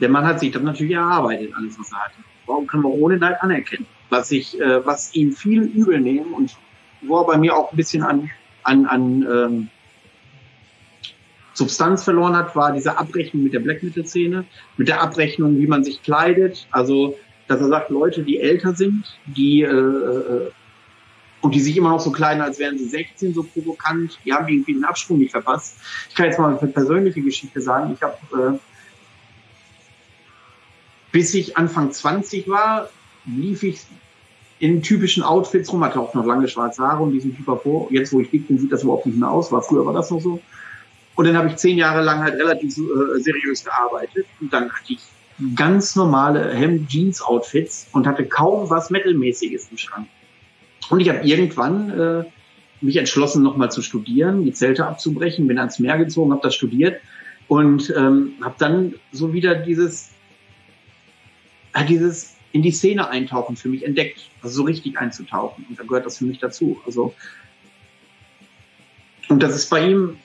Der 0.00 0.08
Mann 0.08 0.26
hat 0.26 0.40
sich 0.40 0.50
das 0.50 0.62
natürlich 0.62 0.94
erarbeitet, 0.94 1.52
alles, 1.56 1.78
was 1.78 1.92
er 1.92 1.98
hatte. 2.04 2.14
Warum 2.46 2.66
können 2.66 2.84
wir 2.84 2.90
ohne 2.90 3.16
Neid 3.16 3.42
anerkennen? 3.42 3.86
Was 4.10 4.30
ich, 4.30 4.58
äh, 4.60 4.84
was 4.86 5.14
ihm 5.14 5.32
viel 5.32 5.62
übel 5.62 6.00
nehmen 6.00 6.32
und 6.32 6.56
wo 7.02 7.18
er 7.20 7.26
bei 7.26 7.36
mir 7.36 7.56
auch 7.56 7.72
ein 7.72 7.76
bisschen 7.76 8.02
an, 8.02 8.30
an, 8.62 8.86
an 8.86 9.22
ähm, 9.22 9.68
Substanz 11.52 12.04
verloren 12.04 12.36
hat, 12.36 12.54
war 12.54 12.72
diese 12.72 12.96
Abrechnung 12.96 13.42
mit 13.42 13.52
der 13.52 13.60
Black 13.60 13.82
Metal 13.82 14.06
Szene, 14.06 14.44
mit 14.76 14.88
der 14.88 15.02
Abrechnung, 15.02 15.58
wie 15.58 15.66
man 15.66 15.84
sich 15.84 16.02
kleidet. 16.02 16.66
Also, 16.70 17.16
dass 17.48 17.60
er 17.60 17.68
sagt, 17.68 17.90
Leute, 17.90 18.22
die 18.22 18.38
älter 18.38 18.74
sind, 18.74 19.04
die 19.26 19.62
äh, 19.62 19.68
äh 19.68 20.50
und 21.40 21.54
die 21.54 21.60
sich 21.60 21.76
immer 21.76 21.90
noch 21.90 22.00
so 22.00 22.10
kleiden, 22.10 22.42
als 22.42 22.58
wären 22.58 22.78
sie 22.78 22.88
16, 22.88 23.34
so 23.34 23.42
provokant, 23.42 24.18
die 24.24 24.32
haben 24.32 24.48
irgendwie 24.48 24.74
den 24.74 24.84
Absprung 24.84 25.18
nicht 25.18 25.30
verpasst. 25.30 25.76
Ich 26.08 26.14
kann 26.14 26.26
jetzt 26.26 26.38
mal 26.38 26.56
eine 26.56 26.72
persönliche 26.72 27.20
Geschichte 27.22 27.60
sagen. 27.60 27.92
Ich 27.94 28.02
habe 28.02 28.16
äh, 28.32 28.58
bis 31.12 31.34
ich 31.34 31.56
Anfang 31.56 31.90
20 31.90 32.48
war, 32.48 32.90
lief 33.24 33.62
ich 33.62 33.80
in 34.58 34.82
typischen 34.82 35.22
Outfits 35.22 35.72
rum, 35.72 35.84
hatte 35.84 36.00
auch 36.00 36.14
noch 36.14 36.26
lange 36.26 36.48
schwarze 36.48 36.82
Haare 36.82 37.02
und 37.02 37.12
diesen 37.12 37.36
Typ 37.36 37.46
vor. 37.62 37.88
Jetzt, 37.90 38.12
wo 38.12 38.20
ich 38.20 38.30
dick 38.30 38.48
bin, 38.48 38.58
sieht 38.58 38.72
das 38.72 38.82
überhaupt 38.82 39.06
nicht 39.06 39.18
mehr 39.18 39.30
aus. 39.30 39.52
War 39.52 39.62
früher 39.62 39.86
war 39.86 39.92
das 39.92 40.10
noch 40.10 40.20
so. 40.20 40.40
Und 41.14 41.24
dann 41.24 41.36
habe 41.36 41.48
ich 41.48 41.56
zehn 41.56 41.78
Jahre 41.78 42.02
lang 42.02 42.20
halt 42.20 42.34
relativ 42.34 42.76
äh, 42.78 43.20
seriös 43.20 43.64
gearbeitet. 43.64 44.26
Und 44.40 44.52
dann 44.52 44.70
hatte 44.70 44.92
ich 44.92 45.00
ganz 45.54 45.96
normale 45.96 46.52
Hemd-Jeans-Outfits 46.52 47.88
und 47.92 48.06
hatte 48.06 48.24
kaum 48.26 48.68
was 48.68 48.90
Metalmäßiges 48.90 49.68
im 49.70 49.78
Schrank. 49.78 50.08
Und 50.90 51.00
ich 51.00 51.08
habe 51.08 51.26
irgendwann 51.26 51.90
äh, 51.90 52.24
mich 52.80 52.96
entschlossen, 52.96 53.42
nochmal 53.42 53.70
zu 53.70 53.82
studieren, 53.82 54.44
die 54.44 54.52
Zelte 54.52 54.86
abzubrechen, 54.86 55.46
bin 55.46 55.58
ans 55.58 55.78
Meer 55.78 55.98
gezogen, 55.98 56.32
habe 56.32 56.42
das 56.42 56.54
studiert 56.54 57.00
und 57.48 57.92
ähm, 57.96 58.34
habe 58.42 58.54
dann 58.58 58.94
so 59.12 59.32
wieder 59.32 59.54
dieses 59.54 60.10
hat 61.74 61.88
dieses 61.88 62.36
in 62.52 62.62
die 62.62 62.70
Szene 62.70 63.08
eintauchen 63.08 63.56
für 63.56 63.68
mich 63.68 63.84
entdeckt, 63.84 64.30
also 64.42 64.56
so 64.56 64.62
richtig 64.62 64.98
einzutauchen. 64.98 65.66
Und 65.68 65.78
da 65.78 65.84
gehört 65.84 66.06
das 66.06 66.18
für 66.18 66.24
mich 66.24 66.38
dazu. 66.38 66.80
Also, 66.86 67.14
und 69.28 69.42
das 69.42 69.54
ist 69.54 69.68
bei 69.68 69.86
ihm, 69.86 70.16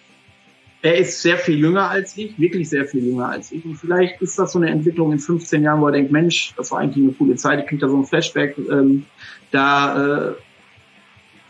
er 0.81 0.97
ist 0.97 1.21
sehr 1.21 1.37
viel 1.37 1.57
jünger 1.57 1.89
als 1.89 2.17
ich, 2.17 2.37
wirklich 2.39 2.69
sehr 2.69 2.85
viel 2.85 3.05
jünger 3.05 3.29
als 3.29 3.51
ich. 3.51 3.63
Und 3.65 3.75
vielleicht 3.75 4.21
ist 4.21 4.39
das 4.39 4.53
so 4.53 4.59
eine 4.59 4.69
Entwicklung 4.69 5.11
in 5.11 5.19
15 5.19 5.63
Jahren, 5.63 5.81
wo 5.81 5.87
er 5.87 5.93
denkt, 5.93 6.11
Mensch, 6.11 6.53
das 6.55 6.71
war 6.71 6.79
eigentlich 6.79 7.03
eine 7.03 7.13
coole 7.13 7.35
Zeit, 7.35 7.59
ich 7.59 7.67
kriege 7.67 7.81
da 7.81 7.89
so 7.89 7.97
ein 7.97 8.05
Flashback, 8.05 8.57
ähm, 8.57 9.05
da, 9.51 10.29
äh, 10.29 10.33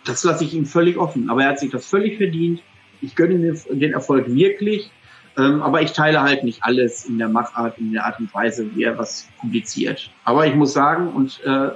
das 0.05 0.23
lasse 0.23 0.43
ich 0.43 0.53
ihm 0.53 0.65
völlig 0.65 0.97
offen. 0.97 1.30
Aber 1.30 1.43
er 1.43 1.49
hat 1.49 1.59
sich 1.59 1.71
das 1.71 1.85
völlig 1.85 2.17
verdient. 2.17 2.61
Ich 3.01 3.15
gönne 3.15 3.35
ihm 3.35 3.80
den 3.80 3.93
Erfolg 3.93 4.34
wirklich. 4.34 4.91
Ähm, 5.38 5.61
aber 5.61 5.81
ich 5.81 5.93
teile 5.93 6.21
halt 6.21 6.43
nicht 6.43 6.63
alles 6.63 7.05
in 7.05 7.17
der 7.17 7.27
Machart, 7.27 7.80
in 7.80 7.91
der 7.91 8.05
Art 8.05 8.19
und 8.19 8.34
Weise, 8.34 8.75
wie 8.75 8.84
er 8.84 8.97
was 8.97 9.27
publiziert. 9.39 10.11
Aber 10.23 10.45
ich 10.45 10.53
muss 10.53 10.73
sagen, 10.73 11.09
und 11.09 11.41
äh, 11.43 11.69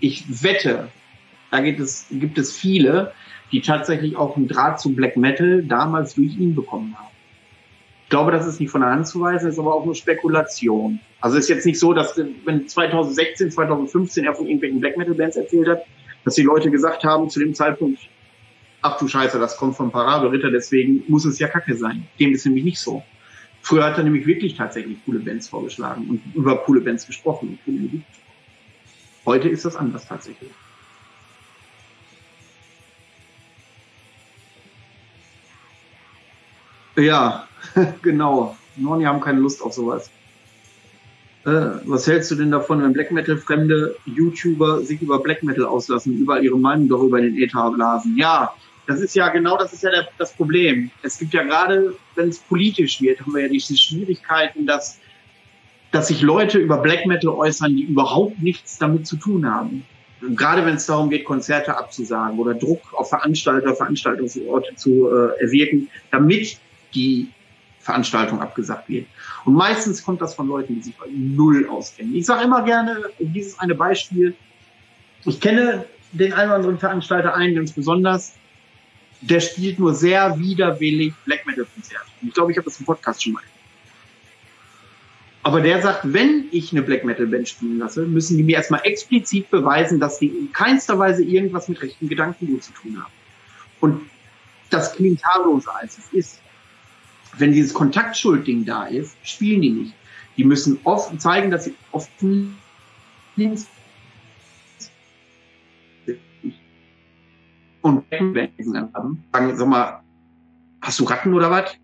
ich 0.00 0.42
wette, 0.42 0.88
da 1.50 1.60
gibt 1.60 1.80
es, 1.80 2.06
gibt 2.10 2.36
es 2.36 2.54
viele, 2.54 3.12
die 3.50 3.62
tatsächlich 3.62 4.16
auch 4.16 4.36
einen 4.36 4.48
Draht 4.48 4.80
zu 4.80 4.94
Black 4.94 5.16
Metal 5.16 5.62
damals 5.62 6.14
durch 6.14 6.36
ihn 6.36 6.54
bekommen 6.54 6.94
haben. 6.98 7.08
Ich 8.04 8.10
glaube, 8.10 8.30
das 8.30 8.46
ist 8.46 8.60
nicht 8.60 8.70
von 8.70 8.82
der 8.82 8.90
Hand 8.90 9.06
zu 9.06 9.22
weisen, 9.22 9.48
ist 9.48 9.58
aber 9.58 9.74
auch 9.74 9.86
nur 9.86 9.94
Spekulation. 9.94 11.00
Also 11.20 11.38
ist 11.38 11.48
jetzt 11.48 11.64
nicht 11.64 11.78
so, 11.78 11.94
dass 11.94 12.20
wenn 12.44 12.68
2016, 12.68 13.52
2015 13.52 14.24
er 14.24 14.34
von 14.34 14.46
irgendwelchen 14.46 14.80
Black 14.80 14.98
Metal 14.98 15.14
Bands 15.14 15.36
erzählt 15.36 15.68
hat, 15.68 15.84
dass 16.24 16.34
die 16.34 16.42
Leute 16.42 16.70
gesagt 16.70 17.04
haben 17.04 17.28
zu 17.30 17.40
dem 17.40 17.54
Zeitpunkt, 17.54 18.00
ach 18.82 18.98
du 18.98 19.08
Scheiße, 19.08 19.38
das 19.38 19.56
kommt 19.56 19.76
vom 19.76 19.90
Parabelritter, 19.90 20.50
deswegen 20.50 21.04
muss 21.08 21.24
es 21.24 21.38
ja 21.38 21.48
Kacke 21.48 21.76
sein. 21.76 22.06
Dem 22.18 22.32
ist 22.32 22.44
nämlich 22.44 22.64
nicht 22.64 22.80
so. 22.80 23.02
Früher 23.62 23.84
hat 23.84 23.96
er 23.96 24.04
nämlich 24.04 24.26
wirklich 24.26 24.56
tatsächlich 24.56 24.98
coole 25.04 25.20
Bands 25.20 25.48
vorgeschlagen 25.48 26.08
und 26.08 26.22
über 26.34 26.58
coole 26.58 26.80
Bands 26.80 27.06
gesprochen 27.06 27.58
Heute 29.24 29.48
ist 29.48 29.64
das 29.64 29.76
anders 29.76 30.06
tatsächlich. 30.06 30.50
Ja, 36.96 37.48
genau. 38.02 38.56
Norni 38.76 39.04
haben 39.04 39.20
keine 39.20 39.38
Lust 39.38 39.62
auf 39.62 39.72
sowas. 39.72 40.10
Äh, 41.44 41.50
was 41.86 42.06
hältst 42.06 42.30
du 42.30 42.36
denn 42.36 42.50
davon, 42.50 42.82
wenn 42.82 42.92
Black 42.92 43.10
Metal 43.10 43.36
fremde 43.36 43.96
YouTuber 44.06 44.82
sich 44.82 45.02
über 45.02 45.18
Black 45.18 45.42
Metal 45.42 45.64
auslassen, 45.64 46.16
überall 46.16 46.44
ihre 46.44 46.58
Meinung 46.58 46.88
darüber 46.88 47.18
in 47.18 47.34
den 47.34 47.42
Äther 47.42 47.70
blasen? 47.72 48.16
Ja, 48.16 48.52
das 48.86 49.00
ist 49.00 49.14
ja 49.14 49.28
genau 49.28 49.56
das 49.56 49.72
ist 49.72 49.82
ja 49.82 49.90
der, 49.90 50.08
das 50.18 50.32
Problem. 50.32 50.90
Es 51.02 51.18
gibt 51.18 51.34
ja 51.34 51.42
gerade, 51.42 51.94
wenn 52.14 52.28
es 52.28 52.38
politisch 52.38 53.00
wird, 53.00 53.20
haben 53.20 53.34
wir 53.34 53.42
ja 53.42 53.48
diese 53.48 53.76
Schwierigkeiten, 53.76 54.66
dass, 54.66 54.98
dass 55.90 56.08
sich 56.08 56.22
Leute 56.22 56.58
über 56.58 56.78
Black 56.78 57.06
Metal 57.06 57.30
äußern, 57.30 57.76
die 57.76 57.84
überhaupt 57.84 58.40
nichts 58.40 58.78
damit 58.78 59.06
zu 59.06 59.16
tun 59.16 59.44
haben. 59.46 59.84
Und 60.20 60.36
gerade 60.36 60.64
wenn 60.64 60.76
es 60.76 60.86
darum 60.86 61.10
geht, 61.10 61.24
Konzerte 61.24 61.76
abzusagen 61.76 62.38
oder 62.38 62.54
Druck 62.54 62.80
auf 62.92 63.08
Veranstalter, 63.08 63.74
Veranstaltungsorte 63.74 64.76
zu 64.76 65.08
äh, 65.08 65.42
erwirken, 65.42 65.88
damit 66.12 66.58
die 66.94 67.28
Veranstaltung 67.82 68.40
abgesagt 68.40 68.88
wird. 68.88 69.06
Und 69.44 69.54
meistens 69.54 70.02
kommt 70.02 70.20
das 70.20 70.34
von 70.34 70.48
Leuten, 70.48 70.76
die 70.76 70.82
sich 70.82 70.96
bei 70.96 71.06
null 71.10 71.68
auskennen. 71.68 72.14
Ich 72.14 72.26
sage 72.26 72.44
immer 72.44 72.62
gerne, 72.62 73.10
dieses 73.18 73.58
eine 73.58 73.74
Beispiel, 73.74 74.34
ich 75.24 75.40
kenne 75.40 75.84
den 76.12 76.32
einen 76.32 76.50
oder 76.50 76.56
anderen 76.56 76.78
Veranstalter 76.78 77.34
ein, 77.34 77.54
ganz 77.54 77.72
besonders, 77.72 78.34
der 79.20 79.40
spielt 79.40 79.78
nur 79.78 79.94
sehr 79.94 80.38
widerwillig 80.38 81.14
Black 81.24 81.46
Metal 81.46 81.66
Konzerte. 81.74 82.06
Ich 82.22 82.34
glaube, 82.34 82.52
ich 82.52 82.58
habe 82.58 82.64
das 82.64 82.78
im 82.78 82.86
Podcast 82.86 83.22
schon 83.22 83.32
mal. 83.32 83.42
Aber 85.44 85.60
der 85.60 85.82
sagt, 85.82 86.12
wenn 86.12 86.46
ich 86.52 86.70
eine 86.70 86.82
Black 86.82 87.04
Metal 87.04 87.26
Band 87.26 87.48
spielen 87.48 87.78
lasse, 87.78 88.02
müssen 88.02 88.36
die 88.36 88.44
mir 88.44 88.56
erstmal 88.56 88.80
explizit 88.84 89.50
beweisen, 89.50 89.98
dass 89.98 90.20
die 90.20 90.28
in 90.28 90.52
keinster 90.52 90.98
Weise 90.98 91.24
irgendwas 91.24 91.68
mit 91.68 91.82
rechten 91.82 92.08
Gedankengut 92.08 92.62
zu 92.62 92.72
tun 92.72 92.96
haben. 93.02 93.12
Und 93.80 94.02
das 94.70 94.94
klingt 94.94 95.22
harmloser 95.24 95.74
als 95.76 95.98
es 95.98 96.12
ist. 96.12 96.41
Wenn 97.38 97.52
dieses 97.52 97.72
Kontaktschulding 97.72 98.64
da 98.64 98.84
ist, 98.84 99.16
spielen 99.22 99.62
die 99.62 99.70
nicht. 99.70 99.94
Die 100.36 100.44
müssen 100.44 100.78
oft 100.84 101.20
zeigen, 101.20 101.50
dass 101.50 101.64
sie 101.64 101.74
offen 101.92 102.56
und 107.82 108.04
haben, 108.12 109.24
sagen, 109.32 109.56
sag 109.56 109.68
mal, 109.68 110.02
hast 110.80 111.00
du 111.00 111.04
Ratten 111.04 111.34
oder 111.34 111.50
was? 111.50 111.74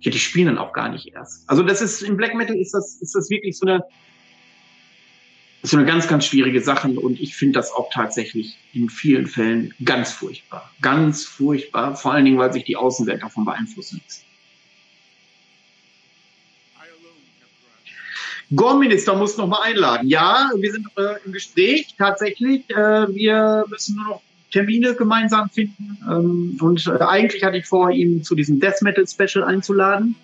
Ja, 0.00 0.10
die 0.10 0.18
spielen 0.18 0.46
dann 0.46 0.58
auch 0.58 0.72
gar 0.72 0.88
nicht 0.88 1.12
erst. 1.14 1.48
Also 1.48 1.62
das 1.62 1.82
ist, 1.82 2.02
im 2.02 2.16
Black 2.16 2.34
Metal 2.34 2.56
ist 2.56 2.72
das, 2.72 2.96
ist 2.96 3.14
das 3.14 3.28
wirklich 3.28 3.58
so 3.58 3.66
eine, 3.66 3.84
so 5.62 5.76
eine 5.76 5.84
ganz, 5.84 6.08
ganz 6.08 6.24
schwierige 6.24 6.62
Sache 6.62 6.88
und 6.88 7.20
ich 7.20 7.36
finde 7.36 7.58
das 7.58 7.70
auch 7.72 7.90
tatsächlich 7.92 8.56
in 8.72 8.88
vielen 8.88 9.26
Fällen 9.26 9.74
ganz 9.84 10.12
furchtbar. 10.12 10.70
Ganz 10.80 11.24
furchtbar, 11.24 11.96
vor 11.96 12.12
allen 12.12 12.24
Dingen, 12.24 12.38
weil 12.38 12.52
sich 12.52 12.64
die 12.64 12.76
Außenwelt 12.76 13.22
davon 13.22 13.44
beeinflussen 13.44 14.00
lässt. 14.02 14.24
Gorminister 18.54 19.14
muss 19.14 19.36
noch 19.36 19.46
mal 19.46 19.62
einladen. 19.62 20.08
Ja, 20.08 20.50
wir 20.56 20.72
sind 20.72 20.86
äh, 20.96 21.24
im 21.24 21.32
Gespräch 21.32 21.94
tatsächlich. 21.96 22.68
Äh, 22.70 22.74
wir 23.14 23.64
müssen 23.68 23.96
nur 23.96 24.04
noch 24.06 24.22
Termine 24.50 24.94
gemeinsam 24.94 25.48
finden. 25.48 25.98
Ähm, 26.08 26.58
und 26.60 26.86
äh, 26.86 27.02
eigentlich 27.02 27.44
hatte 27.44 27.58
ich 27.58 27.66
vor, 27.66 27.90
ihn 27.90 28.22
zu 28.24 28.34
diesem 28.34 28.60
Death 28.60 28.82
Metal 28.82 29.06
Special 29.06 29.44
einzuladen. 29.44 30.16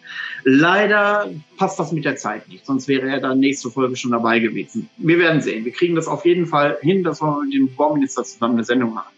Leider 0.45 1.31
passt 1.57 1.79
das 1.79 1.93
mit 1.93 2.05
der 2.05 2.17
Zeit 2.17 2.49
nicht, 2.49 2.67
sonst 2.67 2.89
wäre 2.89 3.09
er 3.09 3.21
dann 3.21 3.39
nächste 3.39 3.71
Folge 3.71 3.97
schon 3.97 4.13
dabei 4.13 4.39
gewesen. 4.39 4.89
Wir 4.97 5.19
werden 5.19 5.41
sehen. 5.41 5.65
Wir 5.65 5.73
kriegen 5.73 5.95
das 5.95 6.07
auf 6.09 6.25
jeden 6.25 6.47
Fall 6.47 6.79
hin, 6.83 7.03
dass 7.05 7.21
wir 7.23 7.43
mit 7.45 7.55
dem 7.55 7.75
Bauminister 7.75 8.25
zusammen 8.25 8.55
eine 8.55 8.65
Sendung 8.65 8.95
machen. 8.95 9.13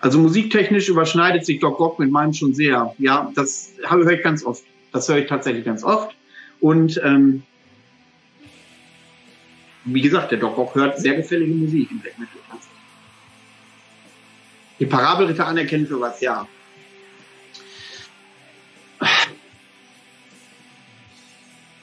Also 0.00 0.18
musiktechnisch 0.18 0.88
überschneidet 0.88 1.44
sich 1.44 1.60
Doc 1.60 1.76
Gock 1.76 1.98
mit 1.98 2.10
meinem 2.10 2.32
schon 2.32 2.54
sehr. 2.54 2.94
Ja, 2.98 3.30
das 3.34 3.72
höre 3.86 4.10
ich 4.10 4.22
ganz 4.22 4.44
oft. 4.44 4.64
Das 4.92 5.08
höre 5.08 5.18
ich 5.18 5.28
tatsächlich 5.28 5.64
ganz 5.64 5.84
oft. 5.84 6.14
Und 6.60 7.00
ähm, 7.04 7.42
wie 9.84 10.00
gesagt, 10.00 10.30
der 10.30 10.38
Doc 10.38 10.56
Gock 10.56 10.74
hört 10.74 10.98
sehr 10.98 11.14
gefällige 11.14 11.54
Musik 11.54 11.90
im 11.90 11.98
Black 12.00 12.18
Metal. 12.18 12.40
Die 14.78 14.86
Parabelritter 14.86 15.46
anerkennen 15.46 15.86
für 15.86 16.00
was, 16.00 16.20
ja. 16.22 16.48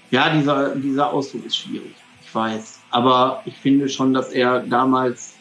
Ja, 0.10 0.34
dieser, 0.34 0.76
dieser 0.76 1.11
Ausdruck 1.11 1.45
ist 1.45 1.57
schwierig. 1.57 1.94
Ich 2.23 2.34
weiß. 2.34 2.80
Aber 2.89 3.44
ich 3.45 3.56
finde 3.57 3.88
schon, 3.88 4.14
dass 4.14 4.31
er 4.31 4.61
damals 4.61 5.36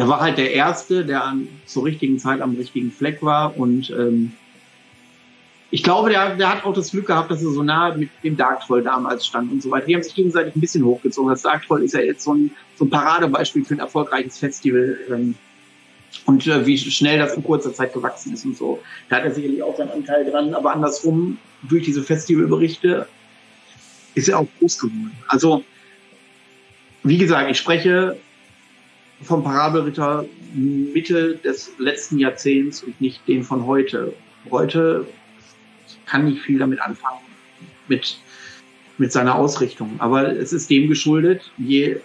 er 0.00 0.08
war 0.08 0.20
halt 0.20 0.38
der 0.38 0.54
Erste, 0.54 1.04
der 1.04 1.24
an, 1.24 1.46
zur 1.66 1.84
richtigen 1.84 2.18
Zeit 2.18 2.40
am 2.40 2.56
richtigen 2.56 2.90
Fleck 2.90 3.22
war. 3.22 3.58
Und 3.58 3.90
ähm, 3.90 4.32
ich 5.70 5.82
glaube, 5.82 6.08
der, 6.08 6.36
der 6.36 6.48
hat 6.48 6.64
auch 6.64 6.72
das 6.72 6.92
Glück 6.92 7.08
gehabt, 7.08 7.30
dass 7.30 7.42
er 7.42 7.50
so 7.50 7.62
nah 7.62 7.94
mit 7.94 8.08
dem 8.24 8.34
Dark 8.34 8.62
Troll 8.62 8.82
damals 8.82 9.26
stand 9.26 9.52
und 9.52 9.62
so 9.62 9.70
weiter. 9.70 9.84
Die 9.84 9.94
haben 9.94 10.02
sich 10.02 10.14
gegenseitig 10.14 10.56
ein 10.56 10.60
bisschen 10.60 10.86
hochgezogen. 10.86 11.30
Das 11.30 11.42
Dark 11.42 11.66
Troll 11.66 11.82
ist 11.82 11.92
ja 11.92 12.00
jetzt 12.00 12.24
so 12.24 12.32
ein, 12.32 12.50
so 12.76 12.86
ein 12.86 12.90
Paradebeispiel 12.90 13.62
für 13.62 13.74
ein 13.74 13.80
erfolgreiches 13.80 14.38
Festival. 14.38 14.96
Ähm, 15.10 15.34
und 16.24 16.46
äh, 16.46 16.64
wie 16.64 16.78
schnell 16.78 17.18
das 17.18 17.34
in 17.34 17.44
kurzer 17.44 17.74
Zeit 17.74 17.92
gewachsen 17.92 18.32
ist 18.32 18.46
und 18.46 18.56
so. 18.56 18.80
Da 19.10 19.16
hat 19.16 19.24
er 19.24 19.34
sicherlich 19.34 19.62
auch 19.62 19.76
seinen 19.76 19.90
Anteil 19.90 20.24
dran, 20.24 20.54
aber 20.54 20.72
andersrum, 20.72 21.36
durch 21.68 21.84
diese 21.84 22.02
Festivalberichte 22.02 23.06
ist 24.14 24.30
er 24.30 24.38
auch 24.38 24.46
groß 24.60 24.78
geworden. 24.78 25.12
Also, 25.28 25.62
wie 27.02 27.18
gesagt, 27.18 27.50
ich 27.50 27.58
spreche 27.58 28.16
vom 29.22 29.42
Parabelritter 29.44 30.24
Mitte 30.54 31.36
des 31.36 31.72
letzten 31.78 32.18
Jahrzehnts 32.18 32.82
und 32.82 33.00
nicht 33.00 33.26
den 33.28 33.42
von 33.42 33.66
heute. 33.66 34.14
Heute 34.50 35.06
kann 36.06 36.24
nicht 36.24 36.42
viel 36.42 36.58
damit 36.58 36.80
anfangen, 36.80 37.20
mit, 37.88 38.18
mit 38.98 39.12
seiner 39.12 39.34
Ausrichtung. 39.34 39.94
Aber 39.98 40.32
es 40.32 40.52
ist 40.52 40.70
dem 40.70 40.88
geschuldet, 40.88 41.52
je 41.58 42.00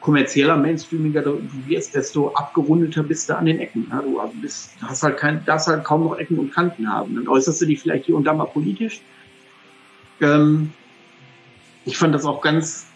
kommerzieller, 0.00 0.56
mainstreamiger 0.56 1.22
du 1.22 1.40
wirst, 1.66 1.94
desto 1.94 2.32
abgerundeter 2.34 3.02
bist 3.02 3.28
du 3.28 3.36
an 3.36 3.46
den 3.46 3.58
Ecken. 3.58 3.86
Ja, 3.90 4.00
du 4.00 4.40
bist, 4.40 4.72
hast 4.82 5.02
halt 5.02 5.18
kein, 5.18 5.44
darfst 5.44 5.68
halt 5.68 5.84
kaum 5.84 6.04
noch 6.04 6.18
Ecken 6.18 6.38
und 6.38 6.52
Kanten 6.52 6.90
haben. 6.90 7.14
Dann 7.16 7.28
äußerst 7.28 7.60
du 7.60 7.66
dich 7.66 7.80
vielleicht 7.80 8.06
hier 8.06 8.16
und 8.16 8.24
da 8.24 8.32
mal 8.32 8.46
politisch. 8.46 9.00
Ähm, 10.20 10.72
ich 11.84 11.96
fand 11.96 12.14
das 12.14 12.24
auch 12.24 12.40
ganz 12.40 12.86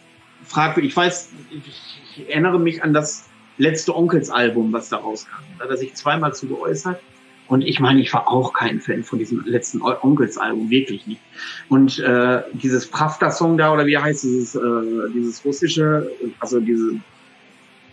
fragwürdig. 0.44 0.90
Ich 0.90 0.96
weiß, 0.96 1.30
ich, 1.50 2.03
ich 2.16 2.28
erinnere 2.28 2.58
mich 2.58 2.82
an 2.82 2.92
das 2.92 3.28
letzte 3.58 3.94
Onkels-Album, 3.96 4.72
was 4.72 4.88
da 4.88 4.96
rauskam. 4.96 5.42
Da 5.58 5.64
hat 5.64 5.70
er 5.70 5.76
sich 5.76 5.94
zweimal 5.94 6.34
zu 6.34 6.48
geäußert. 6.48 7.00
Und 7.46 7.62
ich 7.62 7.78
meine, 7.78 8.00
ich 8.00 8.12
war 8.14 8.28
auch 8.28 8.54
kein 8.54 8.80
Fan 8.80 9.04
von 9.04 9.18
diesem 9.18 9.44
letzten 9.44 9.82
Onkels-Album, 9.82 10.70
wirklich 10.70 11.06
nicht. 11.06 11.20
Und 11.68 11.98
äh, 11.98 12.42
dieses 12.54 12.86
Pravda-Song 12.88 13.58
da, 13.58 13.72
oder 13.72 13.86
wie 13.86 13.98
heißt 13.98 14.24
dieses, 14.24 14.54
äh, 14.54 15.10
dieses 15.14 15.44
russische, 15.44 16.10
also 16.40 16.60
diese, 16.60 17.00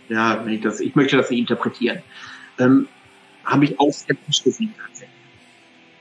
ja, 0.08 0.40
wenn 0.44 0.54
ich 0.54 0.62
das, 0.62 0.80
ich 0.80 0.94
möchte 0.94 1.18
das 1.18 1.30
nicht 1.30 1.40
interpretieren, 1.40 1.98
ähm, 2.58 2.88
habe 3.44 3.66
ich 3.66 3.78
auch 3.78 3.92
skeptisch 3.92 4.42
gesehen 4.42 4.74
tatsächlich. 4.80 5.12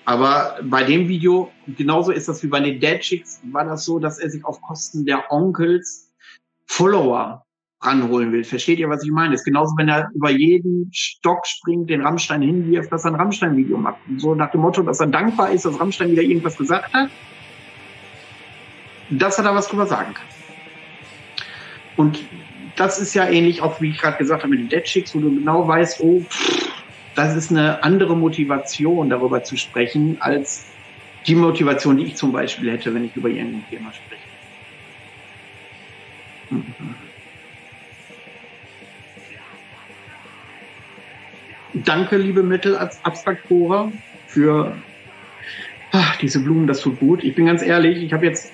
Aber 0.05 0.59
bei 0.63 0.83
dem 0.83 1.07
Video, 1.09 1.51
genauso 1.77 2.11
ist 2.11 2.27
das 2.27 2.41
wie 2.43 2.47
bei 2.47 2.59
den 2.59 2.79
Dead 2.79 2.99
Chicks, 3.01 3.41
war 3.51 3.65
das 3.65 3.83
so, 3.83 3.99
dass 3.99 4.17
er 4.17 4.29
sich 4.29 4.43
auf 4.45 4.61
Kosten 4.61 5.05
der 5.05 5.31
Onkels 5.31 6.09
Follower 6.65 7.45
ranholen 7.81 8.31
will. 8.31 8.43
Versteht 8.43 8.79
ihr, 8.79 8.89
was 8.89 9.03
ich 9.03 9.11
meine? 9.11 9.33
ist 9.33 9.43
genauso, 9.43 9.75
wenn 9.77 9.89
er 9.89 10.09
über 10.13 10.29
jeden 10.29 10.89
Stock 10.93 11.45
springt, 11.45 11.89
den 11.89 12.01
Rammstein 12.01 12.41
hinwirft, 12.41 12.91
dass 12.91 13.05
er 13.05 13.11
ein 13.11 13.15
Rammstein-Video 13.15 13.77
macht. 13.77 13.97
so 14.17 14.35
nach 14.35 14.51
dem 14.51 14.61
Motto, 14.61 14.83
dass 14.83 14.99
er 14.99 15.07
dankbar 15.07 15.51
ist, 15.51 15.65
dass 15.65 15.79
Rammstein 15.79 16.11
wieder 16.11 16.21
irgendwas 16.21 16.57
gesagt 16.57 16.93
hat, 16.93 17.09
dass 19.09 19.37
er 19.37 19.43
da 19.43 19.55
was 19.55 19.67
drüber 19.67 19.87
sagen 19.87 20.13
kann. 20.13 20.27
Und 21.97 22.19
das 22.75 22.99
ist 22.99 23.13
ja 23.13 23.27
ähnlich, 23.27 23.61
auch 23.61 23.81
wie 23.81 23.89
ich 23.89 23.99
gerade 23.99 24.17
gesagt 24.17 24.43
habe 24.43 24.51
mit 24.51 24.59
den 24.59 24.69
Dead 24.69 24.83
Chicks, 24.83 25.13
wo 25.13 25.19
du 25.19 25.35
genau 25.35 25.67
weißt, 25.67 25.99
oh, 26.01 26.23
das 27.15 27.35
ist 27.35 27.51
eine 27.51 27.83
andere 27.83 28.15
Motivation, 28.15 29.09
darüber 29.09 29.43
zu 29.43 29.57
sprechen, 29.57 30.17
als 30.21 30.67
die 31.27 31.35
Motivation, 31.35 31.97
die 31.97 32.05
ich 32.05 32.15
zum 32.15 32.31
Beispiel 32.31 32.71
hätte, 32.71 32.93
wenn 32.93 33.03
ich 33.03 33.15
über 33.15 33.29
irgendein 33.29 33.67
Thema 33.69 33.91
spreche. 33.91 34.21
Mhm. 36.49 37.10
Danke, 41.73 42.17
liebe 42.17 42.43
Mittelabstraktorer, 42.43 43.91
für 44.27 44.75
ach, 45.91 46.17
diese 46.17 46.39
Blumen, 46.39 46.67
das 46.67 46.81
tut 46.81 46.99
gut. 46.99 47.23
Ich 47.23 47.35
bin 47.35 47.45
ganz 47.45 47.61
ehrlich, 47.61 48.03
ich 48.03 48.11
habe 48.11 48.25
jetzt 48.25 48.53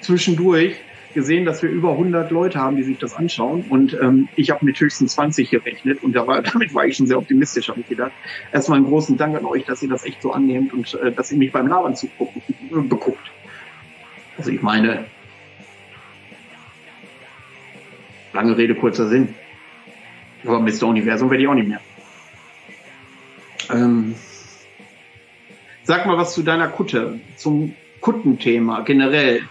zwischendurch 0.00 0.76
gesehen, 1.14 1.44
dass 1.44 1.62
wir 1.62 1.70
über 1.70 1.92
100 1.92 2.30
Leute 2.30 2.58
haben, 2.58 2.76
die 2.76 2.82
sich 2.82 2.98
das 2.98 3.14
anschauen. 3.14 3.64
Und 3.68 3.96
ähm, 4.00 4.28
ich 4.36 4.50
habe 4.50 4.64
mit 4.64 4.78
höchstens 4.78 5.14
20 5.14 5.50
gerechnet 5.50 6.02
und 6.02 6.14
da 6.14 6.26
war, 6.26 6.42
damit 6.52 6.74
war 6.74 6.84
ich 6.84 6.96
schon 6.96 7.06
sehr 7.06 7.18
optimistisch, 7.18 7.68
habe 7.68 7.80
ich 7.80 7.88
gedacht. 7.88 8.12
Erstmal 8.52 8.78
einen 8.78 8.86
großen 8.86 9.16
Dank 9.16 9.36
an 9.36 9.44
euch, 9.44 9.64
dass 9.64 9.82
ihr 9.82 9.88
das 9.88 10.04
echt 10.04 10.20
so 10.22 10.32
annehmt 10.32 10.72
und 10.72 10.94
äh, 10.94 11.12
dass 11.12 11.32
ihr 11.32 11.38
mich 11.38 11.52
beim 11.52 11.68
Labern 11.68 11.94
zuguckt, 11.94 12.36
äh, 12.36 12.80
beguckt. 12.80 13.30
Also 14.36 14.50
ich 14.50 14.62
meine, 14.62 15.04
lange 18.32 18.56
Rede, 18.56 18.74
kurzer 18.74 19.08
Sinn. 19.08 19.34
Aber 20.44 20.60
Mr. 20.60 20.84
Universum 20.84 21.30
werde 21.30 21.42
ich 21.42 21.48
auch 21.48 21.54
nicht 21.54 21.68
mehr. 21.68 21.80
Ähm, 23.70 24.14
sag 25.84 26.06
mal 26.06 26.16
was 26.16 26.34
zu 26.34 26.42
deiner 26.42 26.68
Kutte, 26.68 27.20
zum 27.36 27.74
Kuttenthema 28.00 28.80
generell. 28.80 29.42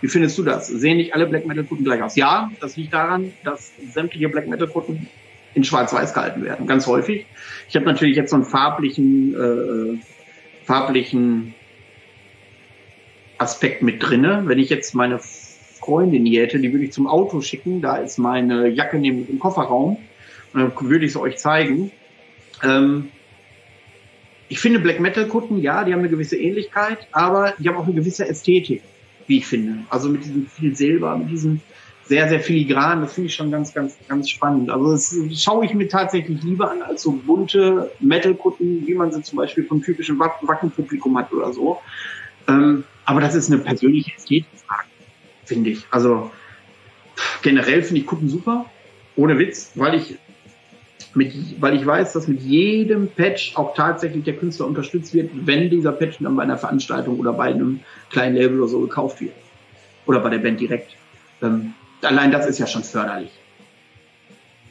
Wie 0.00 0.08
findest 0.08 0.38
du 0.38 0.42
das? 0.44 0.68
Sehen 0.68 0.98
nicht 0.98 1.14
alle 1.14 1.26
Black 1.26 1.46
Metal 1.46 1.64
Kutten 1.64 1.84
gleich 1.84 2.02
aus? 2.02 2.14
Ja, 2.16 2.50
das 2.60 2.76
liegt 2.76 2.92
daran, 2.92 3.32
dass 3.42 3.72
sämtliche 3.92 4.28
Black 4.28 4.46
Metal 4.46 4.68
Kutten 4.68 5.08
in 5.54 5.64
Schwarz-Weiß 5.64 6.14
gehalten 6.14 6.44
werden, 6.44 6.66
ganz 6.66 6.86
häufig. 6.86 7.26
Ich 7.68 7.74
habe 7.74 7.86
natürlich 7.86 8.16
jetzt 8.16 8.30
so 8.30 8.36
einen 8.36 8.44
farblichen, 8.44 9.34
äh, 9.34 9.98
farblichen 10.64 11.54
Aspekt 13.38 13.82
mit 13.82 14.02
drinne. 14.02 14.42
Wenn 14.46 14.58
ich 14.58 14.68
jetzt 14.68 14.94
meine 14.94 15.18
Freundin 15.18 16.26
hier 16.26 16.42
hätte, 16.42 16.58
die 16.58 16.72
würde 16.72 16.84
ich 16.84 16.92
zum 16.92 17.06
Auto 17.06 17.40
schicken. 17.40 17.80
Da 17.80 17.96
ist 17.96 18.18
meine 18.18 18.68
Jacke 18.68 18.98
neben 18.98 19.26
im 19.28 19.38
Kofferraum. 19.38 19.96
Und 20.52 20.60
dann 20.60 20.90
würde 20.90 21.06
ich 21.06 21.12
sie 21.12 21.20
euch 21.20 21.38
zeigen. 21.38 21.90
Ähm, 22.62 23.08
ich 24.48 24.60
finde 24.60 24.80
Black 24.80 25.00
Metal 25.00 25.26
Kutten, 25.26 25.58
ja, 25.58 25.84
die 25.84 25.92
haben 25.92 26.00
eine 26.00 26.08
gewisse 26.08 26.36
Ähnlichkeit, 26.36 27.06
aber 27.12 27.54
die 27.58 27.68
haben 27.68 27.76
auch 27.76 27.84
eine 27.84 27.94
gewisse 27.94 28.28
Ästhetik, 28.28 28.82
wie 29.26 29.38
ich 29.38 29.46
finde. 29.46 29.84
Also 29.90 30.08
mit 30.08 30.24
diesem 30.24 30.46
viel 30.46 30.74
Silber, 30.74 31.16
mit 31.16 31.30
diesem 31.30 31.60
sehr, 32.04 32.26
sehr 32.28 32.40
filigran, 32.40 33.02
das 33.02 33.12
finde 33.12 33.28
ich 33.28 33.34
schon 33.34 33.50
ganz, 33.50 33.74
ganz, 33.74 33.96
ganz 34.08 34.30
spannend. 34.30 34.70
Also 34.70 34.92
das 34.92 35.14
schaue 35.34 35.66
ich 35.66 35.74
mir 35.74 35.88
tatsächlich 35.88 36.42
lieber 36.42 36.70
an 36.70 36.80
als 36.80 37.02
so 37.02 37.12
bunte 37.12 37.90
Metal-Kutten, 38.00 38.86
wie 38.86 38.94
man 38.94 39.12
sie 39.12 39.22
zum 39.22 39.36
Beispiel 39.36 39.64
vom 39.64 39.82
typischen 39.82 40.18
Wackenpublikum 40.18 41.18
hat 41.18 41.30
oder 41.32 41.52
so. 41.52 41.78
Ähm, 42.48 42.84
aber 43.04 43.20
das 43.20 43.34
ist 43.34 43.52
eine 43.52 43.60
persönliche 43.60 44.12
Ästhetikfrage, 44.16 44.88
finde 45.44 45.70
ich. 45.70 45.84
Also 45.90 46.30
generell 47.42 47.82
finde 47.82 48.00
ich 48.00 48.06
Kutten 48.06 48.30
super, 48.30 48.64
ohne 49.16 49.38
Witz, 49.38 49.72
weil 49.74 49.94
ich 49.94 50.16
mit, 51.18 51.60
weil 51.60 51.74
ich 51.74 51.84
weiß, 51.84 52.12
dass 52.14 52.28
mit 52.28 52.40
jedem 52.40 53.08
Patch 53.08 53.56
auch 53.56 53.74
tatsächlich 53.74 54.24
der 54.24 54.36
Künstler 54.36 54.66
unterstützt 54.66 55.12
wird, 55.12 55.30
wenn 55.44 55.68
dieser 55.68 55.92
Patch 55.92 56.18
dann 56.20 56.36
bei 56.36 56.44
einer 56.44 56.56
Veranstaltung 56.56 57.18
oder 57.18 57.32
bei 57.32 57.48
einem 57.50 57.80
kleinen 58.10 58.36
Label 58.36 58.60
oder 58.60 58.68
so 58.68 58.80
gekauft 58.80 59.20
wird. 59.20 59.34
Oder 60.06 60.20
bei 60.20 60.30
der 60.30 60.38
Band 60.38 60.60
direkt. 60.60 60.96
Ähm, 61.42 61.74
allein 62.02 62.30
das 62.30 62.46
ist 62.46 62.58
ja 62.58 62.66
schon 62.66 62.84
förderlich. 62.84 63.30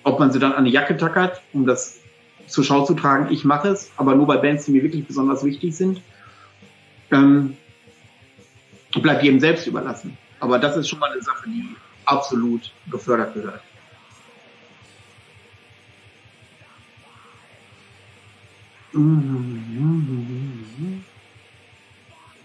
Ob 0.03 0.19
man 0.19 0.31
sie 0.31 0.39
dann 0.39 0.53
an 0.53 0.59
eine 0.59 0.69
Jacke 0.69 0.97
tackert, 0.97 1.41
um 1.53 1.65
das 1.65 1.99
zur 2.47 2.63
Schau 2.63 2.85
zu 2.85 2.93
tragen, 2.93 3.31
ich 3.31 3.43
mache 3.43 3.67
es, 3.67 3.91
aber 3.97 4.15
nur 4.15 4.25
bei 4.25 4.37
Bands, 4.37 4.65
die 4.65 4.71
mir 4.71 4.81
wirklich 4.81 5.05
besonders 5.05 5.43
wichtig 5.43 5.75
sind. 5.75 6.01
Ähm, 7.11 7.57
bleibt 9.01 9.21
jedem 9.21 9.39
selbst 9.39 9.67
überlassen. 9.67 10.17
Aber 10.39 10.57
das 10.57 10.77
ist 10.77 10.87
schon 10.87 10.99
mal 10.99 11.11
eine 11.11 11.21
Sache, 11.21 11.49
die 11.49 11.75
absolut 12.05 12.71
gefördert 12.89 13.33
gehört. 13.33 13.61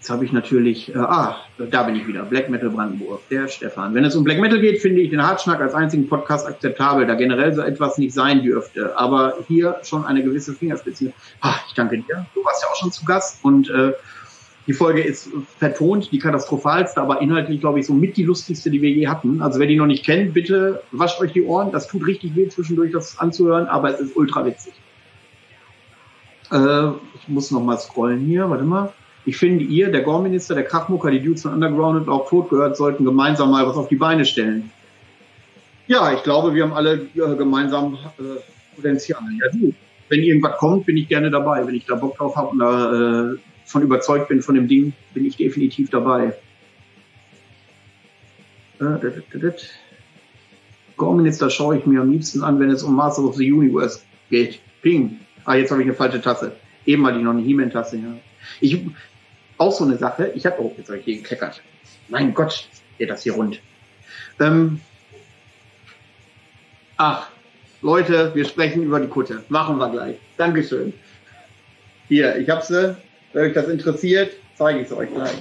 Jetzt 0.03 0.09
habe 0.09 0.25
ich 0.25 0.33
natürlich, 0.33 0.93
äh, 0.93 0.97
ah, 0.97 1.37
da 1.57 1.83
bin 1.83 1.95
ich 1.95 2.05
wieder, 2.05 2.23
Black 2.23 2.49
Metal 2.49 2.69
Brandenburg, 2.69 3.21
der 3.29 3.47
Stefan. 3.47 3.93
Wenn 3.93 4.03
es 4.03 4.15
um 4.17 4.25
Black 4.25 4.41
Metal 4.41 4.59
geht, 4.59 4.81
finde 4.81 4.99
ich 4.99 5.09
den 5.09 5.25
Hartschnack 5.25 5.61
als 5.61 5.73
einzigen 5.73 6.09
Podcast 6.09 6.45
akzeptabel, 6.45 7.07
da 7.07 7.15
generell 7.15 7.53
so 7.53 7.61
etwas 7.61 7.97
nicht 7.97 8.13
sein 8.13 8.43
dürfte. 8.43 8.97
Aber 8.97 9.35
hier 9.47 9.77
schon 9.83 10.05
eine 10.05 10.21
gewisse 10.21 10.53
Fingerspitze. 10.53 11.13
Ah, 11.39 11.55
ich 11.67 11.73
danke 11.73 11.99
dir. 11.99 12.25
Du 12.33 12.43
warst 12.43 12.61
ja 12.61 12.69
auch 12.69 12.75
schon 12.75 12.91
zu 12.91 13.05
Gast 13.05 13.39
und 13.45 13.69
äh, 13.69 13.93
die 14.67 14.73
Folge 14.73 15.01
ist 15.01 15.29
vertont, 15.57 16.11
die 16.11 16.19
katastrophalste, 16.19 17.01
aber 17.01 17.21
inhaltlich, 17.21 17.61
glaube 17.61 17.79
ich, 17.79 17.85
so 17.85 17.93
mit 17.93 18.17
die 18.17 18.23
lustigste, 18.23 18.69
die 18.69 18.81
wir 18.81 18.89
je 18.89 19.07
hatten. 19.07 19.41
Also 19.41 19.57
wer 19.59 19.67
die 19.67 19.77
noch 19.77 19.85
nicht 19.85 20.05
kennt, 20.05 20.33
bitte 20.33 20.83
wascht 20.91 21.21
euch 21.21 21.31
die 21.31 21.43
Ohren. 21.43 21.71
Das 21.71 21.87
tut 21.87 22.05
richtig 22.05 22.35
weh, 22.35 22.49
zwischendurch 22.49 22.91
das 22.91 23.19
anzuhören, 23.19 23.67
aber 23.67 23.93
es 23.93 24.01
ist 24.01 24.17
ultra 24.17 24.45
witzig. 24.45 24.73
Äh, 26.51 26.89
ich 27.15 27.27
muss 27.27 27.51
noch 27.51 27.63
mal 27.63 27.77
scrollen 27.77 28.19
hier, 28.19 28.49
warte 28.49 28.63
mal. 28.63 28.93
Ich 29.25 29.37
finde, 29.37 29.63
ihr, 29.63 29.89
der 29.91 30.01
Gorminister, 30.01 30.53
der 30.53 30.65
Krachmucker, 30.65 31.09
die 31.09 31.21
Dudes 31.21 31.43
von 31.43 31.53
Underground 31.53 32.01
und 32.01 32.09
auch 32.09 32.29
tot 32.29 32.49
gehört, 32.49 32.75
sollten 32.75 33.05
gemeinsam 33.05 33.51
mal 33.51 33.65
was 33.65 33.77
auf 33.77 33.87
die 33.87 33.95
Beine 33.95 34.25
stellen. 34.25 34.69
Ja, 35.87 36.13
ich 36.13 36.23
glaube, 36.23 36.53
wir 36.53 36.63
haben 36.63 36.73
alle 36.73 37.07
äh, 37.15 37.35
gemeinsam 37.35 37.97
äh, 38.17 38.75
Potenzial. 38.75 39.21
Ja, 39.39 39.49
du, 39.51 39.73
wenn 40.09 40.21
irgendwas 40.21 40.57
kommt, 40.57 40.85
bin 40.85 40.97
ich 40.97 41.07
gerne 41.07 41.31
dabei. 41.31 41.65
Wenn 41.65 41.75
ich 41.75 41.85
da 41.85 41.95
Bock 41.95 42.17
drauf 42.17 42.35
habe 42.35 42.49
und 42.49 42.59
da 42.59 43.31
äh, 43.31 43.37
von 43.65 43.81
überzeugt 43.81 44.27
bin 44.27 44.41
von 44.41 44.55
dem 44.55 44.67
Ding, 44.67 44.93
bin 45.13 45.25
ich 45.25 45.37
definitiv 45.37 45.89
dabei. 45.89 46.33
Äh, 48.79 49.51
Gorminister 50.97 51.49
schaue 51.49 51.77
ich 51.77 51.85
mir 51.85 52.01
am 52.01 52.11
liebsten 52.11 52.43
an, 52.43 52.59
wenn 52.59 52.69
es 52.69 52.83
um 52.83 52.95
Masters 52.95 53.25
of 53.25 53.35
the 53.35 53.51
Universe 53.51 54.01
geht. 54.29 54.59
Ping. 54.81 55.19
Ah, 55.45 55.55
jetzt 55.55 55.71
habe 55.71 55.81
ich 55.81 55.87
eine 55.87 55.95
falsche 55.95 56.21
Tasse. 56.21 56.53
Eben 56.85 57.05
hatte 57.05 57.17
ich 57.17 57.23
noch 57.23 57.31
eine 57.31 57.41
He-Man-Tasse. 57.41 57.97
Ja. 57.97 58.15
Ich, 58.61 58.79
auch 59.57 59.71
so 59.71 59.83
eine 59.83 59.97
Sache. 59.97 60.31
Ich 60.35 60.45
habe, 60.45 60.61
oh, 60.61 60.73
jetzt 60.77 60.87
habe 60.87 60.99
ich 60.99 61.05
hier 61.05 61.17
gekleckert. 61.17 61.61
Mein 62.09 62.33
Gott, 62.33 62.67
geht 62.97 63.09
das 63.09 63.23
hier 63.23 63.33
rund. 63.33 63.61
Ähm, 64.39 64.81
ach, 66.97 67.29
Leute, 67.81 68.33
wir 68.33 68.45
sprechen 68.45 68.83
über 68.83 68.99
die 68.99 69.07
Kutte. 69.07 69.43
Machen 69.49 69.77
wir 69.77 69.89
gleich. 69.89 70.17
Dankeschön. 70.37 70.93
Hier, 72.07 72.37
ich 72.37 72.49
habe 72.49 72.63
sie. 72.63 72.95
Wenn 73.33 73.47
euch 73.47 73.53
das 73.53 73.67
interessiert, 73.67 74.33
zeige 74.55 74.81
ich 74.81 74.87
es 74.87 74.93
euch 74.93 75.09
gleich. 75.11 75.33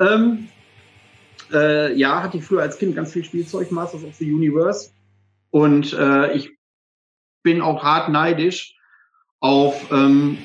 Ähm, 0.00 0.48
äh, 1.52 1.92
ja, 1.94 2.22
hatte 2.22 2.38
ich 2.38 2.44
früher 2.44 2.62
als 2.62 2.78
Kind 2.78 2.96
ganz 2.96 3.12
viel 3.12 3.24
Spielzeug, 3.24 3.70
Masters 3.70 4.04
of 4.04 4.14
the 4.14 4.32
Universe. 4.32 4.90
Und 5.50 5.92
äh, 5.92 6.32
ich 6.32 6.50
bin 7.42 7.60
auch 7.60 7.82
hart 7.82 8.08
neidisch 8.08 8.77
auf 9.40 9.90
ähm, 9.92 10.38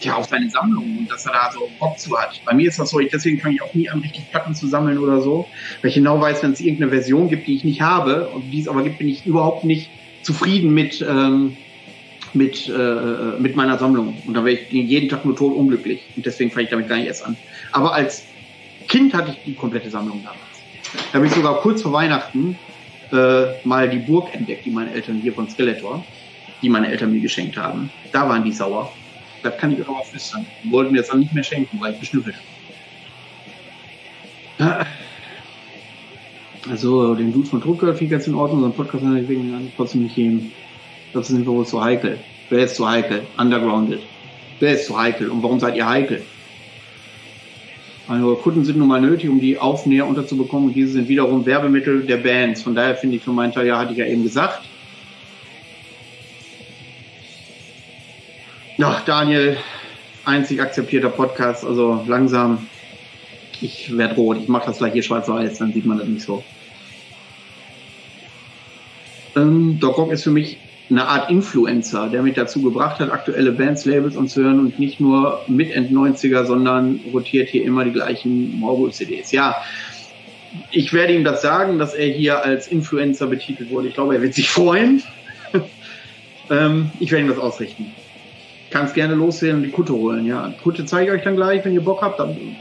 ja, 0.00 0.14
auf 0.14 0.26
seine 0.26 0.48
Sammlung 0.48 0.98
und 0.98 1.10
dass 1.10 1.26
er 1.26 1.32
da 1.32 1.50
so 1.52 1.68
Bock 1.78 1.98
zu 1.98 2.16
hat. 2.18 2.40
Bei 2.44 2.54
mir 2.54 2.68
ist 2.68 2.78
das 2.78 2.90
so, 2.90 3.00
ich, 3.00 3.10
deswegen 3.10 3.40
fange 3.40 3.56
ich 3.56 3.62
auch 3.62 3.74
nie 3.74 3.88
an, 3.88 4.00
richtig 4.00 4.30
Platten 4.30 4.54
zu 4.54 4.68
sammeln 4.68 4.98
oder 4.98 5.20
so, 5.20 5.48
weil 5.82 5.88
ich 5.88 5.94
genau 5.96 6.20
weiß, 6.20 6.42
wenn 6.42 6.52
es 6.52 6.60
irgendeine 6.60 6.90
Version 6.90 7.28
gibt, 7.28 7.46
die 7.46 7.56
ich 7.56 7.64
nicht 7.64 7.80
habe 7.80 8.28
und 8.28 8.50
die 8.50 8.60
es 8.60 8.68
aber 8.68 8.82
gibt, 8.82 8.98
bin 8.98 9.08
ich 9.08 9.26
überhaupt 9.26 9.64
nicht 9.64 9.90
zufrieden 10.22 10.72
mit, 10.72 11.04
ähm, 11.08 11.56
mit, 12.32 12.68
äh, 12.68 13.40
mit 13.40 13.56
meiner 13.56 13.78
Sammlung. 13.78 14.22
Und 14.26 14.34
da 14.34 14.44
wäre 14.44 14.56
ich 14.56 14.70
jeden 14.70 15.08
Tag 15.08 15.24
nur 15.24 15.34
tot 15.34 15.56
unglücklich. 15.56 16.02
Und 16.14 16.26
deswegen 16.26 16.50
fange 16.50 16.64
ich 16.64 16.70
damit 16.70 16.88
gar 16.88 16.96
nicht 16.96 17.06
erst 17.06 17.24
an. 17.24 17.36
Aber 17.72 17.94
als 17.94 18.24
Kind 18.86 19.14
hatte 19.14 19.32
ich 19.32 19.38
die 19.44 19.54
komplette 19.54 19.90
Sammlung 19.90 20.22
damals. 20.22 20.40
Da 21.12 21.18
habe 21.18 21.26
ich 21.26 21.32
sogar 21.32 21.56
kurz 21.60 21.82
vor 21.82 21.92
Weihnachten 21.92 22.58
äh, 23.12 23.66
mal 23.66 23.88
die 23.88 23.98
Burg 23.98 24.34
entdeckt, 24.34 24.66
die 24.66 24.70
meine 24.70 24.92
Eltern 24.92 25.20
hier 25.20 25.32
von 25.32 25.48
Skeletor, 25.48 26.04
die 26.62 26.68
meine 26.68 26.88
Eltern 26.88 27.12
mir 27.12 27.20
geschenkt 27.20 27.56
haben. 27.56 27.90
Da 28.12 28.28
waren 28.28 28.44
die 28.44 28.52
sauer. 28.52 28.92
Das 29.42 29.56
kann 29.58 29.72
ich 29.72 29.86
auch 29.88 30.04
flüstern. 30.04 30.44
Die 30.64 30.70
wollten 30.70 30.92
mir 30.92 30.98
das 30.98 31.08
dann 31.08 31.20
nicht 31.20 31.32
mehr 31.32 31.44
schenken, 31.44 31.80
weil 31.80 31.92
ich 31.92 32.00
beschnüffelt 32.00 32.34
habe. 34.58 34.86
Also, 36.68 37.14
den 37.14 37.32
Dude 37.32 37.48
von 37.48 37.62
ich 37.98 38.10
ganz 38.10 38.26
in 38.26 38.34
Ordnung, 38.34 38.60
so 38.60 38.66
ein 38.66 38.72
Podcast 38.72 39.04
deswegen 39.04 39.72
trotzdem 39.76 40.02
nicht 40.02 40.16
geben. 40.16 40.52
Das 41.14 41.28
sind 41.28 41.46
wir 41.46 41.52
wohl 41.52 41.64
zu 41.64 41.82
heikel. 41.82 42.18
Wer 42.50 42.64
ist 42.64 42.76
zu 42.76 42.88
heikel? 42.88 43.22
Undergrounded. 43.38 44.00
Wer 44.60 44.74
ist 44.74 44.86
zu 44.86 44.98
heikel? 44.98 45.30
Und 45.30 45.42
warum 45.42 45.60
seid 45.60 45.76
ihr 45.76 45.88
heikel? 45.88 46.22
Also 48.08 48.34
Kunden 48.36 48.64
sind 48.64 48.78
nun 48.78 48.88
mal 48.88 49.00
nötig, 49.00 49.28
um 49.28 49.40
die 49.40 49.58
Aufnäher 49.58 50.06
unterzubekommen. 50.06 50.68
Und 50.68 50.74
diese 50.74 50.92
sind 50.92 51.08
wiederum 51.08 51.44
Werbemittel 51.44 52.04
der 52.06 52.16
Bands. 52.16 52.62
Von 52.62 52.74
daher 52.74 52.96
finde 52.96 53.16
ich 53.16 53.22
für 53.22 53.32
meinen 53.32 53.52
Teil, 53.52 53.66
ja, 53.66 53.78
hatte 53.78 53.92
ich 53.92 53.98
ja 53.98 54.06
eben 54.06 54.22
gesagt, 54.22 54.62
Ja, 58.78 59.02
Daniel, 59.04 59.56
einzig 60.24 60.60
akzeptierter 60.62 61.08
Podcast, 61.08 61.64
also 61.64 62.04
langsam. 62.06 62.68
Ich 63.60 63.98
werde 63.98 64.14
rot, 64.14 64.38
ich 64.40 64.46
mache 64.46 64.66
das 64.66 64.78
gleich 64.78 64.92
hier 64.92 65.02
schwarz-weiß, 65.02 65.58
dann 65.58 65.72
sieht 65.72 65.84
man 65.84 65.98
das 65.98 66.06
nicht 66.06 66.22
so. 66.22 66.44
Ähm, 69.34 69.80
Doc 69.80 69.98
Rock 69.98 70.12
ist 70.12 70.22
für 70.22 70.30
mich 70.30 70.58
eine 70.90 71.06
Art 71.06 71.30
Influencer, 71.30 72.08
der 72.08 72.22
mich 72.22 72.34
dazu 72.34 72.62
gebracht 72.62 72.98
hat, 73.00 73.10
aktuelle 73.10 73.52
Bands, 73.52 73.84
Labels 73.84 74.16
und 74.16 74.28
zu 74.28 74.42
hören 74.42 74.58
und 74.58 74.78
nicht 74.78 75.00
nur 75.00 75.42
mit 75.46 75.70
End-90er, 75.70 76.44
sondern 76.44 77.00
rotiert 77.12 77.48
hier 77.48 77.64
immer 77.64 77.84
die 77.84 77.92
gleichen 77.92 78.58
Morgul-CDs. 78.58 79.32
Ja, 79.32 79.56
ich 80.70 80.92
werde 80.92 81.14
ihm 81.14 81.24
das 81.24 81.42
sagen, 81.42 81.78
dass 81.78 81.94
er 81.94 82.08
hier 82.08 82.42
als 82.42 82.68
Influencer 82.68 83.26
betitelt 83.26 83.70
wurde. 83.70 83.88
Ich 83.88 83.94
glaube, 83.94 84.14
er 84.14 84.22
wird 84.22 84.34
sich 84.34 84.48
freuen. 84.48 85.02
ähm, 86.50 86.90
ich 87.00 87.10
werde 87.12 87.26
ihm 87.26 87.30
das 87.30 87.38
ausrichten 87.38 87.92
kannst 88.70 88.94
gerne 88.94 89.14
loswerden 89.14 89.58
und 89.58 89.62
die 89.64 89.70
Kutte 89.70 89.92
holen. 89.92 90.26
Ja, 90.26 90.52
Kutte 90.62 90.84
zeige 90.84 91.10
ich 91.10 91.18
euch 91.18 91.24
dann 91.24 91.36
gleich, 91.36 91.64
wenn 91.64 91.74
ihr 91.74 91.80
Bock 91.80 92.02
habt. 92.02 92.20
Dann 92.20 92.56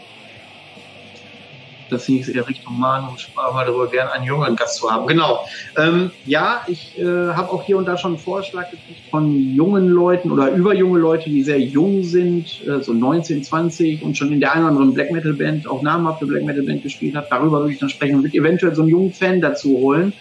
das 1.89 2.05
hieß 2.05 2.30
Richtung 2.47 2.80
Manu, 2.80 3.18
sprach 3.18 3.53
mal 3.53 3.65
darüber, 3.65 3.88
gerne 3.88 4.11
einen 4.11 4.26
jungen 4.26 4.55
Gast 4.55 4.77
zu 4.77 4.91
haben. 4.91 5.07
Genau. 5.07 5.45
Ähm, 5.77 6.11
ja, 6.26 6.61
ich 6.68 6.97
äh, 6.99 7.03
habe 7.05 7.51
auch 7.51 7.64
hier 7.64 7.77
und 7.77 7.85
da 7.85 7.97
schon 7.97 8.14
einen 8.14 8.19
Vorschlag 8.19 8.65
von 9.09 9.34
jungen 9.55 9.89
Leuten 9.89 10.31
oder 10.31 10.51
über 10.51 10.73
junge 10.73 10.99
Leute, 10.99 11.30
die 11.30 11.43
sehr 11.43 11.59
jung 11.59 12.03
sind, 12.03 12.65
äh, 12.68 12.81
so 12.81 12.93
19, 12.93 13.43
20 13.43 14.03
und 14.03 14.18
schon 14.18 14.31
in 14.31 14.39
der 14.39 14.53
einen 14.53 14.64
oder 14.64 14.72
anderen 14.72 14.93
Black 14.93 15.11
Metal 15.11 15.34
Band, 15.34 15.68
auch 15.68 15.81
namhafte 15.81 16.26
Black 16.26 16.43
Metal 16.43 16.64
Band 16.64 16.84
gespielt 16.84 17.15
hat. 17.15 17.31
Darüber 17.31 17.59
würde 17.59 17.73
ich 17.73 17.80
dann 17.80 17.89
sprechen 17.89 18.15
und 18.15 18.34
eventuell 18.34 18.76
so 18.76 18.81
einen 18.81 18.91
jungen 18.91 19.11
Fan 19.11 19.41
dazu 19.41 19.77
holen, 19.77 20.14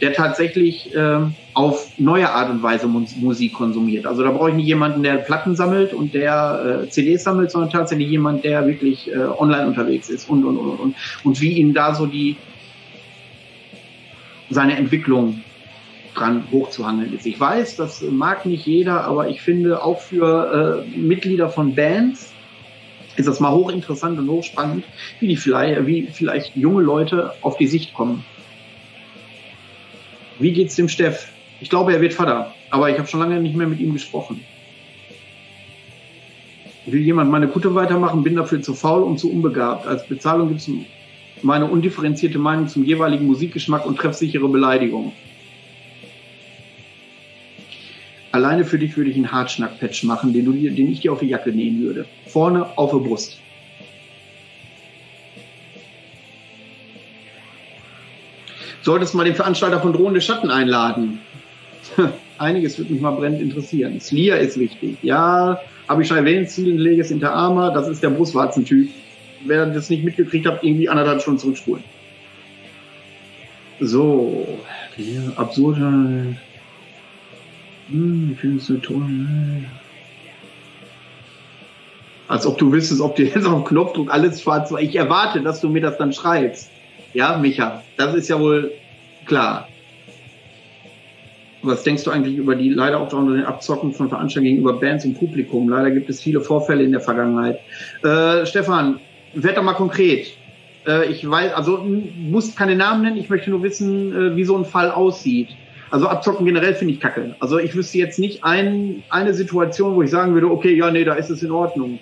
der 0.00 0.12
tatsächlich 0.12 0.94
äh, 0.94 1.20
auf 1.54 1.98
neue 1.98 2.28
Art 2.28 2.50
und 2.50 2.62
Weise 2.62 2.88
Musik 2.88 3.54
konsumiert. 3.54 4.06
Also 4.06 4.24
da 4.24 4.32
brauche 4.32 4.50
ich 4.50 4.56
nicht 4.56 4.66
jemanden, 4.66 5.04
der 5.04 5.16
Platten 5.16 5.54
sammelt 5.54 5.94
und 5.94 6.12
der 6.12 6.82
äh, 6.84 6.88
CDs 6.90 7.22
sammelt, 7.22 7.52
sondern 7.52 7.70
tatsächlich 7.70 8.08
jemand, 8.08 8.44
der 8.44 8.66
wirklich 8.66 9.10
äh, 9.10 9.18
online 9.18 9.68
unterwegs 9.68 10.10
ist 10.10 10.28
und 10.28 10.44
und 10.44 10.56
und 10.56 10.80
und 10.80 10.96
und 11.22 11.40
wie 11.40 11.52
ihm 11.52 11.72
da 11.72 11.94
so 11.94 12.06
die 12.06 12.36
seine 14.50 14.76
Entwicklung 14.76 15.42
dran 16.14 16.44
hochzuhangeln 16.50 17.14
ist. 17.14 17.26
Ich 17.26 17.38
weiß, 17.38 17.76
das 17.76 18.02
mag 18.02 18.46
nicht 18.46 18.66
jeder, 18.66 19.04
aber 19.04 19.28
ich 19.28 19.40
finde 19.40 19.82
auch 19.82 20.00
für 20.00 20.84
äh, 20.94 20.98
Mitglieder 20.98 21.48
von 21.48 21.74
Bands 21.74 22.32
ist 23.16 23.28
das 23.28 23.38
mal 23.38 23.52
hochinteressant 23.52 24.18
und 24.18 24.28
hochspannend, 24.28 24.84
wie 25.20 25.28
die 25.28 25.36
vielleicht, 25.36 25.86
wie 25.86 26.08
vielleicht 26.08 26.56
junge 26.56 26.82
Leute 26.82 27.32
auf 27.42 27.56
die 27.56 27.68
Sicht 27.68 27.94
kommen. 27.94 28.24
Wie 30.38 30.52
geht's 30.52 30.74
dem 30.74 30.88
Steff? 30.88 31.28
Ich 31.60 31.70
glaube, 31.70 31.92
er 31.92 32.00
wird 32.00 32.12
Vater, 32.12 32.54
aber 32.70 32.90
ich 32.90 32.98
habe 32.98 33.08
schon 33.08 33.20
lange 33.20 33.40
nicht 33.40 33.56
mehr 33.56 33.66
mit 33.66 33.80
ihm 33.80 33.92
gesprochen. 33.92 34.40
Will 36.86 37.00
jemand 37.00 37.30
meine 37.30 37.48
Kutte 37.48 37.74
weitermachen, 37.74 38.22
bin 38.22 38.36
dafür 38.36 38.60
zu 38.60 38.74
faul 38.74 39.02
und 39.02 39.18
zu 39.18 39.30
unbegabt. 39.30 39.86
Als 39.86 40.06
Bezahlung 40.06 40.48
gibt 40.48 40.60
es 40.60 40.70
meine 41.42 41.66
undifferenzierte 41.66 42.38
Meinung 42.38 42.68
zum 42.68 42.84
jeweiligen 42.84 43.26
Musikgeschmack 43.26 43.86
und 43.86 43.96
treffsichere 43.96 44.48
Beleidigung. 44.48 45.12
Alleine 48.32 48.64
für 48.64 48.78
dich 48.78 48.96
würde 48.96 49.10
ich 49.10 49.16
einen 49.16 49.30
Hartschnack-Patch 49.30 50.04
machen, 50.04 50.32
den, 50.32 50.44
du, 50.44 50.52
den 50.52 50.90
ich 50.90 51.00
dir 51.00 51.12
auf 51.12 51.20
die 51.20 51.28
Jacke 51.28 51.52
nähen 51.52 51.80
würde. 51.82 52.04
Vorne 52.26 52.66
auf 52.76 52.90
der 52.90 52.98
Brust. 52.98 53.38
Solltest 58.82 59.14
mal 59.14 59.24
den 59.24 59.36
Veranstalter 59.36 59.80
von 59.80 59.92
Drohende 59.92 60.20
Schatten 60.20 60.50
einladen. 60.50 61.20
Einiges 62.38 62.78
würde 62.78 62.92
mich 62.92 63.00
mal 63.00 63.12
brennend 63.12 63.40
interessieren. 63.40 64.00
Slia 64.00 64.36
ist 64.36 64.58
wichtig. 64.58 64.96
Ja, 65.02 65.60
habe 65.88 66.02
ich 66.02 66.08
schon 66.08 66.16
erwähnt, 66.16 66.50
Zielen 66.50 66.78
Leges 66.78 67.10
Inter 67.10 67.32
Arma, 67.32 67.70
das 67.70 67.88
ist 67.88 68.02
der 68.02 68.10
Brustwarzentyp 68.10 68.88
wer 69.44 69.66
das 69.66 69.90
nicht 69.90 70.04
mitgekriegt 70.04 70.46
hat, 70.46 70.62
irgendwie 70.62 70.88
anderthalb 70.88 71.20
Stunden 71.20 71.40
zurückspulen. 71.40 71.84
So, 73.80 74.58
hier, 74.96 75.32
absurder. 75.36 76.36
Hm, 77.90 78.30
ich 78.32 78.38
finde 78.38 78.58
es 78.58 78.66
so 78.66 78.76
toll. 78.78 79.64
Als 82.26 82.46
ob 82.46 82.56
du 82.58 82.72
wüsstest, 82.72 83.00
ob 83.00 83.16
dir 83.16 83.26
jetzt 83.34 83.46
auf 83.46 83.64
Knopfdruck 83.64 84.12
alles 84.12 84.40
schwarz 84.40 84.72
war. 84.72 84.80
Ich 84.80 84.96
erwarte, 84.96 85.42
dass 85.42 85.60
du 85.60 85.68
mir 85.68 85.82
das 85.82 85.98
dann 85.98 86.12
schreibst. 86.12 86.70
Ja, 87.12 87.36
Micha, 87.36 87.82
das 87.96 88.14
ist 88.14 88.28
ja 88.28 88.40
wohl 88.40 88.72
klar. 89.26 89.68
Was 91.64 91.82
denkst 91.82 92.04
du 92.04 92.10
eigentlich 92.10 92.36
über 92.36 92.54
die 92.54 92.68
leider 92.68 93.00
auch 93.00 93.08
den 93.08 93.44
Abzocken 93.44 93.92
von 93.92 94.10
Veranstaltungen 94.10 94.56
gegenüber 94.56 94.78
Bands 94.78 95.04
und 95.06 95.14
Publikum? 95.14 95.68
Leider 95.68 95.90
gibt 95.90 96.10
es 96.10 96.20
viele 96.20 96.42
Vorfälle 96.42 96.84
in 96.84 96.92
der 96.92 97.00
Vergangenheit. 97.00 97.58
Äh, 98.02 98.44
Stefan, 98.44 99.00
werd 99.32 99.56
doch 99.56 99.62
mal 99.62 99.72
konkret. 99.72 100.36
Äh, 100.86 101.10
ich 101.10 101.28
weiß, 101.28 101.54
also 101.54 101.78
muss 102.16 102.54
keine 102.54 102.76
Namen 102.76 103.02
nennen, 103.02 103.16
ich 103.16 103.30
möchte 103.30 103.50
nur 103.50 103.62
wissen, 103.62 104.12
äh, 104.12 104.36
wie 104.36 104.44
so 104.44 104.56
ein 104.56 104.66
Fall 104.66 104.90
aussieht. 104.90 105.48
Also 105.90 106.06
abzocken 106.06 106.44
generell 106.44 106.74
finde 106.74 106.94
ich 106.94 107.00
kacke. 107.00 107.34
Also 107.40 107.58
ich 107.58 107.74
wüsste 107.74 107.98
jetzt 107.98 108.18
nicht 108.18 108.44
ein, 108.44 109.02
eine 109.08 109.32
Situation, 109.32 109.94
wo 109.94 110.02
ich 110.02 110.10
sagen 110.10 110.34
würde, 110.34 110.50
okay, 110.50 110.74
ja, 110.74 110.90
nee, 110.90 111.04
da 111.04 111.14
ist 111.14 111.30
es 111.30 111.42
in 111.42 111.50
Ordnung. 111.50 111.98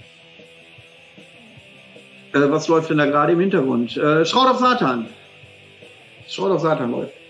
Äh, 2.32 2.40
was 2.50 2.66
läuft 2.66 2.90
denn 2.90 2.98
da 2.98 3.06
gerade 3.06 3.32
im 3.32 3.40
Hintergrund? 3.40 3.96
Äh, 3.96 4.24
Schraut 4.24 4.48
auf 4.48 4.58
Satan. 4.58 5.06
Schraut 6.26 6.50
auf 6.50 6.60
Satan 6.60 6.90
läuft. 6.90 7.21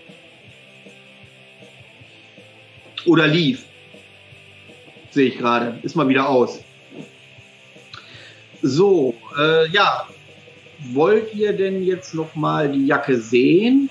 Oder 3.05 3.27
lief. 3.27 3.65
Sehe 5.11 5.27
ich 5.27 5.37
gerade. 5.37 5.79
Ist 5.83 5.95
mal 5.95 6.07
wieder 6.07 6.27
aus. 6.27 6.59
So, 8.61 9.15
äh, 9.37 9.69
ja. 9.69 10.07
Wollt 10.91 11.33
ihr 11.33 11.53
denn 11.53 11.83
jetzt 11.83 12.13
noch 12.13 12.35
mal 12.35 12.69
die 12.69 12.85
Jacke 12.87 13.17
sehen? 13.17 13.89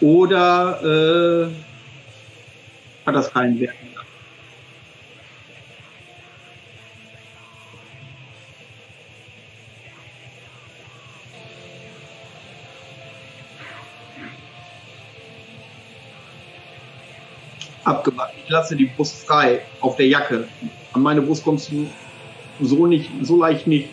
Oder 0.00 1.50
äh, 1.50 3.06
hat 3.06 3.14
das 3.16 3.32
keinen 3.32 3.58
Wert? 3.58 3.74
Abgemacht. 17.84 18.32
Ich 18.44 18.50
lasse 18.50 18.76
die 18.76 18.86
Brust 18.86 19.26
frei 19.26 19.60
auf 19.80 19.96
der 19.96 20.06
Jacke. 20.06 20.48
An 20.92 21.02
meine 21.02 21.22
Brust 21.22 21.44
kommst 21.44 21.70
du 21.70 21.86
so 22.60 22.86
nicht, 22.86 23.10
so 23.22 23.38
leicht 23.38 23.66
nicht. 23.66 23.88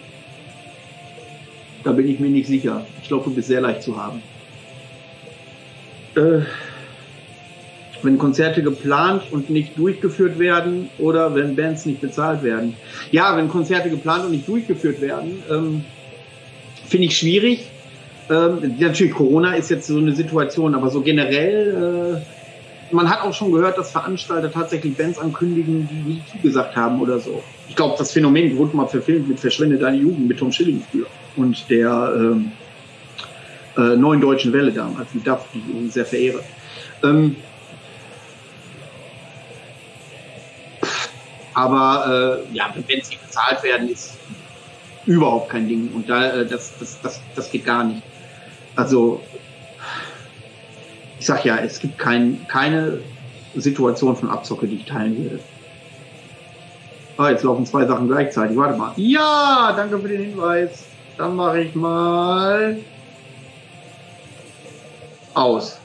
Da 1.83 1.91
bin 1.91 2.07
ich 2.09 2.19
mir 2.19 2.29
nicht 2.29 2.47
sicher. 2.47 2.85
Ich 3.01 3.07
glaube, 3.07 3.25
du 3.25 3.35
bist 3.35 3.47
sehr 3.47 3.61
leicht 3.61 3.83
zu 3.83 4.01
haben. 4.01 4.21
Äh, 6.15 6.41
wenn 8.03 8.17
Konzerte 8.17 8.61
geplant 8.61 9.23
und 9.31 9.49
nicht 9.49 9.77
durchgeführt 9.77 10.37
werden 10.39 10.89
oder 10.99 11.33
wenn 11.35 11.55
Bands 11.55 11.85
nicht 11.85 12.01
bezahlt 12.01 12.43
werden. 12.43 12.75
Ja, 13.11 13.35
wenn 13.37 13.47
Konzerte 13.49 13.89
geplant 13.89 14.25
und 14.25 14.31
nicht 14.31 14.47
durchgeführt 14.47 15.01
werden, 15.01 15.43
ähm, 15.49 15.85
finde 16.85 17.07
ich 17.07 17.17
schwierig. 17.17 17.67
Ähm, 18.29 18.75
natürlich, 18.79 19.13
Corona 19.13 19.53
ist 19.53 19.69
jetzt 19.69 19.87
so 19.87 19.97
eine 19.97 20.13
Situation, 20.13 20.75
aber 20.75 20.89
so 20.89 21.01
generell 21.01 22.21
äh, 22.21 22.36
man 22.91 23.09
hat 23.09 23.21
auch 23.21 23.33
schon 23.33 23.51
gehört, 23.51 23.77
dass 23.77 23.91
Veranstalter 23.91 24.51
tatsächlich 24.51 24.95
Bands 24.95 25.19
ankündigen, 25.19 25.87
die 25.87 26.09
nie 26.09 26.23
zugesagt 26.31 26.75
haben 26.75 27.01
oder 27.01 27.19
so. 27.19 27.43
Ich 27.67 27.75
glaube, 27.75 27.95
das 27.97 28.11
Phänomen 28.11 28.55
wurde 28.57 28.75
mal 28.75 28.87
verfilmt 28.87 29.27
mit 29.27 29.39
Verschwende 29.39 29.77
deine 29.77 29.97
Jugend 29.97 30.27
mit 30.27 30.39
Tom 30.39 30.51
Schilling 30.51 30.83
früher 30.89 31.07
und 31.35 31.69
der 31.69 32.13
ähm, 32.15 32.51
äh, 33.77 33.95
neuen 33.95 34.21
deutschen 34.21 34.53
Welle 34.53 34.71
damals 34.71 35.13
mit 35.13 35.27
Duff, 35.27 35.45
die 35.53 35.85
ich 35.85 35.93
sehr 35.93 36.05
verehre. 36.05 36.43
Ähm, 37.03 37.35
aber 41.53 42.43
äh, 42.51 42.55
ja, 42.55 42.73
wenn 42.73 42.97
nicht 42.97 43.21
bezahlt 43.21 43.63
werden, 43.63 43.89
ist 43.89 44.17
überhaupt 45.05 45.49
kein 45.49 45.67
Ding 45.67 45.91
und 45.93 46.09
da 46.09 46.31
äh, 46.31 46.45
das, 46.45 46.77
das, 46.79 46.99
das, 47.01 47.21
das 47.35 47.51
geht 47.51 47.65
gar 47.65 47.83
nicht. 47.83 48.01
Also 48.75 49.21
sag 51.27 51.45
ja, 51.45 51.57
es 51.57 51.79
gibt 51.79 51.99
kein, 51.99 52.47
keine 52.47 52.99
Situation 53.55 54.15
von 54.15 54.29
Abzocke, 54.29 54.67
die 54.67 54.77
ich 54.77 54.85
teilen 54.85 55.17
würde. 55.17 55.39
Ah, 57.17 57.31
jetzt 57.31 57.43
laufen 57.43 57.65
zwei 57.65 57.85
Sachen 57.85 58.07
gleichzeitig. 58.07 58.55
Warte 58.57 58.77
mal. 58.77 58.93
Ja, 58.95 59.73
danke 59.75 59.99
für 59.99 60.07
den 60.07 60.21
Hinweis. 60.21 60.85
Dann 61.17 61.35
mache 61.35 61.61
ich 61.61 61.75
mal 61.75 62.77
aus. 65.33 65.79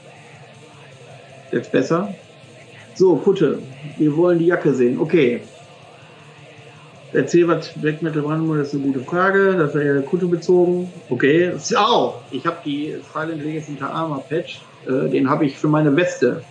Jetzt 1.51 1.71
besser. 1.71 2.13
So, 2.95 3.15
Kutte. 3.15 3.59
Wir 3.97 4.15
wollen 4.15 4.39
die 4.39 4.45
Jacke 4.45 4.73
sehen. 4.73 4.99
Okay. 4.99 5.41
Erzähl 7.13 7.47
was 7.47 7.69
Black 7.73 8.01
Metal 8.01 8.21
Brandenburg, 8.21 8.59
das 8.59 8.67
ist 8.69 8.75
eine 8.75 8.91
gute 8.91 9.05
Frage. 9.05 9.55
Das 9.57 9.73
wäre 9.73 9.99
ja 9.99 10.01
Kutte 10.03 10.27
bezogen. 10.27 10.91
Okay. 11.09 11.51
Oh, 11.77 12.13
ich 12.31 12.45
habe 12.45 12.57
die 12.63 12.95
Silent 13.13 13.43
Legacy 13.43 13.77
Armor 13.81 14.23
Patch 14.29 14.61
äh, 14.87 15.09
den 15.09 15.29
habe 15.29 15.45
ich 15.45 15.57
für 15.57 15.67
meine 15.67 15.95
Weste 15.95 16.43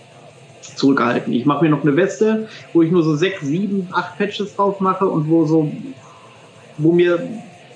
zurückgehalten. 0.77 1.33
Ich 1.33 1.47
mache 1.47 1.65
mir 1.65 1.71
noch 1.71 1.83
eine 1.83 1.97
Weste, 1.97 2.49
wo 2.73 2.83
ich 2.83 2.91
nur 2.91 3.03
so 3.03 3.17
sechs, 3.17 3.43
sieben, 3.43 3.89
acht 3.93 4.19
Patches 4.19 4.55
drauf 4.57 4.81
mache 4.81 5.07
und 5.07 5.29
wo 5.29 5.45
so, 5.45 5.73
wo 6.79 6.93
mir 6.93 7.19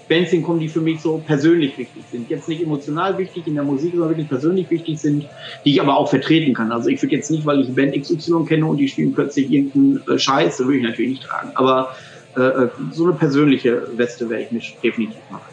Bands 0.08 0.30
hinkommen, 0.30 0.60
die 0.60 0.68
für 0.68 0.80
mich 0.80 1.00
so 1.00 1.18
persönlich 1.18 1.76
wichtig 1.76 2.04
sind. 2.10 2.30
Jetzt 2.30 2.48
nicht 2.48 2.62
emotional 2.62 3.18
wichtig 3.18 3.46
in 3.46 3.54
der 3.54 3.64
Musik, 3.64 3.92
sondern 3.92 4.10
wirklich 4.10 4.28
persönlich 4.28 4.70
wichtig 4.70 5.00
sind, 5.00 5.26
die 5.64 5.72
ich 5.72 5.80
aber 5.80 5.96
auch 5.96 6.08
vertreten 6.08 6.54
kann. 6.54 6.70
Also 6.70 6.88
ich 6.88 7.02
würde 7.02 7.16
jetzt 7.16 7.30
nicht, 7.30 7.44
weil 7.44 7.60
ich 7.60 7.74
Band 7.74 8.00
XY 8.00 8.44
kenne 8.46 8.66
und 8.66 8.76
die 8.76 8.88
spielen 8.88 9.12
plötzlich 9.12 9.50
irgendeinen 9.50 10.02
äh, 10.08 10.18
Scheiß, 10.18 10.58
das 10.58 10.66
würde 10.66 10.78
ich 10.78 10.84
natürlich 10.84 11.10
nicht 11.10 11.24
tragen. 11.24 11.50
Aber 11.54 11.96
äh, 12.36 12.40
äh 12.40 12.68
so 12.92 13.04
eine 13.04 13.14
persönliche 13.14 13.82
Weste 13.96 14.30
werde 14.30 14.44
ich 14.44 14.52
mir 14.52 14.60
definitiv 14.82 15.20
machen. 15.30 15.52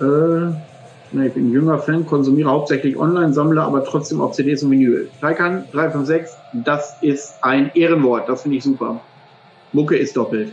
Äh, 0.00 0.71
ich 1.20 1.34
bin 1.34 1.48
ein 1.48 1.52
jünger 1.52 1.78
Fan, 1.78 2.06
konsumiere 2.06 2.48
hauptsächlich 2.48 2.96
online, 2.96 3.34
sammle 3.34 3.62
aber 3.62 3.84
trotzdem 3.84 4.20
auch 4.20 4.32
CDs 4.32 4.62
und 4.62 4.70
Vinyl. 4.70 5.10
Taycan 5.20 5.64
356, 5.72 6.34
das 6.64 6.96
ist 7.02 7.34
ein 7.42 7.70
Ehrenwort, 7.74 8.28
das 8.28 8.42
finde 8.42 8.56
ich 8.56 8.64
super. 8.64 9.00
Mucke 9.72 9.96
ist 9.96 10.16
doppelt. 10.16 10.52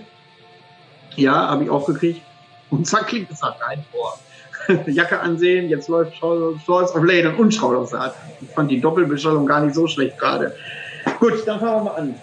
Ja, 1.15 1.47
habe 1.47 1.63
ich 1.63 1.69
auch 1.69 1.85
gekriegt. 1.85 2.21
Und 2.69 2.85
zack, 2.85 3.07
klingt 3.07 3.31
es 3.31 3.41
nach 3.41 3.55
rein 3.61 3.83
vor. 3.91 4.19
Jacke 4.87 5.19
ansehen, 5.19 5.69
jetzt 5.69 5.87
läuft 5.87 6.15
Stolz 6.15 6.91
auf 6.91 7.03
Lane 7.03 7.35
und 7.37 7.53
Schraut 7.53 7.75
auf 7.75 7.89
Saat. 7.89 8.15
Ich 8.41 8.49
fand 8.49 8.69
die 8.69 8.79
Doppelbestellung 8.79 9.45
gar 9.45 9.61
nicht 9.61 9.75
so 9.75 9.87
schlecht 9.87 10.17
gerade. 10.19 10.55
Gut, 11.19 11.33
dann 11.45 11.59
fangen 11.59 11.75
wir 11.75 11.83
mal 11.83 11.95
an. 11.95 12.15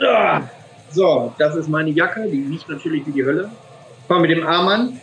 Ah, 0.00 0.42
so, 0.90 1.32
das 1.38 1.56
ist 1.56 1.68
meine 1.68 1.90
Jacke, 1.90 2.28
die 2.28 2.46
riecht 2.46 2.68
natürlich 2.68 3.06
wie 3.06 3.12
die 3.12 3.24
Hölle. 3.24 3.50
Fangen 4.06 4.22
wir 4.22 4.28
mit 4.28 4.38
dem 4.38 4.46
Arm 4.46 4.68
an. 4.68 5.00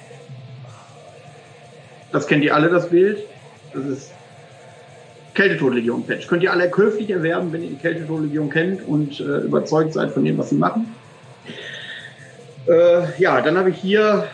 Das 2.15 2.27
kennt 2.27 2.45
ihr 2.45 2.55
alle, 2.55 2.69
das 2.69 2.89
Bild. 2.89 3.25
Das 3.73 3.83
ist 3.83 4.11
Kältetodlegion-Patch. 5.33 6.27
Könnt 6.27 6.43
ihr 6.43 6.51
alle 6.53 6.69
käuflich 6.69 7.09
erwerben, 7.09 7.51
wenn 7.51 7.61
ihr 7.61 7.71
die 7.71 7.75
Kältetodlegion 7.75 8.49
kennt 8.49 8.87
und 8.87 9.19
äh, 9.19 9.39
überzeugt 9.39 9.91
seid 9.91 10.11
von 10.11 10.23
dem, 10.23 10.37
was 10.37 10.49
sie 10.49 10.55
machen. 10.55 10.95
Äh, 12.69 13.21
ja, 13.21 13.41
dann 13.41 13.57
habe 13.57 13.71
ich 13.71 13.75
hier 13.75 14.29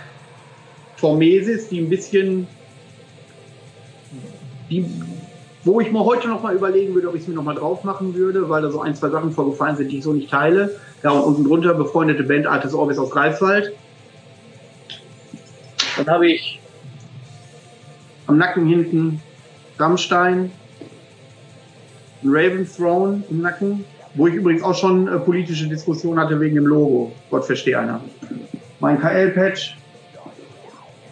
Formesis, 0.98 1.70
die 1.70 1.80
ein 1.80 1.90
bisschen, 1.90 2.46
die, 4.70 4.86
wo 5.64 5.82
ich 5.82 5.92
mir 5.92 6.06
heute 6.06 6.28
noch 6.28 6.44
mal 6.44 6.54
überlegen 6.54 6.94
würde, 6.94 7.10
ob 7.10 7.16
ich 7.16 7.24
es 7.24 7.28
mir 7.28 7.34
noch 7.34 7.44
mal 7.44 7.56
drauf 7.56 7.84
machen 7.84 8.14
würde, 8.14 8.48
weil 8.48 8.62
da 8.62 8.70
so 8.70 8.82
ein, 8.82 8.94
zwei 8.94 9.10
Sachen 9.10 9.32
vorgefallen 9.32 9.76
sind, 9.76 9.92
die 9.92 9.98
ich 9.98 10.04
so 10.04 10.14
nicht 10.14 10.30
teile. 10.30 10.80
Ja, 11.02 11.10
und 11.10 11.24
unten 11.24 11.46
drunter 11.46 11.74
befreundete 11.74 12.22
Band 12.22 12.46
Artis 12.46 12.76
Orbis 12.76 13.00
aus 13.00 13.10
Greifswald. 13.10 13.74
Dann 15.98 16.06
habe 16.06 16.30
ich 16.30 16.61
am 18.32 18.38
Nacken 18.38 18.66
hinten 18.66 19.22
Rammstein, 19.78 20.52
ein 22.24 22.30
Raven 22.30 22.66
Throne 22.66 23.24
im 23.30 23.42
Nacken, 23.42 23.84
wo 24.14 24.28
ich 24.28 24.36
übrigens 24.36 24.64
auch 24.64 24.76
schon 24.76 25.08
äh, 25.10 25.20
politische 25.20 25.68
Diskussionen 25.68 26.18
hatte 26.18 26.40
wegen 26.40 26.56
dem 26.56 26.66
Logo. 26.66 27.12
Gott 27.30 27.44
verstehe 27.44 27.78
einer. 27.78 28.00
Mein 28.80 29.02
KL-Patch, 29.02 29.76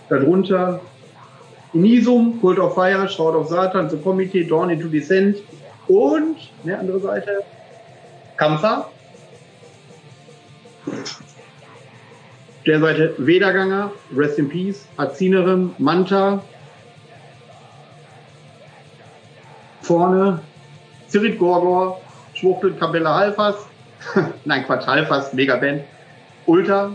darunter 0.08 0.80
Inisum, 1.74 2.40
Cult 2.40 2.58
of 2.58 2.74
Fire, 2.74 3.10
Shroud 3.10 3.36
of 3.36 3.50
Satan, 3.50 3.90
The 3.90 3.98
Committee, 3.98 4.46
Dawn 4.46 4.70
into 4.70 4.88
Descent 4.88 5.38
und, 5.90 6.38
ne, 6.64 6.80
andere 6.80 7.02
Seite, 7.02 7.44
Kampfer. 8.38 8.90
Der 12.66 12.80
Seite 12.80 13.14
Vederganger, 13.18 13.92
Rest 14.16 14.40
in 14.40 14.48
Peace, 14.48 14.88
Azinerim, 14.96 15.76
Manta, 15.80 16.42
vorne 19.90 20.40
Zirit 21.08 21.40
Gorgor, 21.40 22.00
Schwuchtel, 22.36 22.74
Kapelle 22.74 23.10
Halfas, 23.10 23.56
nein 24.46 24.64
Quatsch, 24.66 24.86
Halfas, 24.86 25.34
Megaband, 25.34 25.82
Ultra. 26.46 26.92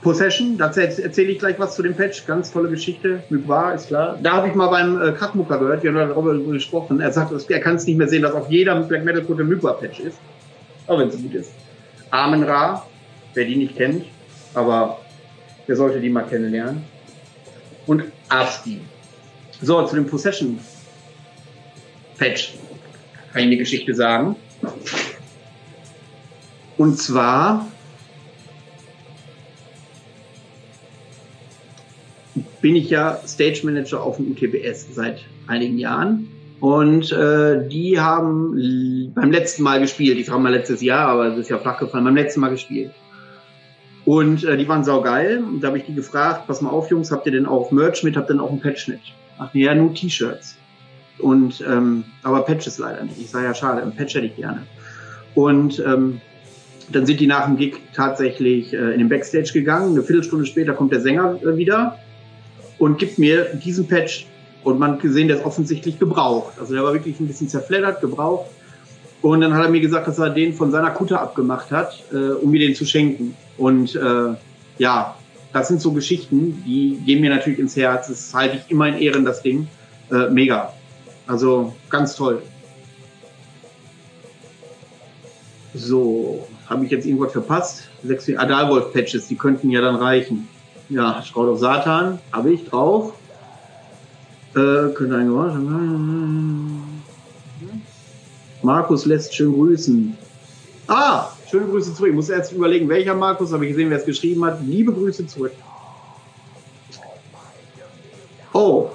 Possession, 0.00 0.56
dazu 0.58 0.80
erzähle 0.80 1.32
ich 1.32 1.38
gleich 1.38 1.58
was 1.58 1.74
zu 1.74 1.82
dem 1.82 1.94
Patch, 1.94 2.26
ganz 2.26 2.50
tolle 2.50 2.68
Geschichte, 2.70 3.22
Mykvar 3.30 3.74
ist 3.74 3.88
klar. 3.88 4.18
Da 4.22 4.32
habe 4.32 4.48
ich 4.48 4.54
mal 4.54 4.68
beim 4.68 5.00
äh, 5.00 5.12
Krachmucker 5.12 5.58
gehört, 5.58 5.82
wir 5.82 5.92
haben 5.92 6.08
darüber 6.08 6.34
gesprochen, 6.52 7.00
er 7.00 7.12
sagt, 7.12 7.32
er 7.50 7.60
kann 7.60 7.76
es 7.76 7.86
nicht 7.86 7.96
mehr 7.96 8.08
sehen, 8.08 8.22
dass 8.22 8.32
auf 8.32 8.50
jeder 8.50 8.74
Black 8.82 9.04
Metal 9.04 9.22
Code 9.22 9.44
Mykvar 9.44 9.78
Patch 9.78 10.00
ist, 10.00 10.18
auch 10.86 10.98
wenn 10.98 11.08
es 11.08 11.16
gut 11.20 11.34
ist. 11.34 11.52
Amen 12.10 12.42
Ra, 12.42 12.86
wer 13.34 13.44
die 13.44 13.56
nicht 13.56 13.76
kennt, 13.76 14.04
aber 14.54 14.98
wer 15.66 15.76
sollte 15.76 16.00
die 16.00 16.10
mal 16.10 16.24
kennenlernen. 16.24 16.93
Und 17.86 18.04
ASCII. 18.28 18.80
So, 19.60 19.82
zu 19.86 19.96
dem 19.96 20.06
Possession 20.06 20.58
Patch 22.18 22.54
kann 23.32 23.42
ich 23.42 23.46
eine 23.46 23.56
Geschichte 23.56 23.94
sagen. 23.94 24.36
Und 26.76 26.98
zwar 26.98 27.66
bin 32.60 32.76
ich 32.76 32.90
ja 32.90 33.20
Stage 33.26 33.60
Manager 33.64 34.02
auf 34.02 34.16
dem 34.16 34.30
UTBS 34.32 34.94
seit 34.94 35.24
einigen 35.46 35.78
Jahren. 35.78 36.28
Und 36.60 37.12
äh, 37.12 37.68
die 37.68 38.00
haben 38.00 39.12
beim 39.14 39.30
letzten 39.30 39.62
Mal 39.62 39.80
gespielt. 39.80 40.16
Die 40.16 40.30
haben 40.30 40.42
mal 40.42 40.52
letztes 40.52 40.80
Jahr, 40.80 41.08
aber 41.08 41.26
es 41.26 41.38
ist 41.38 41.50
ja 41.50 41.58
flach 41.58 41.78
gefallen, 41.78 42.04
beim 42.04 42.16
letzten 42.16 42.40
Mal 42.40 42.50
gespielt. 42.50 42.92
Und 44.04 44.44
äh, 44.44 44.56
die 44.56 44.68
waren 44.68 44.84
saugeil. 44.84 45.42
Und 45.42 45.60
da 45.60 45.68
habe 45.68 45.78
ich 45.78 45.84
die 45.84 45.94
gefragt, 45.94 46.46
pass 46.46 46.60
mal 46.60 46.70
auf, 46.70 46.90
Jungs, 46.90 47.10
habt 47.10 47.26
ihr 47.26 47.32
denn 47.32 47.46
auch 47.46 47.70
Merch 47.70 48.02
mit? 48.02 48.16
Habt 48.16 48.30
ihr 48.30 48.34
denn 48.34 48.40
auch 48.40 48.50
einen 48.50 48.60
Patch 48.60 48.88
mit? 48.88 49.00
Ach 49.38 49.48
nee, 49.54 49.64
ja, 49.64 49.74
nur 49.74 49.94
T-Shirts. 49.94 50.56
Und 51.18 51.64
ähm, 51.66 52.04
aber 52.22 52.42
Patches 52.42 52.78
leider 52.78 53.02
nicht. 53.04 53.20
Ich 53.20 53.30
sage 53.30 53.46
ja 53.46 53.54
schade, 53.54 53.82
ein 53.82 53.94
Patch 53.94 54.14
hätte 54.14 54.26
ich 54.26 54.36
gerne. 54.36 54.62
Und 55.34 55.82
ähm, 55.86 56.20
dann 56.90 57.06
sind 57.06 57.20
die 57.20 57.26
nach 57.26 57.46
dem 57.46 57.56
Gig 57.56 57.76
tatsächlich 57.94 58.72
äh, 58.72 58.92
in 58.92 58.98
den 58.98 59.08
Backstage 59.08 59.50
gegangen. 59.52 59.92
Eine 59.92 60.02
Viertelstunde 60.02 60.46
später 60.46 60.74
kommt 60.74 60.92
der 60.92 61.00
Sänger 61.00 61.38
äh, 61.42 61.56
wieder 61.56 61.98
und 62.78 62.98
gibt 62.98 63.18
mir 63.18 63.54
diesen 63.54 63.86
Patch. 63.86 64.26
Und 64.64 64.78
man 64.78 64.98
gesehen, 64.98 65.28
der 65.28 65.38
ist 65.38 65.44
offensichtlich 65.44 65.98
gebraucht. 65.98 66.54
Also 66.58 66.74
der 66.74 66.82
war 66.82 66.94
wirklich 66.94 67.20
ein 67.20 67.26
bisschen 67.26 67.48
zerfleddert, 67.48 68.00
gebraucht. 68.00 68.46
Und 69.20 69.40
dann 69.42 69.54
hat 69.54 69.64
er 69.64 69.70
mir 69.70 69.80
gesagt, 69.80 70.08
dass 70.08 70.18
er 70.18 70.30
den 70.30 70.54
von 70.54 70.70
seiner 70.70 70.90
Kutter 70.90 71.20
abgemacht 71.20 71.70
hat, 71.70 72.02
äh, 72.12 72.32
um 72.32 72.50
mir 72.50 72.60
den 72.60 72.74
zu 72.74 72.86
schenken. 72.86 73.36
Und 73.56 73.94
äh, 73.94 74.34
ja, 74.78 75.16
das 75.52 75.68
sind 75.68 75.80
so 75.80 75.92
Geschichten, 75.92 76.62
die 76.66 77.00
gehen 77.04 77.20
mir 77.20 77.30
natürlich 77.30 77.58
ins 77.58 77.76
Herz. 77.76 78.08
Das 78.08 78.34
halte 78.34 78.56
ich 78.56 78.70
immer 78.70 78.88
in 78.88 78.98
Ehren, 78.98 79.24
das 79.24 79.42
Ding. 79.42 79.68
Äh, 80.10 80.28
mega. 80.28 80.72
Also 81.26 81.74
ganz 81.88 82.16
toll. 82.16 82.42
So, 85.74 86.46
habe 86.66 86.84
ich 86.84 86.90
jetzt 86.90 87.06
irgendwas 87.06 87.32
verpasst? 87.32 87.88
Sechs 88.02 88.28
Adalwolf-Patches, 88.28 89.28
die 89.28 89.36
könnten 89.36 89.70
ja 89.70 89.80
dann 89.80 89.96
reichen. 89.96 90.48
Ja, 90.88 91.22
Schraut 91.22 91.48
auf 91.48 91.58
Satan, 91.58 92.18
habe 92.32 92.52
ich 92.52 92.68
drauf. 92.68 93.14
Äh, 94.52 94.92
könnte 94.94 95.16
ein 95.16 95.28
Geräusch. 95.28 95.54
Markus 98.62 99.04
lässt 99.06 99.34
schön 99.34 99.52
grüßen. 99.52 100.16
Ah, 100.86 101.28
schöne 101.54 101.66
Grüße 101.66 101.94
zurück. 101.94 102.08
Ich 102.08 102.14
muss 102.14 102.28
erst 102.28 102.52
überlegen, 102.52 102.88
welcher 102.88 103.14
Markus, 103.14 103.52
habe 103.52 103.64
ich 103.64 103.72
gesehen, 103.72 103.88
wer 103.88 103.98
es 103.98 104.04
geschrieben 104.04 104.44
hat. 104.44 104.58
Liebe 104.66 104.92
Grüße 104.92 105.24
zurück. 105.28 105.52
Oh, 108.52 108.90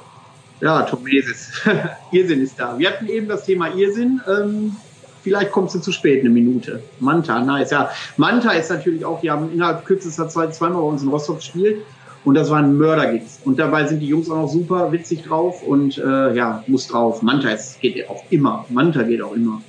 ja, 0.60 0.82
Tomesis. 0.84 1.52
Irrsinn 2.12 2.42
ist 2.42 2.60
da. 2.60 2.78
Wir 2.78 2.90
hatten 2.90 3.08
eben 3.08 3.30
das 3.30 3.46
Thema 3.46 3.74
Irrsinn. 3.74 4.20
Ähm, 4.28 4.76
vielleicht 5.24 5.52
kommst 5.52 5.76
du 5.76 5.80
zu 5.80 5.94
spät, 5.94 6.20
eine 6.20 6.30
Minute. 6.30 6.84
Manta, 7.00 7.40
nice. 7.40 7.72
Ja, 7.72 7.92
Manta 8.18 8.52
ist 8.52 8.70
natürlich 8.70 9.06
auch, 9.06 9.22
die 9.22 9.32
haben 9.32 9.54
innerhalb 9.54 9.86
kürzester 9.86 10.28
Zeit 10.28 10.54
zweimal 10.54 10.82
bei 10.82 10.88
uns 10.88 11.02
in 11.02 11.08
Rostock 11.08 11.38
gespielt. 11.38 11.86
Und 12.26 12.36
das 12.36 12.50
waren 12.50 12.78
Mördergigs. 12.78 13.40
Und 13.46 13.58
dabei 13.58 13.88
sind 13.88 14.02
die 14.02 14.08
Jungs 14.08 14.30
auch 14.30 14.36
noch 14.36 14.50
super 14.50 14.92
witzig 14.92 15.24
drauf 15.24 15.64
und 15.64 15.98
äh, 15.98 16.36
ja, 16.36 16.62
muss 16.68 16.88
drauf. 16.88 17.22
Manta 17.22 17.52
ist, 17.52 17.80
geht 17.80 18.10
auch 18.10 18.22
immer. 18.30 18.66
Manta 18.68 19.04
geht 19.04 19.22
auch 19.22 19.34
immer. 19.34 19.62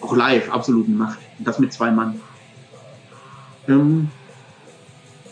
Auch 0.00 0.14
live, 0.14 0.48
absoluten 0.52 0.96
Macht. 0.96 1.18
Und 1.36 1.48
das 1.48 1.58
mit 1.58 1.72
zwei 1.72 1.90
Mann. 1.90 2.20
Ähm, 3.68 4.08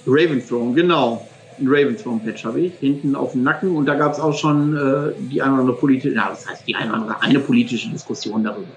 Raven 0.07 0.47
Throne, 0.47 0.75
genau 0.75 1.27
ein 1.59 1.69
Ravensworm-Patch 1.69 2.45
habe 2.45 2.61
ich, 2.61 2.75
hinten 2.81 3.15
auf 3.15 3.33
dem 3.33 3.43
Nacken. 3.43 3.77
Und 3.77 3.87
da 3.87 3.95
gab 3.95 4.13
es 4.13 4.21
auch 4.21 4.37
schon 4.37 4.77
äh, 4.77 5.13
die 5.31 5.41
eine 5.43 5.53
oder 5.55 5.61
andere 5.63 5.77
politische, 5.77 6.15
das 6.15 6.49
heißt 6.49 6.67
die 6.67 6.75
eine 6.75 6.91
oder 6.91 7.01
andere, 7.01 7.23
eine 7.23 7.41
politische 7.41 7.89
Diskussion 7.91 8.45
darüber. 8.45 8.69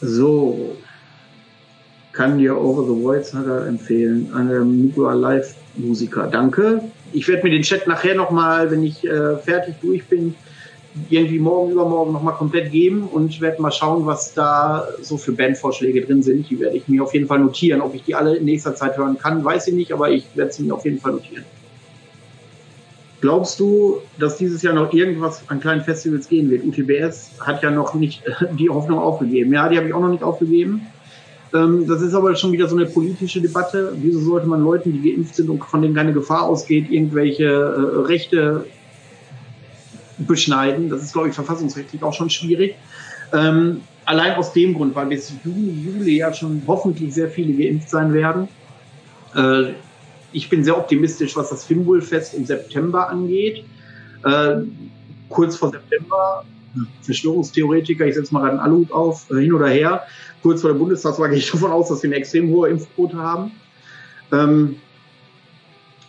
So, 0.00 0.76
kann 2.12 2.38
dir 2.38 2.56
Over 2.56 2.94
the 2.94 3.02
Voice 3.02 3.34
empfehlen, 3.34 4.32
eine 4.34 4.60
Migua 4.60 5.12
Live-Musiker. 5.12 6.26
Danke. 6.26 6.82
Ich 7.12 7.28
werde 7.28 7.42
mir 7.44 7.50
den 7.50 7.62
Chat 7.62 7.86
nachher 7.86 8.14
nochmal, 8.14 8.70
wenn 8.70 8.82
ich 8.82 9.04
äh, 9.06 9.36
fertig 9.36 9.74
durch 9.82 10.04
bin, 10.06 10.34
irgendwie 11.08 11.38
morgen, 11.38 11.72
übermorgen 11.72 12.12
nochmal 12.12 12.34
komplett 12.34 12.72
geben 12.72 13.04
und 13.04 13.40
werde 13.40 13.62
mal 13.62 13.70
schauen, 13.70 14.06
was 14.06 14.34
da 14.34 14.88
so 15.00 15.16
für 15.16 15.32
Bandvorschläge 15.32 16.02
drin 16.02 16.22
sind. 16.22 16.50
Die 16.50 16.58
werde 16.58 16.76
ich 16.76 16.88
mir 16.88 17.02
auf 17.02 17.14
jeden 17.14 17.26
Fall 17.26 17.38
notieren. 17.38 17.80
Ob 17.80 17.94
ich 17.94 18.02
die 18.02 18.14
alle 18.14 18.36
in 18.36 18.44
nächster 18.44 18.74
Zeit 18.74 18.96
hören 18.96 19.16
kann, 19.16 19.44
weiß 19.44 19.68
ich 19.68 19.74
nicht, 19.74 19.92
aber 19.92 20.10
ich 20.10 20.26
werde 20.34 20.52
sie 20.52 20.64
mir 20.64 20.74
auf 20.74 20.84
jeden 20.84 20.98
Fall 20.98 21.12
notieren. 21.12 21.44
Glaubst 23.20 23.60
du, 23.60 23.98
dass 24.18 24.38
dieses 24.38 24.62
Jahr 24.62 24.74
noch 24.74 24.92
irgendwas 24.92 25.42
an 25.48 25.60
kleinen 25.60 25.82
Festivals 25.82 26.28
gehen 26.28 26.50
wird? 26.50 26.64
UTBS 26.64 27.32
hat 27.40 27.62
ja 27.62 27.70
noch 27.70 27.94
nicht 27.94 28.22
die 28.58 28.70
Hoffnung 28.70 28.98
aufgegeben. 28.98 29.52
Ja, 29.52 29.68
die 29.68 29.76
habe 29.76 29.86
ich 29.86 29.94
auch 29.94 30.00
noch 30.00 30.08
nicht 30.08 30.24
aufgegeben. 30.24 30.86
Ähm, 31.54 31.86
das 31.86 32.00
ist 32.02 32.14
aber 32.14 32.34
schon 32.34 32.52
wieder 32.52 32.66
so 32.66 32.76
eine 32.76 32.86
politische 32.86 33.40
Debatte. 33.40 33.92
Wieso 33.96 34.20
sollte 34.20 34.46
man 34.46 34.64
Leuten, 34.64 34.92
die 34.92 35.12
geimpft 35.12 35.34
sind 35.36 35.50
und 35.50 35.62
von 35.64 35.82
denen 35.82 35.94
keine 35.94 36.12
Gefahr 36.12 36.44
ausgeht, 36.44 36.90
irgendwelche 36.90 37.44
äh, 37.44 38.06
Rechte 38.06 38.64
beschneiden. 40.26 40.88
Das 40.88 41.02
ist, 41.02 41.12
glaube 41.12 41.28
ich, 41.28 41.34
verfassungsrechtlich 41.34 42.02
auch 42.02 42.14
schon 42.14 42.30
schwierig. 42.30 42.74
Ähm, 43.32 43.82
allein 44.04 44.34
aus 44.34 44.52
dem 44.52 44.74
Grund, 44.74 44.94
weil 44.94 45.06
bis 45.06 45.32
Juni, 45.44 45.82
Juli 45.82 46.16
ja 46.18 46.32
schon 46.32 46.62
hoffentlich 46.66 47.14
sehr 47.14 47.28
viele 47.28 47.52
geimpft 47.52 47.90
sein 47.90 48.12
werden. 48.12 48.48
Äh, 49.34 49.72
ich 50.32 50.48
bin 50.48 50.64
sehr 50.64 50.76
optimistisch, 50.76 51.36
was 51.36 51.50
das 51.50 51.64
Fimbulfest 51.64 52.34
im 52.34 52.44
September 52.44 53.08
angeht. 53.08 53.64
Äh, 54.24 54.62
kurz 55.28 55.56
vor 55.56 55.70
September, 55.70 56.44
Verschwörungstheoretiker, 57.02 58.06
ich 58.06 58.14
setze 58.14 58.32
mal 58.32 58.40
gerade 58.40 58.52
einen 58.52 58.60
Aluhut 58.60 58.92
auf, 58.92 59.30
äh, 59.30 59.40
hin 59.40 59.52
oder 59.52 59.68
her. 59.68 60.02
Kurz 60.42 60.60
vor 60.60 60.72
der 60.72 60.78
Bundestagswahl 60.78 61.28
gehe 61.30 61.38
ich 61.38 61.50
davon 61.50 61.72
aus, 61.72 61.88
dass 61.88 62.02
wir 62.02 62.08
eine 62.08 62.16
extrem 62.16 62.50
hohe 62.50 62.68
Impfquote 62.68 63.16
haben. 63.16 63.52
Ähm, 64.32 64.76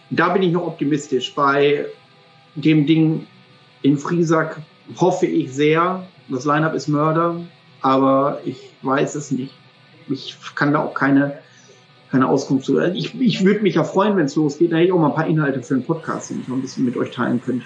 da 0.10 0.30
bin 0.30 0.44
ich 0.44 0.52
noch 0.52 0.68
optimistisch. 0.68 1.34
Bei 1.34 1.86
dem 2.56 2.86
Ding 2.86 3.28
in 3.82 3.98
Friesack 3.98 4.62
hoffe 4.98 5.26
ich 5.26 5.53
sehr. 5.53 6.06
Das 6.30 6.45
Line-Up 6.45 6.74
ist 6.74 6.88
Mörder, 6.88 7.41
aber 7.82 8.40
ich 8.45 8.58
weiß 8.82 9.16
es 9.16 9.32
nicht. 9.32 9.53
Ich 10.10 10.38
kann 10.56 10.74
da 10.74 10.80
auch 10.84 10.94
keine, 10.94 11.40
keine 12.10 12.28
Auskunft 12.28 12.66
zu. 12.66 12.80
Ich, 12.80 13.20
ich 13.20 13.44
würde 13.44 13.62
mich 13.62 13.76
ja 13.76 13.84
freuen, 13.84 14.16
wenn 14.18 14.26
es 14.26 14.36
losgeht. 14.36 14.72
Da 14.72 14.78
hätte 14.78 14.88
ich 14.88 14.91
auch 14.91 14.99
mal 14.99 15.10
ein 15.10 15.16
paar 15.16 15.28
Inhalte 15.28 15.62
für 15.62 15.76
einen 15.76 15.84
Podcast, 15.84 16.30
den 16.30 16.41
ich 16.41 16.48
noch 16.48 16.56
ein 16.56 16.62
bisschen 16.62 16.86
mit 16.86 16.95
euch 16.98 17.12
teilen 17.12 17.41
könnte. 17.41 17.66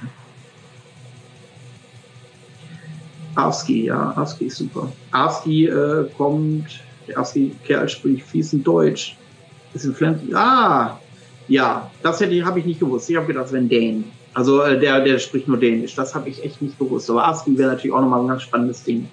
Avski, 3.36 3.86
ja, 3.86 4.14
Avski 4.16 4.46
ist 4.46 4.58
super. 4.58 4.92
Avski 5.12 5.66
äh, 5.66 6.10
kommt, 6.18 6.80
der 7.08 7.18
Avski-Kerl 7.20 7.90
spricht 7.90 8.26
fließend 8.26 8.66
Deutsch. 8.66 9.18
Ist 9.74 9.86
in 9.86 9.94
Flens 9.94 10.22
Ah, 10.34 10.98
ja, 11.48 11.92
das 12.02 12.22
hätte 12.22 12.44
habe 12.46 12.60
ich 12.60 12.66
nicht 12.66 12.80
gewusst. 12.80 13.10
Ich 13.10 13.16
habe 13.18 13.28
gedacht, 13.28 13.52
wenn 13.52 13.68
Dane. 13.70 14.06
Also 14.36 14.62
äh, 14.62 14.78
der, 14.78 15.02
der 15.02 15.18
spricht 15.18 15.48
nur 15.48 15.58
Dänisch. 15.58 15.96
Das 15.96 16.14
habe 16.14 16.30
ich 16.30 16.44
echt 16.44 16.62
nicht 16.62 16.78
gewusst. 16.78 17.10
Aber 17.10 17.28
ASCII 17.28 17.58
wäre 17.58 17.72
natürlich 17.72 17.96
auch 17.96 18.02
nochmal 18.02 18.22
ein 18.22 18.28
ganz 18.28 18.44
spannendes 18.44 18.84
Ding. 18.84 19.08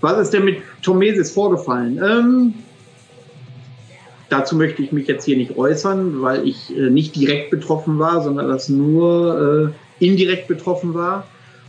Was 0.00 0.18
ist 0.18 0.32
denn 0.32 0.44
mit 0.44 0.58
Tomesis 0.82 1.30
vorgefallen? 1.30 2.00
Ähm, 2.02 2.54
dazu 4.30 4.56
möchte 4.56 4.82
ich 4.82 4.90
mich 4.90 5.06
jetzt 5.06 5.24
hier 5.24 5.36
nicht 5.36 5.56
äußern, 5.56 6.22
weil 6.22 6.48
ich 6.48 6.74
äh, 6.76 6.90
nicht 6.90 7.14
direkt 7.14 7.50
betroffen 7.50 7.98
war, 7.98 8.22
sondern 8.22 8.48
das 8.48 8.70
nur 8.70 9.72
äh, 10.00 10.04
indirekt 10.04 10.48
betroffen 10.48 10.94
war. 10.94 11.26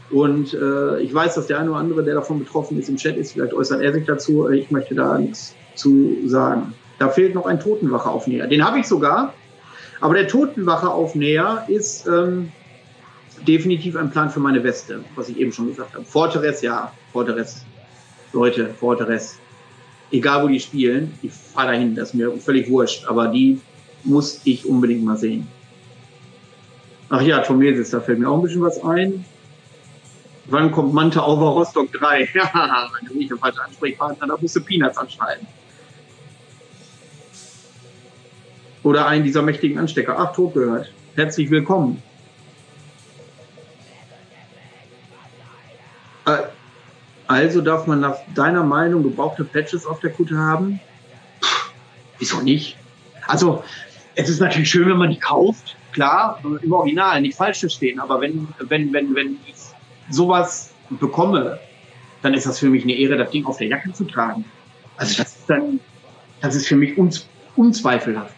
Und 0.09 0.53
äh, 0.53 1.01
ich 1.01 1.13
weiß, 1.13 1.35
dass 1.35 1.47
der 1.47 1.59
eine 1.59 1.71
oder 1.71 1.79
andere, 1.79 2.03
der 2.03 2.15
davon 2.15 2.39
betroffen 2.39 2.79
ist, 2.79 2.87
im 2.87 2.95
Chat 2.95 3.17
ist. 3.17 3.33
Vielleicht 3.33 3.53
äußert 3.53 3.81
er 3.81 3.91
sich 3.91 4.05
dazu. 4.05 4.49
Ich 4.49 4.71
möchte 4.71 4.95
da 4.95 5.17
nichts 5.17 5.53
zu 5.75 6.15
sagen. 6.25 6.73
Da 6.97 7.09
fehlt 7.09 7.35
noch 7.35 7.45
ein 7.45 7.59
Totenwache-Aufnäher. 7.59 8.47
Den 8.47 8.65
habe 8.65 8.79
ich 8.79 8.87
sogar. 8.87 9.33
Aber 9.99 10.13
der 10.13 10.27
Totenwache-Aufnäher 10.27 11.65
ist 11.67 12.07
ähm, 12.07 12.51
definitiv 13.47 13.95
ein 13.95 14.11
Plan 14.11 14.29
für 14.29 14.39
meine 14.39 14.63
Weste, 14.63 15.03
was 15.15 15.29
ich 15.29 15.37
eben 15.37 15.51
schon 15.51 15.67
gesagt 15.67 15.93
habe. 15.93 16.05
Fortress, 16.05 16.61
ja, 16.61 16.91
Fortress. 17.11 17.65
Leute, 18.33 18.67
Fortress. 18.73 19.39
Egal 20.11 20.43
wo 20.43 20.47
die 20.47 20.59
spielen, 20.59 21.17
ich 21.21 21.31
fahre 21.31 21.73
dahin, 21.73 21.95
das 21.95 22.09
ist 22.09 22.13
mir 22.13 22.31
völlig 22.37 22.69
wurscht, 22.69 23.05
aber 23.07 23.27
die 23.27 23.59
muss 24.03 24.41
ich 24.43 24.65
unbedingt 24.65 25.03
mal 25.03 25.17
sehen. 25.17 25.47
Ach 27.09 27.21
ja, 27.21 27.39
Tomesis, 27.39 27.89
da 27.89 27.99
fällt 27.99 28.19
mir 28.19 28.29
auch 28.29 28.37
ein 28.37 28.43
bisschen 28.43 28.61
was 28.61 28.83
ein. 28.83 29.25
Wann 30.45 30.71
kommt 30.71 30.93
Manta 30.93 31.25
over 31.25 31.47
Rostock 31.47 31.91
3? 31.93 32.29
Ja, 32.33 32.89
wenn 32.99 33.09
du 33.09 33.15
nicht 33.15 33.31
der 33.31 33.37
falsche 33.37 33.63
Ansprechpartner, 33.63 34.27
da 34.27 34.37
musst 34.39 34.55
du 34.55 34.61
Peanuts 34.61 34.97
anschreiben. 34.97 35.45
Oder 38.87 39.05
einen 39.05 39.25
dieser 39.25 39.41
mächtigen 39.41 39.77
Anstecker. 39.77 40.15
Ach, 40.17 40.33
tot 40.33 40.53
gehört. 40.53 40.89
Herzlich 41.15 41.51
willkommen. 41.51 42.01
Äh, 46.25 46.37
also 47.27 47.59
darf 47.59 47.85
man 47.85 47.99
nach 47.99 48.15
deiner 48.33 48.63
Meinung 48.63 49.03
gebrauchte 49.03 49.43
Patches 49.43 49.85
auf 49.85 49.99
der 49.99 50.11
Kutte 50.11 50.37
haben? 50.37 50.79
Puh, 51.41 51.47
wieso 52.19 52.39
nicht? 52.39 52.77
Also, 53.27 53.61
es 54.15 54.29
ist 54.29 54.39
natürlich 54.39 54.69
schön, 54.69 54.87
wenn 54.87 54.95
man 54.95 55.09
die 55.09 55.19
kauft. 55.19 55.75
klar, 55.91 56.39
im 56.61 56.71
Original, 56.71 57.19
nicht 57.19 57.35
falsch 57.35 57.59
verstehen, 57.59 57.99
aber 57.99 58.21
wenn, 58.21 58.47
wenn, 58.59 58.93
wenn, 58.93 59.13
wenn 59.13 59.37
ich 59.47 59.55
sowas 60.09 60.71
bekomme, 60.91 61.59
dann 62.21 62.33
ist 62.33 62.47
das 62.47 62.59
für 62.59 62.69
mich 62.69 62.83
eine 62.83 62.93
Ehre, 62.93 63.17
das 63.17 63.31
Ding 63.31 63.45
auf 63.47 63.57
der 63.57 63.67
Jacke 63.67 63.91
zu 63.91 64.05
tragen. 64.05 64.45
Also 64.95 65.17
das 65.17 65.35
ist 65.35 65.49
dann, 65.49 65.81
das 66.39 66.55
ist 66.55 66.67
für 66.67 66.77
mich 66.77 66.97
unz, 66.97 67.27
unzweifelhaft. 67.57 68.36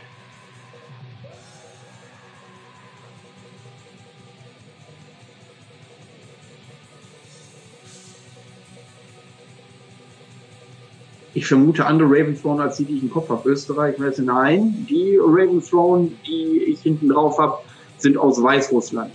Ich 11.40 11.48
vermute 11.48 11.86
andere 11.86 12.10
Raven 12.10 12.60
als 12.60 12.76
die, 12.76 12.84
die 12.84 12.98
ich 12.98 13.03
im 13.03 13.11
Kopf 13.11 13.30
habe. 13.30 13.49
Österreich, 13.49 13.95
nein, 13.98 14.86
die 14.90 15.18
Raven 15.22 16.18
die 16.28 16.64
ich 16.68 16.82
hinten 16.82 17.07
drauf 17.07 17.38
habe, 17.38 17.60
sind 17.98 18.18
aus 18.18 18.44
Weißrussland. 18.44 19.14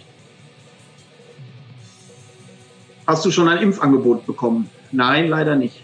Hast 3.06 3.26
du 3.26 3.30
schon 3.30 3.46
ein 3.46 3.59
Impfangebot 3.59 4.24
bekommen? 4.24 4.70
Nein, 4.90 5.28
leider 5.28 5.55
nicht. 5.55 5.82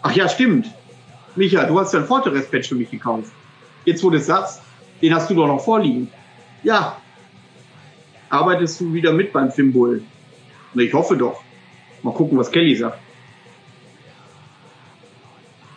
Ach 0.00 0.16
ja, 0.16 0.26
stimmt. 0.26 0.72
Micha, 1.36 1.66
du 1.66 1.78
hast 1.78 1.92
ja 1.92 2.00
ein 2.00 2.06
Fortress-Patch 2.06 2.70
für 2.70 2.74
mich 2.76 2.90
gekauft. 2.90 3.32
Jetzt, 3.84 4.02
wo 4.02 4.08
du 4.08 4.16
es 4.16 4.24
sagst, 4.24 4.62
den 5.02 5.14
hast 5.14 5.28
du 5.28 5.34
doch 5.34 5.46
noch 5.46 5.62
vorliegen. 5.62 6.10
Ja. 6.62 6.96
Arbeitest 8.30 8.80
du 8.80 8.94
wieder 8.94 9.12
mit 9.12 9.30
beim 9.30 9.52
Fimbul? 9.52 10.02
Ich 10.72 10.94
hoffe 10.94 11.18
doch. 11.18 11.43
Mal 12.04 12.12
gucken, 12.12 12.36
was 12.36 12.52
Kelly 12.52 12.76
sagt. 12.76 12.98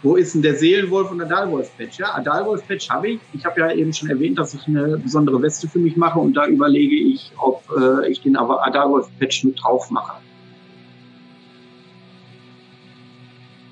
Wo 0.04 0.16
ist 0.16 0.36
denn 0.36 0.42
der 0.42 0.56
Seelenwolf 0.56 1.10
und 1.10 1.20
der 1.20 1.28
Adalwolf-Patch? 1.28 2.00
Ja, 2.00 2.16
Adalwolf-Patch 2.16 2.90
habe 2.90 3.12
ich. 3.12 3.20
Ich 3.34 3.46
habe 3.46 3.62
ja 3.62 3.72
eben 3.72 3.94
schon 3.94 4.10
erwähnt, 4.10 4.38
dass 4.38 4.54
ich 4.54 4.68
eine 4.68 4.98
besondere 4.98 5.42
Weste 5.42 5.68
für 5.68 5.80
mich 5.80 5.96
mache 5.96 6.20
und 6.20 6.34
da 6.34 6.46
überlege 6.46 6.96
ich, 6.96 7.32
ob 7.38 7.64
äh, 7.76 8.10
ich 8.10 8.22
den 8.22 8.36
Adalwolf-Patch 8.36 9.46
mit 9.46 9.64
drauf 9.64 9.90
mache. 9.90 10.18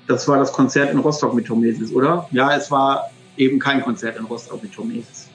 Das 0.08 0.26
war 0.26 0.38
das 0.38 0.52
Konzert 0.52 0.92
in 0.92 0.98
Rostock 0.98 1.34
mit 1.34 1.46
Tomesis, 1.46 1.92
oder? 1.92 2.26
Ja, 2.32 2.56
es 2.56 2.70
war 2.70 3.10
eben 3.36 3.58
kein 3.58 3.82
Konzert 3.82 4.16
in 4.16 4.24
Rostock 4.24 4.62
mit 4.62 4.72
Tomesis. 4.72 5.25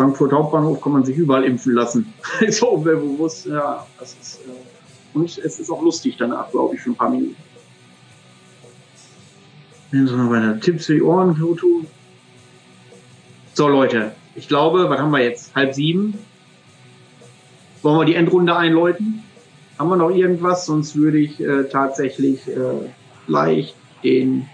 Frankfurt 0.00 0.32
Hauptbahnhof 0.32 0.80
kann 0.80 0.92
man 0.92 1.04
sich 1.04 1.14
überall 1.18 1.44
impfen 1.44 1.74
lassen. 1.74 2.14
so 2.48 2.78
bewusst, 2.78 3.44
ja, 3.44 3.86
das 3.98 4.16
ist, 4.18 4.40
äh, 4.46 5.18
und 5.18 5.36
es 5.36 5.60
ist 5.60 5.70
auch 5.70 5.82
lustig 5.82 6.16
danach, 6.18 6.50
glaube 6.50 6.74
ich, 6.74 6.80
für 6.80 6.88
ein 6.88 6.94
paar 6.94 7.10
Minuten. 7.10 7.36
Nehmen 9.92 10.08
Sie 10.08 10.14
mal 10.14 10.30
weiter. 10.30 10.58
Tipps 10.58 10.86
für 10.86 10.94
die 10.94 11.02
Ohren, 11.02 11.34
Bluetooth. 11.34 11.84
So, 13.52 13.68
Leute, 13.68 14.12
ich 14.34 14.48
glaube, 14.48 14.88
was 14.88 14.98
haben 14.98 15.10
wir 15.10 15.22
jetzt? 15.22 15.54
Halb 15.54 15.74
sieben. 15.74 16.18
Wollen 17.82 17.98
wir 17.98 18.06
die 18.06 18.14
Endrunde 18.14 18.56
einläuten? 18.56 19.22
Haben 19.78 19.90
wir 19.90 19.96
noch 19.96 20.10
irgendwas? 20.10 20.64
Sonst 20.64 20.96
würde 20.96 21.18
ich 21.18 21.38
äh, 21.40 21.64
tatsächlich 21.64 22.48
äh, 22.48 22.88
gleich 23.26 23.74
den 24.02 24.48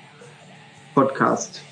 Podcast 0.96 1.62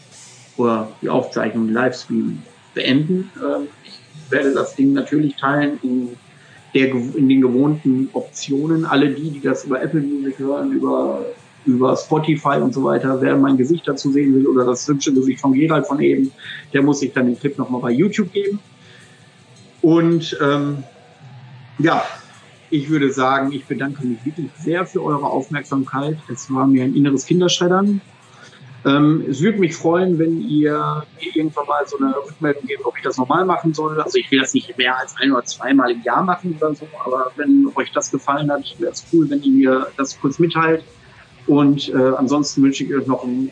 oder 0.57 0.93
die 1.03 1.09
Aufzeichnung, 1.09 1.67
den 1.67 1.75
Livestream 1.75 2.41
beenden. 2.75 3.31
Ähm, 3.37 3.69
ich 3.85 4.31
werde 4.31 4.53
das 4.53 4.75
Ding 4.77 4.93
natürlich 4.93 5.37
teilen 5.37 5.79
in, 5.83 6.11
der, 6.75 6.89
in 6.91 7.29
den 7.29 7.41
gewohnten 7.41 8.09
Optionen. 8.13 8.85
Alle 8.85 9.11
die, 9.11 9.31
die 9.31 9.41
das 9.41 9.65
über 9.65 9.83
Apple 9.83 10.01
Music 10.01 10.39
hören, 10.39 10.73
über 10.73 11.25
über 11.67 11.97
Spotify 11.97 12.59
und 12.61 12.75
so 12.75 12.85
weiter, 12.85 13.21
wer 13.21 13.37
mein 13.37 13.57
Gesicht 13.57 13.89
dazu 13.89 14.13
sehen 14.13 14.35
will 14.35 14.47
oder 14.47 14.65
das 14.65 14.87
hübsche 14.87 15.13
Gesicht 15.13 15.41
von 15.41 15.53
Gerald 15.53 15.87
von 15.87 16.01
eben, 16.01 16.31
der 16.73 16.83
muss 16.83 17.01
sich 17.01 17.13
dann 17.13 17.27
den 17.27 17.39
Clip 17.39 17.57
nochmal 17.57 17.81
bei 17.81 17.91
YouTube 17.91 18.33
geben. 18.33 18.59
Und 19.81 20.37
ähm, 20.43 20.85
ja, 21.79 22.05
ich 22.71 22.89
würde 22.89 23.13
sagen, 23.13 23.53
ich 23.53 23.65
bedanke 23.67 24.07
mich 24.07 24.25
wirklich 24.25 24.51
sehr 24.59 24.87
für 24.87 25.03
eure 25.03 25.27
Aufmerksamkeit. 25.27 26.17
Es 26.33 26.53
war 26.53 26.67
mir 26.67 26.85
ein 26.85 26.95
inneres 26.95 27.27
Kinderschreddern. 27.27 28.01
Ähm, 28.87 29.25
es 29.31 29.41
würde 29.41 29.59
mich 29.59 29.75
freuen, 29.75 30.19
wenn 30.19 30.41
ihr 30.43 31.05
mir 31.19 31.37
irgendwann 31.37 31.67
mal 31.67 31.87
so 31.87 31.97
eine 31.97 32.15
Rückmeldung 32.17 32.67
gebt, 32.67 32.85
ob 32.85 32.97
ich 32.97 33.03
das 33.03 33.17
nochmal 33.17 33.45
machen 33.45 33.73
soll. 33.73 34.01
Also 34.01 34.19
ich 34.19 34.31
will 34.31 34.41
das 34.41 34.53
nicht 34.53 34.77
mehr 34.77 34.99
als 34.99 35.15
ein 35.17 35.33
oder 35.33 35.45
zweimal 35.45 35.91
im 35.91 36.03
Jahr 36.03 36.23
machen 36.23 36.57
oder 36.61 36.75
so, 36.75 36.87
aber 37.05 37.33
wenn 37.37 37.69
euch 37.75 37.91
das 37.93 38.11
gefallen 38.11 38.51
hat, 38.51 38.63
wäre 38.79 38.93
es 38.93 39.05
cool, 39.13 39.29
wenn 39.31 39.43
ihr 39.43 39.53
mir 39.53 39.87
das 39.97 40.21
kurz 40.21 40.39
mitteilt. 40.39 40.85
Und 41.47 41.89
äh, 41.91 41.97
ansonsten 42.17 42.63
wünsche 42.63 42.85
ich 42.85 42.95
euch 42.95 43.07
noch 43.07 43.25
einen 43.25 43.51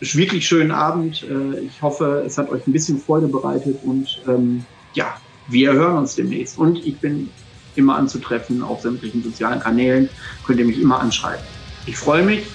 wirklich 0.00 0.46
schönen 0.46 0.72
Abend. 0.72 1.22
Äh, 1.22 1.60
ich 1.60 1.80
hoffe, 1.80 2.24
es 2.26 2.36
hat 2.36 2.50
euch 2.50 2.66
ein 2.66 2.72
bisschen 2.72 2.98
Freude 2.98 3.28
bereitet 3.28 3.78
und 3.84 4.20
ähm, 4.26 4.64
ja, 4.94 5.16
wir 5.48 5.72
hören 5.72 5.98
uns 5.98 6.16
demnächst. 6.16 6.58
Und 6.58 6.84
ich 6.84 6.98
bin 6.98 7.30
immer 7.76 7.96
anzutreffen 7.96 8.62
auf 8.62 8.80
sämtlichen 8.80 9.22
sozialen 9.22 9.60
Kanälen. 9.60 10.08
Könnt 10.44 10.58
ihr 10.58 10.66
mich 10.66 10.80
immer 10.80 11.00
anschreiben. 11.00 11.44
Ich 11.86 11.96
freue 11.96 12.24
mich, 12.24 12.46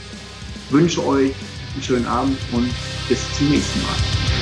wünsche 0.70 1.06
euch 1.06 1.32
einen 1.76 1.84
schönen 1.84 2.08
Abend 2.08 2.38
und 2.54 2.70
bis 3.08 3.22
zum 3.38 3.50
nächsten 3.50 3.82
Mal. 3.82 4.35